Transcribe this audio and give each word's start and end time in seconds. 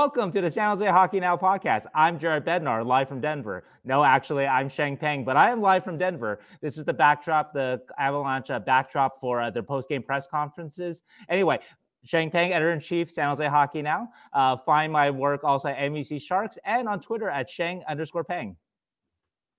Welcome 0.00 0.32
to 0.32 0.40
the 0.40 0.48
San 0.48 0.70
Jose 0.70 0.86
Hockey 0.86 1.20
Now 1.20 1.36
podcast. 1.36 1.84
I'm 1.94 2.18
Jared 2.18 2.46
Bednar, 2.46 2.86
live 2.86 3.06
from 3.06 3.20
Denver. 3.20 3.64
No, 3.84 4.02
actually, 4.02 4.46
I'm 4.46 4.66
Sheng 4.70 4.96
Peng, 4.96 5.24
but 5.24 5.36
I 5.36 5.50
am 5.50 5.60
live 5.60 5.84
from 5.84 5.98
Denver. 5.98 6.40
This 6.62 6.78
is 6.78 6.86
the 6.86 6.94
backdrop, 6.94 7.52
the 7.52 7.82
Avalanche 7.98 8.48
uh, 8.48 8.60
backdrop 8.60 9.20
for 9.20 9.42
uh, 9.42 9.50
their 9.50 9.62
post-game 9.62 10.02
press 10.02 10.26
conferences. 10.26 11.02
Anyway, 11.28 11.58
Sheng 12.02 12.30
Peng, 12.30 12.54
editor 12.54 12.72
in 12.72 12.80
chief, 12.80 13.10
San 13.10 13.28
Jose 13.28 13.46
Hockey 13.46 13.82
Now. 13.82 14.08
Uh, 14.32 14.56
find 14.64 14.90
my 14.90 15.10
work 15.10 15.44
also 15.44 15.68
at 15.68 15.76
NBC 15.76 16.18
Sharks 16.22 16.56
and 16.64 16.88
on 16.88 17.02
Twitter 17.02 17.28
at 17.28 17.50
Sheng 17.50 17.82
underscore 17.86 18.24
Peng. 18.24 18.56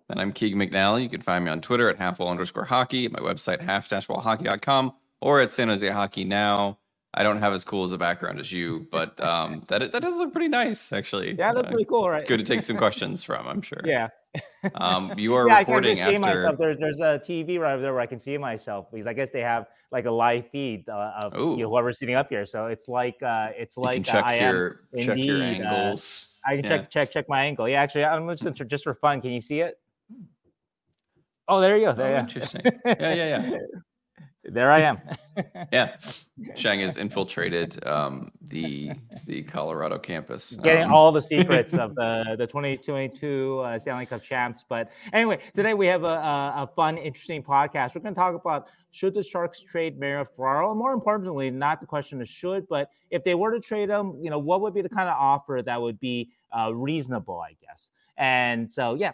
And 0.09 0.19
I'm 0.19 0.33
Keegan 0.33 0.57
McNally. 0.57 1.03
You 1.03 1.09
can 1.09 1.21
find 1.21 1.45
me 1.45 1.51
on 1.51 1.61
Twitter 1.61 1.87
at 1.87 1.97
halfwall 1.97 2.29
underscore 2.29 2.65
hockey, 2.65 3.07
my 3.09 3.19
website, 3.19 3.61
half-wallhockey.com, 3.61 4.93
or 5.21 5.39
at 5.39 5.51
San 5.51 5.67
Jose 5.67 5.87
Hockey 5.87 6.23
Now. 6.23 6.79
I 7.13 7.23
don't 7.23 7.39
have 7.39 7.51
as 7.51 7.65
cool 7.65 7.83
as 7.83 7.91
a 7.91 7.97
background 7.97 8.39
as 8.39 8.51
you, 8.51 8.87
but 8.89 9.19
um, 9.19 9.63
that 9.67 9.91
that 9.91 10.01
does 10.01 10.17
look 10.17 10.31
pretty 10.31 10.47
nice, 10.47 10.93
actually. 10.93 11.33
Yeah, 11.33 11.53
that's 11.53 11.67
uh, 11.67 11.69
pretty 11.69 11.85
cool, 11.85 12.09
right? 12.09 12.25
Good 12.25 12.39
to 12.39 12.45
take 12.45 12.63
some 12.63 12.77
questions 12.85 13.23
from, 13.23 13.47
I'm 13.47 13.61
sure. 13.61 13.81
Yeah. 13.83 14.07
um, 14.75 15.13
you 15.17 15.33
are 15.35 15.47
yeah, 15.47 15.59
reporting 15.59 15.99
I 15.99 16.13
can 16.13 16.15
after. 16.15 16.29
See 16.29 16.35
myself. 16.35 16.55
There's 16.57 16.79
there's 16.79 16.99
a 16.99 17.21
TV 17.25 17.59
right 17.59 17.73
over 17.73 17.81
there 17.81 17.93
where 17.93 18.01
I 18.01 18.05
can 18.05 18.19
see 18.19 18.37
myself 18.37 18.87
because 18.91 19.07
I 19.07 19.13
guess 19.13 19.29
they 19.31 19.41
have 19.41 19.65
like 19.91 20.05
a 20.05 20.11
live 20.11 20.49
feed 20.49 20.87
uh, 20.87 21.19
of 21.21 21.33
you 21.33 21.63
know, 21.63 21.69
whoever's 21.69 21.99
sitting 21.99 22.15
up 22.15 22.29
here. 22.29 22.45
So 22.45 22.67
it's 22.67 22.87
like 22.87 23.21
uh, 23.21 23.49
it's 23.57 23.75
like 23.75 23.97
you 23.97 24.03
can 24.03 24.13
check 24.13 24.25
uh, 24.25 24.43
your 24.43 24.81
check 24.97 25.09
indeed, 25.09 25.25
your 25.25 25.41
angles. 25.41 26.39
I 26.47 26.55
can 26.55 26.63
yeah. 26.63 26.77
check 26.77 26.89
check 26.89 27.11
check 27.11 27.29
my 27.29 27.43
angle. 27.43 27.67
Yeah, 27.67 27.81
actually, 27.81 28.05
I'm 28.05 28.29
just 28.37 28.67
just 28.67 28.83
for 28.85 28.95
fun. 28.95 29.19
Can 29.19 29.31
you 29.31 29.41
see 29.41 29.59
it? 29.59 29.77
Oh, 31.49 31.59
there 31.59 31.75
you 31.75 31.87
go. 31.87 31.93
There, 31.93 32.07
oh, 32.07 32.11
yeah. 32.11 32.19
Interesting. 32.21 32.61
Yeah, 32.63 33.13
yeah, 33.13 33.49
yeah. 33.49 33.57
There 34.43 34.71
I 34.71 34.79
am. 34.79 34.99
yeah, 35.71 35.97
Sheng 36.55 36.79
has 36.79 36.97
infiltrated 36.97 37.85
um, 37.87 38.31
the 38.47 38.91
the 39.27 39.43
Colorado 39.43 39.99
campus, 39.99 40.53
getting 40.63 40.85
um, 40.85 40.93
all 40.93 41.11
the 41.11 41.21
secrets 41.21 41.73
of 41.75 41.93
the 41.93 42.35
the 42.39 42.47
2022 42.47 43.59
uh, 43.59 43.77
Stanley 43.77 44.07
Cup 44.07 44.23
champs. 44.23 44.65
But 44.67 44.89
anyway, 45.13 45.39
today 45.53 45.75
we 45.75 45.85
have 45.85 46.03
a, 46.03 46.07
a, 46.07 46.53
a 46.57 46.69
fun, 46.75 46.97
interesting 46.97 47.43
podcast. 47.43 47.93
We're 47.93 48.01
going 48.01 48.15
to 48.15 48.19
talk 48.19 48.33
about 48.33 48.67
should 48.89 49.13
the 49.13 49.21
Sharks 49.21 49.61
trade 49.61 49.99
Mario 49.99 50.25
Ferraro. 50.25 50.73
More 50.73 50.93
importantly, 50.93 51.51
not 51.51 51.79
the 51.79 51.85
question 51.85 52.19
of 52.19 52.27
should, 52.27 52.67
but 52.67 52.89
if 53.11 53.23
they 53.23 53.35
were 53.35 53.51
to 53.51 53.59
trade 53.59 53.89
him, 53.89 54.17
you 54.21 54.31
know, 54.31 54.39
what 54.39 54.61
would 54.61 54.73
be 54.73 54.81
the 54.81 54.89
kind 54.89 55.07
of 55.07 55.15
offer 55.19 55.61
that 55.63 55.79
would 55.79 55.99
be 55.99 56.31
uh, 56.57 56.73
reasonable, 56.73 57.39
I 57.39 57.55
guess. 57.61 57.91
And 58.17 58.69
so, 58.69 58.95
yeah. 58.95 59.11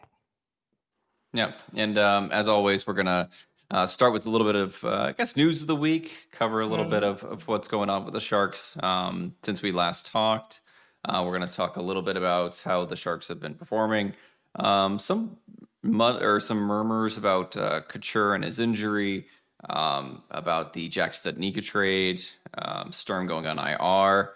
Yeah, 1.34 1.52
and 1.76 1.98
um, 1.98 2.32
as 2.32 2.48
always, 2.48 2.88
we're 2.88 2.94
gonna 2.94 3.30
uh, 3.70 3.86
start 3.86 4.14
with 4.14 4.26
a 4.26 4.30
little 4.30 4.48
bit 4.48 4.56
of, 4.56 4.84
uh, 4.84 5.08
I 5.10 5.12
guess, 5.12 5.36
news 5.36 5.62
of 5.62 5.68
the 5.68 5.76
week, 5.76 6.28
cover 6.32 6.62
a 6.62 6.66
little 6.66 6.86
mm-hmm. 6.86 6.92
bit 6.92 7.04
of, 7.04 7.24
of 7.24 7.48
what's 7.48 7.68
going 7.68 7.90
on 7.90 8.06
with 8.06 8.14
the 8.14 8.22
Sharks 8.22 8.78
um, 8.82 9.36
since 9.44 9.62
we 9.62 9.72
last 9.72 10.06
talked. 10.06 10.62
Uh, 11.04 11.24
we're 11.26 11.38
going 11.38 11.48
to 11.48 11.54
talk 11.54 11.76
a 11.76 11.82
little 11.82 12.02
bit 12.02 12.18
about 12.18 12.62
how 12.64 12.86
the 12.86 12.96
Sharks 12.96 13.28
have 13.28 13.40
been 13.40 13.56
performing. 13.56 14.14
Um, 14.56 15.00
some 15.00 15.38
mud 15.84 16.24
or 16.24 16.40
some 16.40 16.58
murmurs 16.58 17.18
about 17.18 17.56
uh, 17.58 17.82
Couture 17.82 18.36
and 18.36 18.44
his 18.44 18.60
injury, 18.60 19.28
um, 19.70 20.24
about 20.32 20.74
the 20.74 20.88
Jack 20.88 21.12
Studnicka 21.12 21.64
trade, 21.64 22.24
um, 22.58 22.92
Sturm 22.92 23.28
going 23.28 23.46
on 23.46 23.60
IR, 23.60 24.34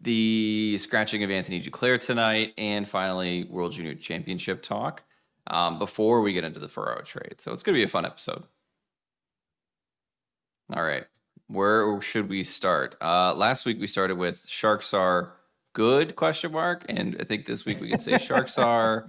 the 0.00 0.76
scratching 0.78 1.22
of 1.22 1.30
Anthony 1.30 1.62
Duclair 1.62 2.04
tonight, 2.04 2.52
and 2.58 2.88
finally 2.88 3.44
World 3.44 3.72
Junior 3.72 3.94
Championship 3.94 4.62
talk 4.62 5.04
um, 5.46 5.78
before 5.78 6.20
we 6.20 6.32
get 6.32 6.44
into 6.44 6.58
the 6.58 6.68
Ferraro 6.68 7.02
trade. 7.02 7.36
So 7.38 7.52
it's 7.52 7.62
going 7.62 7.74
to 7.74 7.78
be 7.78 7.84
a 7.84 7.88
fun 7.88 8.04
episode. 8.04 8.42
All 10.72 10.84
right. 10.84 11.04
Where 11.48 12.00
should 12.00 12.28
we 12.28 12.44
start? 12.44 12.96
Uh, 13.00 13.34
last 13.34 13.66
week 13.66 13.78
we 13.78 13.86
started 13.86 14.16
with 14.16 14.46
Sharks 14.46 14.94
are 14.94 15.34
good 15.74 16.16
question 16.16 16.52
mark, 16.52 16.86
and 16.88 17.16
I 17.20 17.24
think 17.24 17.44
this 17.44 17.66
week 17.66 17.80
we 17.80 17.90
could 17.90 18.00
say 18.00 18.16
Sharks 18.16 18.56
are 18.56 19.06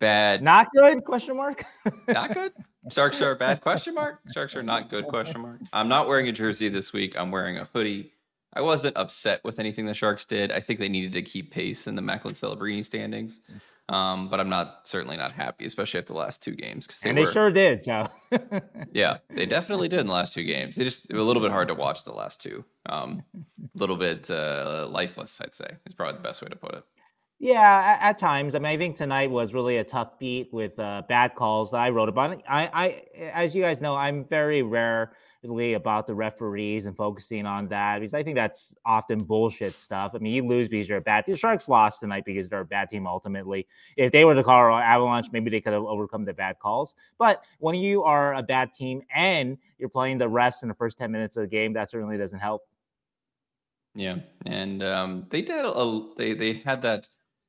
bad. 0.00 0.42
Not 0.42 0.68
good 0.72 1.04
question 1.04 1.36
mark. 1.36 1.64
not 2.08 2.34
good. 2.34 2.52
Sharks 2.90 3.20
are 3.22 3.34
bad 3.36 3.60
question 3.60 3.94
mark. 3.94 4.20
Sharks 4.32 4.56
are 4.56 4.62
not 4.62 4.90
good 4.90 5.06
question 5.06 5.40
mark. 5.40 5.60
I'm 5.72 5.88
not 5.88 6.08
wearing 6.08 6.28
a 6.28 6.32
jersey 6.32 6.68
this 6.68 6.92
week. 6.92 7.14
I'm 7.16 7.30
wearing 7.30 7.58
a 7.58 7.64
hoodie. 7.72 8.12
I 8.52 8.60
wasn't 8.62 8.96
upset 8.96 9.44
with 9.44 9.58
anything 9.58 9.86
the 9.86 9.94
Sharks 9.94 10.24
did. 10.24 10.50
I 10.50 10.60
think 10.60 10.80
they 10.80 10.88
needed 10.88 11.12
to 11.12 11.22
keep 11.22 11.52
pace 11.52 11.86
in 11.86 11.94
the 11.94 12.02
Macklin 12.02 12.34
Celebrini 12.34 12.84
standings. 12.84 13.40
Um, 13.88 14.28
but 14.28 14.40
I'm 14.40 14.48
not 14.48 14.80
certainly 14.84 15.16
not 15.16 15.30
happy, 15.30 15.64
especially 15.64 16.00
after 16.00 16.12
the 16.12 16.18
last 16.18 16.42
two 16.42 16.56
games 16.56 16.86
because 16.86 17.00
they, 17.00 17.10
and 17.10 17.18
they 17.18 17.22
were, 17.22 17.30
sure 17.30 17.50
did, 17.52 17.84
Joe. 17.84 18.08
yeah, 18.92 19.18
they 19.30 19.46
definitely 19.46 19.86
did 19.86 20.00
in 20.00 20.08
the 20.08 20.12
last 20.12 20.32
two 20.32 20.42
games. 20.42 20.74
They 20.74 20.82
just 20.82 21.12
were 21.12 21.20
a 21.20 21.22
little 21.22 21.40
bit 21.40 21.52
hard 21.52 21.68
to 21.68 21.74
watch 21.74 22.02
the 22.02 22.12
last 22.12 22.42
two. 22.42 22.64
Um, 22.86 23.22
a 23.36 23.78
little 23.78 23.96
bit 23.96 24.28
uh, 24.28 24.88
lifeless, 24.90 25.40
I'd 25.40 25.54
say, 25.54 25.76
is 25.86 25.94
probably 25.94 26.16
the 26.16 26.22
best 26.24 26.42
way 26.42 26.48
to 26.48 26.56
put 26.56 26.74
it. 26.74 26.84
Yeah, 27.38 27.96
at, 28.00 28.10
at, 28.10 28.18
times. 28.18 28.54
I 28.54 28.58
mean, 28.58 28.72
I 28.72 28.76
think 28.76 28.96
tonight 28.96 29.30
was 29.30 29.54
really 29.54 29.76
a 29.76 29.84
tough 29.84 30.18
beat 30.18 30.48
with 30.52 30.78
uh, 30.80 31.02
bad 31.08 31.34
calls 31.36 31.70
that 31.70 31.78
I 31.78 31.90
wrote 31.90 32.08
about. 32.08 32.42
I, 32.48 32.70
I, 32.72 33.02
as 33.32 33.54
you 33.54 33.62
guys 33.62 33.80
know, 33.80 33.94
I'm 33.94 34.24
very 34.24 34.62
rare 34.62 35.12
about 35.74 36.06
the 36.06 36.14
referees 36.14 36.86
and 36.86 36.96
focusing 36.96 37.46
on 37.46 37.68
that 37.68 38.00
because 38.00 38.14
I 38.14 38.22
think 38.22 38.36
that's 38.36 38.74
often 38.84 39.24
bullshit 39.24 39.74
stuff. 39.74 40.12
I 40.14 40.18
mean, 40.18 40.32
you 40.32 40.46
lose 40.46 40.68
because 40.68 40.88
you're 40.88 40.98
a 40.98 41.02
bad 41.02 41.24
team. 41.24 41.32
The 41.32 41.38
Sharks 41.38 41.68
lost 41.68 42.00
tonight 42.00 42.24
because 42.24 42.48
they're 42.48 42.60
a 42.60 42.64
bad 42.64 42.88
team 42.88 43.06
ultimately. 43.06 43.66
If 43.96 44.12
they 44.12 44.24
were 44.24 44.34
the 44.34 44.42
Colorado 44.42 44.82
Avalanche, 44.82 45.28
maybe 45.32 45.50
they 45.50 45.60
could 45.60 45.72
have 45.72 45.84
overcome 45.84 46.24
the 46.24 46.34
bad 46.34 46.58
calls. 46.58 46.94
But 47.18 47.42
when 47.58 47.76
you 47.76 48.02
are 48.04 48.34
a 48.34 48.42
bad 48.42 48.72
team 48.72 49.02
and 49.14 49.58
you're 49.78 49.88
playing 49.88 50.18
the 50.18 50.28
refs 50.28 50.62
in 50.62 50.68
the 50.68 50.74
first 50.74 50.98
10 50.98 51.10
minutes 51.10 51.36
of 51.36 51.42
the 51.42 51.48
game, 51.48 51.72
that 51.74 51.90
certainly 51.90 52.18
doesn't 52.18 52.40
help. 52.40 52.62
Yeah. 53.94 54.16
And 54.44 54.82
um, 54.82 55.26
they 55.30 55.42
did 55.42 55.64
a, 55.64 56.06
they, 56.16 56.34
they 56.34 56.54
had 56.54 56.82
that 56.82 57.08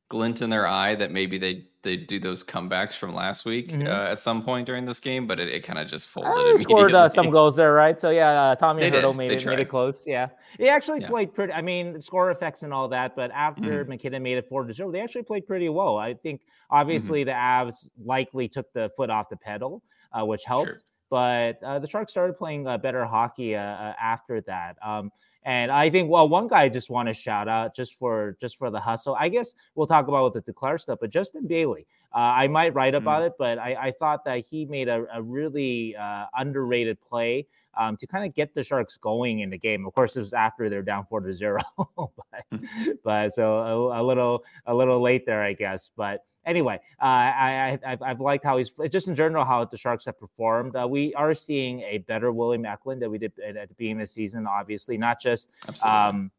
glint 0.09 0.41
in 0.41 0.49
their 0.49 0.67
eye 0.67 0.95
that 0.95 1.11
maybe 1.11 1.37
they 1.37 1.65
they 1.87 1.95
do 1.95 2.19
those 2.19 2.43
comebacks 2.43 2.93
from 2.93 3.15
last 3.15 3.45
week 3.45 3.69
mm-hmm. 3.69 3.87
uh, 3.87 4.11
at 4.11 4.19
some 4.19 4.43
point 4.43 4.65
during 4.65 4.85
this 4.85 4.99
game, 4.99 5.25
but 5.25 5.39
it, 5.39 5.47
it 5.47 5.61
kind 5.61 5.79
of 5.79 5.87
just 5.87 6.09
folded. 6.09 6.29
Uh, 6.29 6.51
they 6.51 6.61
scored 6.61 6.93
uh, 6.93 7.07
some 7.07 7.29
goals 7.29 7.55
there, 7.55 7.73
right? 7.73 7.99
So 7.99 8.09
yeah, 8.09 8.41
uh, 8.41 8.55
Tommy 8.55 8.81
they 8.81 8.91
Hertl 8.91 9.15
made 9.15 9.31
it 9.31 9.45
made 9.45 9.59
it 9.59 9.69
close. 9.69 10.03
Yeah, 10.05 10.27
they 10.59 10.67
actually 10.67 11.01
yeah. 11.01 11.07
played 11.07 11.33
pretty. 11.33 11.53
I 11.53 11.61
mean, 11.61 11.99
score 12.01 12.29
effects 12.29 12.63
and 12.63 12.73
all 12.73 12.87
that, 12.89 13.15
but 13.15 13.31
after 13.31 13.61
mm-hmm. 13.61 13.89
MacKinnon 13.89 14.21
made 14.21 14.37
it 14.37 14.47
four 14.47 14.65
to 14.65 14.73
zero, 14.73 14.91
they 14.91 14.99
actually 14.99 15.23
played 15.23 15.47
pretty 15.47 15.69
well. 15.69 15.97
I 15.97 16.13
think 16.13 16.41
obviously 16.69 17.21
mm-hmm. 17.23 17.65
the 17.65 17.71
Avs 17.71 17.89
likely 18.03 18.49
took 18.49 18.71
the 18.73 18.91
foot 18.97 19.09
off 19.09 19.29
the 19.29 19.37
pedal, 19.37 19.81
uh, 20.11 20.25
which 20.25 20.43
helped. 20.43 20.67
Sure. 20.67 20.79
But 21.09 21.63
uh, 21.63 21.79
the 21.79 21.87
Sharks 21.87 22.11
started 22.11 22.37
playing 22.37 22.65
better 22.81 23.05
hockey 23.05 23.55
after 23.55 24.41
that. 24.41 24.75
Um, 24.85 25.09
and 25.47 25.71
I 25.71 25.89
think, 25.89 26.09
well, 26.09 26.27
one 26.27 26.49
guy 26.49 26.63
I 26.63 26.69
just 26.69 26.89
want 26.89 27.07
to 27.07 27.13
shout 27.13 27.47
out 27.47 27.73
just 27.73 27.93
for 27.93 28.35
just 28.41 28.57
for 28.57 28.69
the 28.69 28.81
hustle. 28.81 29.15
I 29.17 29.29
guess 29.29 29.55
we'll 29.75 29.87
talk 29.87 30.09
about 30.09 30.33
with 30.33 30.45
the 30.45 30.51
Duclair 30.51 30.77
stuff, 30.77 30.99
but 30.99 31.09
Justin 31.09 31.47
Bailey, 31.47 31.87
uh, 32.13 32.19
I 32.19 32.47
might 32.47 32.73
write 32.73 32.95
about 32.95 33.21
mm. 33.23 33.27
it, 33.27 33.33
but 33.37 33.59
I, 33.59 33.75
I, 33.75 33.91
thought 33.91 34.23
that 34.25 34.45
he 34.49 34.65
made 34.65 34.87
a, 34.87 35.05
a 35.13 35.21
really 35.21 35.95
uh, 35.95 36.25
underrated 36.35 36.99
play 37.01 37.47
um, 37.77 37.97
to 37.97 38.07
kind 38.07 38.25
of 38.25 38.33
get 38.33 38.53
the 38.53 38.63
Sharks 38.63 38.97
going 38.97 39.39
in 39.39 39.49
the 39.49 39.57
game. 39.57 39.85
Of 39.85 39.93
course, 39.93 40.13
this 40.13 40.21
was 40.21 40.33
after 40.33 40.69
they're 40.69 40.81
down 40.81 41.05
four 41.09 41.19
to 41.19 41.33
zero, 41.33 41.59
but, 41.77 42.15
hmm. 42.51 42.91
but, 43.03 43.33
so 43.33 43.57
a, 43.57 44.01
a, 44.01 44.03
little 44.03 44.43
a 44.65 44.73
little 44.73 45.01
late 45.01 45.25
there, 45.25 45.43
I 45.43 45.53
guess. 45.53 45.91
But 45.95 46.23
anyway, 46.45 46.79
uh, 47.01 47.05
I, 47.05 47.79
I 47.85 47.97
have 48.07 48.21
liked 48.21 48.43
how 48.43 48.57
he's 48.57 48.71
just 48.89 49.07
in 49.07 49.15
general 49.15 49.45
how 49.45 49.65
the 49.65 49.77
Sharks 49.77 50.05
have 50.05 50.19
performed. 50.19 50.75
Uh, 50.75 50.87
we 50.89 51.13
are 51.13 51.33
seeing 51.33 51.81
a 51.81 51.99
better 51.99 52.31
William 52.31 52.65
Eklund 52.65 53.01
that 53.01 53.09
we 53.09 53.17
did 53.17 53.33
at, 53.45 53.57
at 53.57 53.69
the 53.69 53.75
beginning 53.75 54.01
of 54.01 54.07
the 54.07 54.13
season. 54.13 54.47
Obviously, 54.47 54.97
not 54.97 55.21
just 55.21 55.49
um, 55.83 56.31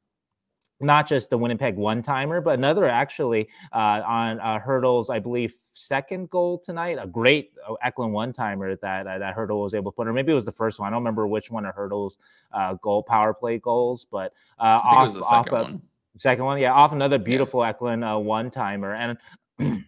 not 0.80 1.08
just 1.08 1.30
the 1.30 1.38
Winnipeg 1.38 1.76
one 1.76 2.02
timer, 2.02 2.40
but 2.40 2.58
another 2.58 2.86
actually 2.86 3.48
uh, 3.72 4.02
on 4.06 4.40
uh, 4.40 4.60
Hertl's, 4.60 5.10
I 5.10 5.18
believe, 5.18 5.54
second 5.72 6.30
goal 6.30 6.58
tonight. 6.58 6.98
A 7.00 7.06
great 7.06 7.52
uh, 7.68 7.74
Eklund 7.82 8.12
one 8.12 8.32
timer 8.32 8.76
that 8.76 9.06
uh, 9.06 9.18
that 9.18 9.36
Hertl 9.36 9.62
was 9.62 9.74
able 9.74 9.90
to 9.90 9.96
put, 9.96 10.06
or 10.06 10.12
maybe 10.12 10.32
it 10.32 10.36
was 10.36 10.44
the 10.44 10.52
first 10.52 10.78
one. 10.78 10.86
I 10.86 10.90
don't 10.90 11.00
remember 11.00 11.26
which 11.26 11.50
one 11.50 11.66
of 11.66 11.74
Hertl's 11.74 12.18
uh, 12.52 12.74
goal 12.74 13.02
power 13.02 13.34
play 13.34 13.58
goals, 13.58 14.06
but 14.10 14.32
uh, 14.58 14.80
off, 14.82 14.98
it 14.98 15.02
was 15.02 15.14
the 15.14 15.22
second 15.22 15.54
off 15.54 15.62
one. 15.64 15.82
Second 16.16 16.44
one, 16.44 16.58
yeah, 16.58 16.72
off 16.72 16.92
another 16.92 17.18
beautiful 17.18 17.60
yeah. 17.60 17.68
Eklund 17.68 18.04
uh, 18.04 18.16
one 18.16 18.50
timer, 18.50 18.94
and 18.94 19.18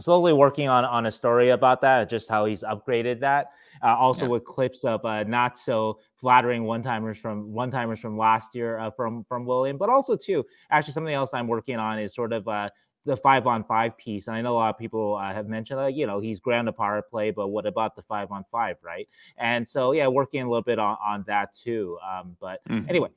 slowly 0.00 0.32
working 0.32 0.68
on 0.68 0.84
on 0.84 1.06
a 1.06 1.10
story 1.10 1.50
about 1.50 1.80
that, 1.80 2.10
just 2.10 2.28
how 2.28 2.44
he's 2.44 2.62
upgraded 2.62 3.20
that. 3.20 3.52
Uh, 3.82 3.96
also 3.96 4.24
yeah. 4.24 4.30
with 4.32 4.44
clips 4.44 4.84
of 4.84 5.04
uh, 5.04 5.24
not 5.24 5.58
so 5.58 5.98
flattering 6.14 6.64
one 6.64 6.82
timers 6.82 7.18
from 7.18 7.52
one 7.52 7.70
timers 7.70 8.00
from 8.00 8.16
last 8.16 8.54
year 8.54 8.78
uh, 8.78 8.90
from 8.90 9.24
from 9.24 9.44
William, 9.44 9.76
but 9.76 9.88
also 9.88 10.16
too 10.16 10.44
actually 10.70 10.92
something 10.92 11.14
else 11.14 11.34
I'm 11.34 11.48
working 11.48 11.76
on 11.76 11.98
is 11.98 12.14
sort 12.14 12.32
of 12.32 12.46
uh, 12.48 12.70
the 13.04 13.16
five 13.16 13.46
on 13.46 13.64
five 13.64 13.96
piece. 13.96 14.28
And 14.28 14.36
I 14.36 14.42
know 14.42 14.54
a 14.54 14.58
lot 14.58 14.74
of 14.74 14.78
people 14.78 15.16
uh, 15.16 15.32
have 15.32 15.48
mentioned 15.48 15.80
that, 15.80 15.94
you 15.94 16.06
know, 16.06 16.20
he's 16.20 16.40
ground 16.40 16.68
a 16.68 16.72
power 16.72 17.02
play, 17.02 17.30
but 17.30 17.48
what 17.48 17.66
about 17.66 17.96
the 17.96 18.02
five 18.02 18.30
on 18.30 18.44
five, 18.52 18.76
right? 18.82 19.08
And 19.36 19.66
so, 19.66 19.92
yeah, 19.92 20.06
working 20.06 20.42
a 20.42 20.48
little 20.48 20.62
bit 20.62 20.78
on, 20.78 20.96
on 21.04 21.24
that 21.26 21.54
too. 21.54 21.98
Um, 22.06 22.36
but 22.40 22.60
mm-hmm. 22.68 22.88
anyway. 22.88 23.08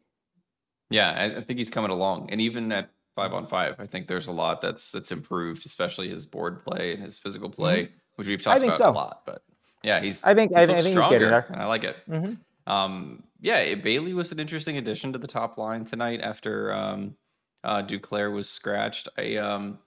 Yeah, 0.90 1.12
I, 1.12 1.38
I 1.38 1.42
think 1.42 1.60
he's 1.60 1.70
coming 1.70 1.92
along. 1.92 2.32
And 2.32 2.42
even 2.42 2.72
at 2.72 2.90
five 3.16 3.34
on 3.34 3.48
five, 3.48 3.76
I 3.80 3.86
think 3.86 4.08
there's 4.08 4.28
a 4.28 4.32
lot 4.32 4.62
that's 4.62 4.92
that's 4.92 5.12
improved, 5.12 5.66
especially 5.66 6.10
his 6.10 6.26
board 6.26 6.64
play 6.66 6.94
and 6.94 7.04
his 7.04 7.20
physical 7.20 7.50
play, 7.50 7.84
mm-hmm. 7.84 7.94
which 8.16 8.28
we've 8.28 8.42
talked 8.42 8.64
about 8.64 8.78
so. 8.78 8.90
a 8.90 8.92
lot. 8.92 9.22
But 9.26 9.44
yeah, 9.84 10.00
he's. 10.00 10.24
I 10.24 10.34
think 10.34 10.52
he's 10.52 10.58
I, 10.58 10.66
think, 10.66 10.80
I 10.80 10.82
think 10.82 10.98
he's 10.98 11.08
getting 11.10 11.30
there. 11.30 11.54
I 11.56 11.66
like 11.66 11.84
it. 11.84 11.98
Mm-hmm. 12.10 12.72
Um, 12.72 13.24
yeah, 13.40 13.76
Bailey 13.76 14.14
was 14.14 14.32
an 14.32 14.40
interesting 14.40 14.78
addition 14.78 15.14
to 15.14 15.20
the 15.20 15.28
top 15.28 15.58
line 15.58 15.86
tonight 15.86 16.22
after 16.22 16.74
um, 16.74 17.16
uh, 17.64 17.82
Duclair 17.82 18.34
was 18.34 18.50
scratched. 18.50 19.08
I 19.18 19.38
um, 19.38 19.80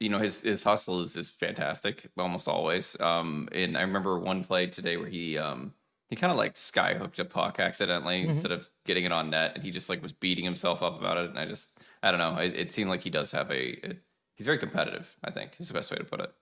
you 0.00 0.08
know 0.08 0.18
his 0.18 0.42
his 0.42 0.62
hustle 0.62 1.00
is 1.00 1.16
is 1.16 1.30
fantastic 1.30 2.08
almost 2.18 2.48
always. 2.48 2.98
Um, 3.00 3.48
and 3.52 3.76
I 3.76 3.82
remember 3.82 4.18
one 4.18 4.44
play 4.44 4.66
today 4.66 4.96
where 4.96 5.08
he 5.08 5.38
um 5.38 5.72
he 6.08 6.16
kind 6.16 6.30
of 6.30 6.36
like 6.36 6.56
sky 6.56 6.94
hooked 6.94 7.18
a 7.18 7.24
puck 7.24 7.60
accidentally 7.60 8.20
mm-hmm. 8.20 8.30
instead 8.30 8.52
of 8.52 8.68
getting 8.84 9.04
it 9.04 9.12
on 9.12 9.30
net, 9.30 9.52
and 9.54 9.64
he 9.64 9.70
just 9.70 9.88
like 9.88 10.02
was 10.02 10.12
beating 10.12 10.44
himself 10.44 10.82
up 10.82 10.98
about 10.98 11.16
it. 11.16 11.30
And 11.30 11.38
I 11.38 11.46
just 11.46 11.78
I 12.02 12.10
don't 12.10 12.20
know. 12.20 12.36
It, 12.36 12.54
it 12.54 12.74
seemed 12.74 12.90
like 12.90 13.00
he 13.02 13.10
does 13.10 13.30
have 13.32 13.50
a, 13.50 13.86
a 13.86 13.96
he's 14.34 14.46
very 14.46 14.58
competitive. 14.58 15.08
I 15.24 15.30
think 15.30 15.52
is 15.58 15.68
the 15.68 15.74
best 15.74 15.90
way 15.90 15.98
to 15.98 16.04
put 16.04 16.20
it. 16.20 16.32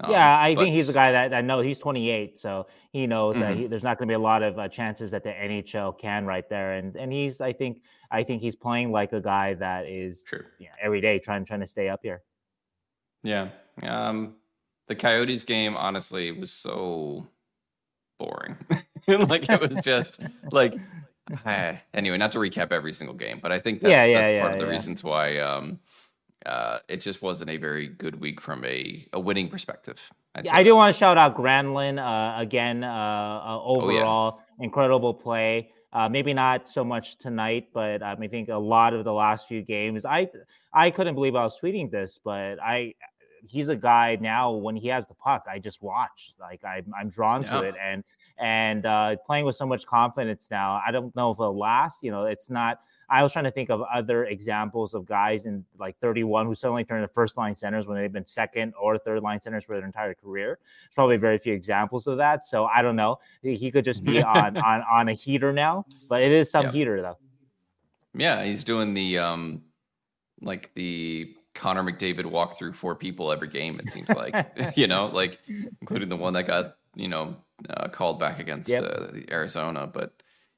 Um, 0.00 0.10
yeah, 0.10 0.38
I 0.38 0.54
but... 0.54 0.62
think 0.62 0.74
he's 0.74 0.88
a 0.88 0.92
guy 0.92 1.12
that 1.12 1.32
I 1.32 1.40
know 1.40 1.60
he's 1.60 1.78
28, 1.78 2.36
so 2.36 2.66
he 2.92 3.06
knows 3.06 3.34
mm-hmm. 3.34 3.42
that 3.42 3.56
he, 3.56 3.66
there's 3.66 3.82
not 3.82 3.98
going 3.98 4.08
to 4.08 4.12
be 4.12 4.16
a 4.16 4.18
lot 4.18 4.42
of 4.42 4.58
uh, 4.58 4.68
chances 4.68 5.10
that 5.12 5.22
the 5.22 5.30
NHL 5.30 5.98
can 5.98 6.26
right 6.26 6.48
there, 6.48 6.74
and 6.74 6.96
and 6.96 7.12
he's 7.12 7.40
I 7.40 7.52
think 7.52 7.82
I 8.10 8.22
think 8.22 8.42
he's 8.42 8.56
playing 8.56 8.92
like 8.92 9.12
a 9.12 9.20
guy 9.20 9.54
that 9.54 9.86
is 9.86 10.22
True. 10.22 10.44
You 10.58 10.66
know, 10.66 10.72
every 10.82 11.00
day 11.00 11.18
trying 11.18 11.44
trying 11.44 11.60
to 11.60 11.66
stay 11.66 11.88
up 11.88 12.00
here. 12.02 12.22
Yeah, 13.22 13.48
um, 13.82 14.34
the 14.86 14.94
Coyotes 14.94 15.44
game 15.44 15.76
honestly 15.76 16.30
was 16.30 16.52
so 16.52 17.26
boring. 18.18 18.56
like 19.08 19.48
it 19.48 19.60
was 19.60 19.84
just 19.84 20.20
like 20.52 20.74
anyway, 21.94 22.18
not 22.18 22.32
to 22.32 22.38
recap 22.38 22.72
every 22.72 22.92
single 22.92 23.16
game, 23.16 23.40
but 23.42 23.52
I 23.52 23.58
think 23.58 23.80
that's, 23.80 23.90
yeah, 23.90 24.04
yeah, 24.04 24.18
that's 24.18 24.30
yeah, 24.32 24.42
part 24.42 24.54
of 24.54 24.60
the 24.60 24.66
reasons 24.66 25.02
why 25.02 25.38
um, 25.38 25.78
uh, 26.46 26.78
it 26.88 27.00
just 27.00 27.22
wasn't 27.22 27.50
a 27.50 27.56
very 27.56 27.88
good 27.88 28.20
week 28.20 28.40
from 28.40 28.64
a, 28.64 29.06
a 29.12 29.20
winning 29.20 29.48
perspective. 29.48 30.00
Yeah, 30.42 30.54
I 30.54 30.62
do 30.62 30.76
want 30.76 30.94
to 30.94 30.98
shout 30.98 31.18
out 31.18 31.36
Granlund 31.36 31.98
uh, 31.98 32.40
again. 32.40 32.84
Uh, 32.84 32.88
uh 32.88 33.60
overall, 33.62 34.38
oh, 34.38 34.42
yeah. 34.58 34.64
incredible 34.64 35.12
play. 35.12 35.72
Uh, 35.92 36.08
maybe 36.08 36.34
not 36.34 36.68
so 36.68 36.84
much 36.84 37.16
tonight, 37.16 37.68
but 37.72 38.02
um, 38.02 38.18
I 38.20 38.28
think 38.28 38.48
a 38.48 38.56
lot 38.56 38.92
of 38.92 39.04
the 39.04 39.12
last 39.12 39.48
few 39.48 39.62
games. 39.62 40.04
I 40.04 40.28
I 40.72 40.90
couldn't 40.90 41.14
believe 41.14 41.34
I 41.34 41.42
was 41.42 41.58
tweeting 41.58 41.90
this, 41.90 42.20
but 42.22 42.60
I 42.62 42.94
he's 43.42 43.68
a 43.68 43.76
guy 43.76 44.18
now 44.20 44.52
when 44.52 44.76
he 44.76 44.88
has 44.88 45.06
the 45.06 45.14
puck, 45.14 45.44
I 45.50 45.58
just 45.58 45.82
watch. 45.82 46.34
Like 46.38 46.64
I, 46.64 46.82
I'm 46.98 47.08
drawn 47.08 47.42
yeah. 47.42 47.60
to 47.60 47.62
it, 47.66 47.74
and 47.82 48.04
and 48.38 48.84
uh, 48.84 49.16
playing 49.24 49.46
with 49.46 49.56
so 49.56 49.66
much 49.66 49.86
confidence 49.86 50.48
now. 50.50 50.80
I 50.86 50.90
don't 50.90 51.14
know 51.16 51.30
if 51.30 51.36
it'll 51.36 51.58
last. 51.58 52.02
You 52.02 52.10
know, 52.10 52.24
it's 52.24 52.50
not 52.50 52.80
I 53.08 53.22
was 53.22 53.32
trying 53.32 53.44
to 53.44 53.50
think 53.50 53.70
of 53.70 53.82
other 53.82 54.24
examples 54.24 54.94
of 54.94 55.06
guys 55.06 55.46
in 55.46 55.64
like 55.78 55.96
31 56.00 56.46
who 56.46 56.54
suddenly 56.54 56.84
turned 56.84 57.04
to 57.04 57.08
first 57.08 57.36
line 57.36 57.54
centers 57.54 57.86
when 57.86 57.96
they've 57.96 58.12
been 58.12 58.26
second 58.26 58.74
or 58.80 58.98
third 58.98 59.22
line 59.22 59.40
centers 59.40 59.64
for 59.64 59.76
their 59.76 59.86
entire 59.86 60.14
career. 60.14 60.58
There's 60.82 60.94
probably 60.94 61.16
very 61.16 61.38
few 61.38 61.52
examples 61.52 62.06
of 62.06 62.18
that. 62.18 62.44
So 62.44 62.64
I 62.64 62.82
don't 62.82 62.96
know. 62.96 63.18
He 63.42 63.70
could 63.70 63.84
just 63.84 64.02
be 64.02 64.22
on 64.22 64.56
on 64.56 64.82
on 64.90 65.08
a 65.08 65.12
heater 65.12 65.52
now, 65.52 65.86
but 66.08 66.22
it 66.22 66.32
is 66.32 66.50
some 66.50 66.70
heater 66.70 67.00
though. 67.00 67.18
Yeah, 68.14 68.44
he's 68.44 68.64
doing 68.64 68.94
the 68.94 69.18
um 69.18 69.62
like 70.40 70.72
the 70.74 71.34
Connor 71.54 71.82
McDavid 71.82 72.26
walk 72.26 72.56
through 72.56 72.72
four 72.72 72.94
people 72.94 73.32
every 73.32 73.48
game. 73.48 73.78
It 73.78 73.90
seems 73.90 74.10
like 74.10 74.34
you 74.76 74.86
know, 74.86 75.06
like 75.06 75.38
including 75.80 76.08
the 76.08 76.16
one 76.16 76.32
that 76.32 76.46
got 76.46 76.76
you 76.96 77.08
know 77.08 77.36
uh, 77.70 77.88
called 77.88 78.18
back 78.18 78.40
against 78.40 78.68
yep. 78.68 78.82
uh, 78.82 79.08
Arizona. 79.30 79.86
But 79.86 80.12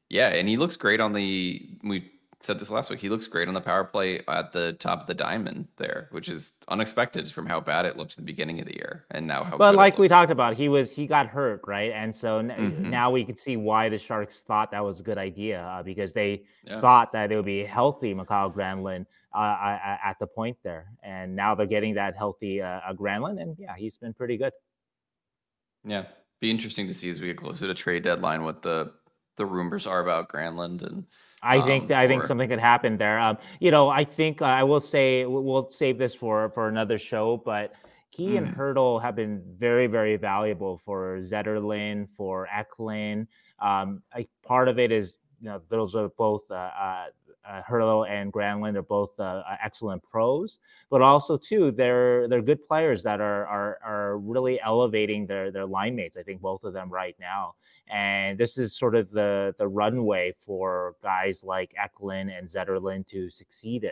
yeah, 0.09 0.29
and 0.29 0.49
he 0.49 0.57
looks 0.57 0.77
great 0.77 1.01
on 1.01 1.13
the 1.13 1.69
we 1.83 2.11
said 2.41 2.59
this 2.59 2.71
last 2.71 2.89
week. 2.89 3.01
He 3.01 3.09
looks 3.09 3.27
great 3.27 3.49
on 3.49 3.55
the 3.55 3.61
power 3.61 3.85
play 3.85 4.23
at 4.29 4.53
the 4.53 4.75
top 4.75 5.01
of 5.01 5.07
the 5.07 5.15
diamond 5.15 5.67
there, 5.77 6.09
which 6.13 6.29
is 6.29 6.53
unexpected 6.69 7.31
from 7.31 7.47
how 7.47 7.61
bad 7.61 7.85
it 7.85 7.97
looked 7.97 8.13
at 8.13 8.17
the 8.19 8.23
beginning 8.23 8.61
of 8.61 8.67
the 8.67 8.75
year, 8.75 9.05
and 9.11 9.27
now 9.27 9.43
how. 9.43 9.59
But 9.59 9.75
like 9.75 9.99
we 9.99 10.09
talked 10.09 10.31
about, 10.31 10.57
he 10.57 10.69
was 10.69 10.93
he 10.93 11.07
got 11.07 11.27
hurt, 11.27 11.63
right? 11.67 11.91
And 11.93 12.15
so 12.15 12.41
mm-hmm. 12.41 12.91
now 12.91 13.11
we 13.11 13.25
can 13.25 13.37
see 13.37 13.57
why 13.57 13.89
the 13.89 13.99
Sharks 13.99 14.43
thought 14.43 14.71
that 14.71 14.85
was 14.85 15.01
a 15.01 15.03
good 15.03 15.19
idea 15.19 15.63
uh, 15.63 15.83
because 15.83 16.13
they 16.13 16.45
yeah. 16.65 16.81
thought 16.81 17.13
that 17.13 17.33
it 17.33 17.37
would 17.37 17.45
be 17.45 17.65
healthy 17.65 18.15
Mikael 18.15 18.51
Granlund 18.53 19.07
uh, 19.35 19.79
at 20.05 20.17
the 20.21 20.27
point 20.27 20.57
there, 20.63 20.93
and 21.03 21.35
now 21.35 21.55
they're 21.55 21.67
getting 21.67 21.95
that 21.95 22.17
healthy 22.17 22.63
uh, 22.63 22.81
Granlund, 22.95 23.41
and 23.41 23.57
yeah, 23.59 23.75
he's 23.77 23.97
been 23.97 24.15
pretty 24.15 24.37
good. 24.37 24.53
Yeah, 25.85 26.05
be 26.41 26.51
interesting 26.51 26.87
to 26.87 26.95
see 26.95 27.11
as 27.11 27.21
we 27.21 27.29
get 27.29 27.37
closer 27.37 27.67
to 27.67 27.75
trade 27.75 28.05
deadline 28.05 28.45
what 28.45 28.63
the 28.63 28.93
the 29.37 29.47
rumors 29.47 29.87
are 29.87 30.01
about 30.01 30.29
Granlund 30.29 30.83
and 30.83 31.07
I 31.43 31.61
think 31.63 31.91
um, 31.91 31.97
I 31.97 32.07
think 32.07 32.25
something 32.25 32.49
could 32.49 32.59
happen 32.59 32.97
there. 32.97 33.19
Um, 33.19 33.39
you 33.61 33.71
know, 33.71 33.89
I 33.89 34.05
think 34.05 34.43
uh, 34.43 34.47
I 34.47 34.63
will 34.65 34.81
say 34.81 35.25
we'll 35.25 35.71
save 35.71 35.99
this 35.99 36.15
for 36.15 36.51
for 36.51 36.69
another 36.69 36.99
show, 36.99 37.41
but 37.45 37.73
he 38.11 38.31
mm. 38.31 38.39
and 38.39 38.57
Hertl 38.57 39.01
have 39.03 39.15
been 39.15 39.43
very 39.59 39.87
very 39.87 40.17
valuable 40.17 40.79
for 40.79 41.19
Zetterlund, 41.19 42.11
for 42.11 42.49
Eklund. 42.53 43.29
Um, 43.61 44.03
I, 44.13 44.27
part 44.43 44.69
of 44.69 44.79
it 44.79 44.91
is 44.93 45.19
you 45.41 45.49
know 45.49 45.61
those 45.69 45.95
are 45.95 46.09
both 46.09 46.43
uh, 46.51 46.55
uh, 46.55 47.05
uh, 47.49 47.63
Hertl 47.63 48.09
and 48.09 48.33
Granlund 48.33 48.77
are 48.77 48.83
both 48.83 49.11
uh, 49.19 49.43
uh, 49.49 49.57
excellent 49.63 50.03
pros, 50.03 50.59
but 50.91 51.01
also 51.01 51.37
too 51.37 51.71
they're 51.71 52.29
they're 52.29 52.43
good 52.43 52.67
players 52.67 53.03
that 53.05 53.21
are 53.21 53.47
are 53.47 53.79
are 53.85 54.19
really 54.19 54.61
elevating 54.61 55.27
their 55.27 55.51
their 55.51 55.67
line 55.67 55.97
mates. 55.97 56.17
I 56.17 56.23
think 56.23 56.41
both 56.41 56.65
of 56.65 56.73
them 56.73 56.91
right 56.91 57.17
now, 57.19 57.55
and 57.89 58.39
this 58.39 58.59
is 58.59 58.77
sort 58.77 58.95
of 58.95 59.11
the 59.11 59.55
the 59.59 59.67
runway 59.67 60.35
for 60.45 60.97
guys 61.03 61.43
like 61.43 61.75
Eklund 61.83 62.31
and 62.31 62.49
Zetterlund 62.49 63.07
to 63.09 63.31
succeed 63.31 63.85
in. 63.85 63.91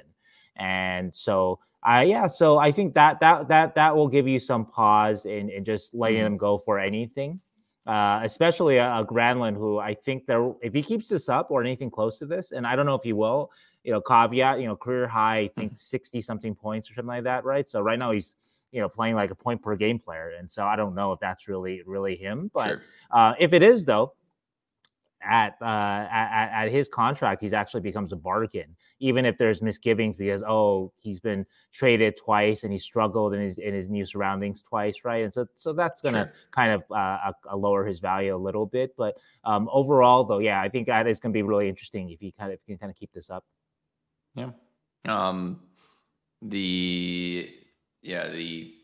And 0.57 1.15
so, 1.15 1.59
I 1.83 2.01
uh, 2.01 2.03
yeah, 2.03 2.27
so 2.27 2.59
I 2.59 2.73
think 2.73 2.95
that 2.95 3.21
that 3.21 3.49
that 3.49 3.75
that 3.75 3.97
will 3.97 4.09
give 4.09 4.29
you 4.29 4.39
some 4.39 4.67
pause 4.67 5.25
in 5.25 5.49
in 5.49 5.65
just 5.65 5.95
letting 5.95 6.19
mm-hmm. 6.19 6.25
them 6.25 6.37
go 6.37 6.59
for 6.59 6.79
anything. 6.79 7.41
Uh, 7.87 8.21
especially 8.25 8.79
a, 8.79 8.87
a 8.97 9.05
Granlund, 9.05 9.55
who 9.57 9.79
I 9.79 9.95
think 9.95 10.27
there, 10.27 10.53
if 10.61 10.75
he 10.75 10.83
keeps 10.83 11.09
this 11.09 11.29
up 11.29 11.53
or 11.53 11.63
anything 11.63 11.89
close 11.89 12.19
to 12.19 12.27
this, 12.27 12.51
and 12.51 12.67
I 12.67 12.75
don't 12.75 12.85
know 12.85 12.97
if 12.97 13.05
he 13.05 13.13
will, 13.13 13.53
you 13.85 13.93
know, 13.93 14.01
caveat, 14.01 14.59
you 14.59 14.67
know, 14.67 14.75
career 14.75 15.07
high, 15.07 15.39
I 15.39 15.51
think 15.57 15.71
mm-hmm. 15.71 15.77
60 15.77 16.21
something 16.21 16.55
points 16.57 16.91
or 16.91 16.95
something 16.95 17.07
like 17.07 17.23
that, 17.23 17.45
right? 17.45 17.69
So 17.69 17.81
right 17.81 17.97
now 17.97 18.11
he's, 18.11 18.35
you 18.73 18.81
know, 18.81 18.89
playing 18.89 19.15
like 19.15 19.31
a 19.31 19.37
point 19.37 19.63
per 19.63 19.77
game 19.77 20.01
player. 20.01 20.33
And 20.37 20.51
so 20.51 20.65
I 20.65 20.75
don't 20.75 20.97
know 20.97 21.13
if 21.13 21.21
that's 21.21 21.47
really, 21.47 21.83
really 21.87 22.17
him. 22.17 22.51
But 22.53 22.67
sure. 22.67 22.83
uh, 23.13 23.35
if 23.39 23.53
it 23.53 23.63
is, 23.63 23.85
though, 23.85 24.15
at, 25.29 25.57
uh, 25.61 26.07
at 26.11 26.51
at 26.67 26.73
his 26.73 26.89
contract, 26.89 27.43
he's 27.43 27.53
actually 27.53 27.81
becomes 27.81 28.13
a 28.13 28.17
bargain, 28.17 28.77
even 29.01 29.25
if 29.25 29.37
there's 29.37 29.63
misgivings 29.63 30.17
because 30.17 30.43
oh, 30.43 30.93
he's 30.97 31.21
been 31.21 31.45
traded 31.73 32.17
twice 32.17 32.63
and 32.63 32.73
he 32.73 32.79
struggled 32.79 33.35
in 33.35 33.41
his 33.41 33.59
in 33.59 33.75
his 33.75 33.89
new 33.89 34.05
surroundings 34.05 34.63
twice, 34.63 35.05
right? 35.05 35.25
And 35.25 35.33
so 35.33 35.47
so 35.55 35.73
that's 35.73 36.01
gonna 36.01 36.25
sure. 36.25 36.33
kind 36.51 36.73
of 36.73 36.83
uh, 36.91 37.33
uh, 37.51 37.57
lower 37.57 37.85
his 37.85 38.01
value 38.01 38.35
a 38.35 38.39
little 38.39 38.67
bit. 38.67 38.95
But 38.97 39.17
um, 39.45 39.69
overall, 39.73 40.25
though, 40.25 40.39
yeah, 40.39 40.61
I 40.61 40.69
think 40.69 40.87
that 40.87 41.07
is 41.07 41.21
gonna 41.21 41.33
be 41.33 41.43
really 41.43 41.69
interesting 41.69 42.11
if 42.11 42.21
he 42.21 42.33
kind 42.33 42.53
of 42.53 42.59
can 42.67 42.79
kind 42.79 42.91
of 42.91 42.97
keep 42.97 43.13
this 43.13 43.31
up. 43.31 43.45
Yeah. 44.35 44.51
Um, 45.07 45.61
the 46.43 47.51
yeah 48.03 48.29
the 48.29 48.76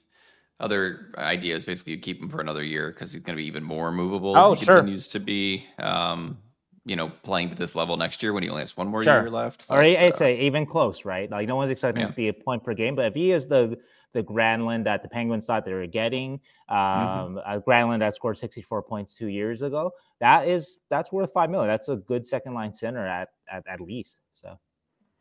other 0.62 1.11
idea 1.19 1.57
is 1.57 1.64
basically 1.64 1.95
you 1.95 1.99
keep 1.99 2.21
him 2.21 2.28
for 2.28 2.40
another 2.40 2.62
year 2.62 2.90
because 2.90 3.12
he's 3.12 3.23
going 3.23 3.37
to 3.37 3.42
be 3.42 3.47
even 3.47 3.64
more 3.64 3.90
movable. 3.90 4.37
Oh, 4.37 4.54
he 4.54 4.64
sure. 4.64 4.76
continues 4.76 5.09
to 5.09 5.19
be, 5.19 5.66
um, 5.78 6.38
you 6.85 6.95
know, 6.97 7.11
playing 7.25 7.50
to 7.50 7.57
this 7.57 7.75
level 7.75 7.97
next 7.97 8.23
year 8.23 8.33
when 8.33 8.42
he 8.42 8.49
only 8.49 8.62
has 8.62 8.76
one 8.76 8.88
more 8.88 9.02
sure. 9.02 9.23
year 9.23 9.31
left. 9.31 9.66
Or 9.69 9.83
it's 9.83 10.21
uh, 10.21 10.26
even 10.26 10.64
close, 10.64 11.04
right? 11.04 11.28
Like 11.31 11.49
no 11.49 11.57
one's 11.57 11.71
expecting 11.71 12.02
yeah. 12.02 12.09
to 12.09 12.14
be 12.14 12.28
a 12.28 12.33
point 12.33 12.62
per 12.62 12.75
game, 12.75 12.95
but 12.95 13.07
if 13.07 13.14
he 13.14 13.33
is 13.33 13.49
the 13.49 13.76
the 14.12 14.23
Granlund 14.23 14.85
that 14.85 15.02
the 15.02 15.09
Penguins 15.09 15.47
thought 15.47 15.64
they 15.64 15.73
were 15.73 15.87
getting, 15.87 16.38
mm-hmm. 16.71 16.75
um, 16.75 17.35
mm-hmm. 17.37 17.50
a 17.50 17.61
Granlund 17.61 18.00
that 18.00 18.14
scored 18.14 18.37
64 18.37 18.83
points 18.83 19.14
two 19.14 19.28
years 19.28 19.62
ago, 19.62 19.90
that 20.21 20.47
is 20.47 20.78
that's 20.90 21.11
worth 21.11 21.33
five 21.33 21.50
million. 21.50 21.69
That's 21.69 21.88
a 21.88 21.97
good 21.97 22.26
second 22.26 22.54
line 22.54 22.73
center 22.73 23.07
at 23.07 23.31
at, 23.50 23.66
at 23.66 23.81
least. 23.81 24.19
So, 24.35 24.59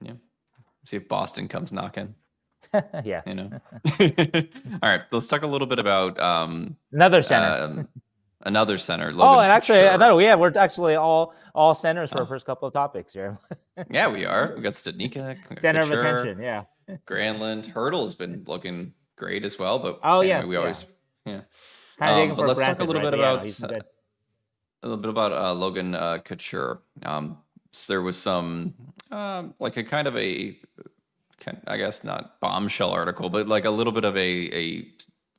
yeah. 0.01 0.13
See 0.85 0.97
if 0.97 1.07
Boston 1.07 1.47
comes 1.47 1.71
knocking. 1.71 2.15
Yeah. 3.03 3.21
You 3.27 3.35
know. 3.35 3.49
All 3.99 4.89
right. 4.89 5.01
Let's 5.11 5.27
talk 5.27 5.41
a 5.43 5.47
little 5.47 5.67
bit 5.67 5.79
about 5.79 6.19
um, 6.19 6.75
another 6.91 7.21
center. 7.21 7.63
Um, 7.63 7.87
another 8.43 8.77
center. 8.77 9.11
Logan 9.11 9.35
oh, 9.35 9.39
and 9.39 9.51
actually, 9.51 9.87
I 9.87 9.97
thought 9.97 10.15
we 10.15 10.23
yeah, 10.23 10.35
we're 10.35 10.53
actually 10.55 10.95
all 10.95 11.33
all 11.53 11.73
centers 11.73 12.11
for 12.11 12.19
oh. 12.19 12.21
our 12.21 12.27
first 12.27 12.45
couple 12.45 12.67
of 12.67 12.73
topics 12.73 13.13
here. 13.13 13.37
yeah, 13.89 14.07
we 14.07 14.25
are. 14.25 14.53
We 14.55 14.61
got 14.61 14.73
Studnicka, 14.73 15.59
center 15.59 15.81
of 15.81 15.91
attention. 15.91 16.41
Yeah. 16.41 16.63
Granlund, 17.07 17.67
Hertl's 17.67 18.15
been 18.15 18.43
looking 18.47 18.93
great 19.15 19.45
as 19.45 19.57
well, 19.57 19.79
but 19.79 19.99
oh 20.03 20.21
yeah, 20.21 20.45
we 20.45 20.55
always 20.55 20.85
yeah. 21.25 21.41
Kind 21.97 22.23
of 22.23 22.31
um, 22.31 22.37
but 22.37 22.47
let's 22.47 22.57
granted, 22.57 22.79
talk 22.79 22.83
a 22.83 22.87
little 22.87 23.01
right? 23.01 23.11
bit 23.11 23.19
about 23.19 23.59
no, 23.59 23.77
uh, 23.77 23.79
a 24.83 24.87
little 24.87 25.01
bit 25.01 25.09
about 25.09 25.31
uh, 25.31 25.53
Logan 25.53 25.93
uh, 25.93 26.17
Couture. 26.19 26.81
Um, 27.03 27.37
so 27.71 27.93
there 27.93 28.01
was 28.01 28.17
some 28.17 28.73
um, 29.11 29.53
like 29.59 29.77
a 29.77 29.83
kind 29.83 30.07
of 30.07 30.17
a 30.17 30.57
I 31.67 31.77
guess 31.77 32.03
not 32.03 32.39
bombshell 32.39 32.91
article, 32.91 33.29
but 33.29 33.47
like 33.47 33.65
a 33.65 33.71
little 33.71 33.93
bit 33.93 34.05
of 34.05 34.15
a 34.17 34.49
a 34.53 34.87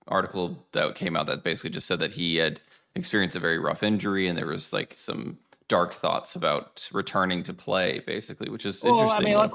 article 0.08 0.66
that 0.72 0.94
came 0.94 1.16
out 1.16 1.26
that 1.26 1.44
basically 1.44 1.70
just 1.70 1.86
said 1.86 2.00
that 2.00 2.12
he 2.12 2.36
had 2.36 2.60
experienced 2.94 3.36
a 3.36 3.40
very 3.40 3.58
rough 3.58 3.82
injury 3.82 4.28
and 4.28 4.36
there 4.36 4.46
was 4.46 4.72
like 4.72 4.94
some 4.96 5.38
dark 5.68 5.94
thoughts 5.94 6.34
about 6.36 6.88
returning 6.92 7.42
to 7.42 7.54
play, 7.54 8.00
basically, 8.06 8.50
which 8.50 8.66
is 8.66 8.82
well, 8.84 8.94
interesting. 8.94 9.26
I 9.26 9.30
mean, 9.30 9.38
let's 9.38 9.54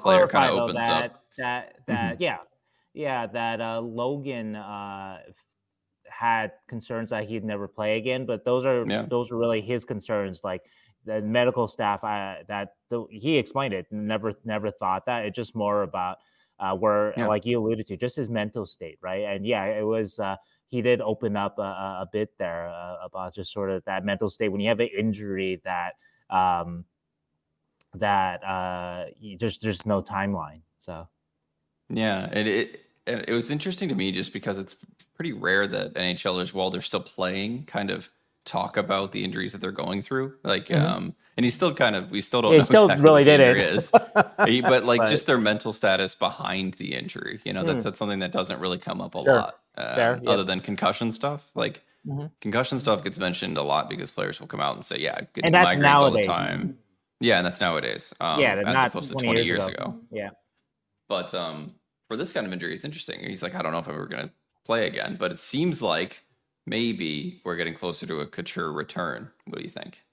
of 0.51 0.59
opens 0.59 0.79
that, 0.79 1.03
up. 1.03 1.23
That 1.37 1.75
that 1.85 2.13
mm-hmm. 2.13 2.23
yeah, 2.23 2.37
yeah, 2.93 3.27
that 3.27 3.61
uh, 3.61 3.79
Logan 3.81 4.55
uh, 4.55 5.19
had 6.09 6.53
concerns 6.67 7.11
that 7.11 7.27
he'd 7.27 7.43
never 7.43 7.67
play 7.67 7.97
again, 7.97 8.25
but 8.25 8.43
those 8.45 8.65
are 8.65 8.85
yeah. 8.87 9.05
those 9.07 9.31
are 9.31 9.37
really 9.37 9.61
his 9.61 9.85
concerns. 9.85 10.41
Like 10.43 10.63
the 11.05 11.21
medical 11.21 11.67
staff 11.67 12.03
I, 12.03 12.43
that 12.47 12.73
the, 12.89 13.05
he 13.11 13.37
explained 13.37 13.73
it 13.73 13.85
never 13.91 14.33
never 14.43 14.71
thought 14.71 15.05
that 15.05 15.25
it's 15.25 15.35
just 15.35 15.55
more 15.55 15.83
about 15.83 16.17
uh, 16.59 16.75
where 16.75 17.13
yeah. 17.17 17.27
like 17.27 17.45
you 17.45 17.59
alluded 17.59 17.87
to 17.87 17.97
just 17.97 18.15
his 18.15 18.29
mental 18.29 18.65
state 18.65 18.97
right 19.01 19.23
and 19.23 19.45
yeah 19.45 19.65
it 19.65 19.85
was 19.85 20.19
uh, 20.19 20.35
he 20.67 20.81
did 20.81 21.01
open 21.01 21.35
up 21.35 21.57
a, 21.59 21.61
a 21.61 22.09
bit 22.11 22.29
there 22.37 22.67
uh, 22.69 22.95
about 23.03 23.33
just 23.33 23.51
sort 23.51 23.69
of 23.69 23.83
that 23.85 24.03
mental 24.03 24.29
state 24.29 24.49
when 24.49 24.61
you 24.61 24.69
have 24.69 24.79
an 24.79 24.89
injury 24.97 25.61
that 25.63 25.93
um, 26.29 26.83
that 27.93 28.43
uh, 28.43 29.05
there's 29.39 29.85
no 29.85 30.01
timeline 30.01 30.61
so 30.77 31.07
yeah 31.89 32.25
it, 32.31 32.47
it 32.47 32.81
it 33.05 33.31
was 33.31 33.49
interesting 33.51 33.87
to 33.87 33.95
me 33.95 34.11
just 34.11 34.33
because 34.33 34.57
it's 34.57 34.75
pretty 35.15 35.33
rare 35.33 35.67
that 35.67 35.93
NHLers 35.93 36.53
while 36.53 36.69
they're 36.69 36.81
still 36.81 37.01
playing 37.01 37.65
kind 37.65 37.89
of 37.89 38.09
talk 38.47 38.77
about 38.77 39.11
the 39.11 39.23
injuries 39.23 39.51
that 39.51 39.59
they're 39.59 39.71
going 39.71 40.01
through. 40.01 40.33
Like, 40.43 40.67
mm-hmm. 40.67 40.85
um, 40.85 41.15
and 41.35 41.43
he 41.43 41.51
still 41.51 41.73
kind 41.73 41.95
of, 41.95 42.09
we 42.09 42.21
still 42.21 42.41
don't 42.41 42.53
he 42.53 42.57
know 42.57 42.63
still 42.63 42.85
exactly 42.85 43.03
really 43.03 43.23
did 43.23 43.39
it. 43.39 43.57
Is. 43.57 43.91
he, 44.45 44.61
but 44.61 44.85
like 44.85 44.99
but, 45.01 45.09
just 45.09 45.27
their 45.27 45.37
mental 45.37 45.73
status 45.73 46.15
behind 46.15 46.73
the 46.75 46.95
injury, 46.95 47.39
you 47.43 47.53
know, 47.53 47.63
mm. 47.63 47.67
that's, 47.67 47.83
that's 47.83 47.99
something 47.99 48.19
that 48.19 48.31
doesn't 48.31 48.59
really 48.59 48.79
come 48.79 49.01
up 49.01 49.13
a 49.15 49.23
sure. 49.23 49.35
lot 49.35 49.59
uh, 49.77 49.95
Fair, 49.95 50.21
other 50.25 50.43
than 50.43 50.61
concussion 50.61 51.11
stuff. 51.11 51.51
Like 51.53 51.83
mm-hmm. 52.07 52.27
concussion 52.41 52.79
stuff 52.79 53.03
gets 53.03 53.19
mentioned 53.19 53.57
a 53.57 53.63
lot 53.63 53.89
because 53.89 54.09
players 54.09 54.39
will 54.39 54.47
come 54.47 54.61
out 54.61 54.75
and 54.75 54.83
say, 54.83 54.97
yeah, 54.97 55.15
I 55.17 55.27
get 55.33 55.45
and 55.45 55.53
that's 55.53 55.75
migraines 55.75 55.81
nowadays. 55.81 56.01
all 56.01 56.11
the 56.11 56.23
time. 56.23 56.77
Yeah. 57.19 57.37
And 57.37 57.45
that's 57.45 57.61
nowadays. 57.61 58.13
Um, 58.19 58.39
yeah. 58.39 58.61
As 58.65 58.87
opposed 58.87 59.09
to 59.09 59.15
20 59.15 59.39
years, 59.39 59.47
years 59.47 59.65
ago. 59.67 59.83
ago. 59.83 59.99
Yeah. 60.11 60.29
But, 61.07 61.33
um, 61.33 61.75
for 62.07 62.15
this 62.15 62.31
kind 62.31 62.47
of 62.47 62.53
injury, 62.53 62.73
it's 62.73 62.85
interesting. 62.85 63.19
He's 63.21 63.43
like, 63.43 63.53
I 63.53 63.61
don't 63.61 63.73
know 63.73 63.79
if 63.79 63.87
I'm 63.87 63.93
ever 63.93 64.05
going 64.05 64.27
to 64.27 64.33
play 64.65 64.87
again, 64.87 65.17
but 65.19 65.31
it 65.31 65.39
seems 65.39 65.81
like 65.81 66.21
maybe 66.67 67.41
we're 67.43 67.55
getting 67.55 67.73
closer 67.73 68.05
to 68.05 68.19
a 68.19 68.27
Couture 68.27 68.71
return. 68.71 69.31
What 69.45 69.57
do 69.57 69.63
you 69.63 69.69
think? 69.69 70.03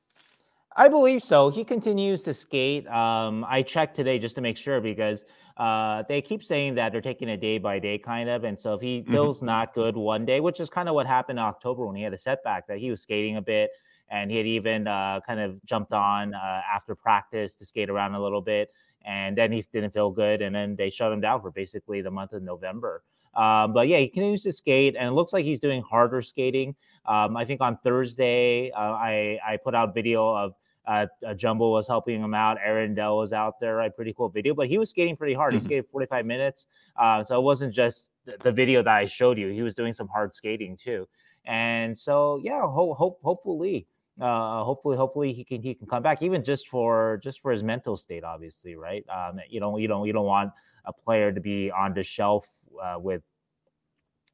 I 0.77 0.89
believe 0.89 1.23
so. 1.23 1.51
He 1.51 1.65
continues 1.65 2.23
to 2.23 2.35
skate. 2.35 2.87
Um, 2.89 3.45
I 3.49 3.63
checked 3.63 3.95
today 3.95 4.19
just 4.19 4.35
to 4.37 4.41
make 4.41 4.57
sure 4.57 4.81
because 4.81 5.25
uh, 5.57 6.03
they 6.09 6.21
keep 6.21 6.43
saying 6.43 6.75
that 6.77 6.91
they're 6.91 7.01
taking 7.01 7.29
it 7.29 7.41
day 7.41 7.59
by 7.59 7.79
day, 7.79 7.99
kind 7.99 8.29
of. 8.29 8.45
And 8.45 8.59
so 8.59 8.75
if 8.75 8.81
he 8.81 9.01
mm-hmm. 9.01 9.13
feels 9.13 9.37
mm-hmm. 9.37 9.47
not 9.47 9.75
good 9.75 9.97
one 9.97 10.25
day, 10.25 10.41
which 10.41 10.59
is 10.59 10.71
kind 10.71 10.89
of 10.89 10.95
what 10.95 11.07
happened 11.07 11.39
in 11.39 11.45
October 11.45 11.87
when 11.87 11.95
he 11.95 12.03
had 12.03 12.13
a 12.13 12.19
setback, 12.19 12.67
that 12.67 12.79
he 12.79 12.91
was 12.91 13.03
skating 13.03 13.37
a 13.37 13.43
bit 13.43 13.71
and 14.11 14.31
he 14.31 14.37
had 14.37 14.47
even 14.47 14.87
uh, 14.87 15.21
kind 15.27 15.41
of 15.41 15.65
jumped 15.65 15.93
on 15.93 16.35
uh, 16.35 16.61
after 16.73 16.95
practice 16.95 17.55
to 17.57 17.67
skate 17.67 17.89
around 17.89 18.15
a 18.15 18.23
little 18.23 18.43
bit. 18.43 18.71
And 19.05 19.37
then 19.37 19.53
he 19.53 19.65
didn't 19.73 19.93
feel 19.93 20.11
good. 20.11 20.43
And 20.43 20.55
then 20.55 20.77
they 20.77 20.91
shut 20.91 21.13
him 21.13 21.21
down 21.21 21.41
for 21.41 21.51
basically 21.51 22.01
the 22.01 22.11
month 22.11 22.33
of 22.33 22.43
November. 22.43 23.03
Um, 23.37 23.73
but 23.73 23.89
yeah, 23.89 23.99
he 23.99 24.09
continues 24.09 24.43
to 24.45 24.53
skate, 24.53 24.97
and 24.97 25.09
it 25.09 25.13
looks 25.13 25.33
like 25.33 25.45
he's 25.45 25.61
doing 25.61 25.83
harder 25.83 26.23
skating. 26.23 26.75
Um, 27.07 27.37
I 27.37 27.45
think 27.45 27.61
on 27.61 27.79
Thursday, 27.85 28.71
uh, 28.71 28.79
I 28.79 29.39
I 29.47 29.57
put 29.57 29.75
out 29.75 29.95
video 29.95 30.35
of 30.35 30.55
uh, 30.87 31.07
uh, 31.27 31.35
Jumbo 31.35 31.71
was 31.71 31.89
helping 31.89 32.23
him 32.23 32.35
out. 32.35 32.59
Aaron 32.63 32.95
Dell 32.95 33.17
was 33.17 33.33
out 33.33 33.59
there, 33.59 33.77
right? 33.77 33.95
Pretty 33.95 34.13
cool 34.13 34.29
video, 34.29 34.55
but 34.55 34.69
he 34.69 34.79
was 34.79 34.91
skating 34.91 35.17
pretty 35.17 35.35
hard. 35.35 35.53
Mm-hmm. 35.53 35.61
He 35.61 35.65
skated 35.65 35.87
45 35.89 36.27
minutes, 36.27 36.67
uh, 36.97 37.23
so 37.23 37.39
it 37.39 37.43
wasn't 37.43 37.73
just 37.73 38.11
the 38.41 38.53
video 38.53 38.83
that 38.83 38.95
I 38.95 39.07
showed 39.07 39.39
you. 39.39 39.49
He 39.49 39.63
was 39.63 39.75
doing 39.75 39.93
some 39.93 40.09
hard 40.09 40.35
skating 40.35 40.77
too, 40.77 41.09
and 41.45 41.97
so 41.97 42.41
yeah, 42.43 42.61
ho- 42.61 42.95
hope 42.95 43.21
hopefully. 43.23 43.87
Uh, 44.21 44.63
hopefully, 44.63 44.97
hopefully 44.97 45.33
he 45.33 45.43
can 45.43 45.61
he 45.61 45.75
can 45.75 45.89
come 45.89 46.03
back 46.03 46.23
even 46.23 46.45
just 46.45 46.69
for 46.69 47.19
just 47.23 47.41
for 47.41 47.51
his 47.51 47.65
mental 47.65 47.97
state, 47.97 48.23
obviously, 48.23 48.77
right? 48.77 49.05
Um, 49.09 49.41
you 49.49 49.59
know, 49.59 49.77
you 49.77 49.89
don't 49.89 50.07
you 50.07 50.13
don't 50.13 50.27
want 50.27 50.53
a 50.85 50.93
player 50.93 51.33
to 51.33 51.41
be 51.41 51.71
on 51.71 51.95
the 51.95 52.03
shelf 52.03 52.47
uh, 52.83 52.99
with 52.99 53.23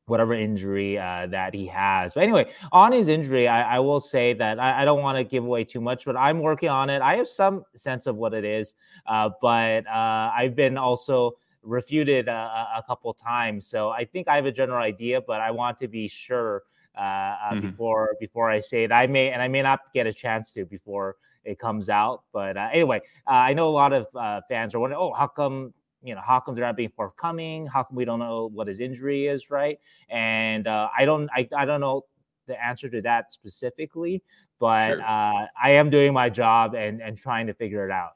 whatever 0.07 0.35
injury 0.35 0.99
uh, 0.99 1.27
that 1.29 1.55
he 1.55 1.67
has. 1.67 2.13
But 2.13 2.25
anyway, 2.25 2.51
on 2.73 2.93
his 2.93 3.09
injury, 3.09 3.47
I, 3.47 3.77
I 3.77 3.79
will 3.79 4.01
say 4.01 4.33
that 4.35 4.59
I, 4.59 4.83
I 4.83 4.85
don't 4.85 5.01
want 5.01 5.17
to 5.17 5.25
give 5.25 5.45
away 5.45 5.65
too 5.65 5.81
much, 5.81 6.05
but 6.05 6.17
I'm 6.17 6.41
working 6.41 6.69
on 6.69 6.91
it. 6.91 7.01
I 7.01 7.17
have 7.17 7.29
some 7.29 7.65
sense 7.77 8.07
of 8.07 8.17
what 8.17 8.35
it 8.35 8.45
is, 8.45 8.75
uh, 9.07 9.31
but 9.41 9.87
uh, 9.87 10.33
I've 10.35 10.57
been 10.57 10.77
also 10.77 11.33
refuted 11.63 12.27
a, 12.27 12.69
a, 12.77 12.83
couple 12.87 13.13
times, 13.15 13.67
so 13.67 13.91
I 13.91 14.05
think 14.05 14.29
I 14.29 14.37
have 14.37 14.47
a 14.47 14.53
general 14.53 14.83
idea, 14.83 15.21
but 15.21 15.41
I 15.41 15.51
want 15.51 15.79
to 15.81 15.89
be 15.89 16.09
sure 16.09 16.63
uh, 16.97 17.01
uh, 17.01 17.51
mm-hmm. 17.53 17.61
before 17.61 18.17
before 18.19 18.51
I 18.51 18.61
say 18.61 18.85
it. 18.85 18.91
I 18.93 19.07
may 19.07 19.31
and 19.31 19.41
I 19.41 19.49
may 19.49 19.63
not 19.63 19.81
get 19.95 20.07
a 20.07 20.13
chance 20.13 20.53
to 20.55 20.65
before 20.65 21.17
it 21.45 21.59
comes 21.59 21.89
out. 21.89 22.25
But 22.33 22.57
uh, 22.57 22.69
anyway, 22.73 23.01
I 23.27 23.55
know 23.55 23.69
a 23.69 23.71
lot 23.71 23.93
of 23.93 24.09
fans 24.49 24.75
are 24.75 24.81
wondering, 24.81 25.01
oh, 25.01 25.13
how 25.13 25.29
come 25.29 25.73
you 26.03 26.15
know, 26.15 26.23
how 26.25 26.41
come 26.41 26.55
they're 26.55 26.65
not 26.65 26.77
being 26.77 26.93
forthcoming? 26.95 27.67
How 27.67 27.83
come 27.83 27.97
we 27.97 28.05
don't 28.05 28.19
know 28.19 28.51
what 28.53 28.69
his 28.69 28.81
injury 28.81 29.27
is, 29.27 29.51
right? 29.51 29.79
And 30.09 30.67
uh, 30.67 30.89
I 30.97 31.05
don't, 31.05 31.29
I, 31.35 31.49
I 31.57 31.65
don't 31.65 31.81
know 31.81 32.05
the 32.47 32.63
answer 32.63 32.89
to 32.91 33.01
that 33.03 33.33
specifically, 33.33 34.23
but 34.59 34.93
sure. 34.93 35.03
uh, 35.03 35.47
I 35.63 35.71
am 35.71 35.91
doing 35.91 36.13
my 36.13 36.29
job 36.29 36.75
and 36.75 37.01
and 37.01 37.17
trying 37.17 37.47
to 37.47 37.55
figure 37.55 37.85
it 37.87 37.93
out. 37.93 38.13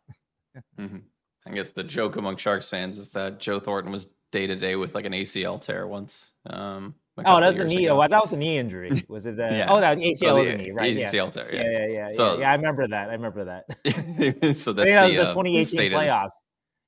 mm-hmm. 0.79 0.99
I 1.47 1.51
guess 1.51 1.71
the 1.71 1.85
joke 1.85 2.17
among 2.17 2.37
Sharks 2.37 2.69
fans 2.69 2.99
is 2.99 3.11
that 3.11 3.39
Joe 3.39 3.61
Thornton 3.61 3.93
was 3.93 4.09
day 4.33 4.47
to 4.47 4.57
day 4.57 4.77
with 4.77 4.95
like 4.95 5.05
an 5.05 5.13
ACL 5.13 5.61
tear 5.61 5.87
once. 5.87 6.33
Um, 6.47 6.95
oh, 7.25 7.41
that's 7.41 7.59
a 7.59 7.65
knee. 7.65 7.87
Ago. 7.87 8.03
Oh, 8.03 8.09
that 8.09 8.23
was 8.23 8.33
a 8.33 8.37
knee 8.37 8.59
injury. 8.59 9.05
Was 9.09 9.27
it? 9.27 9.37
The, 9.37 9.43
yeah. 9.51 9.67
Oh, 9.69 9.81
that 9.81 9.99
ACL 9.99 10.31
oh, 10.31 10.35
was 10.37 10.49
a 10.49 10.57
knee, 10.57 10.71
right? 10.71 10.97
ACL 10.97 11.13
yeah. 11.13 11.31
tear. 11.31 11.55
Yeah, 11.55 11.63
yeah, 11.63 11.71
yeah. 11.71 11.87
yeah, 11.93 12.11
so, 12.13 12.39
yeah, 12.39 12.51
I 12.51 12.55
remember 12.55 12.89
that. 12.89 13.11
I 13.11 13.13
remember 13.13 13.45
that. 13.45 13.65
so 14.57 14.73
that's 14.73 14.91
the, 14.91 15.17
the, 15.17 15.29
2018 15.35 15.95
uh, 15.95 15.99
playoffs. 15.99 16.33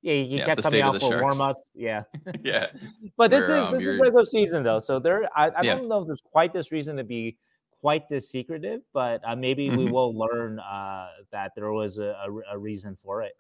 Yeah, 0.07 0.13
he 0.23 0.39
yeah, 0.39 0.45
kept 0.45 0.63
coming 0.63 0.83
out 0.83 1.01
for 1.01 1.21
warm 1.21 1.41
ups. 1.41 1.73
Yeah. 1.75 2.05
yeah. 2.45 2.69
But 3.17 3.33
this 3.33 3.45
is 3.45 3.51
um, 3.51 3.75
this 3.75 3.85
is 3.85 3.99
regular 3.99 4.25
season 4.25 4.63
though, 4.63 4.79
so 4.79 5.01
there 5.01 5.29
I, 5.37 5.49
I 5.49 5.63
yeah. 5.63 5.75
don't 5.75 5.89
know 5.89 6.03
if 6.03 6.07
there's 6.07 6.23
quite 6.23 6.53
this 6.53 6.71
reason 6.71 6.97
to 6.99 7.03
be 7.03 7.37
quite 7.81 8.09
this 8.09 8.31
secretive, 8.31 8.83
but 8.93 9.21
uh, 9.27 9.35
maybe 9.35 9.67
mm-hmm. 9.67 9.79
we 9.79 9.91
will 9.91 10.17
learn 10.17 10.61
uh, 10.61 11.09
that 11.33 11.53
there 11.57 11.73
was 11.73 11.99
a, 11.99 12.17
a, 12.25 12.55
a, 12.55 12.59
reason 12.59 12.97
for 13.03 13.23
it. 13.23 13.33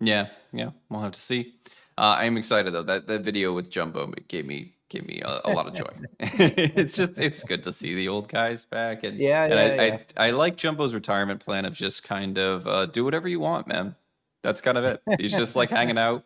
Yeah, 0.00 0.28
yeah, 0.52 0.70
we'll 0.88 1.00
have 1.00 1.12
to 1.12 1.20
see. 1.20 1.54
Uh, 1.96 2.14
I'm 2.18 2.36
excited 2.36 2.72
though. 2.72 2.84
That 2.84 3.08
that 3.08 3.22
video 3.22 3.52
with 3.52 3.68
Jumbo 3.68 4.12
gave 4.28 4.46
me 4.46 4.76
gave 4.88 5.08
me 5.08 5.20
a, 5.24 5.40
a 5.44 5.50
lot 5.50 5.66
of 5.66 5.74
joy. 5.74 5.90
it's 6.20 6.92
just 6.92 7.18
it's 7.18 7.42
good 7.42 7.64
to 7.64 7.72
see 7.72 7.96
the 7.96 8.06
old 8.06 8.28
guys 8.28 8.64
back, 8.64 9.02
and 9.02 9.18
yeah, 9.18 9.42
and 9.42 9.54
yeah, 9.54 9.60
I, 9.60 9.86
yeah. 9.86 9.98
I, 10.16 10.26
I 10.28 10.30
like 10.30 10.56
Jumbo's 10.56 10.94
retirement 10.94 11.40
plan 11.40 11.64
of 11.64 11.72
just 11.72 12.04
kind 12.04 12.38
of 12.38 12.64
uh, 12.68 12.86
do 12.86 13.04
whatever 13.04 13.26
you 13.26 13.40
want, 13.40 13.66
man. 13.66 13.96
That's 14.42 14.60
kind 14.60 14.78
of 14.78 14.84
it. 14.84 15.02
He's 15.18 15.32
just 15.32 15.56
like 15.56 15.70
hanging 15.78 15.98
out. 15.98 16.24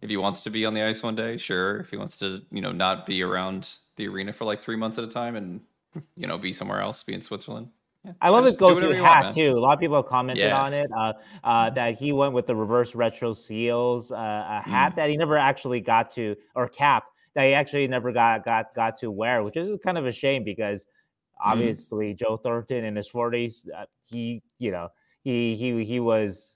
If 0.00 0.10
he 0.10 0.16
wants 0.16 0.40
to 0.42 0.50
be 0.50 0.66
on 0.66 0.74
the 0.74 0.82
ice 0.82 1.02
one 1.02 1.14
day, 1.14 1.36
sure. 1.36 1.78
If 1.78 1.90
he 1.90 1.96
wants 1.96 2.18
to, 2.18 2.42
you 2.50 2.60
know, 2.60 2.72
not 2.72 3.06
be 3.06 3.22
around 3.22 3.76
the 3.96 4.06
arena 4.08 4.32
for 4.32 4.44
like 4.44 4.60
three 4.60 4.76
months 4.76 4.98
at 4.98 5.04
a 5.04 5.08
time 5.08 5.36
and, 5.36 5.60
you 6.16 6.26
know, 6.26 6.36
be 6.36 6.52
somewhere 6.52 6.80
else, 6.80 7.02
be 7.02 7.14
in 7.14 7.22
Switzerland. 7.22 7.68
Yeah. 8.04 8.12
I 8.20 8.28
love 8.28 8.44
his 8.44 8.56
go-to 8.56 8.92
hat 9.02 9.24
want, 9.24 9.34
too. 9.34 9.52
A 9.52 9.60
lot 9.60 9.72
of 9.72 9.80
people 9.80 9.96
have 9.96 10.06
commented 10.06 10.44
yeah. 10.44 10.60
on 10.60 10.74
it. 10.74 10.90
Uh, 10.94 11.12
uh, 11.42 11.70
that 11.70 11.98
he 11.98 12.12
went 12.12 12.34
with 12.34 12.46
the 12.46 12.54
reverse 12.54 12.94
retro 12.94 13.32
seals, 13.32 14.12
uh, 14.12 14.16
a 14.16 14.62
hat 14.62 14.92
mm. 14.92 14.96
that 14.96 15.08
he 15.08 15.16
never 15.16 15.38
actually 15.38 15.80
got 15.80 16.10
to, 16.10 16.36
or 16.54 16.68
cap 16.68 17.04
that 17.34 17.46
he 17.46 17.54
actually 17.54 17.86
never 17.86 18.12
got 18.12 18.44
got 18.44 18.74
got 18.74 18.96
to 18.98 19.10
wear, 19.10 19.42
which 19.42 19.56
is 19.56 19.76
kind 19.82 19.98
of 19.98 20.06
a 20.06 20.12
shame 20.12 20.44
because 20.44 20.84
mm. 20.84 20.88
obviously 21.44 22.12
mm. 22.12 22.18
Joe 22.18 22.36
Thornton 22.36 22.84
in 22.84 22.96
his 22.96 23.08
forties, 23.08 23.68
uh, 23.76 23.86
he 24.02 24.42
you 24.58 24.70
know 24.70 24.88
he 25.22 25.56
he 25.56 25.84
he 25.84 26.00
was 26.00 26.53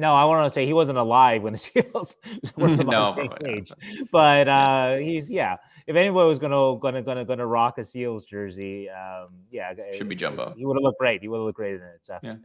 no, 0.00 0.14
I 0.14 0.24
want 0.24 0.48
to 0.48 0.52
say 0.52 0.64
he 0.64 0.72
wasn't 0.72 0.96
alive 0.96 1.42
when 1.42 1.52
the 1.52 1.58
Seals 1.58 2.16
were 2.56 2.68
no, 2.76 3.12
the 3.12 3.14
same 3.14 3.32
age. 3.46 3.72
But 4.10 4.48
uh, 4.48 4.96
he's 4.96 5.30
yeah. 5.30 5.56
If 5.86 5.96
anyone 5.96 6.26
was 6.26 6.38
gonna 6.38 6.78
gonna 6.80 7.02
gonna 7.02 7.24
gonna 7.24 7.46
rock 7.46 7.78
a 7.78 7.84
Seals 7.84 8.24
jersey, 8.24 8.88
um, 8.88 9.28
yeah, 9.50 9.74
should 9.94 10.08
be 10.08 10.14
Jumbo. 10.14 10.54
He 10.56 10.64
would 10.64 10.76
have 10.76 10.82
looked 10.82 10.98
great. 10.98 11.20
He 11.20 11.28
would 11.28 11.36
have 11.36 11.44
looked 11.44 11.56
great 11.56 11.74
in 11.74 11.82
it. 11.82 12.00
So. 12.02 12.18
Yeah. 12.22 12.36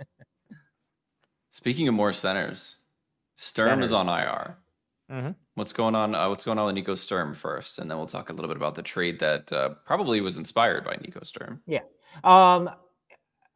Speaking 1.52 1.88
of 1.88 1.94
more 1.94 2.12
centers, 2.12 2.76
Sturm 3.38 3.70
Center. 3.70 3.84
is 3.84 3.94
on 3.94 4.10
IR. 4.10 4.58
Mm-hmm. 5.10 5.32
What's 5.54 5.72
going 5.72 5.96
on? 5.96 6.14
Uh, 6.14 6.28
what's 6.28 6.44
going 6.44 6.58
on 6.58 6.66
with 6.66 6.76
Nico 6.76 6.96
Sturm 6.96 7.34
first, 7.34 7.80
and 7.80 7.90
then 7.90 7.98
we'll 7.98 8.08
talk 8.08 8.30
a 8.30 8.34
little 8.34 8.50
bit 8.50 8.58
about 8.58 8.76
the 8.76 8.82
trade 8.82 9.20
that 9.20 9.54
uh, 9.54 9.70
probably 9.86 10.20
was 10.20 10.38
inspired 10.38 10.84
by 10.84 10.98
Nico 11.02 11.22
Sturm. 11.24 11.62
Yeah, 11.66 11.84
um, 12.24 12.70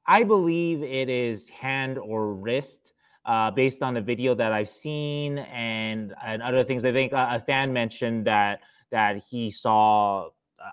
I 0.05 0.23
believe 0.23 0.83
it 0.83 1.09
is 1.09 1.49
hand 1.49 1.97
or 1.97 2.33
wrist 2.33 2.93
uh, 3.29 3.51
based 3.51 3.83
on 3.83 3.93
the 3.93 4.01
video 4.01 4.33
that 4.33 4.51
I've 4.51 4.69
seen 4.69 5.37
and 5.37 6.15
and 6.25 6.41
other 6.41 6.63
things. 6.63 6.83
I 6.83 6.91
think 6.91 7.13
a, 7.13 7.29
a 7.33 7.39
fan 7.39 7.71
mentioned 7.71 8.25
that 8.25 8.61
that 8.89 9.17
he 9.29 9.51
saw 9.51 10.29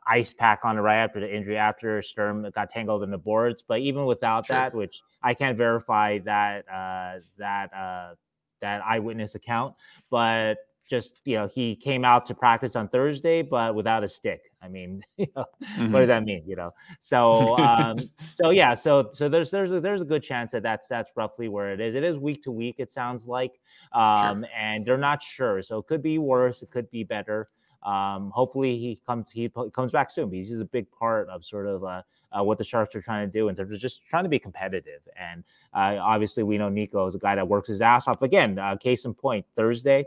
ice 0.07 0.33
pack 0.33 0.61
on 0.65 0.77
the 0.77 0.83
right 0.83 1.03
after 1.05 1.21
the 1.21 1.33
injury 1.33 1.59
after 1.59 2.01
Sturm 2.01 2.51
got 2.55 2.71
tangled 2.71 3.03
in 3.03 3.11
the 3.11 3.19
boards. 3.19 3.63
But 3.67 3.81
even 3.81 4.07
without 4.07 4.47
sure. 4.47 4.57
that, 4.57 4.75
which 4.75 5.03
I 5.23 5.35
can't 5.35 5.59
verify 5.59 6.19
that 6.21 6.65
uh, 6.67 7.21
that 7.37 7.75
uh, 7.75 8.15
that 8.63 8.83
eyewitness 8.87 9.35
account, 9.35 9.75
but 10.11 10.57
just 10.89 11.21
you 11.25 11.37
know 11.37 11.47
he 11.49 11.75
came 11.75 12.05
out 12.05 12.27
to 12.27 12.35
practice 12.35 12.77
on 12.77 12.89
Thursday, 12.89 13.43
but 13.43 13.75
without 13.75 14.05
a 14.05 14.09
stick. 14.09 14.53
I 14.63 14.69
mean, 14.69 15.03
you 15.17 15.27
know, 15.37 15.45
mm-hmm. 15.63 15.93
what 15.93 16.01
does 16.01 16.09
that 16.09 16.25
mean? 16.25 16.43
You 16.47 16.57
know, 16.57 16.75
so 17.01 17.59
um, 17.59 17.99
so 18.35 18.51
yeah, 18.61 18.75
so 18.75 19.11
so 19.13 19.29
there's 19.29 19.51
there's 19.51 19.73
a, 19.73 19.81
there's 19.81 20.01
a 20.01 20.05
good 20.05 20.23
chance 20.23 20.53
that 20.53 20.63
that's 20.63 20.89
that's 20.89 21.13
roughly 21.17 21.49
where 21.49 21.73
it 21.73 21.81
is. 21.81 21.95
It 21.95 22.05
is 22.05 22.19
week 22.19 22.43
to 22.45 22.53
week. 22.53 22.77
It 22.79 22.91
sounds 22.91 23.27
like, 23.27 23.61
um, 23.93 24.43
sure. 24.43 24.51
and 24.57 24.87
they're 24.87 24.97
not 24.97 25.23
sure, 25.23 25.63
so 25.63 25.79
it 25.79 25.87
could 25.87 26.03
be 26.03 26.19
worse. 26.19 26.63
It 26.63 26.71
could 26.71 26.91
be 26.91 27.05
better. 27.05 27.49
um, 27.87 28.31
hopefully 28.35 28.77
he 28.79 29.01
comes 29.07 29.31
he 29.31 29.51
comes 29.73 29.93
back 29.93 30.11
soon. 30.11 30.29
Because 30.29 30.49
he's 30.49 30.61
a 30.61 30.65
big 30.65 30.91
part 30.91 31.29
of 31.29 31.45
sort 31.45 31.67
of 31.67 31.85
uh, 31.85 32.03
uh, 32.33 32.43
what 32.43 32.59
the 32.59 32.65
Sharks 32.65 32.95
are 32.95 33.01
trying 33.01 33.27
to 33.27 33.33
do 33.33 33.49
in 33.49 33.55
terms 33.55 33.73
of 33.73 33.81
just 33.81 34.05
trying 34.09 34.25
to 34.25 34.29
be 34.29 34.39
competitive. 34.39 35.01
And 35.19 35.45
uh, 35.73 35.99
obviously, 36.01 36.43
we 36.43 36.59
know 36.59 36.69
Nico 36.69 37.07
is 37.07 37.15
a 37.15 37.19
guy 37.19 37.35
that 37.37 37.47
works 37.47 37.69
his 37.69 37.81
ass 37.81 38.09
off. 38.09 38.23
Again, 38.23 38.59
uh, 38.59 38.77
case 38.77 39.05
in 39.05 39.15
point, 39.15 39.47
Thursday 39.57 40.05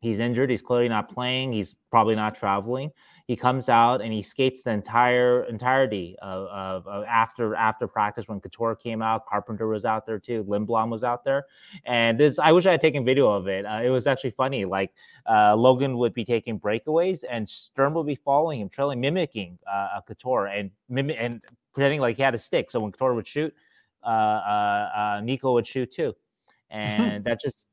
he's 0.00 0.20
injured. 0.20 0.50
He's 0.50 0.62
clearly 0.62 0.88
not 0.88 1.12
playing. 1.12 1.52
He's 1.52 1.74
probably 1.90 2.14
not 2.14 2.34
traveling. 2.34 2.90
He 3.26 3.36
comes 3.36 3.68
out 3.68 4.00
and 4.00 4.10
he 4.10 4.22
skates 4.22 4.62
the 4.62 4.70
entire 4.70 5.44
entirety 5.44 6.16
of, 6.22 6.46
of, 6.46 6.86
of, 6.86 7.04
after 7.04 7.54
after 7.54 7.86
practice 7.86 8.26
when 8.26 8.40
Couture 8.40 8.74
came 8.74 9.02
out. 9.02 9.26
Carpenter 9.26 9.68
was 9.68 9.84
out 9.84 10.06
there 10.06 10.18
too. 10.18 10.42
Lindblom 10.44 10.88
was 10.88 11.04
out 11.04 11.24
there, 11.24 11.44
and 11.84 12.18
this 12.18 12.38
I 12.38 12.52
wish 12.52 12.64
I 12.64 12.70
had 12.70 12.80
taken 12.80 13.04
video 13.04 13.28
of 13.28 13.46
it. 13.46 13.66
Uh, 13.66 13.82
it 13.84 13.90
was 13.90 14.06
actually 14.06 14.30
funny. 14.30 14.64
Like 14.64 14.92
uh, 15.28 15.54
Logan 15.56 15.98
would 15.98 16.14
be 16.14 16.24
taking 16.24 16.58
breakaways 16.58 17.22
and 17.28 17.46
Sturm 17.46 17.92
would 17.94 18.06
be 18.06 18.14
following 18.14 18.62
him, 18.62 18.70
trailing, 18.70 18.98
mimicking 18.98 19.58
uh, 19.70 20.00
Couture 20.06 20.46
and 20.46 20.70
mimic 20.88 21.18
and 21.20 21.42
pretending 21.74 22.00
like 22.00 22.16
he 22.16 22.22
had 22.22 22.34
a 22.34 22.38
stick. 22.38 22.70
So 22.70 22.80
when 22.80 22.92
Couture 22.92 23.12
would 23.12 23.26
shoot, 23.26 23.54
uh, 24.02 24.06
uh, 24.08 24.90
uh, 24.96 25.20
Nico 25.22 25.52
would 25.52 25.66
shoot 25.66 25.90
too, 25.90 26.14
and 26.70 27.24
that 27.24 27.42
just 27.42 27.67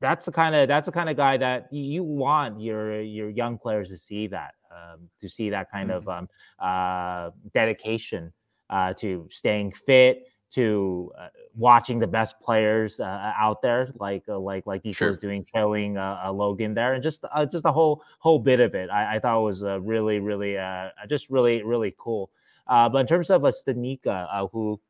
that's 0.00 0.26
the 0.26 0.32
kind 0.32 0.54
of 0.54 0.68
that's 0.68 0.86
the 0.86 0.92
kind 0.92 1.08
of 1.08 1.16
guy 1.16 1.36
that 1.36 1.72
you 1.72 2.04
want 2.04 2.60
your 2.60 3.00
your 3.00 3.30
young 3.30 3.58
players 3.58 3.88
to 3.88 3.96
see 3.96 4.26
that 4.26 4.54
um, 4.70 5.08
to 5.20 5.28
see 5.28 5.50
that 5.50 5.70
kind 5.70 5.90
mm-hmm. 5.90 6.08
of 6.08 6.08
um, 6.08 6.28
uh, 6.58 7.30
dedication 7.54 8.32
uh, 8.70 8.92
to 8.94 9.26
staying 9.30 9.72
fit 9.72 10.24
to 10.52 11.12
uh, 11.18 11.28
watching 11.56 11.98
the 11.98 12.06
best 12.06 12.38
players 12.40 13.00
uh, 13.00 13.32
out 13.36 13.62
there 13.62 13.90
like 13.98 14.22
uh, 14.28 14.38
like 14.38 14.66
like 14.66 14.84
Nico 14.84 14.96
sure. 14.96 15.14
doing 15.14 15.44
showing 15.44 15.96
uh, 15.96 16.30
Logan 16.32 16.74
there 16.74 16.94
and 16.94 17.02
just 17.02 17.24
just 17.50 17.64
the 17.64 17.72
whole 17.72 18.02
whole 18.18 18.38
bit 18.38 18.60
of 18.60 18.74
it 18.74 18.90
I, 18.90 19.16
I 19.16 19.18
thought 19.18 19.40
was 19.42 19.62
really 19.62 20.20
really 20.20 20.56
just 21.08 21.30
really 21.30 21.62
really 21.62 21.94
cool 21.98 22.30
but 22.66 22.96
in 22.96 23.06
terms 23.06 23.30
of 23.30 23.44
a 23.44 23.48
Studnicka 23.48 24.48
who 24.52 24.80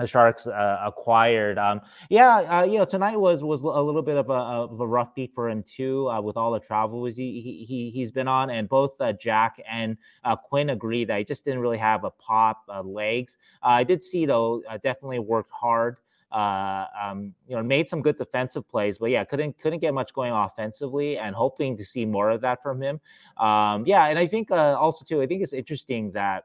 the 0.00 0.06
Sharks 0.06 0.46
uh, 0.46 0.80
acquired. 0.84 1.58
Um, 1.58 1.80
yeah, 2.08 2.38
uh, 2.38 2.64
you 2.64 2.78
know, 2.78 2.84
tonight 2.84 3.16
was 3.16 3.44
was 3.44 3.62
a 3.62 3.66
little 3.66 4.02
bit 4.02 4.16
of 4.16 4.30
a, 4.30 4.32
of 4.32 4.80
a 4.80 4.86
rough 4.86 5.14
peak 5.14 5.32
for 5.34 5.48
him 5.48 5.62
too, 5.62 6.08
uh, 6.08 6.20
with 6.20 6.36
all 6.36 6.52
the 6.52 6.60
travel 6.60 7.04
he, 7.04 7.66
he 7.66 7.90
he 7.92 8.00
has 8.00 8.10
been 8.10 8.26
on, 8.26 8.50
and 8.50 8.68
both 8.68 8.98
uh, 9.00 9.12
Jack 9.12 9.60
and 9.70 9.96
uh, 10.24 10.36
Quinn 10.36 10.70
agree 10.70 11.04
that 11.04 11.18
he 11.18 11.24
just 11.24 11.44
didn't 11.44 11.60
really 11.60 11.78
have 11.78 12.04
a 12.04 12.10
pop 12.10 12.62
uh, 12.68 12.82
legs. 12.82 13.36
I 13.62 13.84
did 13.84 14.02
see 14.02 14.26
though, 14.26 14.62
definitely 14.82 15.18
worked 15.18 15.52
hard. 15.52 15.98
Um, 16.32 17.34
you 17.48 17.56
know, 17.56 17.62
made 17.64 17.88
some 17.88 18.02
good 18.02 18.16
defensive 18.16 18.68
plays, 18.68 18.98
but 18.98 19.10
yeah, 19.10 19.24
couldn't 19.24 19.58
couldn't 19.58 19.80
get 19.80 19.92
much 19.92 20.14
going 20.14 20.32
offensively, 20.32 21.18
and 21.18 21.34
hoping 21.34 21.76
to 21.76 21.84
see 21.84 22.06
more 22.06 22.30
of 22.30 22.40
that 22.42 22.62
from 22.62 22.80
him. 22.80 23.00
Um, 23.36 23.84
yeah, 23.84 24.06
and 24.06 24.18
I 24.18 24.28
think 24.28 24.52
also 24.52 25.04
too, 25.04 25.20
I 25.20 25.26
think 25.26 25.42
it's 25.42 25.52
interesting 25.52 26.12
that 26.12 26.44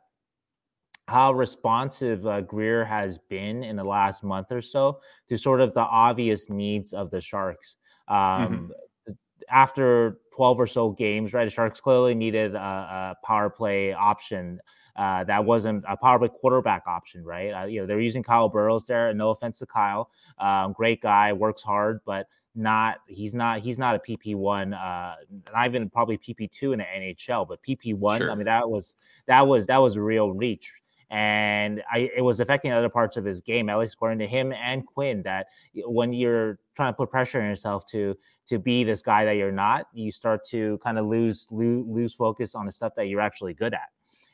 how 1.07 1.31
responsive 1.33 2.25
uh, 2.25 2.41
Grier 2.41 2.83
has 2.83 3.17
been 3.29 3.63
in 3.63 3.75
the 3.75 3.83
last 3.83 4.23
month 4.23 4.51
or 4.51 4.61
so 4.61 4.99
to 5.29 5.37
sort 5.37 5.61
of 5.61 5.73
the 5.73 5.81
obvious 5.81 6.49
needs 6.49 6.93
of 6.93 7.11
the 7.11 7.21
Sharks. 7.21 7.77
Um, 8.07 8.17
mm-hmm. 8.17 9.13
After 9.49 10.17
12 10.35 10.59
or 10.59 10.67
so 10.67 10.89
games, 10.89 11.33
right, 11.33 11.45
the 11.45 11.51
Sharks 11.51 11.79
clearly 11.79 12.15
needed 12.15 12.55
a, 12.55 12.59
a 12.59 13.15
power 13.23 13.49
play 13.49 13.93
option. 13.93 14.59
Uh, 14.95 15.23
that 15.25 15.43
wasn't 15.43 15.83
a 15.87 15.95
power 15.95 16.17
play 16.17 16.29
quarterback 16.29 16.87
option, 16.87 17.23
right? 17.23 17.51
Uh, 17.51 17.65
you 17.65 17.81
know, 17.81 17.85
they're 17.85 18.01
using 18.01 18.23
Kyle 18.23 18.49
Burroughs 18.49 18.87
there. 18.87 19.13
No 19.13 19.29
offense 19.29 19.59
to 19.59 19.67
Kyle, 19.67 20.09
um, 20.39 20.73
great 20.73 21.01
guy, 21.01 21.33
works 21.33 21.61
hard, 21.61 21.99
but 22.05 22.27
not 22.55 22.99
he's 23.05 23.33
not 23.33 23.59
he's 23.59 23.77
not 23.77 23.95
a 23.95 23.99
PP 23.99 24.35
one, 24.35 24.73
uh, 24.73 25.15
not 25.53 25.67
even 25.67 25.89
probably 25.89 26.17
PP 26.17 26.49
two 26.49 26.71
in 26.71 26.79
the 26.79 26.85
NHL, 26.85 27.47
but 27.47 27.61
PP 27.61 27.95
one. 27.99 28.21
Sure. 28.21 28.31
I 28.31 28.35
mean, 28.35 28.45
that 28.45 28.67
was 28.67 28.95
that 29.27 29.45
was 29.45 29.67
that 29.67 29.77
was 29.77 29.97
real 29.97 30.31
reach 30.31 30.71
and 31.15 31.81
I, 31.89 32.11
it 32.13 32.19
was 32.19 32.41
affecting 32.41 32.73
other 32.73 32.89
parts 32.89 33.15
of 33.15 33.23
his 33.23 33.39
game, 33.39 33.69
at 33.69 33.79
least 33.79 33.93
according 33.93 34.19
to 34.19 34.27
him 34.27 34.51
and 34.51 34.85
Quinn. 34.85 35.21
That 35.23 35.47
when 35.73 36.11
you're 36.11 36.59
trying 36.75 36.91
to 36.91 36.97
put 36.97 37.09
pressure 37.09 37.39
on 37.39 37.47
yourself 37.47 37.85
to 37.91 38.17
to 38.47 38.59
be 38.59 38.83
this 38.83 39.01
guy 39.01 39.23
that 39.23 39.37
you're 39.37 39.49
not, 39.49 39.87
you 39.93 40.11
start 40.11 40.45
to 40.49 40.77
kind 40.83 40.99
of 40.99 41.05
lose 41.05 41.47
lose, 41.51 41.85
lose 41.87 42.13
focus 42.13 42.53
on 42.53 42.65
the 42.65 42.71
stuff 42.71 42.95
that 42.97 43.07
you're 43.07 43.21
actually 43.21 43.53
good 43.53 43.73
at. 43.73 43.87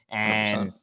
And 0.09 0.71
100%. 0.71 0.73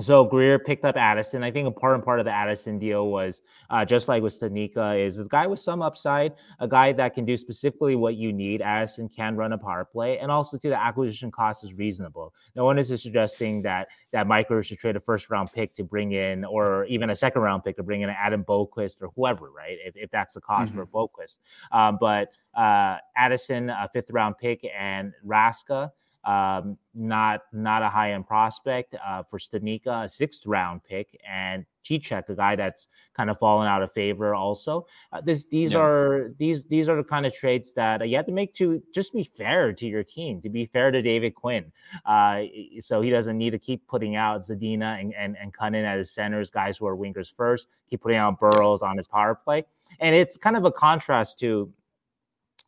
So 0.00 0.24
Grier 0.24 0.58
picked 0.58 0.86
up 0.86 0.96
Addison. 0.96 1.44
I 1.44 1.50
think 1.50 1.68
a 1.68 1.70
part 1.70 1.94
and 1.94 2.02
part 2.02 2.20
of 2.20 2.24
the 2.24 2.32
Addison 2.32 2.78
deal 2.78 3.10
was 3.10 3.42
uh, 3.68 3.84
just 3.84 4.08
like 4.08 4.22
with 4.22 4.32
Studnicka 4.32 4.98
is 4.98 5.18
a 5.18 5.24
guy 5.24 5.46
with 5.46 5.60
some 5.60 5.82
upside, 5.82 6.32
a 6.58 6.66
guy 6.66 6.92
that 6.92 7.14
can 7.14 7.26
do 7.26 7.36
specifically 7.36 7.96
what 7.96 8.14
you 8.14 8.32
need. 8.32 8.62
Addison 8.62 9.10
can 9.10 9.36
run 9.36 9.52
a 9.52 9.58
power 9.58 9.84
play, 9.84 10.18
and 10.18 10.30
also 10.30 10.56
to 10.56 10.68
the 10.70 10.80
acquisition 10.80 11.30
cost 11.30 11.64
is 11.64 11.74
reasonable. 11.74 12.32
No 12.56 12.64
one 12.64 12.78
is 12.78 12.88
suggesting 12.88 13.60
that 13.62 13.88
that 14.12 14.26
Micro 14.26 14.62
should 14.62 14.78
trade 14.78 14.96
a 14.96 15.00
first 15.00 15.28
round 15.28 15.52
pick 15.52 15.74
to 15.74 15.84
bring 15.84 16.12
in, 16.12 16.46
or 16.46 16.86
even 16.86 17.10
a 17.10 17.16
second 17.16 17.42
round 17.42 17.62
pick 17.62 17.76
to 17.76 17.82
bring 17.82 18.00
in 18.00 18.08
Adam 18.08 18.42
Boqvist 18.42 19.02
or 19.02 19.10
whoever, 19.16 19.50
right? 19.50 19.76
If, 19.84 19.96
if 19.96 20.10
that's 20.10 20.32
the 20.32 20.40
cost 20.40 20.72
mm-hmm. 20.72 20.82
for 20.82 20.86
Boqvist, 20.86 21.38
um, 21.72 21.98
but 22.00 22.32
uh, 22.54 22.96
Addison, 23.16 23.68
a 23.68 23.88
fifth 23.92 24.10
round 24.10 24.38
pick, 24.38 24.66
and 24.74 25.12
Raska 25.26 25.92
um, 26.24 26.76
not 26.94 27.42
not 27.52 27.82
a 27.82 27.88
high 27.88 28.12
end 28.12 28.26
prospect 28.26 28.94
uh, 29.06 29.22
for 29.22 29.38
Studnicka, 29.38 30.04
a 30.04 30.08
sixth 30.08 30.46
round 30.46 30.82
pick, 30.84 31.18
and 31.28 31.64
Cicek, 31.82 32.28
a 32.28 32.34
guy 32.34 32.56
that's 32.56 32.88
kind 33.16 33.30
of 33.30 33.38
fallen 33.38 33.66
out 33.66 33.82
of 33.82 33.92
favor. 33.92 34.34
Also, 34.34 34.86
uh, 35.12 35.20
this 35.20 35.44
these 35.44 35.72
yeah. 35.72 35.78
are 35.78 36.34
these 36.38 36.64
these 36.66 36.88
are 36.88 36.96
the 36.96 37.04
kind 37.04 37.24
of 37.24 37.34
trades 37.34 37.72
that 37.74 38.06
you 38.06 38.16
have 38.16 38.26
to 38.26 38.32
make 38.32 38.54
to 38.54 38.82
just 38.92 39.12
be 39.14 39.24
fair 39.24 39.72
to 39.72 39.86
your 39.86 40.02
team, 40.02 40.42
to 40.42 40.50
be 40.50 40.66
fair 40.66 40.90
to 40.90 41.00
David 41.00 41.34
Quinn, 41.34 41.72
uh, 42.04 42.42
so 42.80 43.00
he 43.00 43.10
doesn't 43.10 43.38
need 43.38 43.50
to 43.50 43.58
keep 43.58 43.86
putting 43.86 44.16
out 44.16 44.42
Zadina 44.42 45.00
and 45.00 45.14
and, 45.14 45.36
and 45.40 45.54
Kunin 45.54 45.84
as 45.84 46.10
centers, 46.10 46.50
guys 46.50 46.76
who 46.76 46.86
are 46.86 46.96
wingers 46.96 47.34
first, 47.34 47.68
keep 47.88 48.02
putting 48.02 48.18
out 48.18 48.38
Burroughs 48.38 48.82
on 48.82 48.96
his 48.96 49.06
power 49.06 49.34
play, 49.34 49.64
and 50.00 50.14
it's 50.14 50.36
kind 50.36 50.56
of 50.56 50.64
a 50.64 50.72
contrast 50.72 51.38
to 51.38 51.72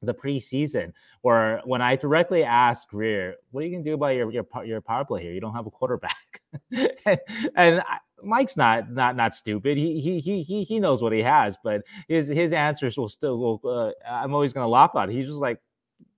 the 0.02 0.14
preseason, 0.14 0.92
where 1.22 1.60
when 1.64 1.80
I 1.80 1.96
directly 1.96 2.44
asked 2.44 2.88
Grier, 2.88 3.36
"What 3.50 3.62
are 3.62 3.66
you 3.66 3.72
gonna 3.72 3.84
do 3.84 3.94
about 3.94 4.08
your 4.08 4.30
your 4.30 4.46
your 4.64 4.80
power 4.80 5.04
play 5.04 5.22
here? 5.22 5.32
You 5.32 5.40
don't 5.40 5.54
have 5.54 5.66
a 5.66 5.70
quarterback," 5.70 6.42
and, 6.72 7.18
and 7.56 7.80
I, 7.80 7.98
Mike's 8.22 8.56
not 8.56 8.90
not 8.90 9.16
not 9.16 9.34
stupid. 9.34 9.78
He 9.78 10.00
he 10.00 10.20
he 10.20 10.42
he 10.42 10.64
he 10.64 10.80
knows 10.80 11.02
what 11.02 11.12
he 11.12 11.20
has, 11.22 11.56
but 11.62 11.82
his 12.08 12.28
his 12.28 12.52
answers 12.52 12.96
will 12.98 13.08
still. 13.08 13.38
Will, 13.38 13.60
uh, 13.64 13.92
I'm 14.08 14.34
always 14.34 14.52
gonna 14.52 14.68
laugh 14.68 14.92
at. 14.96 15.08
It. 15.08 15.12
He's 15.12 15.26
just 15.26 15.38
like, 15.38 15.58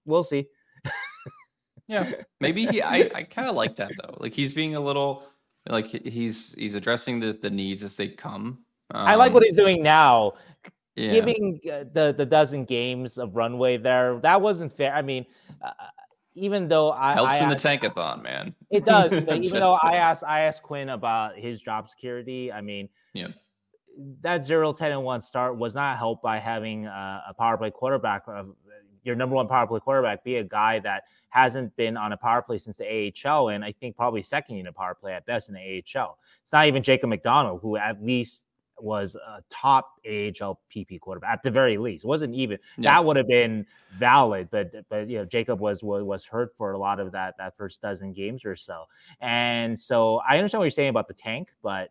"We'll 0.05 0.23
see." 0.23 0.47
yeah, 1.87 2.11
maybe 2.41 2.67
he. 2.67 2.83
I 2.83 3.11
I 3.15 3.23
kind 3.25 3.49
of 3.49 3.55
like 3.55 3.77
that 3.77 3.93
though. 4.03 4.17
Like 4.19 4.33
he's 4.33 4.53
being 4.53 4.77
a 4.77 4.81
little 4.81 5.27
like 5.69 5.87
he's 5.87 6.55
he's 6.55 6.75
addressing 6.75 7.21
the 7.21 7.33
the 7.33 7.51
needs 7.51 7.83
as 7.83 7.97
they 7.97 8.09
come. 8.09 8.65
Um, 8.91 9.07
I 9.07 9.15
like 9.15 9.33
what 9.33 9.43
um, 9.43 9.47
he's 9.47 9.57
doing 9.57 9.83
now 9.83 10.35
yeah. 10.97 11.13
giving 11.13 11.61
uh, 11.71 11.85
the 11.93 12.15
the 12.17 12.27
dozen 12.27 12.65
games 12.65 13.19
of 13.19 13.35
runway 13.35 13.77
there 13.77 14.19
that 14.23 14.41
wasn't 14.41 14.73
fair. 14.73 14.95
I 14.95 15.03
mean, 15.03 15.27
uh, 15.63 15.71
even 16.35 16.69
though 16.69 16.93
I 16.93 17.15
helps 17.15 17.41
I 17.41 17.45
in 17.45 17.49
the 17.49 17.57
tankathon, 17.57 18.23
man. 18.23 18.55
It 18.71 18.85
does. 18.85 19.13
even 19.29 19.61
though 19.61 19.79
I 19.83 19.97
asked 19.97 20.25
I 20.25 20.41
asked 20.41 20.63
Quinn 20.63 20.91
about 20.91 21.37
his 21.37 21.61
job 21.61 21.89
security, 21.89 22.53
I 22.53 22.61
mean, 22.61 22.89
yeah. 23.13 23.29
That 24.23 24.45
0 24.45 24.73
10 24.73 24.91
and 24.91 25.05
1 25.05 25.21
start 25.21 25.57
was 25.57 25.77
not 25.77 25.99
helped 25.99 26.21
by 26.21 26.41
having 26.41 26.87
a, 26.87 27.23
a 27.29 27.35
power 27.35 27.57
play 27.57 27.71
quarterback 27.71 28.25
of 28.27 28.57
your 29.05 29.15
number 29.15 29.37
one 29.37 29.47
power 29.47 29.67
play 29.67 29.79
quarterback 29.79 30.25
be 30.25 30.37
a 30.37 30.45
guy 30.45 30.81
that 30.81 31.05
hasn't 31.29 31.75
been 31.77 31.97
on 31.97 32.13
a 32.13 32.17
power 32.17 32.43
play 32.43 32.59
since 32.59 32.77
the 32.77 33.13
AHL, 33.25 33.49
and 33.49 33.65
I 33.65 33.73
think 33.73 33.97
probably 33.97 34.23
second 34.23 34.57
unit 34.57 34.75
power 34.75 34.95
play 34.95 35.13
at 35.13 35.27
best 35.27 35.49
in 35.49 35.55
the 35.55 35.61
AHL. 35.61 36.19
It's 36.43 36.53
not 36.53 36.67
even 36.67 36.83
Jacob 36.83 37.11
MacDonald, 37.11 37.61
who 37.61 37.77
at 37.77 38.03
least 38.03 38.47
was 38.79 39.15
a 39.15 39.43
top 39.51 39.95
AHL 40.07 40.61
PP 40.75 41.01
quarterback 41.01 41.35
at 41.35 41.43
the 41.43 41.51
very 41.51 41.77
least. 41.77 42.05
It 42.05 42.09
wasn't 42.09 42.35
even 42.35 42.59
yeah. 42.77 42.93
that 42.93 43.05
would 43.05 43.17
have 43.17 43.29
been 43.29 43.67
valid, 43.93 44.49
but 44.51 44.73
but 44.89 45.09
you 45.09 45.19
know 45.19 45.25
Jacob 45.25 45.61
was, 45.61 45.83
was 45.83 46.25
hurt 46.25 46.57
for 46.57 46.73
a 46.73 46.79
lot 46.79 47.01
of 47.01 47.13
that 47.13 47.35
that 47.39 47.57
first 47.57 47.81
dozen 47.81 48.13
games 48.13 48.45
or 48.45 48.57
so. 48.57 48.85
And 49.21 49.79
so 49.79 50.21
I 50.29 50.39
understand 50.39 50.61
what 50.61 50.65
you're 50.65 50.71
saying 50.71 50.91
about 50.91 51.09
the 51.09 51.15
tank, 51.15 51.51
but 51.63 51.91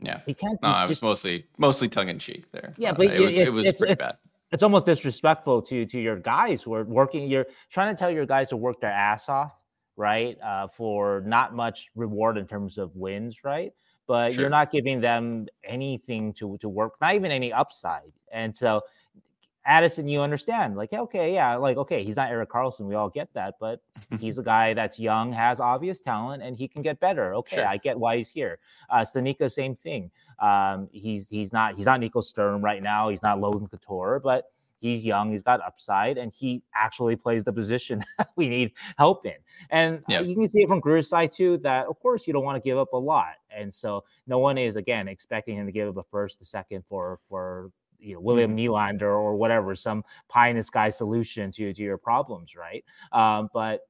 yeah, 0.00 0.20
you 0.26 0.34
can't. 0.34 0.60
No, 0.62 0.68
I 0.68 0.86
was 0.86 1.02
mostly 1.02 1.46
mostly 1.58 1.88
tongue 1.88 2.08
in 2.08 2.18
cheek 2.18 2.50
there. 2.52 2.74
Yeah, 2.76 2.90
uh, 2.90 2.94
but 2.94 3.06
it 3.06 3.20
was 3.20 3.36
it 3.36 3.52
was 3.52 3.66
it's, 3.66 3.78
pretty 3.78 3.92
it's, 3.92 4.02
bad. 4.02 4.14
It's 4.52 4.62
almost 4.62 4.86
disrespectful 4.86 5.62
to 5.62 5.86
to 5.86 5.98
your 6.00 6.16
guys 6.16 6.62
who 6.62 6.74
are 6.74 6.84
working. 6.84 7.28
You're 7.28 7.46
trying 7.70 7.94
to 7.94 7.98
tell 7.98 8.10
your 8.10 8.26
guys 8.26 8.50
to 8.50 8.56
work 8.56 8.80
their 8.80 8.92
ass 8.92 9.28
off, 9.28 9.52
right? 9.96 10.38
Uh, 10.40 10.68
for 10.68 11.22
not 11.26 11.54
much 11.54 11.88
reward 11.94 12.36
in 12.36 12.46
terms 12.46 12.78
of 12.78 12.94
wins, 12.94 13.42
right? 13.42 13.72
But 14.06 14.32
sure. 14.32 14.42
you're 14.42 14.50
not 14.50 14.70
giving 14.70 15.00
them 15.00 15.46
anything 15.64 16.32
to 16.34 16.56
to 16.58 16.68
work, 16.68 16.94
not 17.00 17.14
even 17.14 17.30
any 17.30 17.52
upside. 17.52 18.12
And 18.32 18.56
so 18.56 18.82
Addison, 19.66 20.06
you 20.06 20.20
understand, 20.20 20.76
like, 20.76 20.92
okay, 20.92 21.34
yeah, 21.34 21.56
like, 21.56 21.76
okay, 21.76 22.04
he's 22.04 22.14
not 22.14 22.30
Erik 22.30 22.48
Karlsson. 22.48 22.86
We 22.86 22.94
all 22.94 23.08
get 23.08 23.28
that, 23.34 23.56
but 23.58 23.80
he's 24.20 24.38
a 24.38 24.42
guy 24.42 24.74
that's 24.74 24.98
young, 24.98 25.32
has 25.32 25.58
obvious 25.58 26.00
talent, 26.00 26.42
and 26.42 26.56
he 26.56 26.68
can 26.68 26.82
get 26.82 27.00
better. 27.00 27.34
Okay, 27.34 27.56
sure. 27.56 27.66
I 27.66 27.76
get 27.76 27.98
why 27.98 28.16
he's 28.16 28.28
here. 28.28 28.58
Uh, 28.88 29.00
Studnicka, 29.00 29.50
same 29.50 29.74
thing. 29.74 30.10
Um, 30.40 30.88
he's 30.92 31.28
he's 31.28 31.52
not 31.52 31.76
he's 31.76 31.86
not 31.86 31.98
Nico 31.98 32.20
Sturm 32.20 32.62
right 32.62 32.82
now. 32.82 33.08
He's 33.08 33.22
not 33.22 33.40
Logan 33.40 33.66
Couture, 33.66 34.20
but 34.22 34.52
he's 34.78 35.04
young, 35.04 35.30
he's 35.30 35.42
got 35.42 35.60
upside, 35.60 36.18
and 36.18 36.32
he 36.32 36.62
actually 36.74 37.16
plays 37.16 37.44
the 37.44 37.52
position 37.52 38.02
that 38.18 38.30
we 38.36 38.48
need 38.48 38.72
help 38.98 39.26
in. 39.26 39.36
And 39.70 40.02
you 40.08 40.34
can 40.34 40.46
see 40.46 40.62
it 40.62 40.68
from 40.68 40.80
Grier's 40.80 41.08
side 41.08 41.32
too 41.32 41.58
that 41.58 41.86
of 41.86 41.98
course 42.00 42.26
you 42.26 42.32
don't 42.32 42.44
want 42.44 42.62
to 42.62 42.66
give 42.66 42.78
up 42.78 42.92
a 42.92 42.98
lot, 42.98 43.34
and 43.50 43.72
so 43.72 44.04
no 44.26 44.38
one 44.38 44.58
is 44.58 44.76
again 44.76 45.08
expecting 45.08 45.56
him 45.56 45.66
to 45.66 45.72
give 45.72 45.88
up 45.88 45.96
a 45.96 46.02
first, 46.10 46.40
a 46.40 46.44
second 46.44 46.84
for 46.88 47.18
for 47.28 47.70
you 47.98 48.14
know 48.14 48.20
William 48.20 48.56
mm. 48.56 48.68
Nylander 48.68 49.02
or 49.02 49.36
whatever, 49.36 49.74
some 49.74 50.04
pie 50.28 50.48
in 50.48 50.56
the 50.56 50.62
sky 50.62 50.88
solution 50.88 51.50
to 51.52 51.72
to 51.72 51.82
your 51.82 51.98
problems, 51.98 52.54
right? 52.54 52.84
Um, 53.12 53.48
but 53.52 53.80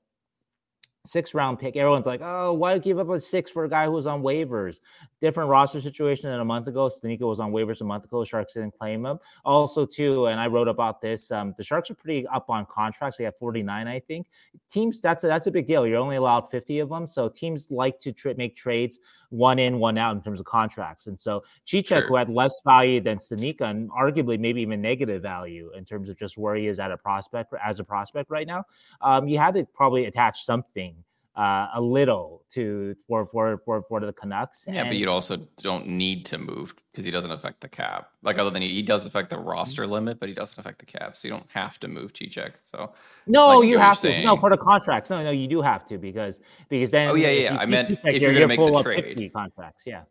six 1.07 1.35
round 1.35 1.59
pick. 1.59 1.77
Everyone's 1.77 2.07
like, 2.07 2.21
oh, 2.23 2.53
why 2.53 2.79
give 2.79 2.99
up 2.99 3.09
a 3.09 3.21
six 3.21 3.51
for 3.51 3.65
a 3.65 3.69
guy 3.69 3.87
who 3.87 3.93
was 3.93 4.07
on 4.07 4.23
waivers? 4.23 4.81
Different 5.21 5.49
roster 5.49 5.81
situation 5.81 6.31
than 6.31 6.41
a 6.41 6.45
month 6.45 6.67
ago. 6.67 6.89
Studnicka 6.89 7.21
was 7.21 7.41
on 7.41 7.53
waivers 7.53 7.81
a 7.81 7.85
month 7.85 8.05
ago. 8.05 8.25
Sharks 8.25 8.55
didn't 8.55 8.79
claim 8.79 9.07
him. 9.07 9.19
Also, 9.45 9.87
too, 9.87 10.27
and 10.27 10.39
I 10.39 10.47
wrote 10.47 10.69
about 10.69 11.01
this. 11.01 11.31
Um, 11.31 11.55
the 11.57 11.65
Sharks 11.65 11.91
are 11.91 11.95
pretty 11.95 12.27
up 12.29 12.51
on 12.51 12.67
contracts. 12.67 13.19
They 13.19 13.25
have 13.25 13.37
49, 13.39 13.89
I 13.89 14.01
think. 14.01 14.27
Teams, 14.71 15.01
that's 15.01 15.25
a, 15.25 15.27
that's 15.27 15.47
a 15.47 15.51
big 15.51 15.67
deal. 15.67 15.87
You're 15.87 15.99
only 15.99 16.17
allowed 16.17 16.51
50 16.51 16.81
of 16.81 16.89
them. 16.89 17.07
So 17.07 17.29
teams 17.29 17.71
like 17.71 17.99
to 18.01 18.13
tra- 18.13 18.37
make 18.37 18.57
trades 18.57 18.99
one 19.31 19.59
in, 19.59 19.79
one 19.79 19.99
out 19.99 20.15
in 20.17 20.23
terms 20.23 20.41
of 20.41 20.47
contracts. 20.47 21.07
And 21.07 21.21
so 21.21 21.43
Cicek, 21.67 21.89
sure. 21.89 22.01
who 22.03 22.17
had 22.17 22.29
less 22.29 22.63
value 22.65 23.01
than 23.01 23.19
Studnicka, 23.19 23.63
and 23.63 23.91
arguably 23.91 24.39
maybe 24.39 24.63
even 24.63 24.81
negative 24.81 25.23
value 25.23 25.71
in 25.77 25.85
terms 25.85 26.09
of 26.09 26.19
just 26.19 26.39
where 26.39 26.55
he 26.55 26.67
is 26.67 26.79
at 26.79 26.91
a 26.91 26.97
prospect 26.97 27.53
as 27.65 27.81
a 27.81 27.85
prospect 27.85 28.31
right 28.31 28.47
now, 28.47 28.65
um, 29.01 29.29
you 29.29 29.39
had 29.39 29.55
to 29.55 29.65
probably 29.75 30.07
attach 30.07 30.45
something 30.45 30.95
uh, 31.37 31.69
a 31.75 31.81
little 31.81 32.45
to 32.51 32.95
for 33.07 33.27
for 33.27 33.59
for 33.65 33.83
for 33.83 34.01
the 34.01 34.13
Canucks. 34.13 34.67
Yeah, 34.67 34.81
and, 34.81 34.89
but 34.89 34.97
you 34.97 35.11
also 35.11 35.37
don't 35.59 35.87
need 35.87 36.25
to 36.27 36.39
move 36.39 36.75
because 36.91 37.05
he 37.05 37.11
doesn't 37.11 37.31
affect 37.31 37.61
the 37.61 37.69
cap. 37.69 38.11
Like 38.23 38.39
other 38.39 38.51
than 38.51 38.63
he, 38.63 38.69
he 38.69 38.83
does 38.83 39.05
affect 39.05 39.31
the 39.31 39.39
roster 39.39 39.83
mm-hmm. 39.83 39.93
limit, 39.93 40.21
but 40.21 40.29
he 40.29 40.35
doesn't 40.35 40.59
affect 40.59 40.79
the 40.79 40.87
cap. 40.87 41.17
So 41.17 41.29
you 41.29 41.35
don't 41.35 41.47
have 41.49 41.79
to 41.81 41.89
move 41.89 42.15
Cicek. 42.15 42.53
So 42.65 42.93
no, 43.27 43.59
like 43.59 43.69
you 43.69 43.79
have 43.79 43.97
to. 43.97 44.09
Saying, 44.09 44.25
no, 44.25 44.37
for 44.37 44.51
the 44.51 44.57
contracts. 44.57 45.11
No, 45.11 45.23
no, 45.23 45.31
you 45.31 45.47
do 45.47 45.61
have 45.61 45.85
to 45.87 45.99
because 45.99 46.41
because 46.71 46.91
then. 46.91 47.11
Oh 47.11 47.15
yeah, 47.15 47.31
yeah. 47.31 47.53
You, 47.53 47.59
I 47.59 47.67
meant 47.67 47.91
if 47.91 48.01
you're, 48.03 48.33
you're 48.33 48.47
going 48.47 48.57
to 48.57 48.63
make 48.65 48.73
the 48.73 48.83
trade 48.83 49.33
contracts, 49.33 49.85
yeah. 49.87 50.03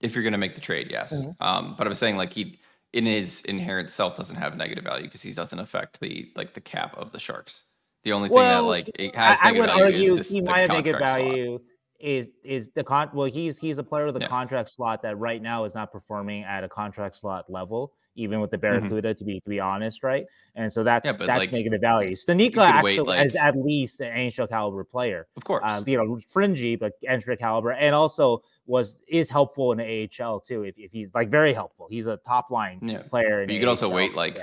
If 0.00 0.14
you're 0.14 0.24
going 0.24 0.32
to 0.32 0.38
make 0.38 0.54
the 0.54 0.60
trade, 0.60 0.88
yes. 0.90 1.14
Mm-hmm. 1.14 1.42
Um, 1.42 1.74
but 1.76 1.86
I'm 1.86 1.94
saying 1.94 2.16
like 2.16 2.32
he 2.32 2.58
in 2.92 3.06
his 3.06 3.42
inherent 3.42 3.90
self 3.90 4.16
doesn't 4.16 4.36
have 4.36 4.56
negative 4.56 4.82
value 4.82 5.04
because 5.04 5.22
he 5.22 5.32
doesn't 5.32 5.58
affect 5.58 6.00
the 6.00 6.32
like 6.34 6.54
the 6.54 6.60
cap 6.60 6.96
of 6.96 7.12
the 7.12 7.20
Sharks. 7.20 7.64
The 8.04 8.12
only 8.12 8.28
thing 8.28 8.36
well, 8.36 8.62
that 8.62 8.68
like 8.68 8.90
it 8.98 9.14
has 9.14 9.38
I, 9.42 9.50
I 9.50 9.52
would 9.52 9.68
argue 9.68 10.16
this, 10.16 10.30
he 10.30 10.40
might 10.40 10.60
have 10.60 10.70
negative 10.70 11.00
value 11.00 11.58
slot. 11.58 11.60
is 12.00 12.30
is 12.42 12.70
the 12.70 12.82
con. 12.82 13.10
Well, 13.12 13.30
he's 13.30 13.58
he's 13.58 13.76
a 13.78 13.82
player 13.82 14.06
with 14.06 14.16
a 14.16 14.20
yeah. 14.20 14.28
contract 14.28 14.70
slot 14.70 15.02
that 15.02 15.18
right 15.18 15.42
now 15.42 15.64
is 15.64 15.74
not 15.74 15.92
performing 15.92 16.44
at 16.44 16.64
a 16.64 16.68
contract 16.68 17.16
slot 17.16 17.50
level, 17.50 17.92
even 18.14 18.40
with 18.40 18.50
the 18.50 18.56
mm-hmm. 18.56 18.80
Barracuda. 18.80 19.10
Mm-hmm. 19.10 19.18
To 19.18 19.24
be 19.24 19.40
to 19.40 19.50
be 19.50 19.60
honest, 19.60 20.02
right? 20.02 20.24
And 20.54 20.72
so 20.72 20.82
that's 20.82 21.04
yeah, 21.04 21.12
that's 21.12 21.28
like, 21.28 21.52
negative 21.52 21.82
value. 21.82 22.16
Studnicka 22.16 22.58
actually 22.58 23.00
like, 23.00 23.26
is 23.26 23.36
at 23.36 23.54
least 23.54 24.00
an 24.00 24.16
NHL 24.16 24.48
caliber 24.48 24.82
player, 24.82 25.26
of 25.36 25.44
course. 25.44 25.62
Uh, 25.62 25.82
you 25.86 25.98
know, 25.98 26.18
fringy 26.26 26.76
but 26.76 26.92
NHL 27.06 27.38
caliber, 27.38 27.72
and 27.72 27.94
also 27.94 28.42
was 28.64 29.02
is 29.08 29.28
helpful 29.28 29.72
in 29.72 29.78
the 29.78 30.08
AHL 30.22 30.40
too. 30.40 30.62
If, 30.62 30.78
if 30.78 30.90
he's 30.90 31.12
like 31.12 31.28
very 31.28 31.52
helpful, 31.52 31.86
he's 31.90 32.06
a 32.06 32.16
top 32.18 32.50
line 32.50 32.80
yeah. 32.82 33.02
player. 33.02 33.44
But 33.44 33.52
you 33.52 33.60
could 33.60 33.68
AHL. 33.68 33.72
also 33.72 33.90
wait 33.90 34.14
like 34.14 34.38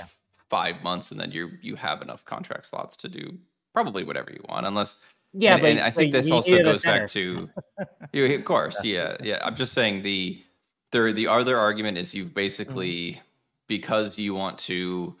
five 0.48 0.82
months 0.82 1.10
and 1.10 1.20
then 1.20 1.30
you 1.30 1.50
you 1.60 1.76
have 1.76 2.02
enough 2.02 2.24
contract 2.24 2.66
slots 2.66 2.96
to 2.96 3.08
do 3.08 3.38
probably 3.72 4.04
whatever 4.04 4.30
you 4.30 4.42
want 4.48 4.66
unless 4.66 4.96
yeah 5.32 5.54
and, 5.54 5.62
but, 5.62 5.70
and 5.70 5.80
i 5.80 5.90
think 5.90 6.12
this 6.12 6.30
also 6.30 6.62
goes 6.62 6.82
back 6.82 7.08
to 7.08 7.48
you 8.12 8.24
of 8.24 8.44
course 8.44 8.82
yeah 8.84 9.16
yeah 9.22 9.38
i'm 9.44 9.54
just 9.54 9.72
saying 9.72 10.02
the 10.02 10.42
there 10.90 11.12
the 11.12 11.26
other 11.26 11.58
argument 11.58 11.98
is 11.98 12.14
you 12.14 12.24
basically 12.24 13.12
mm-hmm. 13.12 13.20
because 13.66 14.18
you 14.18 14.34
want 14.34 14.58
to 14.58 15.14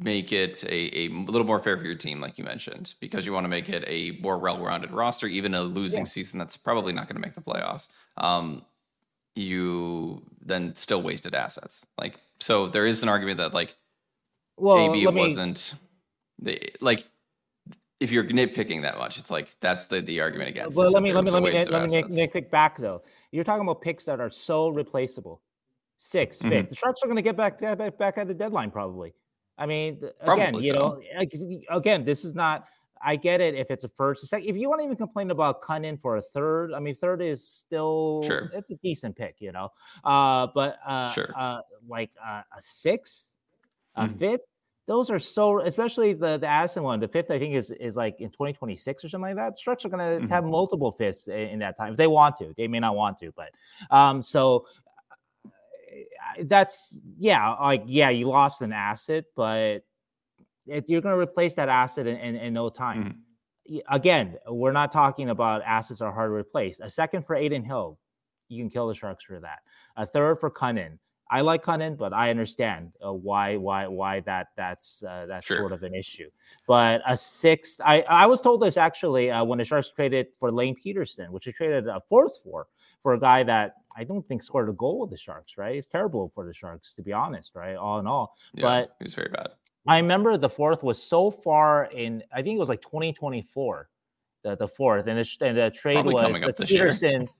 make 0.00 0.32
it 0.32 0.62
a, 0.64 1.06
a 1.06 1.08
little 1.08 1.46
more 1.46 1.58
fair 1.58 1.76
for 1.76 1.84
your 1.84 1.94
team 1.94 2.20
like 2.20 2.38
you 2.38 2.44
mentioned 2.44 2.94
because 3.00 3.26
you 3.26 3.32
want 3.32 3.44
to 3.44 3.48
make 3.48 3.68
it 3.68 3.82
a 3.86 4.12
more 4.20 4.38
well-rounded 4.38 4.92
roster 4.92 5.26
even 5.26 5.54
a 5.54 5.62
losing 5.62 6.00
yeah. 6.00 6.04
season 6.04 6.38
that's 6.38 6.56
probably 6.56 6.92
not 6.92 7.08
going 7.08 7.20
to 7.20 7.26
make 7.26 7.34
the 7.34 7.40
playoffs 7.40 7.88
um 8.18 8.64
you 9.34 10.22
then 10.40 10.74
still 10.76 11.02
wasted 11.02 11.34
assets 11.34 11.84
like 11.98 12.20
so 12.38 12.68
there 12.68 12.86
is 12.86 13.02
an 13.02 13.08
argument 13.08 13.38
that 13.38 13.54
like 13.54 13.76
well, 14.56 14.76
maybe 14.76 15.04
it 15.04 15.14
me, 15.14 15.34
wasn't 16.38 16.82
like 16.82 17.04
if 18.00 18.12
you're 18.12 18.24
nitpicking 18.24 18.82
that 18.82 18.96
much, 18.98 19.18
it's 19.18 19.30
like 19.30 19.54
that's 19.60 19.86
the 19.86 20.00
the 20.00 20.20
argument 20.20 20.50
against. 20.50 20.76
Well, 20.78 20.92
let 20.92 21.02
me 21.02 21.12
let 21.12 21.24
me 21.24 21.30
let 21.30 21.42
me 21.42 21.52
let 21.64 21.90
me 21.90 22.02
nitpick 22.02 22.50
back 22.50 22.78
though. 22.78 23.02
You're 23.32 23.44
talking 23.44 23.62
about 23.62 23.82
picks 23.82 24.04
that 24.04 24.20
are 24.20 24.30
so 24.30 24.68
replaceable. 24.68 25.42
6 26.00 26.38
mm-hmm. 26.38 26.48
fifth. 26.48 26.68
The 26.70 26.76
Sharks 26.76 27.00
are 27.02 27.06
going 27.06 27.16
to 27.16 27.22
get 27.22 27.36
back 27.36 27.60
back 27.60 28.18
at 28.18 28.28
the 28.28 28.34
deadline 28.34 28.70
probably. 28.70 29.14
I 29.58 29.66
mean, 29.66 29.96
again, 29.96 30.12
Probably 30.24 30.66
you 30.66 30.72
so. 30.72 31.00
know, 31.10 31.76
again, 31.76 32.04
this 32.04 32.24
is 32.24 32.34
not. 32.34 32.66
I 33.02 33.16
get 33.16 33.40
it 33.40 33.54
if 33.54 33.70
it's 33.70 33.84
a 33.84 33.88
first, 33.88 34.24
a 34.24 34.26
second. 34.26 34.48
If 34.48 34.56
you 34.56 34.68
want 34.68 34.80
to 34.80 34.84
even 34.84 34.96
complain 34.96 35.30
about 35.30 35.62
Kunin 35.62 36.00
for 36.00 36.16
a 36.16 36.22
third, 36.22 36.72
I 36.72 36.80
mean, 36.80 36.94
third 36.94 37.22
is 37.22 37.46
still 37.46 38.22
sure. 38.24 38.50
it's 38.54 38.70
a 38.70 38.76
decent 38.76 39.16
pick, 39.16 39.40
you 39.40 39.52
know. 39.52 39.70
Uh, 40.04 40.48
but 40.54 40.78
uh, 40.84 41.08
sure. 41.10 41.32
uh, 41.36 41.60
like 41.88 42.10
uh, 42.24 42.42
a 42.56 42.62
sixth, 42.62 43.36
a 43.96 44.04
mm-hmm. 44.04 44.16
fifth, 44.16 44.40
those 44.88 45.10
are 45.10 45.18
so 45.18 45.60
especially 45.60 46.14
the 46.14 46.38
the 46.38 46.46
Addison 46.46 46.82
one. 46.82 46.98
The 46.98 47.06
fifth, 47.06 47.30
I 47.30 47.38
think, 47.38 47.54
is 47.54 47.70
is 47.70 47.94
like 47.94 48.20
in 48.20 48.30
2026 48.30 49.04
or 49.04 49.08
something 49.10 49.36
like 49.36 49.36
that. 49.36 49.58
Sharks 49.58 49.84
are 49.84 49.90
going 49.90 49.98
to 49.98 50.24
mm-hmm. 50.24 50.32
have 50.32 50.44
multiple 50.44 50.90
fifths 50.90 51.28
in, 51.28 51.34
in, 51.34 51.58
that 51.58 51.76
time 51.76 51.92
if 51.92 51.98
they 51.98 52.06
want 52.06 52.36
to. 52.36 52.54
They 52.56 52.66
may 52.68 52.80
not 52.80 52.96
want 52.96 53.18
to, 53.18 53.30
but 53.36 53.50
um, 53.94 54.22
so 54.22 54.66
uh, 55.44 55.50
that's 56.44 56.98
yeah, 57.18 57.54
like 57.60 57.84
yeah, 57.86 58.08
you 58.08 58.28
lost 58.28 58.62
an 58.62 58.72
asset, 58.72 59.26
but 59.36 59.84
if 60.66 60.88
you're 60.88 61.02
going 61.02 61.14
to 61.14 61.20
replace 61.20 61.52
that 61.54 61.68
asset 61.68 62.06
in, 62.06 62.16
in, 62.16 62.36
in 62.36 62.54
no 62.54 62.68
time. 62.70 63.04
Mm-hmm. 63.04 63.78
Again, 63.90 64.36
we're 64.48 64.72
not 64.72 64.90
talking 64.90 65.28
about 65.28 65.60
assets 65.60 66.00
are 66.00 66.10
hard 66.10 66.30
to 66.30 66.34
replace. 66.34 66.80
A 66.80 66.88
second 66.88 67.26
for 67.26 67.36
Adin 67.36 67.62
Hill, 67.62 67.98
you 68.48 68.62
can 68.62 68.70
kill 68.70 68.88
the 68.88 68.94
Sharks 68.94 69.24
for 69.24 69.38
that. 69.40 69.58
A 69.94 70.06
third 70.06 70.40
for 70.40 70.50
Kunin 70.50 70.98
I 71.30 71.42
like 71.42 71.64
Kunin, 71.64 71.96
but 71.96 72.12
I 72.12 72.30
understand 72.30 72.92
uh, 73.04 73.12
why 73.12 73.56
why 73.56 73.86
why 73.86 74.20
that 74.20 74.48
that's 74.56 75.02
uh, 75.02 75.26
that's 75.26 75.46
sure. 75.46 75.58
sort 75.58 75.72
of 75.72 75.82
an 75.82 75.94
issue. 75.94 76.30
But 76.66 77.02
a 77.06 77.16
sixth, 77.16 77.80
I 77.84 78.02
I 78.08 78.26
was 78.26 78.40
told 78.40 78.62
this 78.62 78.76
actually 78.76 79.30
uh, 79.30 79.44
when 79.44 79.58
the 79.58 79.64
Sharks 79.64 79.90
traded 79.90 80.28
for 80.38 80.50
Lane 80.50 80.74
Pedersen, 80.74 81.30
which 81.30 81.44
they 81.44 81.52
traded 81.52 81.86
a 81.86 82.00
fourth 82.08 82.38
for 82.42 82.66
for 83.02 83.14
a 83.14 83.20
guy 83.20 83.42
that 83.42 83.74
I 83.96 84.04
don't 84.04 84.26
think 84.26 84.42
scored 84.42 84.68
a 84.68 84.72
goal 84.72 85.00
with 85.00 85.10
the 85.10 85.16
Sharks. 85.16 85.58
Right, 85.58 85.76
it's 85.76 85.88
terrible 85.88 86.32
for 86.34 86.46
the 86.46 86.54
Sharks 86.54 86.94
to 86.94 87.02
be 87.02 87.12
honest. 87.12 87.54
Right, 87.54 87.76
all 87.76 87.98
in 87.98 88.06
all. 88.06 88.34
Yeah, 88.54 88.62
but 88.62 88.96
he's 89.00 89.14
very 89.14 89.28
bad. 89.28 89.50
I 89.86 89.98
remember 89.98 90.36
the 90.36 90.48
fourth 90.48 90.82
was 90.82 91.02
so 91.02 91.30
far 91.30 91.86
in. 91.86 92.22
I 92.32 92.42
think 92.42 92.56
it 92.56 92.58
was 92.58 92.70
like 92.70 92.82
2024. 92.82 93.88
The 94.44 94.56
the 94.56 94.68
fourth 94.68 95.06
and 95.08 95.18
the, 95.18 95.46
and 95.46 95.58
the 95.58 95.70
trade 95.70 95.94
Probably 95.94 96.14
was 96.14 96.40
the 96.40 96.52
Pedersen. 96.52 97.22
Year. 97.22 97.30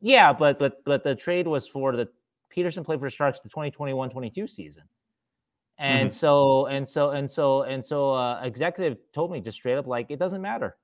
Yeah, 0.00 0.32
but 0.32 0.58
but 0.58 0.84
but 0.84 1.02
the 1.04 1.14
trade 1.14 1.46
was 1.46 1.66
for 1.66 1.96
the 1.96 2.08
Pedersen 2.56 2.84
played 2.84 2.98
for 2.98 3.06
the 3.06 3.14
Sharks 3.14 3.40
the 3.40 3.48
2021-22 3.50 4.48
season. 4.48 4.84
And 5.78 6.08
mm-hmm. 6.08 6.16
so 6.16 6.66
and 6.66 6.88
so 6.88 7.10
and 7.10 7.30
so 7.30 7.62
and 7.62 7.84
so 7.84 8.14
uh 8.14 8.40
executive 8.42 8.96
told 9.12 9.30
me 9.30 9.42
just 9.42 9.58
straight 9.58 9.76
up 9.76 9.86
like 9.86 10.10
it 10.10 10.18
doesn't 10.18 10.40
matter. 10.40 10.74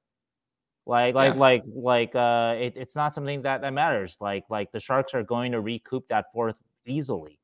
Like 0.85 1.15
like 1.15 1.35
yeah. 1.35 1.41
like 1.41 1.63
like 1.67 2.15
uh 2.15 2.57
it, 2.59 2.75
it's 2.77 2.95
not 2.95 3.15
something 3.15 3.41
that 3.43 3.63
that 3.63 3.73
matters. 3.73 4.19
Like 4.21 4.45
like 4.51 4.71
the 4.71 4.81
Sharks 4.81 5.15
are 5.15 5.23
going 5.23 5.53
to 5.53 5.61
recoup 5.61 6.07
that 6.09 6.27
fourth 6.35 6.59
easily. 6.87 7.39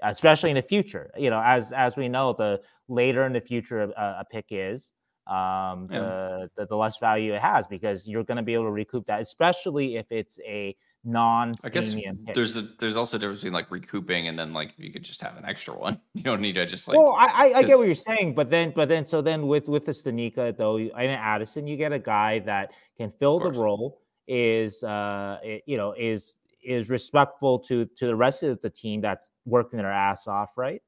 Especially 0.00 0.50
in 0.50 0.56
the 0.56 0.62
future, 0.62 1.10
you 1.16 1.30
know, 1.30 1.42
as 1.44 1.72
as 1.72 1.96
we 1.96 2.08
know, 2.08 2.32
the 2.32 2.60
later 2.88 3.26
in 3.26 3.32
the 3.32 3.40
future 3.40 3.80
a, 3.82 3.88
a 4.20 4.24
pick 4.30 4.46
is, 4.50 4.92
um, 5.28 5.88
yeah. 5.90 5.98
the, 5.98 6.50
the, 6.56 6.66
the 6.66 6.76
less 6.76 6.98
value 6.98 7.34
it 7.34 7.42
has 7.42 7.66
because 7.66 8.08
you're 8.08 8.24
going 8.24 8.36
to 8.36 8.42
be 8.42 8.54
able 8.54 8.64
to 8.64 8.70
recoup 8.70 9.06
that, 9.06 9.20
especially 9.20 9.96
if 9.96 10.06
it's 10.10 10.38
a 10.46 10.74
non 11.08 11.54
I 11.64 11.70
guess 11.70 11.94
there's 12.34 12.56
a 12.56 12.62
there's 12.78 12.96
also 12.96 13.16
a 13.16 13.20
difference 13.20 13.40
between 13.40 13.54
like 13.54 13.70
recouping 13.70 14.28
and 14.28 14.38
then 14.38 14.52
like 14.52 14.74
you 14.76 14.92
could 14.92 15.02
just 15.02 15.22
have 15.22 15.36
an 15.36 15.44
extra 15.44 15.76
one. 15.76 16.00
You 16.14 16.22
don't 16.22 16.40
need 16.40 16.54
to 16.54 16.66
just 16.66 16.86
like 16.86 16.96
Well, 16.96 17.16
I 17.18 17.26
I, 17.26 17.58
I 17.58 17.62
get 17.62 17.78
what 17.78 17.86
you're 17.86 17.94
saying, 17.94 18.34
but 18.34 18.50
then 18.50 18.72
but 18.74 18.88
then 18.88 19.06
so 19.06 19.22
then 19.22 19.46
with 19.46 19.68
with 19.68 19.84
the 19.86 19.92
Studnicka 19.92 20.56
though 20.56 20.76
and 20.76 21.12
Addison, 21.12 21.66
you 21.66 21.76
get 21.76 21.92
a 21.92 21.98
guy 21.98 22.40
that 22.40 22.72
can 22.96 23.12
fill 23.18 23.38
the 23.38 23.52
role, 23.52 24.00
is 24.26 24.84
uh 24.84 25.38
you 25.66 25.76
know, 25.76 25.94
is 25.96 26.36
is 26.62 26.90
respectful 26.90 27.58
to 27.60 27.86
to 27.96 28.06
the 28.06 28.16
rest 28.16 28.42
of 28.42 28.60
the 28.60 28.70
team 28.70 29.00
that's 29.00 29.30
working 29.46 29.78
their 29.78 29.90
ass 29.90 30.26
off, 30.26 30.50
right? 30.56 30.82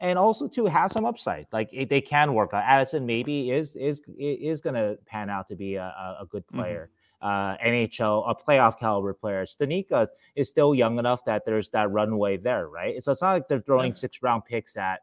And 0.00 0.18
also 0.18 0.46
to 0.48 0.66
has 0.66 0.92
some 0.92 1.04
upside. 1.04 1.46
Like 1.52 1.70
it, 1.72 1.88
they 1.88 2.00
can 2.00 2.34
work. 2.34 2.50
Addison 2.52 3.04
maybe 3.04 3.50
is 3.50 3.76
is 3.76 4.00
is 4.18 4.60
going 4.60 4.74
to 4.74 4.98
pan 5.06 5.30
out 5.30 5.48
to 5.48 5.56
be 5.56 5.74
a, 5.76 6.16
a 6.20 6.26
good 6.30 6.46
mm-hmm. 6.46 6.60
player. 6.60 6.90
Uh, 7.22 7.56
NHL, 7.64 8.30
a 8.30 8.34
playoff 8.34 8.78
caliber 8.78 9.14
player. 9.14 9.44
Studnicka 9.46 10.06
is 10.34 10.50
still 10.50 10.74
young 10.74 10.98
enough 10.98 11.24
that 11.24 11.44
there's 11.46 11.70
that 11.70 11.90
runway 11.90 12.36
there, 12.36 12.68
right? 12.68 13.02
So 13.02 13.10
it's 13.10 13.22
not 13.22 13.32
like 13.32 13.48
they're 13.48 13.60
throwing 13.60 13.92
yeah. 13.92 13.94
six 13.94 14.22
round 14.22 14.44
picks 14.44 14.76
at 14.76 15.00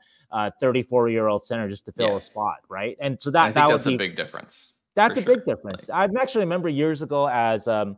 34 0.59 1.07
uh, 1.07 1.09
year 1.09 1.27
old 1.27 1.43
center 1.43 1.67
just 1.67 1.85
to 1.85 1.91
fill 1.91 2.09
yeah. 2.09 2.17
a 2.17 2.21
spot, 2.21 2.57
right? 2.69 2.95
And 2.99 3.19
so 3.19 3.31
that, 3.31 3.55
that 3.55 3.67
that's 3.67 3.85
be, 3.85 3.95
a 3.95 3.97
big 3.97 4.15
difference. 4.15 4.73
That's 4.95 5.17
a 5.17 5.23
sure. 5.23 5.35
big 5.35 5.45
difference. 5.45 5.89
I 5.89 6.07
actually 6.19 6.41
remember 6.41 6.69
years 6.69 7.01
ago 7.01 7.27
as 7.27 7.67
um, 7.67 7.97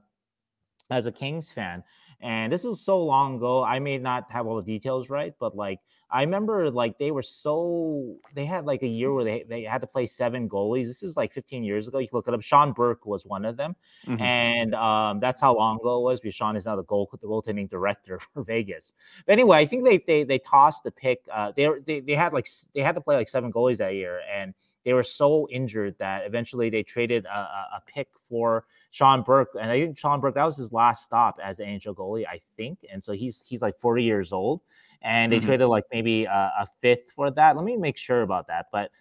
as 0.92 1.08
a 1.08 1.12
Kings 1.12 1.52
fan, 1.52 1.84
And 2.26 2.52
this 2.52 2.66
is 2.66 2.82
so 2.82 3.04
long 3.04 3.36
ago. 3.36 3.64
I 3.64 3.78
may 3.78 4.00
not 4.00 4.32
have 4.32 4.48
all 4.48 4.56
the 4.56 4.64
details 4.64 5.12
right, 5.12 5.36
but 5.40 5.56
like 5.56 5.80
I 6.10 6.22
remember 6.22 6.72
like 6.72 6.98
they 6.98 7.12
were 7.12 7.22
so 7.22 8.16
they 8.34 8.48
had 8.48 8.66
like 8.66 8.82
a 8.82 8.88
year 8.88 9.14
where 9.14 9.24
they, 9.24 9.46
they 9.48 9.62
had 9.62 9.82
to 9.82 9.88
play 9.88 10.08
seven 10.08 10.50
goalies. 10.50 10.88
This 10.88 11.04
is 11.04 11.16
like 11.16 11.32
15 11.34 11.64
years 11.64 11.88
ago. 11.88 12.00
You 12.00 12.08
can 12.08 12.18
look 12.18 12.28
it 12.28 12.34
up. 12.34 12.42
Sean 12.42 12.72
Burke 12.72 13.06
was 13.06 13.28
one 13.28 13.46
of 13.46 13.58
them. 13.58 13.76
Mm-hmm. 14.08 14.24
And 14.24 14.74
um, 14.74 15.20
that's 15.20 15.40
how 15.40 15.56
long 15.56 15.78
ago 15.80 16.00
it 16.00 16.04
was 16.04 16.20
because 16.20 16.34
Sean 16.34 16.56
is 16.56 16.66
now 16.66 16.76
the 16.76 16.84
goal 16.86 17.08
the 17.12 17.28
goaltending 17.28 17.70
director 17.70 18.18
for 18.34 18.44
Vegas. 18.44 18.94
But 19.28 19.34
anyway, 19.34 19.58
I 19.58 19.68
think 19.68 19.84
they 19.84 20.00
they 20.00 20.24
they 20.24 20.40
tossed 20.40 20.84
the 20.84 20.90
pick. 20.90 21.22
Uh, 21.32 21.52
they, 21.56 21.70
they 21.86 22.00
they 22.00 22.16
had 22.16 22.34
like 22.34 22.48
they 22.74 22.82
had 22.82 22.96
to 22.96 23.02
play 23.02 23.18
like 23.18 23.28
seven 23.28 23.54
goalies 23.54 23.78
that 23.78 23.94
year 23.94 24.22
and 24.36 24.56
they 24.86 24.94
were 24.94 25.04
so 25.04 25.48
injured 25.52 25.96
that 25.98 26.26
eventually 26.26 26.70
they 26.70 26.84
traded 26.84 27.26
a, 27.26 27.38
a, 27.38 27.82
pick 27.88 28.08
for 28.30 28.66
Sean 28.92 29.24
Burke, 29.24 29.50
and 29.60 29.70
I 29.70 29.82
think 29.82 29.98
Sean 29.98 30.22
Burke 30.22 30.36
that 30.36 30.46
was 30.46 30.56
his 30.56 30.72
last 30.72 31.04
stop 31.04 31.40
as 31.44 31.60
an 31.60 31.68
NHL 31.68 31.96
goalie, 31.96 32.26
I 32.26 32.40
think, 32.56 32.80
and 32.92 33.04
so 33.04 33.12
he's 33.12 33.44
he's 33.46 33.62
like 33.62 33.78
40 33.80 34.04
years 34.04 34.32
old, 34.32 34.62
and 35.02 35.32
they 35.32 35.38
mm-hmm. 35.38 35.48
traded 35.48 35.68
like 35.68 35.86
maybe 35.92 36.26
a, 36.26 36.52
a, 36.60 36.68
fifth 36.82 37.12
for 37.16 37.32
that. 37.32 37.56
Let 37.56 37.66
me 37.66 37.76
make 37.76 37.98
sure 37.98 38.22
about 38.22 38.48
that, 38.48 38.68
but 38.72 38.92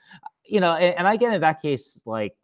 you 0.44 0.60
know, 0.60 0.74
and, 0.74 0.98
and 0.98 1.06
I 1.06 1.16
get 1.16 1.34
in 1.34 1.40
that 1.42 1.62
case 1.62 2.00
like 2.06 2.34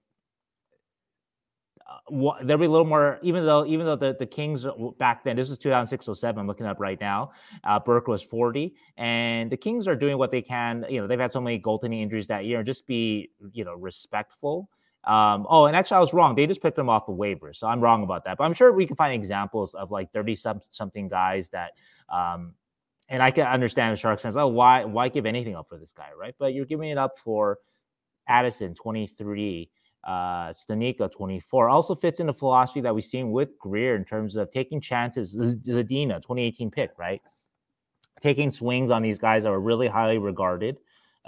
there'll 2.11 2.59
be 2.59 2.67
a 2.67 2.71
little 2.71 2.87
more 2.87 3.19
even 3.23 3.45
though 3.45 3.67
even 3.67 3.87
though 3.87 3.97
the, 3.97 4.17
the 4.19 4.27
kings 4.27 4.67
back 4.99 5.25
then 5.25 5.37
this 5.37 5.51
is 5.51 5.59
2006 5.59 6.19
07 6.19 6.41
i'm 6.41 6.47
looking 6.47 6.67
up 6.67 6.79
right 6.81 7.01
now 7.01 7.31
uh, 7.65 7.79
burke 7.79 8.07
was 8.07 8.23
40 8.23 8.75
and 8.97 9.51
the 9.51 9.57
kings 9.57 9.89
are 9.89 9.97
doing 9.97 10.19
what 10.19 10.31
they 10.31 10.43
can 10.43 10.85
you 10.89 11.01
know 11.01 11.07
they've 11.07 11.21
had 11.21 11.33
so 11.33 11.41
many 11.41 11.59
goaltending 11.59 12.01
injuries 12.01 12.27
that 12.27 12.45
year 12.45 12.59
and 12.59 12.67
just 12.67 12.87
be 12.87 13.31
you 13.53 13.65
know 13.65 13.75
respectful. 13.75 14.69
Um, 15.05 15.47
oh 15.49 15.65
and 15.65 15.75
actually 15.75 15.97
i 15.97 16.01
was 16.01 16.13
wrong 16.13 16.35
they 16.35 16.47
just 16.47 16.61
picked 16.61 16.77
them 16.77 16.91
off 16.91 17.07
the 17.07 17.13
waivers 17.13 17.57
so 17.57 17.67
i'm 17.67 17.81
wrong 17.81 18.03
about 18.03 18.23
that 18.25 18.37
but 18.37 18.45
i'm 18.45 18.53
sure 18.53 18.71
we 18.71 18.85
can 18.85 18.97
find 18.97 19.15
examples 19.15 19.73
of 19.73 19.91
like 19.91 20.13
30 20.13 20.35
something 20.35 21.09
guys 21.09 21.49
that 21.51 21.73
um, 22.11 22.53
and 23.09 23.23
i 23.23 23.31
can 23.31 23.47
understand 23.47 23.95
the 23.95 23.97
sharks 23.97 24.23
fans 24.23 24.37
oh 24.37 24.47
why 24.47 24.85
why 24.85 25.09
give 25.09 25.25
anything 25.25 25.57
up 25.57 25.71
for 25.71 25.79
this 25.79 25.93
guy 25.93 26.11
right? 26.19 26.35
But 26.39 26.53
you're 26.53 26.67
giving 26.67 26.91
it 26.91 26.99
up 26.99 27.17
for 27.17 27.59
addison 28.29 28.75
23 28.75 29.71
uh, 30.05 30.49
Studnicka 30.51 31.11
24 31.13 31.69
also 31.69 31.95
fits 31.95 32.21
in 32.21 32.27
the 32.27 32.35
philosophy 32.35 32.81
that 32.81 32.95
we've 32.95 33.05
seen 33.05 33.31
with 33.33 33.59
Grier 33.59 33.97
in 33.97 34.05
terms 34.05 34.37
of 34.37 34.51
taking 34.51 34.81
chances. 34.81 35.35
Zadina 35.37 36.17
2018 36.17 36.71
pick, 36.71 36.91
right? 36.99 37.21
Taking 38.23 38.51
swings 38.51 38.91
on 38.91 39.03
these 39.03 39.19
guys 39.19 39.45
that 39.45 39.51
were 39.51 39.61
really 39.61 39.89
highly 39.89 40.19
regarded 40.19 40.79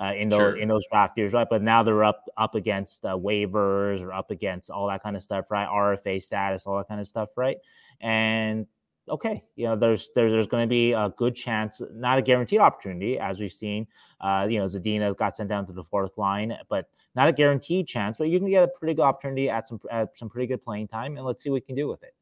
uh, 0.00 0.12
in 0.14 0.28
those 0.28 0.38
sure. 0.38 0.56
in 0.56 0.68
those 0.68 0.86
draft 0.90 1.16
years, 1.18 1.32
right? 1.32 1.46
But 1.48 1.62
now 1.62 1.82
they're 1.82 2.04
up 2.04 2.24
up 2.36 2.54
against 2.54 3.04
uh, 3.04 3.16
waivers 3.16 4.00
or 4.00 4.12
up 4.12 4.30
against 4.30 4.70
all 4.70 4.88
that 4.88 5.02
kind 5.02 5.16
of 5.16 5.22
stuff, 5.22 5.50
right? 5.50 5.68
RFA 5.68 6.22
status, 6.22 6.66
all 6.66 6.78
that 6.78 6.88
kind 6.88 7.00
of 7.00 7.06
stuff, 7.06 7.30
right? 7.36 7.56
And 8.00 8.66
okay, 9.08 9.44
you 9.56 9.66
know, 9.66 9.76
there's 9.76 10.10
there, 10.14 10.30
there's 10.30 10.46
going 10.46 10.62
to 10.62 10.70
be 10.70 10.92
a 10.92 11.12
good 11.16 11.34
chance, 11.34 11.82
not 11.92 12.18
a 12.18 12.22
guaranteed 12.22 12.60
opportunity, 12.60 13.18
as 13.18 13.38
we've 13.38 13.52
seen. 13.52 13.86
Uh, 14.20 14.46
you 14.48 14.58
know, 14.58 14.64
Zadina 14.64 15.14
got 15.16 15.36
sent 15.36 15.48
down 15.48 15.66
to 15.66 15.72
the 15.72 15.84
fourth 15.84 16.16
line, 16.16 16.56
but 16.68 16.88
not 17.14 17.28
a 17.28 17.32
guaranteed 17.32 17.86
chance, 17.86 18.16
but 18.16 18.28
you 18.28 18.38
can 18.38 18.48
get 18.48 18.62
a 18.62 18.68
pretty 18.68 18.94
good 18.94 19.02
opportunity 19.02 19.50
at 19.50 19.68
some 19.68 19.80
at 19.90 20.16
some 20.16 20.28
pretty 20.28 20.46
good 20.46 20.62
playing 20.62 20.88
time, 20.88 21.16
and 21.16 21.26
let's 21.26 21.42
see 21.42 21.50
what 21.50 21.54
we 21.54 21.60
can 21.60 21.74
do 21.74 21.88
with 21.88 22.02
it. 22.02 22.14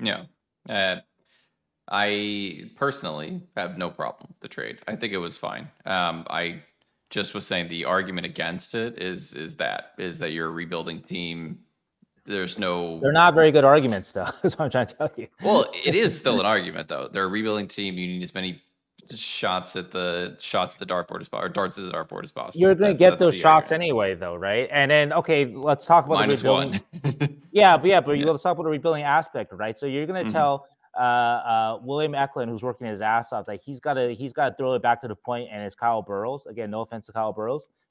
Yeah, 0.00 0.24
uh, 0.68 1.00
I 1.90 2.70
personally 2.76 3.42
have 3.56 3.78
no 3.78 3.90
problem 3.90 4.28
with 4.28 4.40
the 4.40 4.48
trade. 4.48 4.78
I 4.86 4.96
think 4.96 5.12
it 5.12 5.18
was 5.18 5.36
fine. 5.36 5.68
Um, 5.86 6.26
I 6.28 6.62
just 7.10 7.34
was 7.34 7.46
saying 7.46 7.68
the 7.68 7.84
argument 7.84 8.26
against 8.26 8.74
it 8.74 9.00
is 9.00 9.32
is 9.34 9.56
that 9.56 9.92
is 9.98 10.18
that 10.18 10.32
you're 10.32 10.48
a 10.48 10.52
rebuilding 10.52 11.02
team. 11.02 11.60
There's 12.26 12.58
no. 12.58 13.00
They're 13.00 13.10
not 13.10 13.32
very 13.32 13.50
good 13.50 13.64
arguments, 13.64 14.12
though. 14.12 14.28
That's 14.42 14.58
what 14.58 14.66
I'm 14.66 14.70
trying 14.70 14.88
to 14.88 14.94
tell 14.94 15.10
you. 15.16 15.28
well, 15.42 15.64
it 15.72 15.94
is 15.94 16.18
still 16.18 16.40
an 16.40 16.46
argument, 16.46 16.88
though. 16.88 17.08
They're 17.08 17.24
a 17.24 17.28
rebuilding 17.28 17.68
team. 17.68 17.96
You 17.96 18.06
need 18.06 18.22
as 18.22 18.34
many 18.34 18.60
shots 19.14 19.76
at 19.76 19.90
the 19.90 20.36
shots 20.40 20.74
at 20.74 20.80
the 20.80 20.86
dartboard 20.86 21.20
as 21.20 21.28
or 21.32 21.48
darts 21.48 21.78
at 21.78 21.84
the 21.84 21.92
dartboard 21.92 22.24
as 22.24 22.30
possible. 22.30 22.60
You're 22.60 22.74
going 22.74 22.92
to 22.92 22.98
get 22.98 23.18
those 23.18 23.36
shots 23.36 23.70
area. 23.70 23.84
anyway, 23.84 24.14
though, 24.14 24.34
right? 24.34 24.68
And 24.70 24.90
then 24.90 25.12
okay, 25.12 25.46
let's 25.46 25.86
talk 25.86 26.06
about 26.06 26.16
Minus 26.16 26.40
the 26.40 26.48
rebuilding. 26.48 26.80
one. 27.02 27.42
yeah, 27.52 27.76
but 27.76 27.86
yeah, 27.86 28.00
but 28.00 28.12
yeah. 28.18 28.26
let's 28.26 28.42
talk 28.42 28.52
about 28.52 28.64
the 28.64 28.70
rebuilding 28.70 29.02
aspect, 29.02 29.52
right? 29.52 29.78
So 29.78 29.86
you're 29.86 30.06
going 30.06 30.24
to 30.24 30.30
mm-hmm. 30.30 30.36
tell 30.36 30.66
uh, 30.96 31.00
uh, 31.00 31.78
William 31.82 32.14
Eklund, 32.14 32.50
who's 32.50 32.62
working 32.62 32.86
his 32.86 33.00
ass 33.00 33.32
off, 33.32 33.46
that 33.46 33.60
he's 33.60 33.80
got 33.80 33.94
to 33.94 34.14
he's 34.14 34.32
got 34.32 34.50
to 34.50 34.54
throw 34.56 34.74
it 34.74 34.82
back 34.82 35.00
to 35.02 35.08
the 35.08 35.16
point, 35.16 35.48
and 35.50 35.62
it's 35.62 35.74
Kyle 35.74 36.02
Burroughs. 36.02 36.46
Again, 36.46 36.70
no 36.70 36.82
offense 36.82 37.06
to 37.06 37.12
Kyle. 37.12 37.32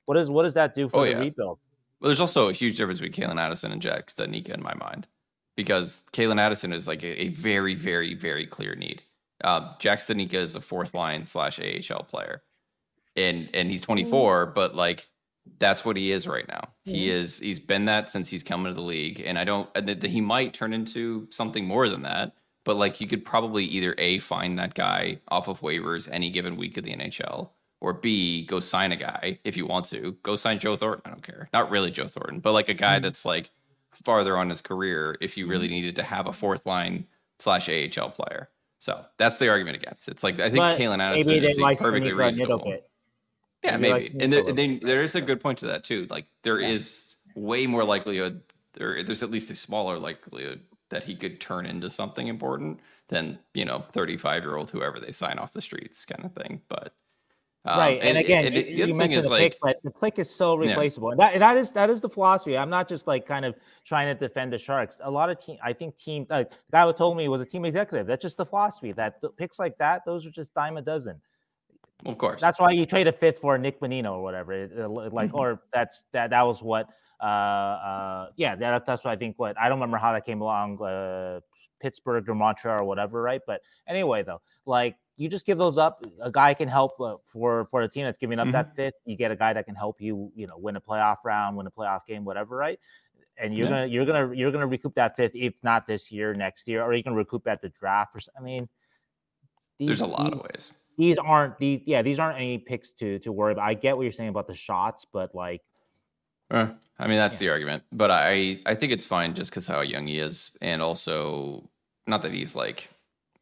What 0.05 0.17
is 0.17 0.29
what 0.29 0.43
does 0.43 0.53
that 0.53 0.75
do 0.75 0.87
for 0.87 0.97
oh, 0.97 1.03
the 1.05 1.11
yeah. 1.11 1.19
rebuild? 1.19 1.59
Well, 1.99 2.09
there's 2.09 2.19
also 2.19 2.49
a 2.49 2.53
huge 2.53 2.77
difference 2.77 2.99
between 2.99 3.29
Calen 3.29 3.39
Addison 3.39 3.71
and 3.71 3.81
Jack 3.81 4.07
Studnicka 4.07 4.49
in 4.49 4.61
my 4.61 4.73
mind, 4.75 5.07
because 5.55 6.03
Calen 6.13 6.39
Addison 6.39 6.71
is 6.71 6.87
like 6.87 7.03
a, 7.03 7.23
a 7.23 7.29
very, 7.29 7.73
very, 7.73 8.13
very 8.13 8.45
clear 8.45 8.75
need. 8.75 9.01
Uh, 9.43 9.73
Jack 9.79 9.99
Studnicka 9.99 10.33
is 10.33 10.55
a 10.55 10.61
fourth 10.61 10.93
line 10.93 11.25
slash 11.25 11.59
AHL 11.59 12.03
player, 12.03 12.41
and 13.15 13.49
and 13.53 13.69
he's 13.69 13.81
24, 13.81 14.47
but 14.47 14.75
like 14.75 15.07
that's 15.59 15.85
what 15.85 15.97
he 15.97 16.11
is 16.11 16.27
right 16.27 16.47
now. 16.47 16.69
He 16.83 17.09
is 17.09 17.39
he's 17.39 17.59
been 17.59 17.85
that 17.85 18.09
since 18.09 18.29
he's 18.29 18.43
come 18.43 18.65
into 18.65 18.75
the 18.75 18.85
league, 18.85 19.21
and 19.25 19.37
I 19.37 19.43
don't 19.43 19.71
that 19.73 20.03
he 20.03 20.21
might 20.21 20.53
turn 20.53 20.73
into 20.73 21.27
something 21.29 21.65
more 21.65 21.89
than 21.89 22.03
that. 22.03 22.33
But 22.63 22.77
like 22.77 22.99
you 22.99 23.07
could 23.07 23.25
probably 23.25 23.65
either 23.65 23.95
a 23.97 24.19
find 24.19 24.59
that 24.59 24.73
guy 24.73 25.19
off 25.29 25.47
of 25.47 25.61
waivers 25.61 26.09
any 26.11 26.29
given 26.29 26.57
week 26.57 26.77
of 26.77 26.83
the 26.83 26.95
NHL, 26.95 27.49
or 27.79 27.93
B 27.93 28.45
go 28.45 28.59
sign 28.59 28.91
a 28.91 28.97
guy 28.97 29.39
if 29.43 29.55
you 29.57 29.65
want 29.65 29.85
to 29.87 30.17
go 30.23 30.35
sign 30.35 30.59
Joe 30.59 30.75
Thornton. 30.75 31.03
I 31.05 31.09
don't 31.09 31.23
care, 31.23 31.49
not 31.53 31.71
really 31.71 31.91
Joe 31.91 32.07
Thornton, 32.07 32.39
but 32.39 32.53
like 32.53 32.69
a 32.69 32.73
guy 32.73 32.95
mm-hmm. 32.95 33.03
that's 33.03 33.25
like 33.25 33.51
farther 34.03 34.37
on 34.37 34.49
his 34.49 34.61
career 34.61 35.17
if 35.21 35.37
you 35.37 35.47
really 35.47 35.67
mm-hmm. 35.67 35.75
needed 35.75 35.95
to 35.97 36.03
have 36.03 36.27
a 36.27 36.33
fourth 36.33 36.65
line 36.65 37.05
slash 37.39 37.69
AHL 37.69 38.09
player. 38.11 38.49
So 38.79 39.05
that's 39.17 39.37
the 39.37 39.49
argument 39.49 39.77
against. 39.77 40.07
It's 40.07 40.23
like 40.23 40.39
I 40.39 40.49
think 40.49 40.57
but 40.57 40.77
Calen 40.77 41.01
Addison 41.01 41.33
maybe 41.33 41.47
is 41.47 41.59
like 41.59 41.79
perfectly 41.79 42.13
reasonable. 42.13 42.77
Yeah, 43.63 43.77
maybe, 43.77 44.09
maybe. 44.13 44.23
and 44.23 44.33
the, 44.33 44.53
then 44.53 44.79
there 44.83 45.01
is 45.01 45.15
a 45.15 45.21
good 45.21 45.41
point 45.41 45.59
to 45.59 45.67
that 45.67 45.83
too. 45.83 46.05
Like 46.09 46.27
there 46.43 46.59
yeah. 46.59 46.69
is 46.69 47.15
way 47.35 47.65
more 47.65 47.83
likelihood 47.83 48.41
there. 48.73 49.03
There's 49.03 49.23
at 49.23 49.31
least 49.31 49.49
a 49.49 49.55
smaller 49.55 49.97
likelihood 49.97 50.61
that 50.89 51.03
he 51.03 51.15
could 51.15 51.41
turn 51.41 51.65
into 51.65 51.89
something 51.89 52.27
important 52.27 52.79
than 53.09 53.39
you 53.53 53.65
know 53.65 53.83
35 53.93 54.43
year 54.43 54.55
old 54.55 54.69
whoever 54.69 54.99
they 54.99 55.11
sign 55.11 55.39
off 55.39 55.53
the 55.53 55.61
streets 55.61 56.05
kind 56.05 56.23
of 56.23 56.33
thing. 56.33 56.61
But 56.69 56.93
um, 57.65 57.79
right, 57.79 57.99
and, 57.99 58.09
and 58.09 58.17
again, 58.17 58.45
and, 58.45 58.55
and 58.55 58.77
you, 58.77 58.93
mentioned 58.93 59.25
the 59.25 59.29
like, 59.29 59.51
pick, 59.51 59.59
but 59.61 59.77
the 59.83 59.91
click 59.91 60.19
is 60.19 60.29
so 60.29 60.55
replaceable, 60.55 61.09
yeah. 61.09 61.31
and, 61.31 61.41
That 61.41 61.53
that 61.53 61.57
is 61.57 61.71
that 61.71 61.89
is 61.89 61.99
the 61.99 62.09
philosophy. 62.09 62.57
I'm 62.57 62.69
not 62.69 62.87
just 62.87 63.07
like 63.07 63.25
kind 63.25 63.43
of 63.43 63.55
trying 63.83 64.07
to 64.07 64.27
defend 64.27 64.53
the 64.53 64.57
Sharks. 64.57 64.99
A 65.03 65.11
lot 65.11 65.29
of 65.29 65.43
team, 65.43 65.57
I 65.63 65.73
think 65.73 65.97
team, 65.97 66.25
uh, 66.29 66.43
the 66.43 66.49
guy 66.71 66.85
who 66.85 66.93
told 66.93 67.17
me 67.17 67.27
was 67.27 67.41
a 67.41 67.45
team 67.45 67.65
executive. 67.65 68.07
That's 68.07 68.21
just 68.21 68.37
the 68.37 68.45
philosophy. 68.45 68.93
That 68.93 69.21
picks 69.37 69.59
like 69.59 69.77
that, 69.79 70.03
those 70.05 70.25
are 70.25 70.31
just 70.31 70.53
dime 70.53 70.77
a 70.77 70.81
dozen. 70.81 71.19
Of 72.05 72.17
course, 72.17 72.39
that's 72.39 72.59
why 72.59 72.71
you 72.71 72.85
trade 72.85 73.07
a 73.07 73.11
fifth 73.11 73.39
for 73.39 73.57
Nick 73.57 73.81
Bonino 73.81 74.13
or 74.13 74.23
whatever. 74.23 74.67
Like, 75.11 75.29
mm-hmm. 75.29 75.35
or 75.35 75.61
that's 75.73 76.05
that 76.13 76.29
that 76.29 76.43
was 76.43 76.61
what. 76.61 76.89
Uh, 77.19 77.25
uh, 77.25 78.29
yeah, 78.35 78.55
that, 78.55 78.85
that's 78.85 79.03
what 79.03 79.11
I 79.11 79.15
think. 79.15 79.39
What 79.39 79.59
I 79.59 79.67
don't 79.67 79.79
remember 79.79 79.97
how 79.97 80.13
that 80.13 80.23
came 80.25 80.41
along. 80.41 80.81
Uh, 80.81 81.39
Pittsburgh 81.79 82.27
or 82.29 82.35
Montreal 82.35 82.81
or 82.81 82.83
whatever, 82.83 83.21
right? 83.21 83.41
But 83.45 83.61
anyway, 83.87 84.23
though, 84.23 84.41
like 84.65 84.95
you 85.17 85.27
just 85.27 85.45
give 85.45 85.57
those 85.57 85.77
up. 85.77 86.05
A 86.21 86.31
guy 86.31 86.53
can 86.53 86.67
help 86.67 86.99
uh, 87.01 87.15
for 87.25 87.65
for 87.65 87.81
a 87.81 87.89
team 87.89 88.05
that's 88.05 88.19
giving 88.19 88.39
up 88.39 88.45
mm-hmm. 88.45 88.53
that 88.53 88.75
fifth. 88.75 88.93
You 89.05 89.17
get 89.17 89.31
a 89.31 89.35
guy 89.35 89.51
that 89.51 89.65
can 89.65 89.75
help 89.75 89.99
you, 89.99 90.31
you 90.35 90.47
know, 90.47 90.57
win 90.57 90.75
a 90.75 90.81
playoff 90.81 91.17
round, 91.25 91.57
win 91.57 91.67
a 91.67 91.71
playoff 91.71 92.05
game, 92.07 92.23
whatever, 92.23 92.55
right? 92.55 92.79
And 93.39 93.55
you're 93.55 93.65
yeah. 93.65 93.71
gonna 93.71 93.85
you're 93.87 94.05
gonna 94.05 94.33
you're 94.35 94.51
gonna 94.51 94.67
recoup 94.67 94.95
that 94.95 95.15
fifth, 95.15 95.33
if 95.35 95.55
not 95.63 95.87
this 95.87 96.11
year, 96.11 96.33
next 96.33 96.67
year, 96.67 96.83
or 96.83 96.93
you 96.93 97.03
can 97.03 97.15
recoup 97.15 97.47
at 97.47 97.61
the 97.61 97.69
draft. 97.69 98.15
Or 98.15 98.19
I 98.37 98.41
mean, 98.41 98.69
these, 99.79 99.87
there's 99.87 100.01
a 100.01 100.07
lot 100.07 100.31
these, 100.31 100.39
of 100.39 100.43
ways. 100.43 100.71
These 100.97 101.17
aren't 101.17 101.57
these 101.57 101.81
yeah 101.85 102.01
these 102.03 102.19
aren't 102.19 102.37
any 102.37 102.59
picks 102.59 102.91
to 102.93 103.19
to 103.19 103.31
worry 103.31 103.53
about. 103.53 103.67
I 103.67 103.73
get 103.73 103.97
what 103.97 104.03
you're 104.03 104.11
saying 104.11 104.29
about 104.29 104.47
the 104.47 104.55
shots, 104.55 105.05
but 105.11 105.33
like. 105.33 105.61
Uh, 106.49 106.69
I 106.97 107.07
mean 107.07 107.17
that's 107.17 107.35
yeah. 107.35 107.47
the 107.47 107.49
argument, 107.49 107.83
but 107.91 108.09
I 108.09 108.61
I 108.65 108.75
think 108.75 108.93
it's 108.93 109.05
fine 109.05 109.33
just 109.33 109.51
because 109.51 109.67
how 109.67 109.81
young 109.81 110.07
he 110.07 110.19
is, 110.19 110.57
and 110.61 110.81
also 110.81 111.69
not 112.07 112.21
that 112.21 112.31
he's 112.31 112.55
like 112.55 112.89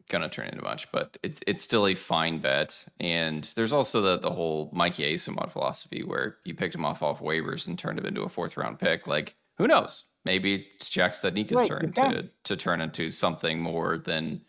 gonna 0.10 0.30
turn 0.30 0.48
into 0.48 0.64
much, 0.64 0.92
but 0.92 1.18
it's 1.24 1.42
it's 1.48 1.64
still 1.64 1.88
a 1.88 1.96
fine 1.96 2.40
bet. 2.40 2.86
And 3.00 3.44
there's 3.56 3.74
also 3.74 4.02
the 4.02 4.18
the 4.18 4.32
whole 4.32 4.70
Mikey 4.74 5.04
Eyssimont 5.04 5.52
philosophy 5.52 6.04
where 6.04 6.38
you 6.44 6.54
picked 6.54 6.76
him 6.76 6.86
off 6.86 7.02
off 7.02 7.20
waivers 7.20 7.68
and 7.68 7.78
turned 7.78 8.00
him 8.00 8.06
into 8.06 8.22
a 8.22 8.30
fourth 8.30 8.58
round 8.58 8.80
pick. 8.80 9.08
Like 9.08 9.36
who 9.58 9.68
knows? 9.68 10.06
Maybe 10.24 10.68
it's 10.76 10.90
Jack 10.90 11.14
Studnicka's 11.14 11.70
right, 11.70 11.94
turn 11.94 11.94
to 11.94 12.30
to 12.44 12.56
turn 12.56 12.82
into 12.82 13.12
something 13.12 13.60
more 13.60 13.98
than 13.98 14.42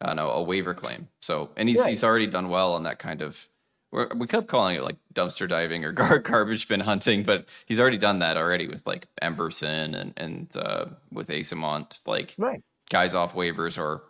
I 0.00 0.08
don't 0.08 0.16
know 0.16 0.30
a 0.30 0.42
waiver 0.42 0.74
claim. 0.74 1.08
So 1.22 1.50
and 1.56 1.68
he's 1.68 1.80
right. 1.80 1.90
he's 1.90 2.04
already 2.04 2.26
done 2.26 2.48
well 2.48 2.74
on 2.74 2.84
that 2.84 2.98
kind 2.98 3.22
of. 3.22 3.46
we 3.92 4.26
kept 4.28 4.46
calling 4.46 4.76
it 4.76 4.82
like 4.82 4.96
dumpster 5.14 5.48
diving 5.48 5.84
or 5.84 5.92
gar- 5.92 6.18
garbage 6.18 6.68
bin 6.68 6.80
hunting, 6.80 7.24
but 7.24 7.46
he's 7.66 7.80
already 7.80 7.98
done 7.98 8.20
that 8.20 8.36
already 8.36 8.68
with 8.68 8.86
like 8.86 9.08
Emberson 9.22 9.94
and 9.94 10.12
and 10.16 10.56
uh, 10.56 10.86
with 11.12 11.28
Eyssimont, 11.28 12.00
like 12.06 12.34
right. 12.38 12.62
guys 12.88 13.14
off 13.14 13.34
waivers 13.34 13.78
or 13.78 14.02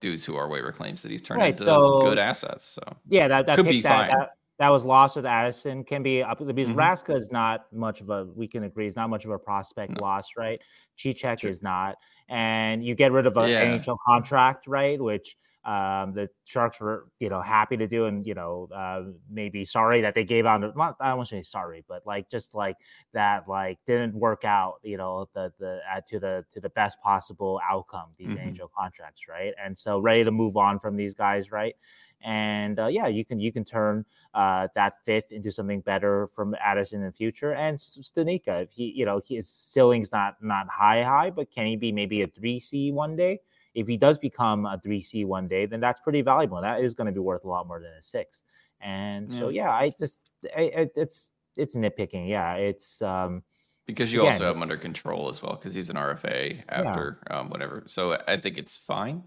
dudes 0.00 0.24
who 0.24 0.36
are 0.36 0.48
waiver 0.48 0.72
claims 0.72 1.02
that 1.02 1.10
he's 1.10 1.22
turned 1.22 1.40
right, 1.40 1.50
into 1.50 1.64
so, 1.64 2.00
good 2.02 2.18
assets. 2.18 2.64
So 2.66 2.82
yeah, 3.08 3.28
that, 3.28 3.46
that 3.46 3.56
could 3.56 3.66
be 3.66 3.82
that, 3.82 4.10
fine. 4.10 4.18
That, 4.18 4.30
that 4.58 4.68
was 4.70 4.84
lost 4.84 5.16
with 5.16 5.26
Addison 5.26 5.84
can 5.84 6.02
be 6.02 6.22
up 6.22 6.38
because 6.38 6.68
Mhm. 6.68 6.74
Raska 6.74 7.14
is 7.14 7.30
not 7.30 7.66
much 7.72 8.00
of 8.00 8.10
a 8.10 8.24
we 8.34 8.48
can 8.48 8.64
agree 8.64 8.86
is 8.86 8.96
not 8.96 9.10
much 9.10 9.24
of 9.24 9.30
a 9.30 9.38
prospect 9.38 9.92
No. 9.92 10.02
loss, 10.02 10.28
right? 10.36 10.60
Cicek 10.98 11.40
Sure. 11.40 11.50
is 11.50 11.62
not, 11.62 11.96
and 12.28 12.84
you 12.84 12.94
get 12.94 13.12
rid 13.12 13.26
of 13.26 13.36
an 13.36 13.50
Yeah. 13.50 13.64
NHL 13.64 13.98
contract, 14.06 14.66
right? 14.66 15.00
Which 15.00 15.36
um, 15.66 16.14
the 16.14 16.30
Sharks 16.44 16.80
were 16.80 17.08
you 17.20 17.28
know 17.28 17.42
happy 17.42 17.76
to 17.76 17.86
do, 17.88 18.06
and 18.06 18.26
you 18.26 18.34
know 18.34 18.68
uh, 18.74 19.02
maybe 19.30 19.64
sorry 19.64 20.00
that 20.02 20.14
they 20.14 20.24
gave 20.24 20.46
out. 20.46 20.60
Not, 20.76 20.96
I 21.00 21.08
don't 21.08 21.18
want 21.18 21.28
to 21.30 21.36
say 21.36 21.42
sorry, 21.42 21.84
but 21.88 22.06
like 22.06 22.30
just 22.30 22.54
like 22.54 22.76
that, 23.14 23.48
like 23.48 23.78
didn't 23.86 24.14
work 24.14 24.44
out, 24.44 24.76
you 24.82 24.96
know, 24.96 25.28
the 25.34 25.52
the 25.58 25.80
uh, 25.92 26.00
to 26.08 26.20
the 26.20 26.44
to 26.52 26.60
the 26.60 26.70
best 26.70 27.00
possible 27.02 27.60
outcome 27.68 28.10
these 28.18 28.34
Mhm. 28.34 28.36
NHL 28.36 28.70
contracts, 28.76 29.28
right? 29.28 29.54
And 29.62 29.76
so 29.76 29.98
ready 29.98 30.24
to 30.24 30.30
move 30.32 30.56
on 30.56 30.78
from 30.78 30.96
these 30.96 31.14
guys, 31.14 31.52
right? 31.52 31.74
And 32.22 32.78
uh, 32.80 32.86
yeah, 32.86 33.06
you 33.08 33.24
can 33.24 33.38
you 33.40 33.52
can 33.52 33.64
turn 33.64 34.04
uh, 34.34 34.68
that 34.74 34.94
fifth 35.04 35.32
into 35.32 35.52
something 35.52 35.80
better 35.80 36.26
from 36.28 36.54
Addison 36.60 37.00
in 37.00 37.06
the 37.06 37.12
future. 37.12 37.52
And 37.54 37.78
Studnicka, 37.78 38.62
if 38.64 38.72
he, 38.72 38.92
you 38.96 39.04
know, 39.04 39.20
he 39.24 39.36
his 39.36 39.48
ceiling's 39.48 40.12
not 40.12 40.36
not 40.42 40.68
high 40.68 41.02
high, 41.04 41.30
but 41.30 41.50
can 41.50 41.66
he 41.66 41.76
be 41.76 41.92
maybe 41.92 42.22
a 42.22 42.26
three 42.26 42.58
C 42.58 42.90
one 42.92 43.16
day? 43.16 43.40
If 43.76 43.86
he 43.86 43.96
does 43.96 44.18
become 44.18 44.66
a 44.66 44.80
three 44.82 45.00
C 45.00 45.24
one 45.24 45.46
day, 45.46 45.66
then 45.66 45.80
that's 45.80 46.00
pretty 46.00 46.22
valuable. 46.22 46.60
That 46.60 46.82
is 46.82 46.94
going 46.94 47.06
to 47.06 47.12
be 47.12 47.20
worth 47.20 47.44
a 47.44 47.48
lot 47.48 47.68
more 47.68 47.78
than 47.78 47.92
a 47.98 48.02
six. 48.02 48.42
And 48.80 49.32
so 49.32 49.48
yeah, 49.48 49.70
I 49.70 49.92
just 49.98 50.18
I, 50.56 50.62
I, 50.62 50.88
it's 50.96 51.30
it's 51.56 51.76
nitpicking. 51.76 52.28
Yeah, 52.28 52.54
it's 52.54 53.02
um 53.02 53.42
because 53.86 54.12
you 54.12 54.20
Again- 54.22 54.32
also 54.32 54.46
have 54.46 54.56
him 54.56 54.62
under 54.62 54.76
control 54.76 55.28
as 55.28 55.42
well 55.42 55.56
because 55.56 55.74
he's 55.74 55.90
an 55.90 55.96
RFA 55.96 56.62
after 56.68 57.18
um, 57.30 57.50
whatever. 57.50 57.84
So 57.86 58.18
I 58.26 58.36
think 58.38 58.58
it's 58.58 58.76
fine. 58.76 59.22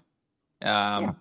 Um, 0.61 1.15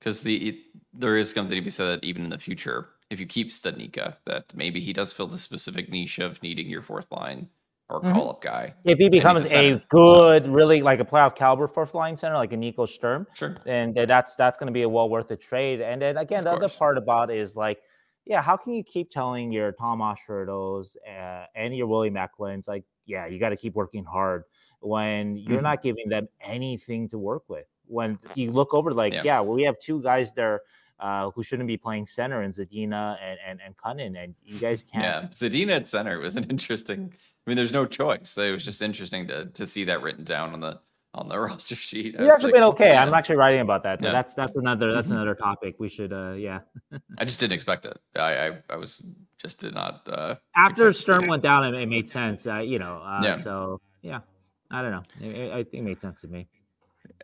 because 0.00 0.22
the 0.22 0.48
it, 0.48 0.56
there 0.94 1.16
is 1.16 1.30
something 1.30 1.56
to 1.56 1.62
be 1.62 1.70
said 1.70 1.86
that 1.86 2.04
even 2.04 2.24
in 2.24 2.30
the 2.30 2.38
future, 2.38 2.88
if 3.10 3.20
you 3.20 3.26
keep 3.26 3.50
Studnicka, 3.50 4.16
that 4.24 4.46
maybe 4.54 4.80
he 4.80 4.92
does 4.92 5.12
fill 5.12 5.26
the 5.26 5.38
specific 5.38 5.90
niche 5.90 6.18
of 6.18 6.42
needing 6.42 6.68
your 6.68 6.82
fourth 6.82 7.12
line 7.12 7.48
or 7.90 8.00
Mhm. 8.00 8.12
call 8.14 8.30
up 8.30 8.40
guy. 8.40 8.74
if 8.84 8.98
he 8.98 9.04
he's 9.04 9.08
a 9.08 9.10
becomes 9.10 9.40
a, 9.40 9.46
center, 9.46 9.78
so- 9.78 9.84
good, 9.88 10.48
really 10.48 10.82
like 10.82 11.00
a 11.00 11.04
playoff 11.04 11.34
caliber 11.34 11.66
fourth 11.68 11.94
line 11.94 12.16
center, 12.16 12.36
like 12.36 12.52
a 12.52 12.56
Nico 12.56 12.86
Sturm, 12.86 13.26
Sure. 13.34 13.56
and 13.66 13.94
then 13.94 14.06
that's 14.06 14.36
that's 14.36 14.58
going 14.58 14.66
to 14.68 14.72
be 14.72 14.82
a 14.82 14.88
well 14.88 15.08
worth 15.08 15.30
a 15.30 15.36
trade. 15.36 15.80
And 15.80 16.00
then 16.00 16.16
again, 16.16 16.40
Of 16.40 16.44
the 16.44 16.50
other 16.52 16.68
part 16.68 16.96
about 16.98 17.30
it 17.30 17.38
is 17.38 17.56
like, 17.56 17.80
yeah, 18.26 18.40
how 18.42 18.56
can 18.56 18.74
you 18.74 18.84
keep 18.84 19.10
telling 19.10 19.50
your 19.52 19.72
Tomas 19.72 20.18
Hertls 20.28 20.96
uh, 21.08 21.46
and 21.54 21.76
your 21.76 21.86
Willie 21.86 22.10
Eklunds 22.10 22.68
like, 22.68 22.84
yeah, 23.06 23.26
you 23.26 23.38
got 23.40 23.48
to 23.48 23.56
keep 23.56 23.74
working 23.74 24.04
hard 24.04 24.44
when 24.80 25.36
you're 25.36 25.58
Mhm. 25.58 25.62
not 25.62 25.82
giving 25.82 26.08
them 26.08 26.28
anything 26.40 27.08
to 27.10 27.18
work 27.18 27.42
with. 27.48 27.66
When 27.86 28.18
you 28.34 28.50
look 28.52 28.72
over, 28.72 28.92
like, 28.92 29.12
Yeah. 29.12 29.22
yeah, 29.24 29.40
well, 29.40 29.54
we 29.54 29.64
have 29.64 29.78
two 29.80 30.00
guys 30.02 30.32
there 30.32 30.60
uh, 31.00 31.30
who 31.30 31.42
shouldn't 31.42 31.66
be 31.68 31.76
playing 31.76 32.06
center, 32.06 32.42
and 32.42 32.52
Zadina 32.54 33.16
and 33.22 33.38
and 33.46 33.60
and 33.64 33.76
Kunin, 33.76 34.22
and 34.22 34.34
you 34.44 34.58
guys 34.58 34.84
can't. 34.84 35.04
Yeah, 35.04 35.28
Zadina 35.48 35.72
at 35.72 35.86
center 35.86 36.18
was 36.18 36.36
an 36.36 36.44
interesting. 36.50 37.12
I 37.14 37.50
mean, 37.50 37.56
there's 37.56 37.72
no 37.72 37.86
choice. 37.86 38.36
It 38.38 38.52
was 38.52 38.64
just 38.64 38.82
interesting 38.82 39.26
to 39.28 39.46
to 39.46 39.66
see 39.66 39.84
that 39.84 40.02
written 40.02 40.24
down 40.24 40.52
on 40.52 40.60
the 40.60 40.80
on 41.14 41.28
the 41.28 41.38
roster 41.46 41.74
sheet. 41.74 42.16
He's 42.18 42.28
actually 42.28 42.44
like, 42.44 42.54
been 42.54 42.62
okay. 42.64 42.96
I'm 42.96 43.12
actually 43.14 43.36
writing 43.36 43.60
about 43.60 43.82
that. 43.82 44.02
Yeah. 44.02 44.12
that's 44.12 44.34
that's 44.34 44.56
another 44.56 44.92
that's 44.94 45.08
Mhm. 45.08 45.12
another 45.12 45.34
topic. 45.34 45.76
We 45.78 45.88
should 45.88 46.12
uh 46.12 46.32
yeah. 46.32 46.60
I 47.18 47.24
just 47.24 47.40
didn't 47.40 47.54
expect 47.54 47.86
it. 47.86 47.98
I 48.16 48.48
I, 48.48 48.58
I 48.70 48.76
was 48.76 49.04
just 49.38 49.58
did 49.60 49.74
not. 49.74 50.06
Uh, 50.06 50.34
After 50.54 50.88
expect 50.88 50.96
to 50.96 50.98
see 50.98 51.02
Sturm 51.02 51.26
went 51.26 51.42
down, 51.42 51.64
it, 51.74 51.74
it 51.82 51.88
made 51.88 52.08
sense. 52.08 52.46
Uh, 52.46 52.58
you 52.58 52.78
know. 52.78 52.98
Uh, 53.02 53.20
Yeah. 53.24 53.36
So 53.38 53.80
yeah, 54.02 54.20
I 54.70 54.82
don't 54.82 54.92
know. 54.92 55.02
It- 55.20 55.58
it- 55.60 55.68
it 55.78 55.82
made 55.82 55.98
sense 56.00 56.20
to 56.20 56.28
me. 56.28 56.46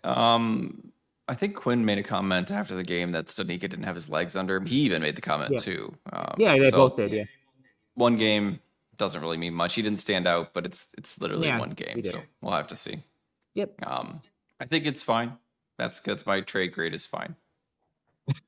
Um, 0.05 0.93
I 1.29 1.35
think 1.35 1.57
Quinn 1.57 1.85
made 1.85 1.99
a 1.99 2.03
comment 2.03 2.51
after 2.53 2.75
the 2.75 2.85
game 2.85 3.13
that 3.13 3.27
Studnicka 3.27 3.61
didn't 3.61 3.83
have 3.83 3.97
his 3.97 4.09
legs 4.09 4.37
under 4.37 4.57
him. 4.57 4.67
He 4.67 4.77
even 4.83 5.03
made 5.03 5.17
the 5.17 5.21
comment 5.23 5.53
Yeah. 5.53 5.59
too. 5.59 5.95
Um, 6.13 6.35
Yeah, 6.39 6.57
they 6.57 6.71
so 6.71 6.77
both 6.89 6.97
did. 6.97 7.11
Yeah. 7.11 7.25
One 7.95 8.17
game 8.17 8.61
doesn't 8.97 9.21
really 9.21 9.37
mean 9.37 9.55
much. 9.55 9.75
He 9.75 9.83
didn't 9.83 9.99
stand 9.99 10.27
out, 10.27 10.55
but 10.55 10.65
it's 10.65 10.95
it's 10.97 11.21
literally 11.21 11.49
Yeah, 11.49 11.59
one 11.59 11.71
game, 11.71 12.05
so 12.05 12.23
we'll 12.41 12.53
have 12.53 12.69
to 12.69 12.77
see. 12.77 13.01
Yep. 13.55 13.87
Um, 13.87 14.23
I 14.61 14.67
think 14.67 14.87
it's 14.87 15.03
fine. 15.03 15.37
That's 15.79 16.01
that's 16.01 16.25
my 16.27 16.41
trade 16.43 16.73
grade 16.73 16.95
is 16.95 17.07
fine. 17.07 17.35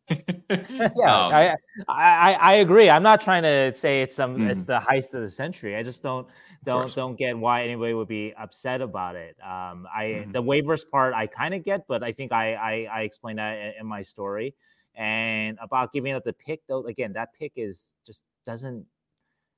Yeah, 0.95 1.13
Um, 1.13 1.33
I, 1.33 1.57
I 1.89 2.33
I 2.35 2.53
agree. 2.55 2.91
I'm 2.91 3.03
not 3.03 3.21
trying 3.21 3.43
to 3.43 3.75
say 3.75 4.03
it's 4.03 4.17
some 4.17 4.43
it's 4.43 4.65
Mhm. 4.65 4.65
the 4.65 4.79
heist 4.81 5.15
of 5.15 5.23
the 5.23 5.31
century. 5.31 5.77
I 5.77 5.83
just 5.83 6.03
don't 6.03 6.27
don't 6.65 6.95
don't 6.95 7.17
get 7.17 7.37
why 7.39 7.63
anybody 7.65 7.95
would 7.95 8.09
be 8.09 8.35
upset 8.39 8.81
about 8.81 9.15
it. 9.17 9.37
Um, 9.43 9.87
I 9.95 10.27
Mhm. 10.27 10.33
the 10.33 10.43
waivers 10.43 10.83
part 10.91 11.15
I 11.15 11.27
kind 11.27 11.55
of 11.55 11.65
get, 11.65 11.87
but 11.89 12.03
I 12.03 12.13
think 12.13 12.33
I 12.33 12.55
I, 12.55 12.89
I 12.93 13.01
explained 13.03 13.39
that 13.39 13.59
in, 13.59 13.73
in 13.81 13.87
my 13.87 14.03
story. 14.03 14.55
And 14.95 15.59
about 15.63 15.93
giving 15.93 16.13
up 16.13 16.25
the 16.25 16.33
pick, 16.33 16.61
though, 16.67 16.85
again, 16.87 17.13
that 17.13 17.33
pick 17.39 17.53
is 17.57 17.95
just 18.07 18.23
doesn't. 18.47 18.87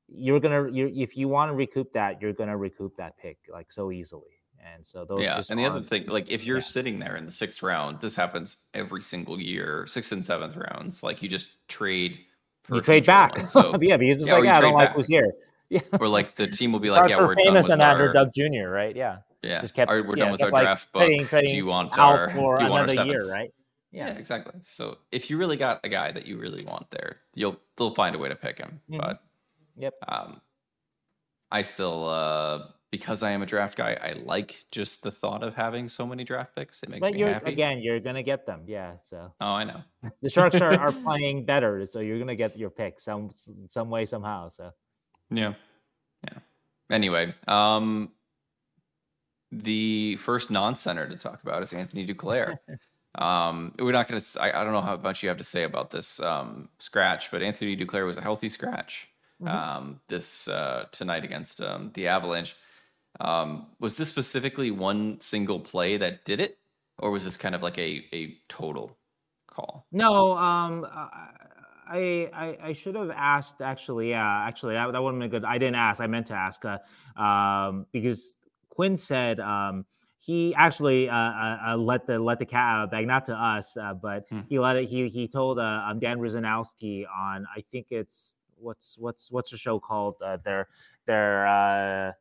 You're 0.09 0.41
gonna 0.41 0.71
you 0.71 0.93
if 0.95 1.17
you 1.17 1.29
want 1.29 1.51
to 1.51 1.55
recoup 1.55 1.93
that, 1.95 2.21
you're 2.23 2.33
gonna 2.35 2.57
recoup 2.57 2.97
that 2.97 3.17
pick 3.19 3.39
like 3.53 3.73
so 3.73 3.91
easily. 3.93 4.40
And 4.75 4.87
so 4.87 5.05
those 5.05 5.23
yeah, 5.23 5.43
and 5.51 5.59
the 5.59 5.65
other 5.65 5.81
thing, 5.81 6.07
like 6.07 6.31
if 6.31 6.45
you're 6.45 6.59
yeah. 6.59 6.63
sitting 6.63 6.99
there 6.99 7.17
in 7.17 7.25
the 7.25 7.31
sixth 7.31 7.63
round, 7.63 8.01
this 8.01 8.15
happens 8.15 8.57
every 8.75 9.03
single 9.03 9.41
year, 9.41 9.87
sixth 9.87 10.13
and 10.13 10.25
seventh 10.25 10.57
rounds. 10.57 11.03
Like 11.03 11.23
you 11.23 11.29
just 11.29 11.49
trade. 11.69 12.19
for 12.63 12.77
you 12.77 12.81
trade 12.81 13.07
back. 13.07 13.37
one. 13.37 13.49
So, 13.49 13.77
yeah, 13.81 13.97
because 13.97 14.17
it's 14.23 14.27
Yeah, 14.27 14.35
like 14.35 14.45
yeah, 14.45 14.59
I 14.59 14.61
don't 14.61 14.75
like 14.75 14.93
who's 14.93 15.07
here. 15.09 15.33
Yeah. 15.71 15.83
or 16.01 16.09
like 16.09 16.35
the 16.35 16.49
team 16.49 16.73
will 16.73 16.81
be 16.81 16.91
like, 16.91 17.09
yeah, 17.09 17.17
were 17.21 17.29
we're 17.29 17.35
done 17.37 17.45
famous 17.45 17.69
with 17.69 17.79
under 17.81 18.09
our, 18.09 18.13
Doug 18.13 18.33
Jr., 18.35 18.67
right? 18.69 18.97
Yeah. 18.97 19.19
yeah, 19.41 19.61
just 19.61 19.73
kept- 19.73 19.89
right, 19.89 20.05
we're 20.05 20.17
yeah, 20.17 20.25
done 20.25 20.33
with 20.33 20.43
our 20.43 20.51
like, 20.51 20.63
draft 20.65 20.93
book. 20.93 21.03
trading- 21.29 21.51
Do 21.53 21.57
you 21.57 21.67
want 21.67 21.97
our? 21.97 22.27
do 22.27 22.33
you 22.35 22.41
want 22.43 22.63
our 22.63 22.83
another 22.83 23.05
year, 23.05 23.31
right? 23.31 23.53
Yeah. 23.93 24.09
Yeah. 24.09 24.15
exactly. 24.19 24.55
So 24.65 24.99
if 25.13 25.31
you 25.31 25.37
really 25.37 25.57
got 25.57 25.79
a 25.85 25.89
guy 25.89 26.11
that 26.11 26.27
you 26.27 26.39
really 26.39 26.65
want 26.65 26.91
there, 26.91 27.19
you'll 27.35 27.57
they'll 27.77 27.95
find 27.95 28.17
a 28.17 28.19
way 28.19 28.29
to 28.29 28.35
pick 28.35 28.59
him. 28.59 28.81
Mhm. 28.91 28.99
But 28.99 29.21
Yep. 29.77 29.95
um, 30.09 30.41
I 31.53 31.63
still 31.63 32.09
uh, 32.09 32.67
because 32.91 33.23
I 33.23 33.31
am 33.31 33.43
a 33.43 33.47
draft 33.47 33.77
guy, 33.77 33.97
I 34.03 34.13
like 34.13 34.65
just 34.71 35.03
the 35.03 35.11
thought 35.13 35.43
of 35.43 35.55
having 35.55 35.89
so 35.89 36.07
many 36.07 36.25
draft 36.25 36.55
picks. 36.57 36.83
It 36.83 36.89
makes 36.89 37.01
But 37.07 37.15
me 37.15 37.21
you're 37.21 37.29
happy. 37.29 37.47
again, 37.53 37.81
you're 37.81 38.01
gonna 38.01 38.23
get 38.23 38.47
them. 38.47 38.65
Yeah. 38.67 38.95
So 39.01 39.33
Oh, 39.41 39.53
I 39.53 39.65
know. 39.65 39.83
the 40.23 40.29
Sharks 40.31 40.57
are, 40.61 40.77
are 40.77 40.93
playing 41.05 41.45
better, 41.45 41.87
so 41.87 42.01
you're 42.01 42.19
gonna 42.19 42.35
get 42.37 42.59
your 42.59 42.71
pick 42.71 43.01
some 43.01 43.31
some 43.69 43.91
way 43.91 44.07
somehow. 44.07 44.49
So 44.49 44.73
Yeah. 45.31 45.55
Yeah. 46.25 46.39
Anyway, 46.91 47.35
um 47.47 48.11
the 49.53 50.17
first 50.17 50.51
non-center 50.51 51.09
to 51.09 51.17
talk 51.17 51.43
about 51.43 51.63
is 51.63 51.73
Anthony 51.73 52.07
Duclair. 52.07 52.57
um 53.17 53.75
we're 53.79 53.91
not 53.91 54.07
going 54.07 54.21
to 54.21 54.41
I, 54.41 54.61
I 54.61 54.63
don't 54.65 54.73
know 54.73 54.81
how 54.81 54.97
much 54.97 55.23
you 55.23 55.29
have 55.29 55.39
to 55.39 55.45
say 55.45 55.65
about 55.65 55.91
this 55.91 56.21
um 56.21 56.69
scratch, 56.79 57.31
but 57.31 57.43
Anthony 57.43 57.77
Duclair 57.77 58.07
was 58.07 58.17
a 58.17 58.23
healthy 58.23 58.49
scratch 58.49 59.07
Mhm. 59.43 59.49
um 59.49 60.01
this 60.09 60.49
uh 60.49 60.87
tonight 60.93 61.25
against 61.25 61.61
um 61.63 61.93
the 61.95 62.09
Avalanche. 62.09 62.57
Um 63.21 63.67
was 63.79 63.97
this 63.97 64.09
specifically 64.09 64.71
one 64.71 65.21
single 65.21 65.61
play 65.61 65.97
that 65.99 66.25
did 66.25 66.41
it 66.41 66.59
or 66.99 67.11
was 67.11 67.25
this 67.25 67.37
kind 67.37 67.55
of 67.55 67.63
like 67.63 67.79
a 67.79 68.05
a 68.13 68.39
total 68.49 68.99
call? 69.47 69.87
no, 69.93 70.37
um, 70.37 70.87
I 71.91 72.31
I 72.33 72.59
I 72.63 72.73
should 72.73 72.95
have 72.95 73.11
asked 73.11 73.61
actually. 73.61 74.11
Yeah, 74.11 74.47
actually, 74.47 74.75
that, 74.75 74.93
that 74.93 75.03
would 75.03 75.13
have 75.13 75.21
been 75.21 75.31
good. 75.31 75.45
I 75.45 75.59
didn't 75.59 75.75
ask. 75.75 76.01
I 76.01 76.07
meant 76.07 76.27
to 76.29 76.35
ask. 76.35 76.63
Uh, 76.65 76.79
um, 77.21 77.87
because 77.93 78.37
Quinn 78.69 78.97
said 78.97 79.41
um 79.41 79.85
he 80.19 80.55
actually 80.55 81.09
uh, 81.09 81.15
uh, 81.17 81.59
uh 81.69 81.77
let 81.77 82.07
the 82.07 82.19
let 82.19 82.39
the 82.39 82.47
cat 82.47 82.77
out 82.77 82.85
of 82.85 82.91
bag, 82.91 83.07
not 83.07 83.25
to 83.27 83.35
us, 83.35 83.77
uh, 83.77 83.95
but 83.95 84.27
Hmm. 84.29 84.41
he 84.49 84.59
let 84.59 84.77
it. 84.77 84.89
He 84.89 85.09
he 85.09 85.27
told 85.27 85.59
uh, 85.59 85.85
um, 85.89 85.99
Dan 85.99 86.19
Rusanowsky 86.19 87.05
on 87.09 87.47
I 87.55 87.65
think 87.73 87.89
it's 87.91 88.37
what's 88.57 88.97
what's 88.99 89.31
what's 89.33 89.51
the 89.51 89.59
show 89.59 89.81
called? 89.81 90.17
Uh, 90.25 90.37
their 90.45 90.69
their 91.07 91.47
uh, 91.47 92.13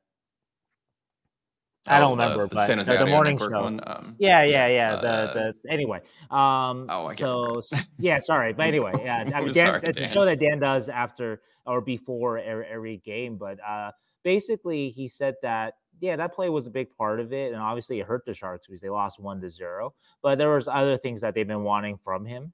I 1.88 2.00
don't 2.00 2.20
Oh, 2.20 2.24
remember, 2.24 2.48
the 2.48 2.56
but 2.56 2.68
San 2.68 2.78
the, 2.78 2.84
Jose 2.84 2.94
the 2.94 3.02
Audio 3.04 3.14
morning 3.16 3.38
show. 3.38 3.50
one, 3.50 3.82
um, 3.88 4.16
Yeah, 4.20 4.44
yeah, 4.44 4.68
yeah. 4.68 4.94
uh, 4.96 5.34
the 5.34 5.54
the 5.64 5.72
anyway. 5.72 6.02
Um 6.30 6.86
Oh, 6.90 7.08
I 7.08 7.16
so 7.16 7.62
yeah, 8.00 8.20
sorry. 8.20 8.54
But 8.54 8.68
anyway, 8.68 8.92
yeah. 9.04 9.18
I 9.34 9.40
mean 9.42 9.54
Dan, 9.54 9.68
sorry, 9.68 9.82
it's 9.84 9.98
a 9.98 10.08
show 10.08 10.26
that 10.26 10.40
Dan 10.40 10.60
does 10.60 10.90
after 10.90 11.42
or 11.66 11.82
before 11.82 12.38
every, 12.40 12.66
every 12.68 12.98
game. 12.98 13.38
But 13.38 13.60
uh 13.66 13.92
basically 14.24 14.90
he 14.90 15.08
said 15.08 15.36
that 15.42 15.76
yeah, 16.02 16.16
that 16.18 16.34
play 16.34 16.50
was 16.50 16.68
a 16.68 16.70
big 16.72 16.96
part 16.98 17.20
of 17.20 17.34
it. 17.34 17.54
And 17.54 17.62
obviously 17.62 18.00
it 18.00 18.06
hurt 18.08 18.26
the 18.26 18.34
Sharks 18.34 18.68
because 18.68 18.82
they 18.82 18.90
lost 18.90 19.20
one 19.20 19.40
to 19.42 19.50
zero. 19.50 19.94
But 20.22 20.38
there 20.38 20.50
was 20.50 20.68
other 20.68 20.98
things 20.98 21.22
that 21.22 21.34
they've 21.34 21.48
been 21.48 21.64
wanting 21.64 21.98
from 21.98 22.26
him. 22.26 22.52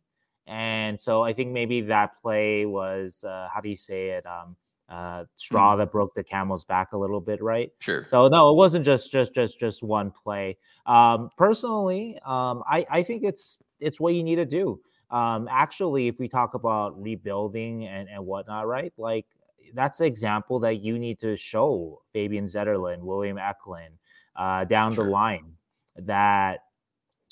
And 0.48 1.00
so 1.00 1.24
I 1.24 1.34
think 1.34 1.52
maybe 1.52 1.82
that 1.82 2.22
play 2.22 2.66
was 2.68 3.24
uh 3.24 3.47
how 3.52 3.60
do 3.62 3.70
you 3.70 3.76
say 3.76 4.10
it? 4.10 4.26
Um 4.28 4.56
uh 4.90 5.26
straw 5.36 5.76
that 5.76 5.92
broke 5.92 6.14
the 6.14 6.24
camel's 6.24 6.64
back 6.64 6.94
a 6.94 6.98
little 6.98 7.20
bit, 7.22 7.42
right? 7.42 7.72
Sure. 7.80 8.06
So 8.08 8.28
no, 8.28 8.52
it 8.52 8.56
wasn't 8.56 8.86
just 8.86 9.12
just 9.12 9.34
just 9.34 9.60
just 9.60 9.82
one 9.84 10.12
play. 10.12 10.58
Um, 10.86 11.30
personally, 11.38 12.20
um, 12.26 12.64
I 12.70 12.86
I 12.90 13.04
think 13.04 13.24
it's 13.24 13.58
it's 13.80 14.00
what 14.00 14.14
you 14.14 14.24
need 14.24 14.36
to 14.38 14.46
do. 14.46 14.80
Um, 15.12 15.48
actually, 15.52 16.08
if 16.08 16.20
we 16.20 16.28
talk 16.28 16.54
about 16.54 17.02
rebuilding 17.02 17.86
and 17.86 18.08
and 18.10 18.26
whatnot, 18.26 18.68
right? 18.68 18.94
Like 18.98 19.26
that's 19.74 20.00
an 20.00 20.06
example 20.06 20.60
that 20.60 20.82
you 20.82 21.00
need 21.00 21.20
to 21.20 21.36
show 21.36 22.02
Fabian 22.14 22.46
Zetterlund, 22.46 23.00
William 23.00 23.38
Eklund, 23.38 23.96
uh, 24.36 24.64
down 24.66 24.94
Sure. 24.94 25.06
the 25.06 25.10
line 25.12 25.54
that 25.96 26.60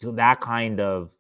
that 0.02 0.42
kind 0.42 0.80
of 0.80 1.12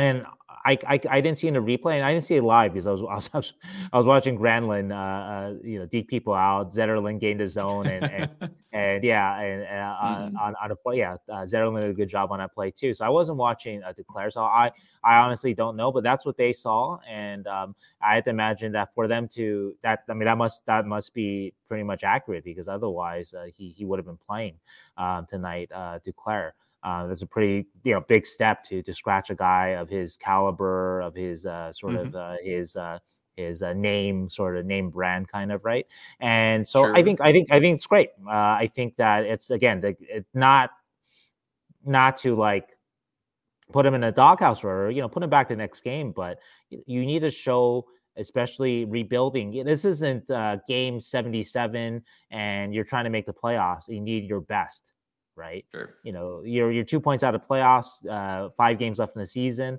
and 0.00 0.26
I, 0.64 0.78
I, 0.86 1.00
I 1.08 1.20
didn't 1.20 1.38
see 1.38 1.48
in 1.48 1.54
the 1.54 1.60
replay, 1.60 1.94
and 1.94 2.04
I 2.04 2.12
didn't 2.12 2.24
see 2.24 2.36
it 2.36 2.42
live 2.42 2.72
because 2.72 2.86
I 2.86 2.90
was 2.90 3.28
I 3.32 3.36
was, 3.38 3.52
I 3.92 3.96
was 3.96 4.06
watching 4.06 4.38
Granlund, 4.38 4.92
uh, 4.92 4.94
uh, 4.94 5.54
you 5.64 5.78
know, 5.78 5.86
deep 5.86 6.08
people 6.08 6.34
out. 6.34 6.72
Zetterlund 6.72 7.20
gained 7.20 7.40
his 7.40 7.52
zone, 7.52 7.86
and 7.86 8.04
and, 8.04 8.30
and 8.72 9.04
yeah, 9.04 9.40
and 9.40 9.62
uh, 9.62 9.66
mm-hmm. 9.66 10.36
on 10.36 10.54
on 10.62 10.70
a 10.70 10.76
play, 10.76 10.98
yeah, 10.98 11.16
uh, 11.28 11.42
Zetterlund 11.42 11.80
did 11.80 11.90
a 11.90 11.94
good 11.94 12.08
job 12.08 12.30
on 12.30 12.38
that 12.38 12.54
play 12.54 12.70
too. 12.70 12.92
So 12.92 13.04
I 13.04 13.08
wasn't 13.08 13.38
watching 13.38 13.82
uh, 13.82 13.92
Duclair, 13.92 14.32
so 14.32 14.42
I 14.42 14.70
I 15.02 15.16
honestly 15.16 15.54
don't 15.54 15.76
know, 15.76 15.90
but 15.92 16.02
that's 16.02 16.26
what 16.26 16.36
they 16.36 16.52
saw, 16.52 16.98
and 17.08 17.46
um, 17.46 17.74
I 18.02 18.14
had 18.14 18.24
to 18.24 18.30
imagine 18.30 18.72
that 18.72 18.92
for 18.94 19.08
them 19.08 19.28
to 19.28 19.74
that 19.82 20.04
I 20.08 20.14
mean 20.14 20.26
that 20.26 20.38
must 20.38 20.66
that 20.66 20.86
must 20.86 21.14
be 21.14 21.54
pretty 21.66 21.84
much 21.84 22.04
accurate 22.04 22.44
because 22.44 22.68
otherwise 22.68 23.32
uh, 23.32 23.46
he 23.56 23.70
he 23.70 23.84
would 23.84 23.98
have 23.98 24.06
been 24.06 24.18
playing 24.18 24.56
um, 24.98 25.26
tonight, 25.26 25.70
uh, 25.74 25.98
Duclair. 26.00 26.52
Uh, 26.82 27.06
that's 27.06 27.22
a 27.22 27.26
pretty 27.26 27.66
you 27.84 27.92
know 27.92 28.00
big 28.08 28.26
step 28.26 28.64
to 28.64 28.82
to 28.82 28.94
scratch 28.94 29.30
a 29.30 29.34
guy 29.34 29.68
of 29.68 29.88
his 29.88 30.16
caliber, 30.16 31.00
of 31.00 31.14
his 31.14 31.44
uh, 31.44 31.72
sort 31.72 31.94
mm-hmm. 31.94 32.08
of 32.08 32.16
uh, 32.16 32.36
his 32.42 32.76
uh, 32.76 32.98
his 33.36 33.62
uh, 33.62 33.72
name, 33.72 34.28
sort 34.30 34.56
of 34.56 34.66
name 34.66 34.90
brand, 34.90 35.28
kind 35.28 35.52
of 35.52 35.64
right. 35.64 35.86
And 36.20 36.66
so 36.66 36.84
sure. 36.84 36.96
I 36.96 37.02
think 37.02 37.20
I 37.20 37.32
think 37.32 37.50
I 37.50 37.60
think 37.60 37.76
it's 37.76 37.86
great. 37.86 38.10
Uh, 38.26 38.30
I 38.30 38.70
think 38.74 38.96
that 38.96 39.24
it's 39.24 39.50
again 39.50 39.80
the, 39.80 39.96
it, 40.00 40.24
not 40.34 40.70
not 41.84 42.16
to 42.18 42.34
like 42.34 42.76
put 43.72 43.86
him 43.86 43.94
in 43.94 44.04
a 44.04 44.12
doghouse 44.12 44.64
or 44.64 44.90
you 44.90 45.00
know 45.00 45.08
put 45.08 45.22
him 45.22 45.30
back 45.30 45.48
to 45.48 45.54
the 45.54 45.58
next 45.58 45.82
game, 45.82 46.12
but 46.12 46.38
you 46.70 47.04
need 47.04 47.20
to 47.20 47.30
show 47.30 47.86
especially 48.16 48.84
rebuilding. 48.84 49.64
This 49.64 49.84
isn't 49.84 50.30
uh, 50.30 50.58
game 50.68 51.00
77 51.00 52.02
and 52.30 52.74
you're 52.74 52.84
trying 52.84 53.04
to 53.04 53.10
make 53.10 53.24
the 53.24 53.32
playoffs. 53.32 53.88
You 53.88 54.00
need 54.00 54.24
your 54.24 54.40
best 54.40 54.92
right? 55.36 55.64
Sure. 55.72 55.94
You 56.02 56.12
know, 56.12 56.42
you're 56.44 56.70
you're 56.70 56.84
two 56.84 57.00
points 57.00 57.22
out 57.22 57.34
of 57.34 57.46
playoffs, 57.46 58.06
uh, 58.08 58.50
five 58.56 58.78
games 58.78 58.98
left 58.98 59.16
in 59.16 59.20
the 59.20 59.26
season. 59.26 59.78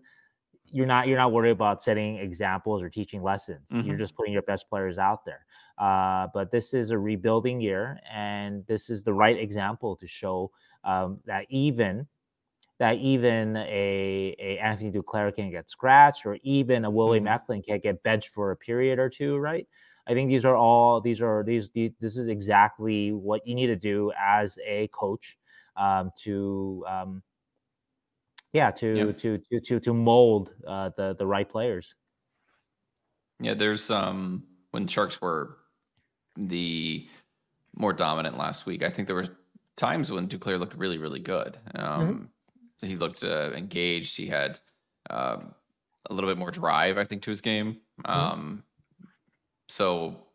You're 0.65 0.85
not 0.85 1.07
you're 1.07 1.17
not 1.17 1.31
worried 1.31 1.51
about 1.51 1.83
setting 1.83 2.17
examples 2.17 2.81
or 2.81 2.89
teaching 2.89 3.21
lessons. 3.21 3.69
Mm-hmm. 3.69 3.87
You're 3.87 3.97
just 3.97 4.15
putting 4.15 4.33
your 4.33 4.41
best 4.43 4.69
players 4.69 4.97
out 4.97 5.25
there. 5.25 5.45
Uh, 5.77 6.27
but 6.33 6.51
this 6.51 6.73
is 6.73 6.91
a 6.91 6.97
rebuilding 6.97 7.59
year, 7.59 7.99
and 8.11 8.65
this 8.67 8.89
is 8.89 9.03
the 9.03 9.13
right 9.13 9.37
example 9.37 9.95
to 9.95 10.07
show 10.07 10.51
um, 10.83 11.19
that 11.25 11.45
even 11.49 12.07
that 12.79 12.97
even 12.97 13.57
a, 13.57 14.35
a 14.39 14.57
Anthony 14.57 14.91
Duclair 14.91 15.33
can 15.33 15.51
get 15.51 15.69
scratched, 15.69 16.25
or 16.25 16.37
even 16.43 16.85
a 16.85 16.89
Willie 16.89 17.19
mm-hmm. 17.19 17.27
Eklund 17.27 17.65
can 17.65 17.79
get 17.79 18.01
benched 18.03 18.29
for 18.29 18.51
a 18.51 18.55
period 18.57 18.97
or 18.97 19.09
two, 19.09 19.37
right? 19.37 19.67
I 20.07 20.13
think 20.13 20.29
these 20.29 20.45
are 20.45 20.55
all 20.55 20.99
these 20.99 21.21
are 21.21 21.43
these, 21.43 21.69
these 21.69 21.91
this 21.99 22.17
is 22.17 22.27
exactly 22.27 23.11
what 23.11 23.45
you 23.45 23.55
need 23.55 23.67
to 23.67 23.75
do 23.75 24.11
as 24.19 24.57
a 24.65 24.87
coach 24.87 25.37
um, 25.81 26.11
to 26.15 26.85
um, 26.87 27.23
yeah 28.53 28.71
to, 28.71 29.13
to 29.13 29.37
to 29.39 29.59
to 29.59 29.79
to 29.79 29.93
mold 29.93 30.53
uh, 30.67 30.91
the 30.95 31.15
the 31.17 31.25
right 31.25 31.49
players. 31.49 31.95
Yeah, 33.39 33.55
there's 33.55 33.89
um 33.89 34.43
when 34.71 34.87
Sharks 34.87 35.19
were 35.19 35.57
the 36.37 37.07
more 37.75 37.93
dominant 37.93 38.37
last 38.37 38.65
week. 38.65 38.83
I 38.83 38.89
think 38.89 39.07
there 39.07 39.15
were 39.15 39.27
times 39.75 40.11
when 40.11 40.27
Duclair 40.27 40.59
looked 40.59 40.75
really 40.75 40.99
really 40.99 41.19
good. 41.19 41.57
Um, 41.75 42.01
mm-hmm. 42.01 42.87
He 42.87 42.95
looked 42.95 43.23
uh, 43.23 43.51
engaged. 43.55 44.17
He 44.17 44.27
had 44.27 44.59
um, 45.09 45.53
a 46.09 46.13
little 46.13 46.29
bit 46.29 46.37
more 46.37 46.51
drive, 46.51 46.97
I 46.97 47.03
think, 47.03 47.23
to 47.23 47.29
his 47.29 47.41
game. 47.41 47.77
Mm-hmm. 48.05 48.11
Um, 48.11 48.63
so 49.69 50.27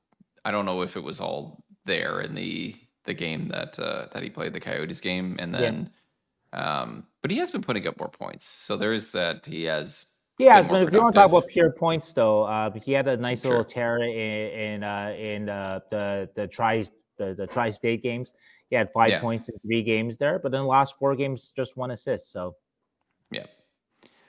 I 0.45 0.51
don't 0.51 0.65
know 0.65 0.83
if 0.83 0.97
it 0.97 1.03
was 1.03 1.21
all 1.21 1.65
there 1.85 2.21
in 2.21 2.35
the 2.35 2.75
the 3.07 3.15
game 3.15 3.49
that 3.49 3.79
uh, 3.79 4.07
that 4.13 4.23
he 4.23 4.31
played, 4.31 4.53
the 4.53 4.61
Coyotes 4.61 5.01
game, 5.01 5.37
and 5.39 5.55
then, 5.55 5.91
yeah. 6.53 6.81
um, 6.81 7.07
but 7.23 7.31
he 7.31 7.39
has 7.39 7.51
been 7.51 7.63
putting 7.63 7.87
up 7.87 7.99
more 7.99 8.09
points. 8.09 8.47
So 8.47 8.77
there 8.77 8.93
is 8.93 9.13
that 9.13 9.47
he 9.47 9.65
has. 9.65 10.07
Yeah, 10.39 10.63
but 10.63 10.83
if 10.83 10.93
you 10.93 11.01
want 11.01 11.15
to 11.15 11.21
talk 11.21 11.31
about 11.31 11.47
pure 11.49 11.71
points, 11.71 12.13
though, 12.13 12.43
uh, 12.43 12.71
he 12.73 12.93
had 12.93 13.09
a 13.09 13.17
nice 13.17 13.41
sure. 13.41 13.53
little 13.53 13.65
tear 13.65 14.03
in 14.03 14.11
in 14.11 14.85
uh, 14.85 15.15
in 15.19 15.49
uh, 15.49 15.81
the 15.91 16.29
the 16.35 16.47
tri 16.47 16.85
the, 17.17 17.35
the 17.35 17.47
tri 17.47 17.71
state 17.71 18.03
games. 18.03 18.35
He 18.69 18.77
had 18.77 18.93
five 18.93 19.11
yeah. 19.11 19.21
points 19.21 19.49
in 19.49 19.59
three 19.61 19.83
games 19.83 20.19
there, 20.19 20.39
but 20.39 20.53
then 20.53 20.63
the 20.63 20.67
last 20.67 20.99
four 20.99 21.15
games, 21.15 21.53
just 21.55 21.77
one 21.77 21.93
assist. 21.93 22.33
So, 22.33 22.57
yeah. 23.31 23.47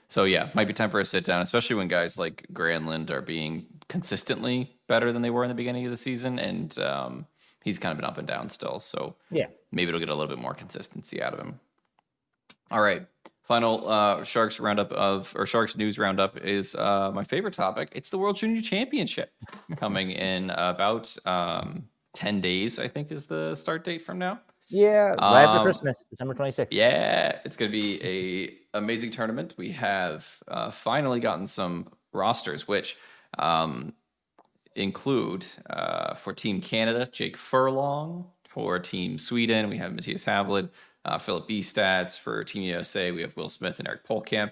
So 0.10 0.24
yeah, 0.24 0.50
might 0.54 0.68
be 0.68 0.74
time 0.74 0.90
for 0.90 1.00
a 1.00 1.06
sit 1.06 1.26
down, 1.26 1.42
especially 1.42 1.76
when 1.76 1.88
guys 1.88 2.18
like 2.18 2.46
Granlund 2.54 3.10
are 3.10 3.22
being 3.22 3.66
consistently 3.90 4.80
better 4.88 5.12
than 5.12 5.22
they 5.22 5.30
were 5.30 5.44
in 5.44 5.50
the 5.50 5.56
beginning 5.56 5.86
of 5.86 5.92
the 5.92 5.98
season, 5.98 6.40
and 6.40 6.78
um, 6.80 7.26
he's 7.68 7.78
kind 7.78 7.92
of 7.92 7.98
been 7.98 8.06
up 8.06 8.18
and 8.18 8.28
down 8.28 8.50
still. 8.50 8.80
So 8.80 9.16
yeah, 9.30 9.48
maybe 9.72 9.90
it'll 9.90 10.00
get 10.00 10.10
a 10.10 10.16
little 10.16 10.34
bit 10.34 10.42
more 10.42 10.54
consistency 10.54 11.22
out 11.22 11.34
of 11.34 11.40
him. 11.40 11.60
All 12.72 12.82
right. 12.82 13.06
Final 13.44 13.90
uh, 13.90 14.24
Sharks 14.24 14.60
roundup 14.60 14.92
of 14.92 15.34
or 15.36 15.46
Sharks 15.46 15.78
news 15.78 15.98
roundup 15.98 16.38
is 16.38 16.76
uh, 16.76 17.12
my 17.14 17.24
favorite 17.24 17.54
topic. 17.54 17.90
It's 17.94 18.10
the 18.10 18.18
World 18.18 18.38
Junior 18.38 18.62
Championship 18.62 19.32
coming 19.78 20.12
in 20.12 20.50
about 20.52 21.16
um, 21.26 21.88
ten 22.14 22.42
days. 22.42 22.80
I 22.80 22.88
think 22.88 23.12
is 23.12 23.26
the 23.26 23.54
start 23.56 23.84
date 23.84 24.02
from 24.02 24.18
now. 24.18 24.40
Yeah, 24.70 25.10
right 25.10 25.46
um, 25.46 25.50
after 25.50 25.64
Christmas, 25.64 26.06
December 26.10 26.34
26th. 26.34 26.68
Yeah, 26.72 27.40
it's 27.46 27.56
going 27.56 27.72
to 27.72 27.78
be 27.82 28.04
a 28.04 28.78
amazing 28.78 29.12
tournament. 29.12 29.54
We 29.56 29.72
have 29.72 30.28
uh, 30.50 30.72
finally 30.72 31.22
gotten 31.22 31.48
some 31.48 31.88
rosters, 32.12 32.68
which 32.68 32.98
um, 33.40 33.94
include 34.78 35.48
uh, 35.70 36.14
for 36.16 36.34
Team 36.34 36.62
Canada, 36.62 37.10
Jake 37.12 37.38
Furlong. 37.38 38.26
For 38.48 38.80
Team 38.80 39.20
Sweden, 39.20 39.70
we 39.70 39.78
have 39.78 39.92
Mattias 39.92 40.26
Hävelid, 40.26 40.70
uh, 41.06 41.20
Filip 41.20 41.48
Bystedt. 41.48 42.18
For 42.18 42.44
Team 42.44 42.64
USA, 42.64 43.12
we 43.12 43.22
have 43.22 43.36
Will 43.36 43.50
Smith 43.50 43.78
and 43.80 43.88
Eric 43.88 44.08
Pohlkamp. 44.08 44.52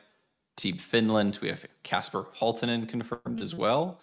Team 0.58 0.78
Finland, 0.78 1.40
we 1.42 1.50
have 1.50 1.66
Kasper 1.84 2.28
Halttunen 2.38 2.88
confirmed 2.88 3.42
as 3.42 3.56
well. 3.56 4.00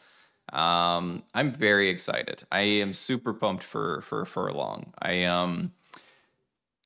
Um, 0.53 1.23
I'm 1.35 1.53
very 1.53 1.89
excited. 1.89 2.43
I 2.51 2.61
am 2.61 2.95
super 2.95 3.33
pumped 3.33 3.63
for 3.63 4.03
for 4.03 4.25
Furlong. 4.25 4.93
I 5.01 5.25
um, 5.25 5.73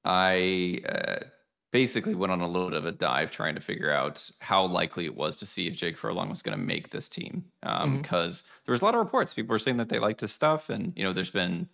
I 0.04 0.82
uh, 0.88 1.24
basically 1.72 2.14
went 2.14 2.32
on 2.32 2.40
a 2.40 2.46
little 2.46 2.68
bit 2.68 2.78
of 2.78 2.86
a 2.86 2.92
dive 2.92 3.30
trying 3.30 3.54
to 3.54 3.60
figure 3.60 3.90
out 3.90 4.30
how 4.40 4.64
likely 4.64 5.04
it 5.04 5.16
was 5.16 5.36
to 5.36 5.46
see 5.46 5.66
if 5.66 5.76
Jake 5.76 5.96
Furlong 5.96 6.30
was 6.30 6.42
going 6.42 6.56
to 6.56 6.64
make 6.64 6.90
this 6.90 7.08
team. 7.08 7.44
Because 7.60 7.82
um, 7.82 8.02
mm-hmm. 8.02 8.62
there 8.66 8.72
was 8.72 8.82
a 8.82 8.84
lot 8.84 8.94
of 8.94 9.00
reports. 9.00 9.34
People 9.34 9.52
were 9.52 9.58
saying 9.58 9.76
that 9.78 9.88
they 9.88 9.98
liked 9.98 10.20
his 10.20 10.32
stuff, 10.32 10.70
and 10.70 10.92
you 10.96 11.04
know, 11.04 11.12
there's 11.12 11.30
been, 11.30 11.68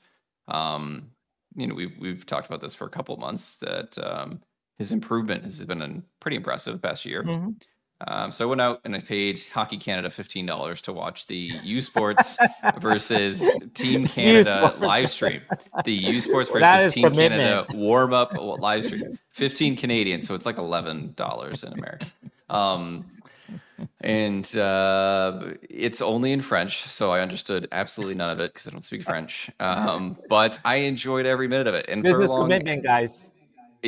um, 0.49 1.11
you 1.55 1.67
know, 1.67 1.75
we've 1.75 1.97
we've 1.99 2.27
talked 2.27 2.47
about 2.47 2.61
this 2.61 2.75
for 2.75 2.87
a 2.87 2.91
couple 2.91 3.17
months 3.17 3.57
that 3.57 3.97
um, 3.99 4.41
his 4.79 4.93
improvement 4.93 5.45
has 5.45 5.61
been 5.65 6.03
pretty 6.21 6.37
impressive 6.37 6.75
the 6.75 6.89
past 6.89 7.05
year. 7.05 7.23
Mm-hmm. 7.23 7.51
Um, 8.07 8.33
so 8.33 8.45
I 8.45 8.49
went 8.49 8.61
out 8.61 8.81
and 8.85 8.95
I 8.95 9.01
paid 9.01 9.43
Hockey 9.53 9.77
Canada 9.77 10.11
fifteen 10.11 10.47
dollars 10.47 10.81
to 10.83 10.93
watch 10.93 11.27
the 11.27 11.53
U 11.63 11.81
Sports 11.81 12.39
versus 12.79 13.49
Team 13.75 14.07
Canada 14.07 14.77
live 14.81 15.11
stream. 15.11 15.43
The 15.85 15.93
U 15.93 16.21
Sports 16.21 16.51
versus 16.51 16.93
Team 16.93 17.05
commitment. 17.05 17.41
Canada 17.43 17.67
warm 17.75 18.13
up 18.13 18.35
live 18.37 18.85
stream. 18.85 19.19
Fifteen 19.31 19.77
Canadian, 19.77 20.23
so 20.23 20.35
it's 20.35 20.47
like 20.47 20.59
eleven 20.59 21.13
dollars 21.17 21.65
in 21.65 21.73
America. 21.73 22.07
Um, 22.51 23.07
and 24.01 24.57
uh, 24.57 25.55
it's 25.69 26.01
only 26.01 26.33
in 26.33 26.43
French, 26.43 26.85
so 26.85 27.11
I 27.11 27.21
understood 27.21 27.67
absolutely 27.73 28.15
none 28.15 28.31
of 28.31 28.39
it 28.41 28.53
because 28.53 28.69
I 28.69 28.71
don't 28.71 28.85
speak 28.85 29.03
French. 29.03 29.51
Um, 29.59 30.17
but 30.29 30.61
I 30.65 30.77
enjoyed 30.77 31.27
every 31.27 31.49
minute 31.49 31.67
of 31.67 31.75
it. 31.75 31.87
And 31.89 32.05
this 32.05 32.19
is 32.19 32.31
commitment, 32.31 32.85
guys 32.85 33.27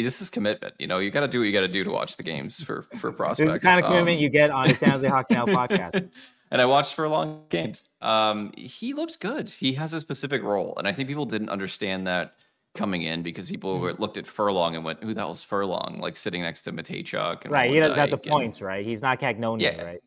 this 0.02 0.20
is 0.20 0.30
commitment. 0.30 0.74
You 0.78 0.86
know, 0.86 0.98
you 0.98 1.10
got 1.10 1.20
to 1.20 1.28
do 1.28 1.38
what 1.38 1.44
you 1.44 1.52
got 1.52 1.60
to 1.60 1.68
do 1.68 1.84
to 1.84 1.90
watch 1.90 2.16
the 2.16 2.22
games 2.22 2.62
for 2.62 2.82
for 2.98 3.12
prospects. 3.12 3.38
This 3.46 3.56
is 3.56 3.60
the 3.60 3.60
kind 3.60 3.78
of 3.78 3.86
commitment 3.86 4.16
um, 4.16 4.22
you 4.22 4.28
get 4.28 4.50
on 4.50 4.68
the 4.68 4.74
San 4.74 4.90
Jose 4.90 5.06
Hockey 5.06 5.34
Now 5.34 5.46
podcast. 5.46 6.10
and 6.50 6.60
I 6.60 6.64
watched 6.64 6.94
for 6.94 7.08
long 7.08 7.44
games. 7.48 7.84
Um, 8.00 8.52
he 8.56 8.92
looked 8.92 9.20
good. 9.20 9.50
He 9.50 9.74
has 9.74 9.92
a 9.92 10.00
specific 10.00 10.42
role, 10.42 10.74
and 10.76 10.88
I 10.88 10.92
think 10.92 11.08
people 11.08 11.26
didn't 11.26 11.50
understand 11.50 12.06
that 12.06 12.34
coming 12.74 13.02
in 13.02 13.22
because 13.22 13.48
people 13.48 13.78
mm-hmm. 13.78 14.02
looked 14.02 14.18
at 14.18 14.26
Furlong 14.26 14.74
and 14.74 14.84
went, 14.84 15.02
"Who 15.02 15.14
the 15.14 15.20
hell's 15.20 15.42
Furlong?" 15.42 15.98
Like 16.00 16.16
sitting 16.16 16.42
next 16.42 16.62
to 16.62 16.72
Mateychuk. 16.72 17.48
right, 17.48 17.70
he 17.70 17.78
doesn't 17.78 17.98
have 17.98 18.10
the 18.10 18.18
points. 18.18 18.60
right, 18.60 18.84
he's 18.84 19.02
not 19.02 19.20
Cagnoni. 19.20 19.62
Yeah, 19.62 19.82
right. 19.82 20.00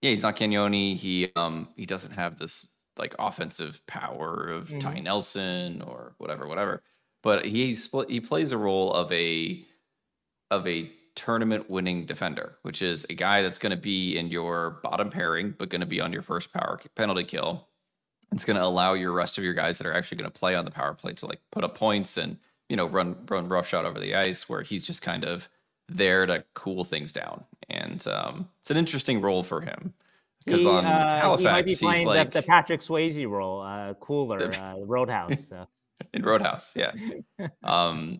Yeah, 0.00 0.10
he's 0.10 0.22
not 0.22 0.36
Cagnoni. 0.36 0.96
He 0.96 1.32
um 1.34 1.68
he 1.76 1.86
doesn't 1.86 2.12
have 2.12 2.38
this 2.38 2.68
like 2.96 3.14
offensive 3.18 3.84
power 3.86 4.48
of 4.48 4.68
mm-hmm. 4.68 4.78
Ty 4.78 5.00
Nelson 5.00 5.82
or 5.82 6.14
whatever, 6.18 6.46
whatever 6.46 6.82
but 7.22 7.44
he 7.44 7.74
split, 7.74 8.10
he 8.10 8.20
plays 8.20 8.52
a 8.52 8.58
role 8.58 8.92
of 8.92 9.10
a 9.12 9.64
of 10.50 10.66
a 10.66 10.90
tournament 11.14 11.68
winning 11.68 12.06
defender, 12.06 12.56
which 12.62 12.80
is 12.80 13.04
a 13.10 13.14
guy 13.14 13.42
that's 13.42 13.58
going 13.58 13.70
to 13.70 13.76
be 13.76 14.16
in 14.16 14.28
your 14.28 14.78
bottom 14.82 15.10
pairing, 15.10 15.54
but 15.58 15.68
going 15.68 15.80
to 15.80 15.86
be 15.86 16.00
on 16.00 16.12
your 16.12 16.22
first 16.22 16.52
power 16.52 16.80
penalty 16.94 17.24
kill. 17.24 17.66
It's 18.32 18.44
going 18.44 18.56
to 18.56 18.64
allow 18.64 18.94
your 18.94 19.12
rest 19.12 19.36
of 19.36 19.44
your 19.44 19.54
guys 19.54 19.78
that 19.78 19.86
are 19.86 19.92
actually 19.92 20.18
going 20.18 20.30
to 20.30 20.38
play 20.38 20.54
on 20.54 20.64
the 20.64 20.70
power 20.70 20.94
play 20.94 21.14
to 21.14 21.26
like 21.26 21.40
put 21.50 21.64
up 21.64 21.74
points 21.74 22.16
and 22.16 22.36
you 22.68 22.76
know 22.76 22.86
run 22.86 23.16
run 23.28 23.48
rough 23.48 23.66
shot 23.66 23.84
over 23.84 23.98
the 23.98 24.14
ice, 24.14 24.48
where 24.48 24.62
he's 24.62 24.86
just 24.86 25.02
kind 25.02 25.24
of 25.24 25.48
there 25.88 26.26
to 26.26 26.44
cool 26.54 26.84
things 26.84 27.12
down. 27.12 27.44
And 27.68 28.06
um, 28.06 28.48
it's 28.60 28.70
an 28.70 28.76
interesting 28.76 29.20
role 29.20 29.42
for 29.42 29.60
him 29.60 29.94
because 30.44 30.66
on 30.66 30.84
uh, 30.84 31.20
Halifax, 31.20 31.40
he 31.40 31.44
might 31.44 31.66
be 31.66 31.76
playing 31.76 32.06
like, 32.06 32.32
the, 32.32 32.40
the, 32.40 32.46
Patrick 32.46 32.80
Swayze 32.80 33.28
role, 33.28 33.62
uh, 33.62 33.94
cooler, 33.94 34.50
the, 34.50 34.62
uh, 34.62 34.76
Roadhouse. 34.78 35.48
So. 35.48 35.66
in 36.14 36.22
Roadhouse. 36.22 36.74
Yeah. 36.76 36.92
Um, 37.62 38.18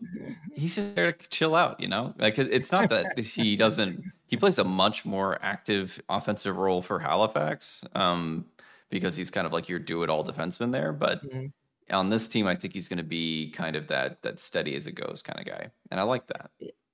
he's 0.53 0.75
just 0.75 0.95
there 0.95 1.11
to 1.11 1.29
chill 1.29 1.55
out, 1.55 1.79
you 1.79 1.87
know. 1.87 2.13
Like 2.17 2.37
it's 2.37 2.71
not 2.71 2.89
that 2.89 3.17
he 3.17 3.55
doesn't 3.55 4.03
he 4.27 4.37
plays 4.37 4.59
a 4.59 4.63
much 4.63 5.05
more 5.05 5.39
active 5.41 5.99
offensive 6.09 6.55
role 6.57 6.81
for 6.81 6.99
Halifax 6.99 7.83
um, 7.95 8.45
because 8.89 9.15
he's 9.15 9.31
kind 9.31 9.47
of 9.47 9.53
like 9.53 9.67
your 9.67 9.79
do 9.79 10.03
it 10.03 10.09
all 10.09 10.23
defenseman 10.23 10.71
there. 10.71 10.93
But 10.93 11.23
mm-hmm. 11.23 11.95
on 11.95 12.09
this 12.09 12.27
team, 12.27 12.47
I 12.47 12.55
think 12.55 12.73
he's 12.73 12.87
going 12.87 12.97
to 12.97 13.03
be 13.03 13.51
kind 13.51 13.75
of 13.75 13.87
that 13.87 14.21
that 14.21 14.39
steady 14.39 14.75
as 14.75 14.87
it 14.87 14.93
goes 14.93 15.21
kind 15.21 15.39
of 15.39 15.45
guy, 15.45 15.69
and 15.91 15.99
I 15.99 16.03
like 16.03 16.27
that. 16.27 16.51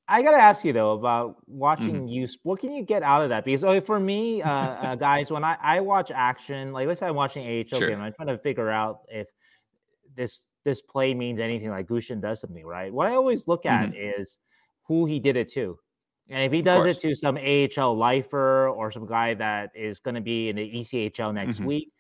I 0.08 0.22
got 0.22 0.32
to 0.32 0.38
ask 0.38 0.64
you 0.64 0.72
though 0.72 0.92
about 0.92 1.38
watching 1.48 1.96
mm-hmm. 1.96 2.08
you. 2.08 2.28
What 2.44 2.60
can 2.60 2.72
you 2.72 2.84
get 2.84 3.04
out 3.04 3.24
of 3.24 3.30
that? 3.30 3.44
Because 3.44 3.84
for 3.84 4.00
me, 4.00 4.42
uh, 4.42 4.50
uh, 4.50 4.96
guys, 5.08 5.32
when 5.32 5.44
I, 5.44 5.58
I 5.62 5.80
watch 5.82 6.12
action, 6.12 6.72
like 6.74 6.88
let's 6.88 7.00
say 7.00 7.08
I'm 7.08 7.16
watching 7.16 7.44
AHL 7.46 7.80
sure. 7.80 7.90
game, 7.90 8.02
I'm 8.02 8.14
trying 8.14 8.28
to 8.28 8.38
figure 8.38 8.70
out 8.70 9.00
if 9.10 9.28
this 10.16 10.44
this 10.66 10.82
play 10.82 11.14
means 11.14 11.40
anything. 11.40 11.70
Like 11.70 11.88
Gushchin 11.88 12.22
does 12.22 12.42
something 12.42 12.66
right. 12.66 12.92
What 12.92 13.08
I 13.08 13.16
always 13.16 13.48
look 13.48 13.66
at 13.66 13.92
mm-hmm. 13.92 14.22
is 14.22 14.40
who 14.84 15.06
he 15.06 15.20
did 15.20 15.38
it 15.38 15.50
to. 15.54 15.80
And 16.30 16.44
if 16.44 16.52
he 16.52 16.62
does 16.64 16.86
it 16.86 17.00
to 17.02 17.16
some 17.16 17.38
AHL 17.38 17.96
lifer 17.96 18.68
or 18.70 18.92
some 18.92 19.06
guy 19.06 19.36
that 19.36 19.70
is 19.76 20.00
going 20.00 20.16
to 20.16 20.22
be 20.22 20.50
in 20.50 20.56
the 20.56 20.80
ECHL 20.80 21.34
next 21.34 21.58
mm-hmm. 21.58 21.66
week, 21.66 21.92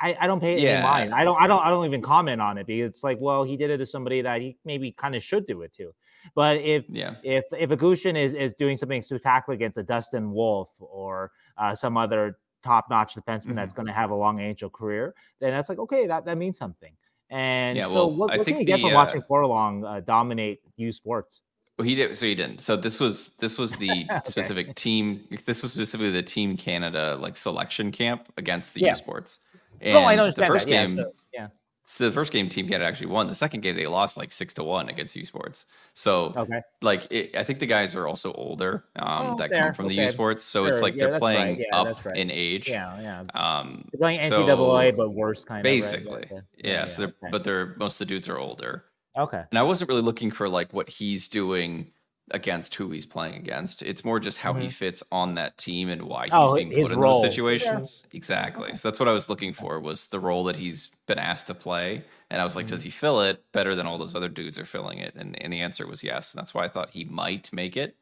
I, 0.00 0.16
I 0.20 0.26
don't 0.26 0.40
pay 0.40 0.60
yeah. 0.62 0.70
any 0.70 0.82
mind. 0.82 1.14
I 1.14 1.24
don't 1.24 1.40
I 1.40 1.46
don't 1.46 1.60
I 1.60 1.70
don't 1.70 1.86
even 1.86 2.02
comment 2.02 2.40
on 2.40 2.58
it 2.58 2.66
because 2.66 2.90
it's 2.90 3.02
like, 3.02 3.18
well, 3.20 3.42
he 3.42 3.56
did 3.56 3.70
it 3.70 3.78
to 3.78 3.86
somebody 3.86 4.20
that 4.22 4.40
he 4.40 4.56
maybe 4.64 4.92
kind 4.92 5.16
of 5.16 5.22
should 5.22 5.46
do 5.46 5.62
it 5.62 5.74
to. 5.74 5.92
But 6.34 6.58
if 6.58 6.84
yeah. 6.88 7.14
if 7.24 7.44
if 7.58 7.70
Augustin 7.70 8.16
is 8.16 8.34
is 8.34 8.54
doing 8.54 8.76
something 8.76 9.02
spectacular 9.02 9.54
against 9.54 9.78
a 9.78 9.82
Dustin 9.82 10.30
Wolf 10.32 10.70
or 10.78 11.32
uh, 11.58 11.74
some 11.74 11.96
other 11.96 12.38
top 12.62 12.86
notch 12.90 13.14
defenseman 13.14 13.46
mm-hmm. 13.46 13.54
that's 13.56 13.72
going 13.72 13.86
to 13.86 13.92
have 13.92 14.10
a 14.10 14.14
long 14.14 14.40
AHL 14.40 14.70
career, 14.70 15.14
then 15.40 15.52
that's 15.52 15.68
like 15.68 15.78
okay, 15.78 16.06
that 16.06 16.24
that 16.26 16.38
means 16.38 16.58
something. 16.58 16.92
And 17.32 17.78
yeah, 17.78 17.86
so, 17.86 18.06
well, 18.06 18.10
what, 18.10 18.38
what 18.38 18.46
can 18.46 18.58
you 18.58 18.64
get 18.64 18.76
the, 18.76 18.82
from 18.82 18.92
watching 18.92 19.22
uh, 19.22 19.24
Furlong 19.26 19.84
uh, 19.86 20.00
dominate 20.00 20.60
U 20.76 20.92
Sports? 20.92 21.40
Well, 21.78 21.88
he 21.88 21.94
did. 21.94 22.14
So 22.14 22.26
he 22.26 22.34
didn't. 22.34 22.60
So 22.60 22.76
this 22.76 23.00
was 23.00 23.30
this 23.36 23.56
was 23.56 23.76
the 23.76 23.90
okay. 24.10 24.20
specific 24.24 24.74
team. 24.74 25.26
This 25.46 25.62
was 25.62 25.72
specifically 25.72 26.10
the 26.10 26.22
Team 26.22 26.58
Canada 26.58 27.16
like 27.18 27.38
selection 27.38 27.90
camp 27.90 28.30
against 28.36 28.74
the 28.74 28.82
yeah. 28.82 28.88
U 28.88 28.94
Sports. 28.94 29.38
And 29.80 29.96
oh, 29.96 30.02
I 30.02 30.16
understand 30.16 30.50
the 30.50 30.54
first 30.54 30.66
that. 30.66 30.70
game, 30.70 30.98
yeah, 30.98 31.04
so, 31.04 31.12
yeah. 31.32 31.46
So 31.92 32.06
the 32.08 32.12
first 32.12 32.32
game, 32.32 32.48
Team 32.48 32.66
Canada 32.66 32.86
actually 32.88 33.08
won. 33.08 33.26
The 33.28 33.34
second 33.34 33.60
game, 33.60 33.76
they 33.76 33.86
lost 33.86 34.16
like 34.16 34.32
six 34.32 34.54
to 34.54 34.64
one 34.64 34.88
against 34.88 35.14
U 35.14 35.26
Sports. 35.26 35.66
So, 35.92 36.32
okay. 36.34 36.62
like, 36.80 37.06
it, 37.10 37.36
I 37.36 37.44
think 37.44 37.58
the 37.58 37.66
guys 37.66 37.94
are 37.94 38.08
also 38.08 38.32
older 38.32 38.84
um, 38.96 39.26
oh, 39.26 39.36
that 39.36 39.52
come 39.52 39.74
from 39.74 39.84
okay. 39.86 39.96
the 39.96 40.02
U 40.04 40.08
Sports. 40.08 40.42
So 40.42 40.62
sure. 40.62 40.70
it's 40.70 40.80
like 40.80 40.94
yeah, 40.94 41.08
they're 41.08 41.18
playing 41.18 41.58
right. 41.58 41.66
yeah, 41.70 41.78
up 41.78 42.02
right. 42.02 42.16
in 42.16 42.30
age. 42.30 42.66
Yeah, 42.66 42.98
yeah. 42.98 43.24
Um, 43.34 43.84
they're 43.92 43.98
playing 43.98 44.20
NCAA, 44.20 44.90
so 44.90 44.96
but 44.96 45.10
worse 45.10 45.44
kind 45.44 45.62
basically, 45.62 46.14
of. 46.14 46.20
Basically, 46.20 46.42
yeah. 46.56 46.72
yeah. 46.72 46.86
So, 46.86 47.02
they're, 47.02 47.08
okay. 47.08 47.28
but 47.30 47.44
they're 47.44 47.74
most 47.76 47.96
of 47.96 47.98
the 47.98 48.14
dudes 48.14 48.26
are 48.26 48.38
older. 48.38 48.86
Okay. 49.18 49.42
And 49.50 49.58
I 49.58 49.62
wasn't 49.62 49.90
really 49.90 50.00
looking 50.00 50.30
for 50.30 50.48
like 50.48 50.72
what 50.72 50.88
he's 50.88 51.28
doing 51.28 51.92
against 52.32 52.74
who 52.74 52.90
he's 52.90 53.06
playing 53.06 53.34
against. 53.34 53.82
It's 53.82 54.04
more 54.04 54.18
just 54.18 54.38
how 54.38 54.52
mm-hmm. 54.52 54.62
he 54.62 54.68
fits 54.68 55.02
on 55.12 55.34
that 55.34 55.58
team 55.58 55.88
and 55.88 56.02
why 56.02 56.24
he's 56.24 56.32
oh, 56.32 56.54
being 56.54 56.70
put 56.70 56.92
in 56.92 56.98
role. 56.98 57.20
those 57.20 57.30
situations. 57.30 58.04
Yeah. 58.10 58.16
Exactly. 58.16 58.64
Okay. 58.68 58.74
So 58.74 58.88
that's 58.88 58.98
what 58.98 59.08
I 59.08 59.12
was 59.12 59.28
looking 59.28 59.54
for 59.54 59.80
was 59.80 60.06
the 60.06 60.20
role 60.20 60.44
that 60.44 60.56
he's 60.56 60.88
been 61.06 61.18
asked 61.18 61.46
to 61.48 61.54
play. 61.54 62.04
And 62.30 62.40
I 62.40 62.44
was 62.44 62.56
like, 62.56 62.66
mm-hmm. 62.66 62.74
does 62.74 62.82
he 62.82 62.90
fill 62.90 63.20
it 63.20 63.44
better 63.52 63.74
than 63.74 63.86
all 63.86 63.98
those 63.98 64.14
other 64.14 64.28
dudes 64.28 64.58
are 64.58 64.64
filling 64.64 64.98
it? 64.98 65.14
And, 65.14 65.40
and 65.42 65.52
the 65.52 65.60
answer 65.60 65.86
was 65.86 66.02
yes. 66.02 66.32
And 66.32 66.40
that's 66.40 66.54
why 66.54 66.64
I 66.64 66.68
thought 66.68 66.90
he 66.90 67.04
might 67.04 67.52
make 67.52 67.76
it. 67.76 67.96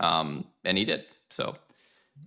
Um, 0.00 0.46
and 0.64 0.78
he 0.78 0.84
did. 0.84 1.04
So 1.30 1.56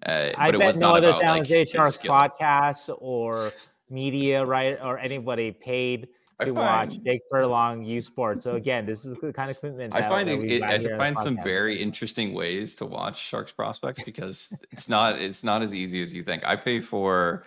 uh, 0.05 0.29
I 0.37 0.51
bet 0.51 0.75
no 0.75 0.95
other 0.95 1.13
San 1.13 1.37
Jose 1.37 1.59
like, 1.59 1.67
Sharks 1.69 1.97
podcasts 1.97 2.93
or 2.99 3.53
media, 3.89 4.45
right, 4.45 4.77
or 4.81 4.99
anybody 4.99 5.51
paid 5.51 6.09
to 6.45 6.53
find, 6.53 6.91
watch 6.91 7.03
Jake 7.03 7.21
Furlong 7.31 7.83
U 7.83 8.01
Sports. 8.01 8.43
So 8.43 8.55
again, 8.55 8.85
this 8.85 9.05
is 9.05 9.17
the 9.21 9.33
kind 9.33 9.49
of 9.49 9.59
commitment. 9.59 9.93
I 9.93 10.01
find 10.03 10.29
it, 10.29 10.51
it 10.51 10.63
I 10.63 10.77
find 10.97 11.17
some 11.17 11.37
very 11.43 11.81
interesting 11.81 12.33
ways 12.33 12.75
to 12.75 12.85
watch 12.85 13.19
Sharks 13.19 13.51
prospects 13.51 14.03
because 14.03 14.53
it's 14.71 14.87
not 14.87 15.19
it's 15.19 15.43
not 15.43 15.61
as 15.63 15.73
easy 15.73 16.01
as 16.01 16.13
you 16.13 16.23
think. 16.23 16.45
I 16.45 16.55
pay 16.55 16.79
for. 16.79 17.43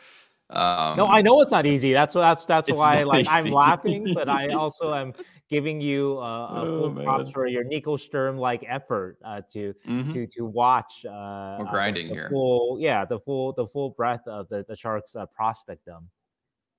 Um, 0.50 0.96
no, 0.96 1.06
I 1.06 1.22
know 1.22 1.40
it's 1.40 1.52
not 1.52 1.66
easy. 1.66 1.92
That's 1.92 2.14
that's 2.14 2.44
that's 2.44 2.72
why 2.72 3.04
like 3.04 3.26
easy. 3.26 3.30
I'm 3.30 3.52
laughing, 3.52 4.12
but 4.12 4.28
I 4.28 4.48
also 4.54 4.92
am 4.92 5.14
giving 5.48 5.80
you 5.80 6.18
uh, 6.18 6.22
a 6.22 6.60
oh, 6.62 6.92
full 6.94 7.04
props 7.04 7.30
for 7.30 7.46
your 7.46 7.62
Nico 7.62 7.96
Sturm 7.96 8.36
like 8.36 8.64
effort 8.66 9.18
uh, 9.24 9.42
to 9.52 9.72
mm-hmm. 9.86 10.12
to 10.12 10.26
to 10.26 10.44
watch. 10.44 11.04
Uh, 11.04 11.58
We're 11.60 11.70
grinding 11.70 12.08
the, 12.08 12.14
the 12.14 12.20
here. 12.20 12.30
Full, 12.30 12.78
yeah, 12.80 13.04
the 13.04 13.20
full 13.20 13.52
the 13.52 13.68
full 13.68 13.90
breadth 13.90 14.26
of 14.26 14.48
the 14.48 14.64
the 14.68 14.74
Sharks 14.74 15.14
uh, 15.14 15.26
prospectdom. 15.26 16.08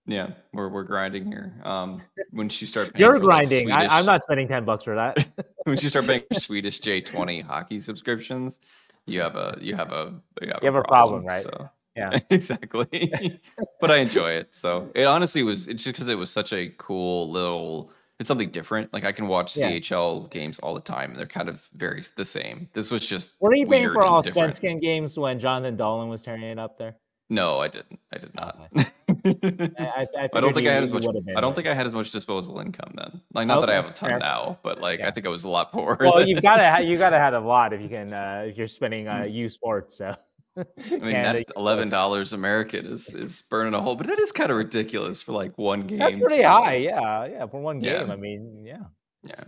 Yeah, 0.07 0.31
we're 0.53 0.69
we're 0.69 0.83
grinding 0.83 1.25
here. 1.27 1.53
Um, 1.63 2.01
when 2.31 2.47
you 2.47 2.67
start, 2.67 2.97
you're 2.97 3.19
grinding. 3.19 3.69
Like 3.69 3.89
Swedish, 3.89 3.91
I, 3.91 3.99
am 3.99 4.05
not 4.05 4.23
spending 4.23 4.47
ten 4.47 4.65
bucks 4.65 4.83
for 4.83 4.95
that. 4.95 5.17
when 5.63 5.77
you 5.77 5.89
start 5.89 6.07
paying 6.07 6.23
Swedish 6.33 6.81
J20 6.81 7.43
hockey 7.43 7.79
subscriptions, 7.79 8.59
you 9.05 9.21
have 9.21 9.35
a 9.35 9.57
you 9.61 9.75
have 9.75 9.91
a 9.91 10.13
you 10.41 10.47
have, 10.47 10.59
you 10.61 10.65
have 10.65 10.75
a, 10.75 10.83
problem, 10.83 11.23
problem, 11.23 11.25
right? 11.25 11.43
So. 11.43 11.69
Yeah, 11.95 12.19
exactly. 12.29 13.39
but 13.81 13.91
I 13.91 13.97
enjoy 13.97 14.31
it. 14.31 14.49
So 14.53 14.89
it 14.95 15.05
honestly 15.05 15.43
was. 15.43 15.67
It's 15.67 15.83
just 15.83 15.95
because 15.95 16.07
it 16.07 16.17
was 16.17 16.31
such 16.31 16.53
a 16.53 16.69
cool 16.77 17.29
little. 17.29 17.91
It's 18.19 18.27
something 18.27 18.49
different. 18.49 18.93
Like 18.93 19.03
I 19.03 19.11
can 19.11 19.27
watch 19.27 19.57
yeah. 19.57 19.71
CHL 19.71 20.31
games 20.31 20.59
all 20.59 20.73
the 20.73 20.81
time, 20.81 21.11
and 21.11 21.19
they're 21.19 21.25
kind 21.25 21.49
of 21.49 21.67
very 21.73 22.03
the 22.15 22.25
same. 22.25 22.69
This 22.73 22.91
was 22.91 23.07
just. 23.07 23.31
What 23.39 23.51
are 23.51 23.55
you 23.55 23.67
paying 23.67 23.89
for 23.89 24.03
Allsvenskan 24.03 24.81
games 24.81 25.17
when 25.17 25.39
Jonathan 25.39 25.77
Dahlen 25.77 26.09
was 26.09 26.21
tearing 26.23 26.43
it 26.43 26.59
up 26.59 26.77
there? 26.77 26.95
No, 27.29 27.57
I 27.57 27.67
didn't. 27.67 27.99
I 28.13 28.17
did 28.17 28.35
not. 28.35 28.69
Okay. 28.75 28.89
I, 29.25 30.07
I, 30.17 30.29
I, 30.33 30.39
don't 30.39 30.53
think 30.53 30.67
I 30.67 30.73
had 30.73 30.83
as 30.83 30.91
much. 30.91 31.05
I 31.35 31.41
don't 31.41 31.55
think 31.55 31.67
I 31.67 31.73
had 31.73 31.85
as 31.85 31.93
much 31.93 32.11
disposable 32.11 32.59
income 32.59 32.93
then. 32.95 33.21
Like, 33.33 33.47
not 33.47 33.57
okay, 33.57 33.67
that 33.67 33.71
I 33.71 33.75
have 33.75 33.85
a 33.85 33.93
ton 33.93 34.09
fair. 34.09 34.19
now, 34.19 34.59
but 34.63 34.81
like, 34.81 34.99
yeah. 34.99 35.07
I 35.07 35.11
think 35.11 35.25
I 35.25 35.29
was 35.29 35.43
a 35.43 35.49
lot 35.49 35.71
poorer. 35.71 35.97
Well, 35.99 36.27
you've 36.27 36.41
got 36.41 36.57
to 36.57 36.83
you 36.83 36.97
got 36.97 37.11
to 37.11 37.19
have 37.19 37.33
a 37.33 37.39
lot 37.39 37.73
if 37.73 37.81
you 37.81 37.89
can 37.89 38.13
uh, 38.13 38.45
if 38.47 38.57
you're 38.57 38.67
spending 38.67 39.07
uh, 39.07 39.23
U 39.23 39.49
Sports. 39.49 39.97
So. 39.97 40.15
I 40.57 40.65
mean, 40.91 41.13
that 41.13 41.45
eleven 41.55 41.87
dollars 41.87 42.33
American 42.33 42.85
is 42.85 43.13
is 43.13 43.41
burning 43.43 43.73
a 43.73 43.81
hole, 43.81 43.95
but 43.95 44.09
it 44.09 44.19
is 44.19 44.31
kind 44.33 44.51
of 44.51 44.57
ridiculous 44.57 45.21
for 45.21 45.31
like 45.31 45.57
one 45.57 45.87
game. 45.87 45.99
That's 45.99 46.17
pretty 46.17 46.41
high, 46.41 46.75
yeah, 46.75 47.25
yeah, 47.25 47.45
for 47.47 47.61
one 47.61 47.79
game. 47.79 48.07
Yeah. 48.07 48.13
I 48.13 48.17
mean, 48.17 48.65
yeah, 48.65 48.83
yeah. 49.23 49.43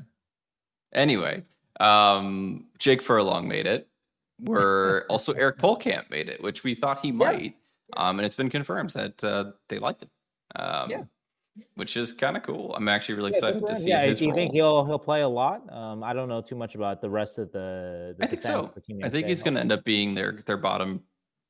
Anyway, 0.93 1.43
um, 1.79 2.67
Jake 2.79 3.01
Furlong 3.01 3.47
made 3.47 3.67
it. 3.67 3.89
Where 4.39 5.05
also 5.09 5.33
Eric 5.33 5.57
Pohlkamp 5.57 6.09
made 6.09 6.29
it, 6.29 6.41
which 6.41 6.63
we 6.63 6.75
thought 6.75 6.99
he 7.01 7.11
might. 7.11 7.55
Um, 7.95 8.19
and 8.19 8.25
it's 8.25 8.35
been 8.35 8.49
confirmed 8.49 8.91
that 8.91 9.23
uh, 9.23 9.51
they 9.69 9.79
liked 9.79 10.03
it. 10.03 10.09
Um, 10.55 10.89
yeah. 10.89 11.03
Which 11.75 11.97
is 11.97 12.11
kind 12.13 12.35
of 12.35 12.41
cool. 12.41 12.73
I'm 12.75 12.87
actually 12.87 13.15
really 13.15 13.31
yeah, 13.31 13.37
excited 13.37 13.67
to 13.67 13.75
see. 13.75 13.89
Yeah, 13.89 14.01
his 14.05 14.17
do 14.17 14.25
you 14.25 14.31
role. 14.31 14.37
think 14.37 14.53
he'll 14.53 14.85
he'll 14.85 14.97
play 14.97 15.21
a 15.21 15.27
lot? 15.27 15.71
Um, 15.71 16.03
I 16.03 16.11
don't 16.13 16.27
know 16.27 16.41
too 16.41 16.55
much 16.55 16.73
about 16.73 16.99
the 16.99 17.09
rest 17.09 17.37
of 17.37 17.51
the. 17.51 18.15
the 18.17 18.25
I 18.25 18.27
think 18.27 18.41
so. 18.41 18.73
I 19.03 19.09
think 19.09 19.27
he's 19.27 19.43
going 19.43 19.53
to 19.53 19.59
end 19.59 19.71
up 19.71 19.83
being 19.83 20.15
their 20.15 20.39
their 20.47 20.57
bottom 20.57 21.03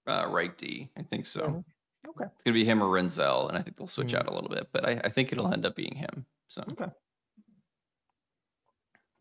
uh, 0.05 0.25
right 0.29 0.57
D. 0.57 0.89
I 0.97 1.03
think 1.03 1.25
so. 1.25 1.41
Mm-hmm. 1.41 2.09
Okay. 2.09 2.29
It's 2.34 2.43
going 2.43 2.53
to 2.53 2.59
be 2.59 2.65
him 2.65 2.84
or 2.84 2.88
Rinzel, 2.88 3.47
and 3.47 3.57
I 3.57 3.61
think 3.61 3.77
they'll 3.77 3.88
switch 3.88 4.07
mm-hmm. 4.07 4.17
out 4.17 4.27
a 4.27 4.34
little 4.34 4.49
bit, 4.49 4.67
but 4.73 4.86
I, 4.86 4.99
I 5.05 5.09
think 5.09 5.31
it'll 5.31 5.51
end 5.53 5.65
up 5.65 5.75
being 5.75 5.95
him. 5.95 6.25
So. 6.49 6.65
Okay. 6.69 6.91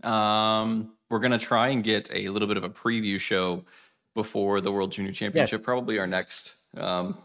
Um, 0.02 0.94
we're 1.10 1.20
gonna 1.20 1.38
try 1.38 1.68
and 1.68 1.84
get 1.84 2.10
a 2.12 2.28
little 2.28 2.48
bit 2.48 2.56
of 2.56 2.64
a 2.64 2.68
preview 2.70 3.20
show 3.20 3.64
before 4.14 4.60
the 4.60 4.72
World 4.72 4.90
Junior 4.90 5.12
Championship. 5.12 5.58
Yes. 5.58 5.64
Probably 5.64 5.98
our 5.98 6.06
next 6.06 6.56
um, 6.76 7.18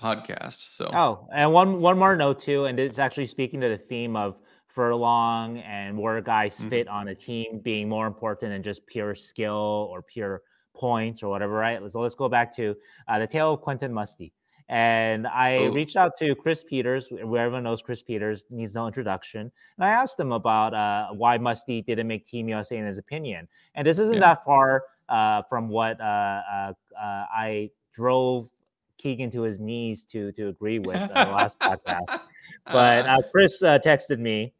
podcast. 0.00 0.74
So 0.74 0.90
oh, 0.92 1.28
and 1.32 1.52
one 1.52 1.80
one 1.80 1.98
more 1.98 2.16
note 2.16 2.40
too, 2.40 2.64
and 2.66 2.78
it's 2.78 2.98
actually 2.98 3.26
speaking 3.26 3.60
to 3.60 3.68
the 3.68 3.78
theme 3.78 4.16
of 4.16 4.36
furlong 4.68 5.58
and 5.58 5.98
where 5.98 6.20
guys 6.20 6.56
mm-hmm. 6.56 6.68
fit 6.68 6.88
on 6.88 7.08
a 7.08 7.14
team 7.14 7.60
being 7.62 7.88
more 7.88 8.06
important 8.06 8.52
than 8.52 8.62
just 8.62 8.86
pure 8.86 9.14
skill 9.14 9.88
or 9.90 10.02
pure 10.02 10.42
points 10.74 11.22
or 11.22 11.28
whatever. 11.28 11.54
Right. 11.54 11.78
So 11.90 12.00
let's 12.00 12.14
go 12.14 12.28
back 12.28 12.54
to 12.56 12.76
uh, 13.08 13.18
the 13.18 13.26
tale 13.26 13.54
of 13.54 13.60
Quentin 13.60 13.92
Musty. 13.92 14.32
And 14.68 15.26
I 15.26 15.64
Ooh. 15.64 15.72
reached 15.72 15.96
out 15.96 16.16
to 16.18 16.32
Chris 16.36 16.62
Peters, 16.62 17.08
where 17.10 17.44
everyone 17.44 17.64
knows 17.64 17.82
Chris 17.82 18.02
Peters 18.02 18.44
needs 18.50 18.72
no 18.72 18.86
introduction. 18.86 19.40
And 19.76 19.84
I 19.84 19.90
asked 19.90 20.18
him 20.18 20.30
about 20.30 20.74
uh, 20.74 21.08
why 21.08 21.38
Musty 21.38 21.82
didn't 21.82 22.06
make 22.06 22.24
Team 22.24 22.48
USA 22.48 22.76
in 22.76 22.86
his 22.86 22.96
opinion. 22.96 23.48
And 23.74 23.84
this 23.84 23.98
isn't 23.98 24.14
yeah. 24.14 24.20
that 24.20 24.44
far 24.44 24.84
uh, 25.08 25.42
from 25.48 25.68
what 25.68 26.00
uh, 26.00 26.04
uh, 26.04 26.72
uh 26.96 27.24
I 27.34 27.70
drove 27.92 28.50
Keegan 28.98 29.30
to 29.32 29.42
his 29.42 29.58
knees 29.58 30.04
to 30.06 30.32
to 30.32 30.48
agree 30.48 30.78
with 30.88 30.96
uh, 30.96 31.24
the 31.24 31.30
last 31.30 31.58
podcast. 31.58 32.20
But 32.66 33.06
uh, 33.06 33.18
Chris 33.32 33.62
uh, 33.62 33.78
texted 33.78 34.18
me. 34.18 34.54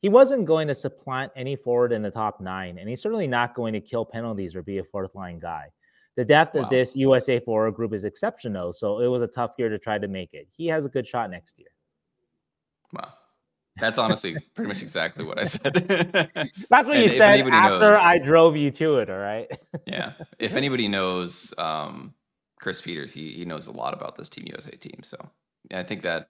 He 0.00 0.08
wasn't 0.08 0.46
going 0.46 0.66
to 0.66 0.74
supplant 0.74 1.30
any 1.36 1.54
forward 1.54 1.92
in 1.92 2.02
the 2.02 2.10
top 2.10 2.40
nine, 2.40 2.78
and 2.78 2.88
he's 2.88 3.00
certainly 3.00 3.28
not 3.28 3.54
going 3.54 3.72
to 3.72 3.80
kill 3.80 4.04
penalties 4.04 4.56
or 4.56 4.62
be 4.62 4.78
a 4.78 4.84
fourth 4.84 5.14
line 5.14 5.38
guy. 5.38 5.68
The 6.16 6.24
depth 6.24 6.56
wow. 6.56 6.62
of 6.62 6.70
this 6.70 6.96
USA 6.96 7.38
forward 7.38 7.74
group 7.74 7.94
is 7.94 8.04
exceptional, 8.04 8.72
so 8.72 9.00
it 9.00 9.06
was 9.06 9.22
a 9.22 9.28
tough 9.28 9.52
year 9.58 9.68
to 9.68 9.78
try 9.78 9.98
to 9.98 10.08
make 10.08 10.34
it. 10.34 10.48
He 10.50 10.66
has 10.66 10.84
a 10.84 10.88
good 10.88 11.06
shot 11.06 11.30
next 11.30 11.58
year. 11.58 11.68
Wow. 12.92 13.12
That's 13.78 13.98
honestly 13.98 14.36
pretty 14.54 14.68
much 14.68 14.82
exactly 14.82 15.24
what 15.24 15.38
I 15.38 15.44
said. 15.44 15.72
That's 16.68 16.86
what 16.86 16.98
you 16.98 17.08
said 17.08 17.40
after 17.48 17.80
knows, 17.80 17.96
I 17.96 18.18
drove 18.18 18.56
you 18.56 18.70
to 18.72 18.98
it. 18.98 19.10
All 19.10 19.18
right. 19.18 19.48
yeah. 19.86 20.12
If 20.38 20.54
anybody 20.54 20.88
knows 20.88 21.54
um, 21.56 22.14
Chris 22.60 22.80
Peters, 22.80 23.12
he 23.12 23.32
he 23.32 23.44
knows 23.44 23.66
a 23.68 23.72
lot 23.72 23.94
about 23.94 24.16
this 24.16 24.28
Team 24.28 24.44
USA 24.48 24.72
team. 24.72 25.00
So 25.02 25.16
I 25.72 25.82
think 25.82 26.02
that 26.02 26.28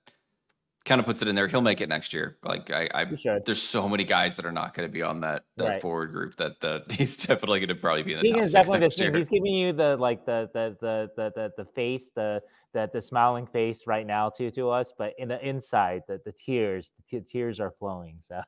kind 0.84 0.98
of 0.98 1.04
puts 1.04 1.22
it 1.22 1.28
in 1.28 1.34
there. 1.34 1.46
He'll 1.48 1.60
make 1.60 1.80
it 1.80 1.88
next 1.88 2.12
year. 2.12 2.36
Like 2.44 2.70
I, 2.70 2.88
I 2.94 3.04
there's 3.44 3.62
so 3.62 3.88
many 3.88 4.04
guys 4.04 4.36
that 4.36 4.46
are 4.46 4.52
not 4.52 4.74
going 4.74 4.88
to 4.88 4.92
be 4.92 5.02
on 5.02 5.20
that, 5.20 5.44
that 5.56 5.68
right. 5.68 5.82
forward 5.82 6.12
group 6.12 6.36
that 6.36 6.60
the 6.60 6.84
he's 6.90 7.16
definitely 7.16 7.60
going 7.60 7.68
to 7.68 7.74
probably 7.74 8.02
be 8.02 8.12
in 8.14 8.20
the 8.20 8.28
he 8.28 8.34
top 8.34 8.46
six 8.46 8.68
next 8.70 9.00
year. 9.00 9.14
He's 9.14 9.28
giving 9.28 9.52
you 9.52 9.72
the 9.72 9.96
like 9.96 10.24
the 10.26 10.50
the 10.52 10.76
the 10.80 11.10
the 11.16 11.32
the, 11.34 11.52
the 11.58 11.64
face 11.72 12.10
the 12.14 12.40
the 12.72 12.90
the 12.92 13.02
smiling 13.02 13.46
face 13.46 13.86
right 13.86 14.06
now 14.06 14.30
to 14.30 14.50
to 14.52 14.70
us, 14.70 14.92
but 14.96 15.12
in 15.18 15.28
the 15.28 15.46
inside 15.46 16.02
that 16.08 16.24
the 16.24 16.32
tears 16.32 16.90
the 16.96 17.20
t- 17.20 17.26
tears 17.26 17.60
are 17.60 17.72
flowing. 17.78 18.18
So 18.20 18.40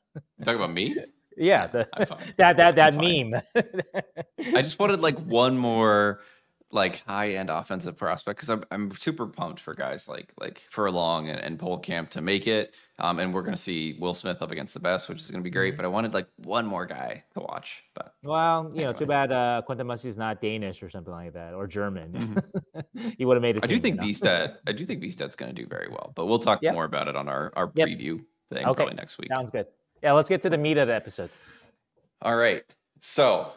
talk 0.44 0.56
about 0.56 0.72
me. 0.72 0.96
Yeah, 1.36 1.66
the, 1.66 1.88
that 2.38 2.56
that 2.56 2.76
that 2.76 2.94
meme. 2.94 3.42
I 4.54 4.62
just 4.62 4.78
wanted 4.78 5.00
like 5.00 5.18
one 5.18 5.58
more 5.58 6.20
like 6.74 7.04
high 7.06 7.34
end 7.34 7.50
offensive 7.50 7.96
prospect 7.96 8.36
because 8.36 8.50
I'm 8.50 8.64
I'm 8.70 8.90
super 8.98 9.26
pumped 9.26 9.60
for 9.60 9.74
guys 9.74 10.08
like 10.08 10.32
like 10.40 10.62
Furlong 10.70 11.28
and, 11.28 11.40
and 11.40 11.58
Pohlkamp 11.58 12.10
to 12.10 12.20
make 12.20 12.46
it. 12.48 12.74
Um, 12.98 13.20
and 13.20 13.32
we're 13.32 13.42
gonna 13.42 13.56
see 13.56 13.96
Will 14.00 14.12
Smith 14.12 14.42
up 14.42 14.50
against 14.50 14.74
the 14.74 14.80
best, 14.80 15.08
which 15.08 15.20
is 15.20 15.30
gonna 15.30 15.42
be 15.42 15.50
great. 15.50 15.74
Mm-hmm. 15.74 15.76
But 15.76 15.84
I 15.84 15.88
wanted 15.88 16.12
like 16.12 16.26
one 16.36 16.66
more 16.66 16.84
guy 16.84 17.24
to 17.34 17.40
watch. 17.40 17.84
But 17.94 18.14
well, 18.24 18.64
you 18.64 18.68
anyway. 18.70 18.84
know, 18.84 18.92
too 18.92 19.06
bad 19.06 19.32
uh 19.32 19.62
Quentin 19.64 19.86
Musty 19.86 20.08
is 20.08 20.18
not 20.18 20.42
Danish 20.42 20.82
or 20.82 20.90
something 20.90 21.12
like 21.12 21.32
that 21.34 21.54
or 21.54 21.66
German. 21.68 22.42
Mm-hmm. 22.92 23.08
he 23.18 23.24
would 23.24 23.36
have 23.36 23.42
made 23.42 23.56
it. 23.56 23.64
I 23.64 23.68
do 23.68 23.78
think 23.78 24.00
Bystedt. 24.00 24.56
I 24.66 24.72
do 24.72 24.84
think 24.84 25.00
Bystedt's 25.00 25.36
gonna 25.36 25.52
do 25.52 25.66
very 25.66 25.88
well, 25.88 26.12
but 26.16 26.26
we'll 26.26 26.40
talk 26.40 26.58
yep. 26.60 26.74
more 26.74 26.84
about 26.84 27.06
it 27.06 27.14
on 27.14 27.28
our 27.28 27.52
our 27.54 27.70
yep. 27.76 27.88
preview 27.88 28.22
thing 28.50 28.66
okay. 28.66 28.74
probably 28.74 28.94
next 28.94 29.18
week. 29.18 29.28
Sounds 29.30 29.50
good. 29.50 29.66
Yeah, 30.02 30.12
let's 30.12 30.28
get 30.28 30.42
to 30.42 30.50
the 30.50 30.58
meat 30.58 30.76
of 30.76 30.88
the 30.88 30.94
episode. 30.94 31.30
All 32.20 32.36
right. 32.36 32.64
So 32.98 33.52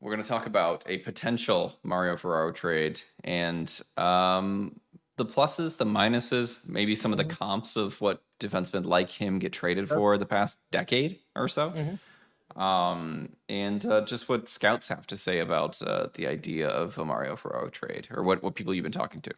we're 0.00 0.12
going 0.12 0.22
to 0.22 0.28
talk 0.28 0.46
about 0.46 0.84
a 0.86 0.98
potential 0.98 1.78
Mario 1.82 2.16
Ferraro 2.16 2.52
trade 2.52 3.02
and 3.22 3.80
um, 3.96 4.80
the 5.16 5.26
pluses, 5.26 5.76
the 5.76 5.84
minuses, 5.84 6.66
maybe 6.66 6.96
some 6.96 7.12
of 7.12 7.18
the 7.18 7.24
mm-hmm. 7.24 7.36
comps 7.36 7.76
of 7.76 8.00
what 8.00 8.22
defensemen 8.40 8.86
like 8.86 9.10
him 9.10 9.38
get 9.38 9.52
traded 9.52 9.88
for 9.88 10.16
the 10.16 10.24
past 10.24 10.58
decade 10.70 11.18
or 11.36 11.48
so. 11.48 11.70
Mm-hmm. 11.70 12.60
Um, 12.60 13.30
and 13.48 13.84
uh, 13.86 14.00
just 14.04 14.28
what 14.28 14.48
scouts 14.48 14.88
have 14.88 15.06
to 15.08 15.16
say 15.16 15.38
about 15.38 15.80
uh, 15.82 16.08
the 16.14 16.26
idea 16.26 16.68
of 16.68 16.98
a 16.98 17.04
Mario 17.04 17.36
Ferraro 17.36 17.68
trade 17.68 18.08
or 18.10 18.22
what, 18.22 18.42
what 18.42 18.54
people 18.54 18.74
you've 18.74 18.82
been 18.82 18.92
talking 18.92 19.20
to. 19.22 19.34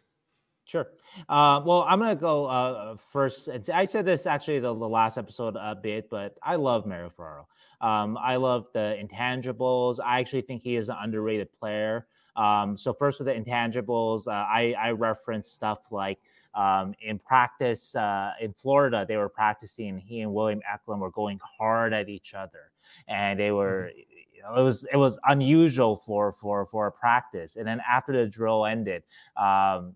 Sure. 0.65 0.87
Uh, 1.27 1.61
well, 1.65 1.85
I'm 1.87 1.99
gonna 1.99 2.15
go 2.15 2.45
uh, 2.45 2.95
first. 3.11 3.49
I 3.71 3.85
said 3.85 4.05
this 4.05 4.25
actually 4.25 4.59
the, 4.59 4.73
the, 4.73 4.87
last 4.87 5.17
episode 5.17 5.55
a 5.57 5.75
bit, 5.75 6.09
but 6.09 6.37
I 6.41 6.55
love 6.55 6.85
Mario 6.85 7.09
Ferraro. 7.09 7.47
Um, 7.81 8.17
I 8.17 8.37
love 8.37 8.67
the 8.73 8.97
intangibles. 9.01 9.99
I 10.03 10.19
actually 10.19 10.41
think 10.41 10.63
he 10.63 10.77
is 10.77 10.89
an 10.89 10.95
underrated 11.01 11.49
player. 11.59 12.07
Um, 12.35 12.77
so 12.77 12.93
first 12.93 13.19
with 13.19 13.27
the 13.27 13.33
intangibles, 13.33 14.27
uh, 14.27 14.31
I, 14.31 14.73
I 14.79 14.91
reference 14.91 15.49
stuff 15.49 15.91
like 15.91 16.19
um, 16.55 16.93
in 17.01 17.19
practice 17.19 17.95
uh, 17.95 18.31
in 18.39 18.53
Florida, 18.53 19.05
they 19.07 19.17
were 19.17 19.29
practicing. 19.29 19.89
And 19.89 19.99
he 19.99 20.21
and 20.21 20.33
William 20.33 20.61
Eklund 20.71 21.01
were 21.01 21.11
going 21.11 21.39
hard 21.43 21.93
at 21.93 22.09
each 22.09 22.33
other, 22.33 22.71
and 23.07 23.39
they 23.39 23.51
were. 23.51 23.89
Mm-hmm. 23.91 23.99
It 24.57 24.61
was 24.61 24.85
it 24.91 24.97
was 24.97 25.17
unusual 25.25 25.95
for 25.95 26.33
for 26.33 26.65
for 26.65 26.87
a 26.87 26.91
practice. 26.91 27.55
And 27.55 27.65
then 27.65 27.79
after 27.89 28.11
the 28.11 28.27
drill 28.27 28.65
ended, 28.65 29.03
um, 29.37 29.95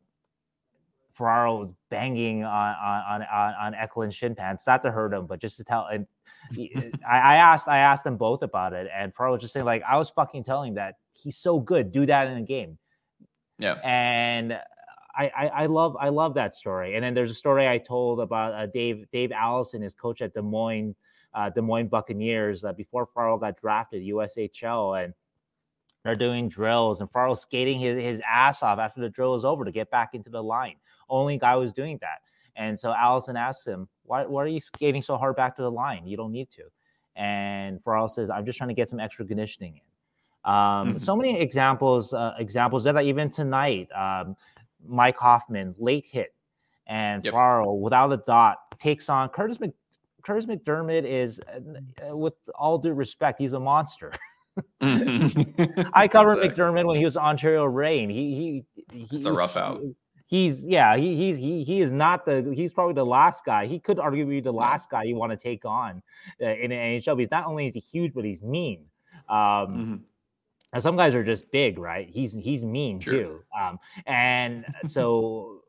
Ferraro 1.17 1.57
was 1.57 1.73
banging 1.89 2.43
on 2.43 2.75
on 2.75 3.21
on, 3.23 3.53
on 3.53 3.73
Eklund's 3.73 4.15
shin 4.15 4.35
pants, 4.35 4.67
not 4.67 4.83
to 4.83 4.91
hurt 4.91 5.13
him, 5.13 5.25
but 5.25 5.39
just 5.39 5.57
to 5.57 5.63
tell. 5.63 5.87
And 5.91 6.05
I, 7.07 7.17
I, 7.17 7.35
asked 7.35 7.67
I 7.67 7.79
asked 7.79 8.03
them 8.03 8.17
both 8.17 8.43
about 8.43 8.73
it, 8.73 8.89
and 8.93 9.13
Ferraro 9.13 9.33
was 9.33 9.41
just 9.41 9.53
saying 9.53 9.65
like 9.65 9.83
I 9.87 9.97
was 9.97 10.09
fucking 10.09 10.43
telling 10.43 10.75
that 10.75 10.95
he's 11.11 11.37
so 11.37 11.59
good, 11.59 11.91
do 11.91 12.05
that 12.05 12.27
in 12.27 12.37
a 12.37 12.43
game. 12.43 12.77
Yeah, 13.59 13.75
and. 13.83 14.59
I, 15.19 15.31
I, 15.35 15.47
I 15.47 15.65
love 15.65 15.97
I 15.99 16.09
love 16.09 16.35
that 16.35 16.53
story. 16.53 16.93
And 16.93 17.03
then 17.03 17.15
there's 17.15 17.31
a 17.31 17.33
story 17.33 17.67
I 17.67 17.79
told 17.79 18.19
about 18.19 18.53
uh, 18.53 18.67
Dave 18.67 19.07
Dave 19.11 19.31
Allison, 19.31 19.81
his 19.81 19.95
coach 19.95 20.21
at 20.21 20.35
Des 20.35 20.43
Moines 20.43 20.93
uh, 21.33 21.49
Des 21.49 21.61
Moines 21.61 21.87
Buccaneers 21.87 22.63
uh, 22.63 22.73
before 22.73 23.07
Ferraro 23.13 23.37
got 23.37 23.57
drafted 23.57 24.03
USHL, 24.03 25.03
and 25.03 25.13
they're 26.03 26.15
doing 26.15 26.49
drills, 26.49 26.99
and 26.99 27.11
Ferraro 27.11 27.35
skating 27.35 27.79
his, 27.79 27.99
his 27.99 28.21
ass 28.27 28.63
off 28.63 28.79
after 28.79 29.01
the 29.01 29.09
drill 29.09 29.35
is 29.35 29.45
over 29.45 29.65
to 29.65 29.71
get 29.71 29.91
back 29.91 30.11
into 30.13 30.29
the 30.29 30.41
line. 30.41 30.75
Only 31.09 31.37
guy 31.37 31.55
was 31.55 31.73
doing 31.73 31.97
that. 32.01 32.19
And 32.57 32.77
so 32.77 32.91
Allison 32.91 33.37
asks 33.37 33.65
him, 33.65 33.87
why, 34.03 34.25
why 34.25 34.43
are 34.43 34.47
you 34.47 34.59
skating 34.59 35.01
so 35.01 35.15
hard 35.15 35.35
back 35.35 35.55
to 35.57 35.61
the 35.61 35.71
line? 35.71 36.07
You 36.07 36.17
don't 36.17 36.31
need 36.31 36.49
to. 36.51 36.63
And 37.15 37.81
Ferraro 37.83 38.07
says, 38.07 38.29
I'm 38.29 38.45
just 38.45 38.57
trying 38.57 38.69
to 38.69 38.73
get 38.73 38.89
some 38.89 38.99
extra 38.99 39.25
conditioning 39.25 39.75
in. 39.75 40.51
Um, 40.51 40.55
mm-hmm. 40.55 40.97
So 40.97 41.15
many 41.15 41.39
examples, 41.39 42.13
uh, 42.13 42.33
examples 42.39 42.83
that 42.85 42.99
even 43.01 43.29
tonight, 43.29 43.89
um, 43.91 44.35
Mike 44.85 45.17
Hoffman, 45.17 45.75
late 45.77 46.05
hit, 46.09 46.33
and 46.87 47.23
yep. 47.23 47.33
Ferraro, 47.33 47.73
without 47.73 48.11
a 48.13 48.17
dot, 48.17 48.57
takes 48.79 49.09
on 49.09 49.29
Kurtis, 49.29 49.59
Mc, 49.59 49.71
Kurtis 50.23 50.45
MacDermid 50.45 51.05
is, 51.05 51.41
uh, 52.09 52.15
with 52.15 52.33
all 52.55 52.77
due 52.77 52.93
respect, 52.93 53.39
he's 53.39 53.53
a 53.53 53.59
monster. 53.59 54.13
Mm-hmm. 54.81 55.81
I 55.93 56.07
covered 56.07 56.37
MacDermid 56.37 56.85
when 56.85 56.97
he 56.97 57.03
was 57.03 57.17
Ontario 57.17 57.65
Reign. 57.65 58.09
He 58.09 58.63
he, 58.89 59.05
he 59.05 59.15
it's 59.15 59.25
a 59.25 59.33
rough 59.33 59.57
out 59.57 59.81
he's 60.27 60.63
yeah 60.63 60.95
he 60.95 61.15
he's 61.15 61.37
he 61.37 61.63
he 61.63 61.81
is 61.81 61.91
not 61.91 62.25
the 62.25 62.53
he's 62.53 62.73
probably 62.73 62.93
the 62.93 63.05
last 63.05 63.43
guy 63.45 63.65
he 63.65 63.79
could 63.79 63.97
arguably 63.97 64.29
be 64.29 64.41
the 64.41 64.51
last 64.51 64.89
guy 64.89 65.03
you 65.03 65.15
want 65.15 65.31
to 65.31 65.37
take 65.37 65.65
on 65.65 66.03
uh, 66.41 66.47
in 66.47 66.71
an 66.71 66.99
NHL 66.99 67.17
because 67.17 67.31
not 67.31 67.45
only 67.45 67.65
is 67.65 67.73
he 67.73 67.79
huge 67.79 68.13
but 68.13 68.23
he's 68.23 68.43
mean 68.43 68.85
um 69.29 69.37
mm-hmm. 69.37 69.95
and 70.73 70.83
some 70.83 70.95
guys 70.95 71.15
are 71.15 71.23
just 71.23 71.49
big 71.51 71.79
right 71.79 72.09
he's 72.09 72.33
he's 72.33 72.63
mean 72.63 72.99
sure. 72.99 73.13
too 73.13 73.43
um 73.59 73.79
and 74.05 74.65
so 74.85 75.61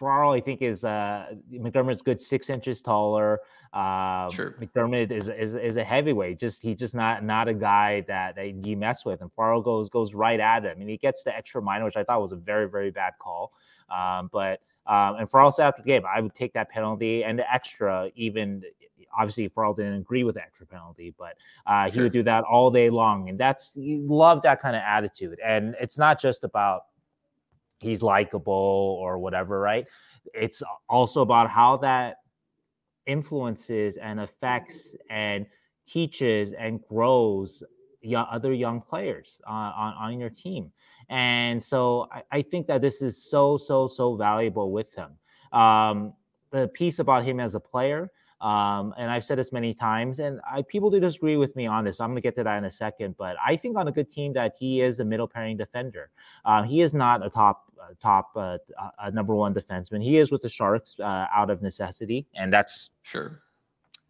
Ferraro, 0.00 0.32
I 0.32 0.40
think, 0.40 0.62
is 0.62 0.82
uh, 0.82 1.26
MacDermid's 1.50 2.00
good 2.00 2.18
six 2.18 2.48
inches 2.48 2.80
taller. 2.80 3.38
Uh, 3.72 4.28
sure. 4.30 4.56
MacDermid 4.60 5.12
is, 5.12 5.28
is 5.28 5.54
is 5.54 5.76
a 5.76 5.84
heavyweight. 5.84 6.40
Just 6.40 6.60
he's 6.60 6.76
just 6.76 6.94
not 6.94 7.22
not 7.22 7.46
a 7.46 7.54
guy 7.54 8.00
that, 8.08 8.34
that 8.34 8.66
you 8.66 8.76
mess 8.76 9.04
with. 9.04 9.20
And 9.20 9.30
Ferraro 9.32 9.62
goes 9.62 9.88
goes 9.88 10.12
right 10.12 10.40
at 10.40 10.64
him, 10.64 10.80
and 10.80 10.90
he 10.90 10.96
gets 10.96 11.22
the 11.22 11.36
extra 11.36 11.62
minor, 11.62 11.84
which 11.84 11.96
I 11.96 12.02
thought 12.02 12.20
was 12.20 12.32
a 12.32 12.36
very 12.36 12.68
very 12.68 12.90
bad 12.90 13.12
call. 13.20 13.52
Um, 13.88 14.28
but 14.32 14.60
um, 14.86 15.16
and 15.16 15.30
Ferraro 15.30 15.50
said 15.50 15.66
after 15.66 15.82
the 15.82 15.88
game, 15.88 16.02
I 16.04 16.20
would 16.20 16.34
take 16.34 16.52
that 16.54 16.68
penalty 16.68 17.22
and 17.22 17.38
the 17.38 17.52
extra. 17.52 18.10
Even 18.16 18.64
obviously, 19.16 19.46
Ferraro 19.48 19.74
didn't 19.74 19.94
agree 19.94 20.24
with 20.24 20.34
the 20.34 20.42
extra 20.42 20.66
penalty, 20.66 21.14
but 21.16 21.36
uh, 21.66 21.86
he 21.86 21.92
sure. 21.92 22.02
would 22.04 22.12
do 22.12 22.24
that 22.24 22.42
all 22.44 22.72
day 22.72 22.90
long, 22.90 23.28
and 23.28 23.38
that's 23.38 23.74
he 23.74 24.00
loved 24.00 24.42
that 24.42 24.60
kind 24.60 24.74
of 24.74 24.82
attitude. 24.84 25.38
And 25.44 25.76
it's 25.80 25.96
not 25.96 26.20
just 26.20 26.42
about 26.42 26.86
he's 27.78 28.02
likable 28.02 28.98
or 29.00 29.18
whatever, 29.18 29.60
right? 29.60 29.86
It's 30.34 30.62
also 30.88 31.22
about 31.22 31.50
how 31.50 31.78
that 31.78 32.16
influences 33.06 33.96
and 33.96 34.20
affects 34.20 34.96
and 35.08 35.46
teaches 35.86 36.52
and 36.52 36.80
grows 36.88 37.62
other 38.14 38.52
young 38.52 38.80
players 38.80 39.40
uh, 39.46 39.50
on, 39.50 39.94
on 39.94 40.20
your 40.20 40.30
team. 40.30 40.72
And 41.08 41.62
so 41.62 42.08
I, 42.12 42.22
I, 42.32 42.42
think 42.42 42.66
that 42.68 42.80
this 42.80 43.02
is 43.02 43.22
so, 43.22 43.56
so, 43.56 43.88
so 43.88 44.14
valuable 44.14 44.70
with 44.70 44.94
him. 44.94 45.10
Um, 45.52 46.14
the 46.50 46.68
piece 46.68 46.98
about 46.98 47.24
him 47.24 47.40
as 47.40 47.54
a 47.54 47.60
player 47.60 48.10
um, 48.40 48.94
and 48.96 49.10
I've 49.10 49.24
said 49.24 49.38
this 49.38 49.52
many 49.52 49.74
times, 49.74 50.18
and 50.18 50.40
I, 50.50 50.62
people 50.62 50.90
do 50.90 50.98
disagree 50.98 51.36
with 51.36 51.54
me 51.56 51.66
on 51.66 51.84
this. 51.84 52.00
I'm 52.00 52.08
going 52.08 52.16
to 52.16 52.22
get 52.22 52.34
to 52.36 52.44
that 52.44 52.56
in 52.56 52.64
a 52.64 52.70
second, 52.70 53.16
but 53.18 53.36
I 53.44 53.54
think 53.56 53.76
on 53.76 53.86
a 53.86 53.92
good 53.92 54.08
team 54.08 54.32
that 54.32 54.54
he 54.58 54.80
is 54.80 54.98
a 54.98 55.04
middle 55.04 55.28
pairing 55.28 55.58
defender. 55.58 56.10
Uh, 56.44 56.62
he 56.62 56.80
is 56.80 56.94
not 56.94 57.24
a 57.24 57.28
top 57.28 57.69
top 58.00 58.30
uh, 58.36 58.58
uh, 58.98 59.10
number 59.10 59.34
one 59.34 59.54
defenseman. 59.54 60.02
He 60.02 60.18
is 60.18 60.30
with 60.30 60.42
the 60.42 60.48
Sharks 60.48 60.96
uh, 61.00 61.26
out 61.34 61.50
of 61.50 61.62
necessity, 61.62 62.26
and 62.34 62.52
that's 62.52 62.90
sure 63.02 63.42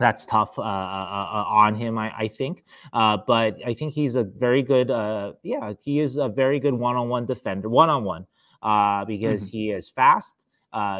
that's 0.00 0.24
tough 0.24 0.58
uh, 0.58 0.62
uh, 0.62 0.64
uh, 0.64 1.44
on 1.46 1.74
him, 1.74 1.98
I, 1.98 2.10
I 2.16 2.28
think. 2.28 2.64
but 2.92 3.58
I 3.64 3.74
think 3.74 3.92
he's 3.92 4.16
a 4.16 4.24
very 4.24 4.62
good, 4.62 4.88
yeah, 5.42 5.74
he 5.80 6.00
is 6.00 6.16
a 6.16 6.28
very 6.28 6.58
good 6.58 6.74
one-on-one 6.74 7.26
defender, 7.26 7.68
one-on-one, 7.68 8.26
because 9.06 9.42
mm-hmm. 9.42 9.46
he 9.46 9.70
is 9.70 9.90
fast, 9.90 10.46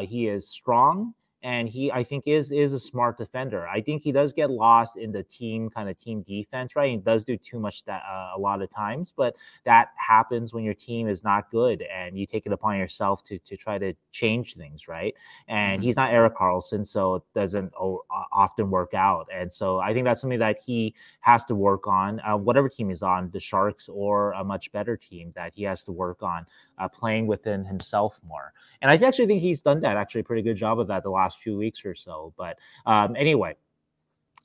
he 0.01 0.27
is 0.27 0.47
strong, 0.47 1.13
and 1.43 1.67
he 1.67 1.91
I 1.91 2.03
think 2.03 2.25
is 2.27 2.51
is 2.51 2.73
a 2.73 2.79
smart 2.79 3.17
defender. 3.17 3.67
I 3.67 3.81
think 3.81 4.01
he 4.01 4.11
does 4.11 4.33
get 4.33 4.49
lost 4.49 4.97
in 4.97 5.11
the 5.11 5.23
team 5.23 5.69
kind 5.69 5.89
of 5.89 5.97
team 5.97 6.21
defense, 6.21 6.75
right? 6.75 6.91
He 6.91 6.97
does 6.97 7.25
do 7.25 7.37
too 7.37 7.59
much 7.59 7.83
that 7.85 8.03
uh, 8.09 8.31
a 8.35 8.39
lot 8.39 8.61
of 8.61 8.69
times, 8.69 9.13
but 9.15 9.35
that 9.65 9.89
happens 9.95 10.53
when 10.53 10.63
your 10.63 10.73
team 10.73 11.07
is 11.07 11.23
not 11.23 11.49
good 11.49 11.83
and 11.83 12.17
you 12.17 12.25
take 12.25 12.45
it 12.45 12.51
upon 12.51 12.77
yourself 12.77 13.23
to 13.25 13.39
to 13.39 13.57
try 13.57 13.77
to 13.77 13.93
change 14.11 14.55
things, 14.55 14.87
right? 14.87 15.15
And 15.47 15.79
mm-hmm. 15.79 15.87
he's 15.87 15.95
not 15.95 16.11
Erik 16.11 16.35
Karlsson, 16.35 16.85
so 16.85 17.15
it 17.15 17.23
doesn't 17.33 17.71
oh, 17.79 18.03
often 18.31 18.69
work 18.69 18.93
out. 18.93 19.27
And 19.33 19.51
so 19.51 19.79
I 19.79 19.93
think 19.93 20.05
that's 20.05 20.21
something 20.21 20.39
that 20.39 20.59
he 20.65 20.93
has 21.21 21.43
to 21.45 21.55
work 21.55 21.87
on, 21.87 22.19
uh, 22.21 22.37
whatever 22.37 22.69
team 22.69 22.89
he's 22.89 23.01
on, 23.01 23.29
the 23.31 23.39
Sharks 23.39 23.89
or 23.89 24.31
a 24.33 24.43
much 24.43 24.71
better 24.71 24.95
team 24.97 25.31
that 25.35 25.53
he 25.55 25.63
has 25.63 25.83
to 25.85 25.91
work 25.91 26.21
on 26.21 26.45
uh, 26.77 26.87
playing 26.87 27.27
within 27.27 27.63
himself 27.63 28.19
more. 28.27 28.53
And 28.81 28.89
I 28.89 28.95
actually 28.95 29.27
think 29.27 29.41
he's 29.41 29.61
done 29.61 29.81
that 29.81 29.97
actually 29.97 30.21
a 30.21 30.23
pretty 30.23 30.41
good 30.41 30.57
job 30.57 30.79
of 30.79 30.87
that 30.87 31.03
the 31.03 31.09
last 31.09 31.30
few 31.39 31.57
weeks 31.57 31.85
or 31.85 31.95
so. 31.95 32.33
But 32.37 32.59
um, 32.85 33.15
anyway, 33.15 33.55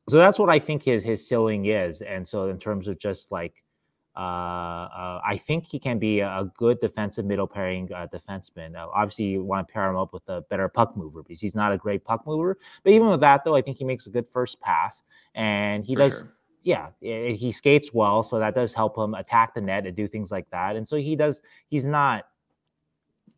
so 0.09 0.18
that's 0.18 0.39
what 0.39 0.51
I 0.51 0.59
think 0.59 0.82
his 0.82 1.03
his 1.03 1.26
ceiling 1.26 1.66
is. 1.66 2.03
And 2.03 2.26
so 2.26 2.49
in 2.49 2.59
terms 2.59 2.89
of 2.89 2.99
just 2.99 3.30
like 3.32 3.64
uh, 4.16 4.18
uh, 4.18 5.20
I 5.26 5.37
think 5.37 5.66
he 5.66 5.78
can 5.78 5.99
be 5.99 6.20
a 6.20 6.51
good 6.57 6.80
defensive 6.80 7.26
middle 7.26 7.47
pairing 7.47 7.93
uh, 7.93 8.07
defenseman. 8.07 8.74
obviously, 8.95 9.26
you 9.26 9.45
want 9.45 9.68
to 9.68 9.72
pair 9.72 9.91
him 9.91 9.97
up 9.97 10.14
with 10.14 10.26
a 10.28 10.41
better 10.49 10.68
puck 10.68 10.97
mover 10.97 11.22
because 11.22 11.39
he's 11.39 11.55
not 11.55 11.70
a 11.70 11.76
great 11.76 12.03
puck 12.03 12.26
mover. 12.26 12.57
But 12.82 12.95
even 12.95 13.09
with 13.09 13.20
that, 13.20 13.45
though, 13.45 13.55
I 13.55 13.61
think 13.61 13.76
he 13.76 13.84
makes 13.84 14.07
a 14.07 14.11
good 14.11 14.26
first 14.26 14.59
pass, 14.61 15.03
and 15.34 15.84
he 15.84 15.95
For 15.95 16.01
does. 16.01 16.18
Sure. 16.20 16.32
Yeah, 16.62 16.89
he 17.01 17.53
skates 17.53 17.95
well, 17.95 18.24
so 18.24 18.41
that 18.41 18.57
does 18.57 18.74
help 18.74 18.99
him 18.99 19.14
attack 19.14 19.55
the 19.55 19.61
net 19.61 19.87
and 19.87 19.95
do 19.95 20.09
things 20.09 20.32
like 20.32 20.51
that. 20.51 20.74
And 20.74 20.89
so 20.89 20.97
he 20.97 21.14
does. 21.14 21.41
He's 21.68 21.87
not 21.87 22.24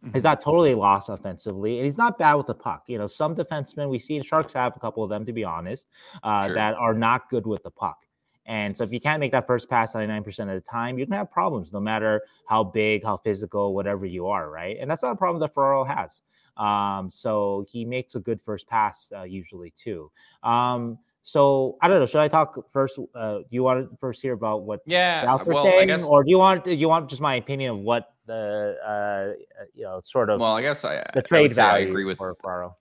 He's 0.03 0.12
mm-hmm. 0.12 0.22
not 0.22 0.40
totally 0.40 0.74
lost 0.74 1.09
offensively, 1.09 1.78
and 1.78 1.84
he's 1.84 1.99
not 1.99 2.18
bad 2.18 2.34
with 2.34 2.46
the 2.46 2.55
puck. 2.55 2.84
You 2.86 2.99
know, 2.99 3.09
some 3.09 3.34
defensemen 3.34 3.88
we 3.88 3.99
see, 3.99 4.22
Sharks 4.22 4.53
have 4.53 4.76
a 4.76 4.78
couple 4.78 5.03
of 5.03 5.11
them, 5.11 5.26
to 5.26 5.32
be 5.32 5.42
honest, 5.42 5.88
uh, 6.22 6.46
sure. 6.46 6.55
that 6.55 6.74
are 6.74 6.94
not 6.94 7.28
good 7.30 7.46
with 7.46 7.62
the 7.64 7.70
puck. 7.70 7.99
And 8.46 8.74
so 8.74 8.82
if 8.82 8.92
you 8.92 9.01
can't 9.01 9.20
make 9.20 9.32
that 9.32 9.46
first 9.46 9.68
pass 9.68 9.94
99% 9.94 10.26
of 10.40 10.49
the 10.49 10.61
time, 10.61 10.96
you're 10.96 11.07
gonna 11.07 11.18
have 11.18 11.30
problems 11.30 11.72
no 11.72 11.80
matter 11.80 12.22
how 12.46 12.64
big, 12.64 13.05
how 13.05 13.18
physical, 13.18 13.74
whatever 13.74 14.07
you 14.07 14.26
are, 14.26 14.51
right? 14.51 14.78
And 14.80 14.90
that's 14.90 15.03
not 15.03 15.12
a 15.12 15.16
problem 15.16 15.40
that 15.40 15.53
Ferraro 15.53 15.84
has. 15.84 16.22
Um, 16.57 17.11
so 17.11 17.66
he 17.70 17.84
makes 17.84 18.14
a 18.14 18.20
good 18.20 18.40
first 18.40 18.66
pass 18.66 19.12
uh, 19.14 19.24
usually 19.24 19.70
too. 19.76 20.11
Um, 20.42 20.99
so 21.22 21.76
I 21.82 21.88
don't 21.88 22.01
know. 22.01 22.07
Should 22.07 22.22
I 22.22 22.28
talk 22.28 22.70
first? 22.70 22.99
Uh, 23.14 23.38
do 23.38 23.46
you 23.51 23.62
want 23.62 23.90
to 23.90 23.96
first 23.99 24.22
hear 24.22 24.32
about 24.32 24.62
what 24.62 24.80
yeah, 24.86 25.22
scouts 25.22 25.46
are 25.46 25.53
well, 25.53 25.62
saying, 25.62 25.88
guess... 25.88 26.07
or 26.07 26.24
do 26.24 26.30
you 26.30 26.38
want 26.38 26.64
do 26.64 26.72
you 26.72 26.88
want 26.88 27.11
just 27.11 27.20
my 27.20 27.34
opinion 27.34 27.72
of 27.72 27.78
what 27.80 28.14
the 28.29 28.76
uh, 28.87 29.66
you 29.74 29.83
know 29.83 30.01
sort 30.05 30.31
of 30.31 30.41
well? 30.41 30.55
I 30.55 30.62
guess 30.62 30.85
I 30.85 31.05
the 31.14 31.22
trade 31.22 31.51
I 31.53 31.55
value 31.55 31.87
I 31.87 31.89
agree 31.89 32.05
with 32.05 32.18
for 32.18 32.37
Ferraro 32.41 32.76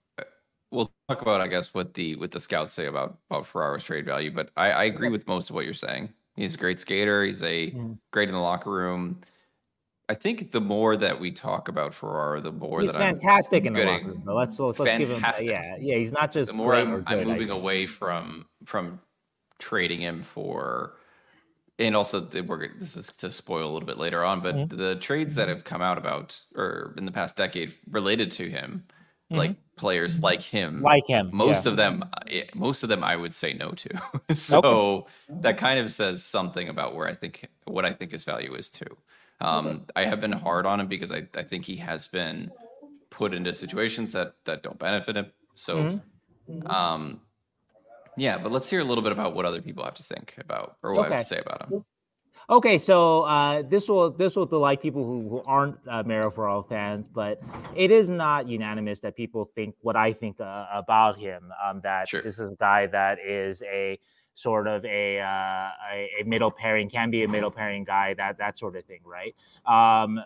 we'll 0.70 0.92
talk 1.08 1.22
about, 1.22 1.40
I 1.40 1.48
guess, 1.48 1.74
what 1.74 1.94
the 1.94 2.16
what 2.16 2.30
the 2.30 2.40
scouts 2.40 2.72
say 2.72 2.86
about 2.86 3.18
about 3.30 3.46
Ferraro's 3.46 3.84
trade 3.84 4.04
value. 4.04 4.30
But 4.30 4.50
I, 4.56 4.70
I 4.70 4.84
agree 4.84 5.08
with 5.08 5.26
most 5.26 5.50
of 5.50 5.56
what 5.56 5.64
you're 5.64 5.74
saying. 5.74 6.10
He's 6.36 6.54
a 6.54 6.58
great 6.58 6.78
skater. 6.78 7.24
He's 7.24 7.42
a 7.42 7.70
mm. 7.70 7.98
great 8.12 8.28
in 8.28 8.34
the 8.34 8.40
locker 8.40 8.70
room. 8.70 9.20
I 10.10 10.14
think 10.14 10.52
the 10.52 10.60
more 10.60 10.96
that 10.96 11.18
we 11.18 11.30
talk 11.30 11.68
about 11.68 11.92
Ferraro, 11.92 12.40
the 12.40 12.52
more 12.52 12.80
he's 12.80 12.92
that 12.92 12.98
fantastic 12.98 13.66
I'm 13.66 13.68
in 13.68 13.86
the 13.86 13.92
locker 13.92 14.06
room. 14.06 14.22
Let's 14.24 14.58
let's, 14.58 14.78
let's 14.78 14.98
give 14.98 15.10
him 15.10 15.24
yeah 15.40 15.76
yeah. 15.80 15.96
He's 15.96 16.12
not 16.12 16.32
just 16.32 16.50
the 16.50 16.56
more 16.56 16.74
I'm, 16.74 17.02
I'm 17.06 17.24
moving 17.24 17.50
away 17.50 17.86
from 17.86 18.46
from 18.64 19.00
trading 19.58 20.00
him 20.00 20.22
for 20.22 20.94
and 21.78 21.96
also 21.96 22.26
we're 22.46 22.68
this 22.78 22.96
is 22.96 23.06
to 23.06 23.30
spoil 23.30 23.70
a 23.70 23.72
little 23.72 23.86
bit 23.86 23.98
later 23.98 24.24
on, 24.24 24.40
but 24.40 24.54
mm-hmm. 24.54 24.76
the 24.76 24.96
trades 24.96 25.34
that 25.36 25.42
mm-hmm. 25.42 25.56
have 25.56 25.64
come 25.64 25.82
out 25.82 25.98
about 25.98 26.40
or 26.56 26.94
in 26.98 27.06
the 27.06 27.12
past 27.12 27.36
decade 27.36 27.74
related 27.90 28.30
to 28.32 28.48
him 28.48 28.84
mm-hmm. 29.30 29.38
like 29.38 29.56
players 29.76 30.16
mm-hmm. 30.16 30.24
like 30.24 30.42
him 30.42 30.82
like 30.82 31.06
him 31.06 31.30
most 31.32 31.64
yeah. 31.64 31.70
of 31.70 31.76
them 31.76 32.04
eh, 32.28 32.44
most 32.54 32.82
of 32.82 32.88
them 32.88 33.04
i 33.04 33.14
would 33.14 33.32
say 33.32 33.52
no 33.52 33.70
to 33.72 33.88
so 34.34 34.58
okay. 34.58 35.06
that 35.40 35.58
kind 35.58 35.78
of 35.78 35.92
says 35.92 36.24
something 36.24 36.68
about 36.68 36.94
where 36.94 37.06
i 37.06 37.14
think 37.14 37.48
what 37.64 37.84
i 37.84 37.92
think 37.92 38.10
his 38.10 38.24
value 38.24 38.54
is 38.54 38.70
too 38.70 38.96
um, 39.40 39.66
okay. 39.66 39.82
i 39.96 40.04
have 40.04 40.20
been 40.20 40.32
hard 40.32 40.66
on 40.66 40.80
him 40.80 40.88
because 40.88 41.12
I, 41.12 41.28
I 41.34 41.42
think 41.42 41.64
he 41.64 41.76
has 41.76 42.08
been 42.08 42.50
put 43.10 43.32
into 43.34 43.54
situations 43.54 44.12
that 44.12 44.34
that 44.44 44.62
don't 44.62 44.78
benefit 44.78 45.16
him 45.16 45.26
so 45.54 45.76
mm-hmm. 45.76 46.52
mm-hmm. 46.52 46.66
um 46.66 47.20
yeah 48.18 48.38
but 48.38 48.52
let's 48.52 48.68
hear 48.68 48.80
a 48.80 48.84
little 48.84 49.02
bit 49.02 49.12
about 49.12 49.34
what 49.34 49.44
other 49.44 49.62
people 49.62 49.84
have 49.84 49.94
to 49.94 50.02
think 50.02 50.34
about 50.38 50.76
or 50.82 50.92
what 50.94 51.06
okay. 51.06 51.10
have 51.12 51.20
to 51.20 51.24
say 51.24 51.38
about 51.38 51.70
him 51.70 51.84
Okay, 52.50 52.78
so 52.78 53.24
uh, 53.24 53.60
this 53.60 53.90
will 53.90 54.10
this 54.10 54.34
will 54.34 54.46
delight 54.46 54.80
people 54.80 55.04
who, 55.04 55.28
who 55.28 55.42
aren't 55.46 55.76
uh, 55.86 56.02
All 56.38 56.62
fans, 56.62 57.06
but 57.06 57.42
it 57.76 57.90
is 57.90 58.08
not 58.08 58.48
unanimous 58.48 59.00
that 59.00 59.16
people 59.16 59.50
think 59.54 59.74
what 59.82 59.96
I 59.96 60.14
think 60.14 60.40
uh, 60.40 60.64
about 60.72 61.18
him. 61.18 61.52
Um, 61.62 61.82
that 61.82 62.08
sure. 62.08 62.22
this 62.22 62.38
is 62.38 62.52
a 62.52 62.56
guy 62.56 62.86
that 62.86 63.18
is 63.18 63.60
a 63.70 63.98
sort 64.34 64.66
of 64.66 64.82
a, 64.86 65.20
uh, 65.20 65.70
a, 65.92 66.10
a 66.20 66.24
middle 66.24 66.50
pairing, 66.50 66.88
can 66.88 67.10
be 67.10 67.22
a 67.22 67.28
middle 67.28 67.50
pairing 67.50 67.84
guy, 67.84 68.14
that 68.14 68.38
that 68.38 68.56
sort 68.56 68.76
of 68.76 68.84
thing, 68.86 69.00
right? 69.04 69.34
Um, 69.66 70.18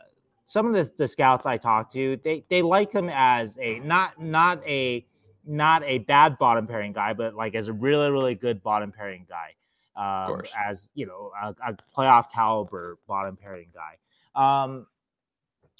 some 0.47 0.67
of 0.67 0.75
the, 0.75 0.93
the 0.97 1.09
scouts 1.09 1.45
I 1.45 1.57
talked 1.57 1.93
to, 1.95 2.21
they 2.23 2.45
they 2.49 2.63
like 2.63 2.93
him 2.93 3.11
as 3.13 3.59
a 3.61 3.81
not 3.81 4.23
not 4.23 4.63
a 4.65 5.05
not 5.47 5.83
a 5.85 5.99
bad 5.99 6.39
bottom 6.39 6.67
pairing 6.67 6.93
guy, 6.93 7.13
but 7.13 7.35
like 7.35 7.55
as 7.55 7.69
a 7.69 7.73
really 7.73 8.11
really 8.11 8.35
good 8.35 8.63
bottom 8.63 8.93
pairing 8.93 9.27
guy 9.29 9.55
um, 9.97 10.43
as 10.69 10.91
you 10.95 11.07
know 11.07 11.31
a, 11.41 11.55
a, 11.71 11.77
playoff 11.97 12.31
caliber 12.33 12.99
bottom 13.07 13.37
pairing 13.37 13.69
guy. 13.75 13.97
Um, 14.35 14.87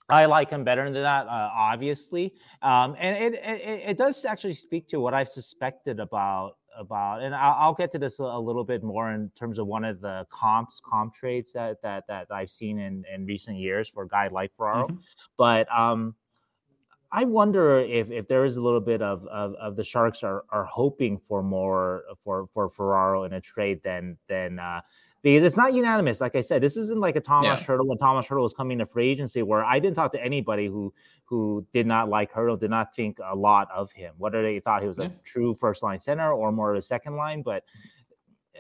I 0.09 0.27
like 0.27 0.51
him 0.51 0.65
better 0.65 0.85
than 0.85 0.95
that, 0.95 1.27
uh, 1.27 1.51
obviously, 1.55 2.35
um, 2.61 2.95
and 2.99 3.17
it, 3.17 3.41
it, 3.43 3.83
it 3.91 3.99
does 3.99 4.25
actually 4.25 4.55
speak 4.55 4.89
to 4.89 5.01
what 5.01 5.15
I've 5.15 5.29
suspected 5.29 6.01
about 6.01 6.57
about, 6.79 7.23
and 7.23 7.35
I'll, 7.35 7.57
I'll 7.59 7.75
get 7.75 7.93
to 7.93 7.99
this 7.99 8.19
a, 8.19 8.25
a, 8.25 8.41
little 8.41 8.65
bit 8.65 8.83
more 8.83 9.13
in 9.13 9.31
terms 9.39 9.59
of 9.59 9.67
one 9.67 9.85
of 9.85 10.01
the 10.01 10.27
comps 10.31 10.81
comp 10.85 11.15
trades 11.15 11.53
that 11.53 11.81
that 11.83 12.05
that 12.09 12.27
I've 12.31 12.51
seen 12.51 12.79
in 12.79 13.05
in 13.15 13.25
recent 13.25 13.57
years 13.57 13.89
for 13.89 14.05
a 14.05 14.09
guy 14.09 14.29
like 14.29 14.53
Ferraro, 14.57 14.89
mm-hmm. 14.89 14.97
but 15.39 15.67
um, 15.75 16.15
I 17.13 17.25
wonder 17.25 17.79
if 17.81 18.11
if 18.11 18.27
there 18.27 18.47
is 18.47 18.57
a 18.57 18.63
little 18.63 18.81
bit 18.81 19.03
of 19.03 19.27
of, 19.27 19.55
of 19.57 19.77
the 19.77 19.85
Sharks 19.85 20.23
are 20.23 20.45
are 20.49 20.65
hoping 20.65 21.19
for 21.19 21.43
more 21.43 22.05
for 22.25 22.49
for 22.55 22.71
Ferraro 22.71 23.25
in 23.25 23.35
a 23.35 23.41
trade 23.41 23.81
than 23.85 24.17
than 24.29 24.59
uh, 24.59 24.81
because 25.23 25.43
it's 25.43 25.59
not 25.59 25.75
unanimous. 25.75 26.23
Like 26.23 26.35
I 26.37 26.41
said, 26.41 26.63
this 26.63 26.79
isn't 26.79 27.01
like 27.01 27.17
a 27.17 27.21
Thomas 27.21 27.61
yeah. 27.61 27.67
Hertl 27.67 27.87
when 27.87 27.99
Thomas 27.99 28.27
Hertl 28.27 28.43
was 28.43 28.55
coming 28.55 28.79
to 28.79 28.87
free 28.87 29.11
agency, 29.11 29.43
where 29.43 29.63
I 29.63 29.79
didn't 29.79 29.95
talk 29.95 30.13
to 30.13 30.25
anybody 30.25 30.67
who 30.67 30.93
who 31.25 31.67
did 31.75 31.87
not 31.87 32.09
like 32.09 32.33
Hertl, 32.33 32.59
did 32.59 32.71
not 32.71 32.97
think 32.97 33.19
a 33.23 33.37
lot 33.37 33.69
of 33.71 33.93
him. 33.93 34.15
Whether 34.17 34.43
they 34.43 34.59
thought 34.61 34.81
he 34.81 34.89
was 34.89 34.97
yeah. 34.97 35.07
a 35.07 35.11
true 35.23 35.55
first 35.55 35.83
line 35.83 36.01
center 36.01 36.33
or 36.33 36.51
more 36.51 36.73
of 36.73 36.79
a 36.79 36.83
second 36.83 37.17
line, 37.17 37.43
but 37.43 37.63
eh, 38.55 38.59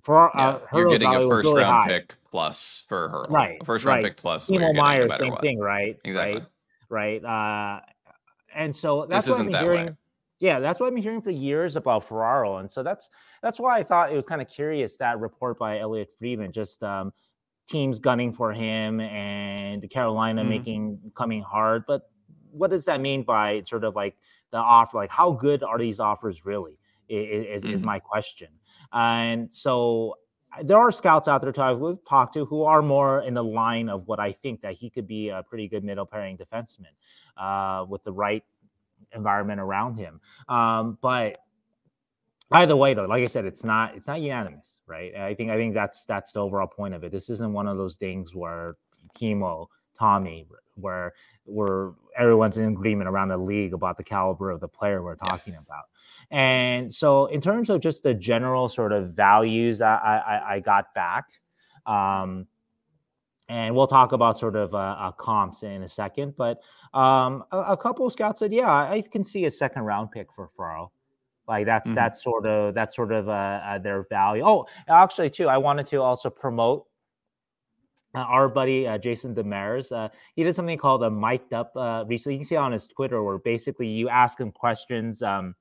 for 0.00 0.30
yeah, 0.36 0.48
uh, 0.48 0.60
you're 0.74 0.88
getting 0.90 1.12
a 1.12 1.22
first 1.22 1.44
really 1.44 1.62
round 1.62 1.90
high. 1.90 1.98
pick 1.98 2.14
plus 2.30 2.84
for 2.88 3.08
her, 3.08 3.26
right? 3.30 3.58
A 3.60 3.64
first 3.64 3.84
right. 3.84 3.94
round 3.94 4.04
pick 4.04 4.16
plus. 4.16 4.48
Timo 4.48 4.72
Meier, 4.74 5.10
same 5.16 5.34
thing, 5.36 5.58
right? 5.58 5.98
Exactly. 6.04 6.38
Right? 6.38 6.46
Right? 6.90 7.24
Uh, 7.24 7.80
and 8.54 8.74
so 8.74 9.06
that's 9.08 9.28
what 9.28 9.40
I'm 9.40 9.48
hearing. 9.48 9.86
Way. 9.86 9.96
Yeah, 10.40 10.58
that's 10.58 10.80
what 10.80 10.86
I've 10.86 10.94
been 10.94 11.02
hearing 11.02 11.20
for 11.20 11.30
years 11.30 11.76
about 11.76 12.04
Ferraro, 12.04 12.58
and 12.58 12.70
so 12.70 12.82
that's 12.82 13.10
that's 13.42 13.60
why 13.60 13.78
I 13.78 13.82
thought 13.82 14.12
it 14.12 14.16
was 14.16 14.26
kind 14.26 14.40
of 14.40 14.48
curious 14.48 14.96
that 14.96 15.20
report 15.20 15.58
by 15.58 15.78
Elliotte 15.78 16.08
Friedman, 16.18 16.52
just 16.52 16.82
um, 16.82 17.12
teams 17.68 17.98
gunning 17.98 18.32
for 18.32 18.52
him 18.52 19.00
and 19.00 19.88
Carolina 19.90 20.40
mm-hmm. 20.40 20.50
making 20.50 20.98
coming 21.14 21.42
hard. 21.42 21.84
But 21.86 22.10
what 22.52 22.70
does 22.70 22.84
that 22.86 23.00
mean 23.00 23.22
by 23.22 23.62
sort 23.64 23.84
of 23.84 23.94
like 23.94 24.16
the 24.50 24.58
offer? 24.58 24.96
Like, 24.96 25.10
how 25.10 25.32
good 25.32 25.62
are 25.62 25.78
these 25.78 26.00
offers 26.00 26.44
really? 26.44 26.78
Is 27.08 27.62
mm-hmm. 27.62 27.74
is 27.74 27.82
my 27.82 27.98
question. 27.98 28.48
And 28.92 29.52
so 29.52 30.16
there 30.62 30.78
are 30.78 30.90
scouts 30.90 31.28
out 31.28 31.42
there 31.42 31.52
too 31.52 31.74
we've 31.74 32.04
talked 32.08 32.34
to 32.34 32.44
who 32.44 32.64
are 32.64 32.82
more 32.82 33.22
in 33.22 33.34
the 33.34 33.44
line 33.44 33.88
of 33.88 34.06
what 34.06 34.18
I 34.18 34.32
think 34.32 34.62
that 34.62 34.74
he 34.74 34.90
could 34.90 35.06
be 35.06 35.28
a 35.28 35.42
pretty 35.42 35.68
good 35.68 35.84
middle 35.84 36.06
pairing 36.06 36.36
defenseman 36.36 36.92
uh, 37.36 37.84
with 37.84 38.02
the 38.04 38.12
right 38.12 38.44
environment 39.14 39.60
around 39.60 39.96
him. 39.96 40.20
Um, 40.48 40.98
but 41.00 41.38
either 42.50 42.76
way, 42.76 42.94
though, 42.94 43.06
like 43.06 43.22
I 43.22 43.26
said, 43.26 43.44
it's 43.44 43.64
not 43.64 43.96
it's 43.96 44.06
not 44.06 44.20
unanimous, 44.20 44.78
right? 44.86 45.14
I 45.14 45.34
think 45.34 45.50
I 45.50 45.56
think 45.56 45.74
that's 45.74 46.04
that's 46.04 46.32
the 46.32 46.40
overall 46.40 46.66
point 46.66 46.94
of 46.94 47.04
it. 47.04 47.12
This 47.12 47.30
isn't 47.30 47.52
one 47.52 47.68
of 47.68 47.76
those 47.76 47.96
things 47.96 48.34
where 48.34 48.76
Timo, 49.16 49.66
Tommy, 49.98 50.46
where 50.74 51.12
where 51.44 51.92
everyone's 52.16 52.58
in 52.58 52.68
agreement 52.68 53.08
around 53.08 53.28
the 53.28 53.36
league 53.36 53.72
about 53.72 53.96
the 53.96 54.04
caliber 54.04 54.50
of 54.50 54.60
the 54.60 54.68
player 54.68 55.02
we're 55.02 55.16
talking 55.16 55.54
yeah. 55.54 55.60
about. 55.60 55.84
And 56.30 56.92
so, 56.92 57.26
in 57.26 57.40
terms 57.40 57.70
of 57.70 57.80
just 57.80 58.02
the 58.02 58.14
general 58.14 58.68
sort 58.68 58.92
of 58.92 59.14
values 59.14 59.78
that 59.78 60.00
I, 60.02 60.18
I, 60.18 60.54
I 60.54 60.60
got 60.60 60.94
back, 60.94 61.24
um, 61.86 62.46
and 63.48 63.74
we'll 63.74 63.88
talk 63.88 64.12
about 64.12 64.38
sort 64.38 64.54
of 64.54 64.72
uh, 64.72 64.78
uh, 64.78 65.12
comps 65.12 65.64
in 65.64 65.82
a 65.82 65.88
second. 65.88 66.34
But 66.36 66.60
um, 66.94 67.44
a, 67.50 67.58
a, 67.58 67.76
couple 67.76 68.06
of 68.06 68.12
scouts 68.12 68.38
said, 68.38 68.52
"Yeah, 68.52 68.70
I 68.70 69.02
can 69.10 69.24
see 69.24 69.44
a 69.46 69.50
second 69.50 69.82
round 69.82 70.12
pick 70.12 70.28
for 70.32 70.48
Ferraro. 70.56 70.92
Like 71.48 71.66
that's 71.66 71.88
mm-hmm. 71.88 71.96
that's 71.96 72.22
sort 72.22 72.46
of 72.46 72.74
that's 72.74 72.94
sort 72.94 73.10
of 73.10 73.28
uh, 73.28 73.32
uh, 73.32 73.78
their 73.78 74.04
value." 74.04 74.44
Oh, 74.46 74.66
actually, 74.88 75.30
too, 75.30 75.48
I 75.48 75.58
wanted 75.58 75.86
to 75.88 76.00
also 76.00 76.30
promote 76.30 76.86
uh, 78.14 78.18
our 78.18 78.48
buddy 78.48 78.88
uh, 78.88 78.98
Jason 78.98 79.34
Demers, 79.34 79.92
uh, 79.92 80.08
he 80.34 80.42
did 80.42 80.54
something 80.54 80.76
called 80.76 81.04
a 81.04 81.10
mic'd 81.10 81.52
up 81.52 81.72
uh, 81.76 82.04
recently. 82.08 82.34
You 82.34 82.40
can 82.40 82.48
see 82.48 82.56
on 82.56 82.72
his 82.72 82.88
Twitter 82.88 83.22
where 83.22 83.38
basically 83.38 83.86
you 83.86 84.08
ask 84.08 84.40
him 84.40 84.50
questions 84.50 85.22
um, 85.22 85.54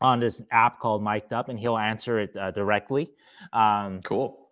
on 0.00 0.20
this 0.20 0.42
app 0.50 0.80
called 0.80 1.02
Mic'd 1.02 1.32
Up, 1.32 1.48
and 1.48 1.58
he'll 1.58 1.78
answer 1.78 2.20
it 2.20 2.36
uh, 2.36 2.50
directly. 2.50 3.10
Um, 3.52 4.00
cool. 4.02 4.46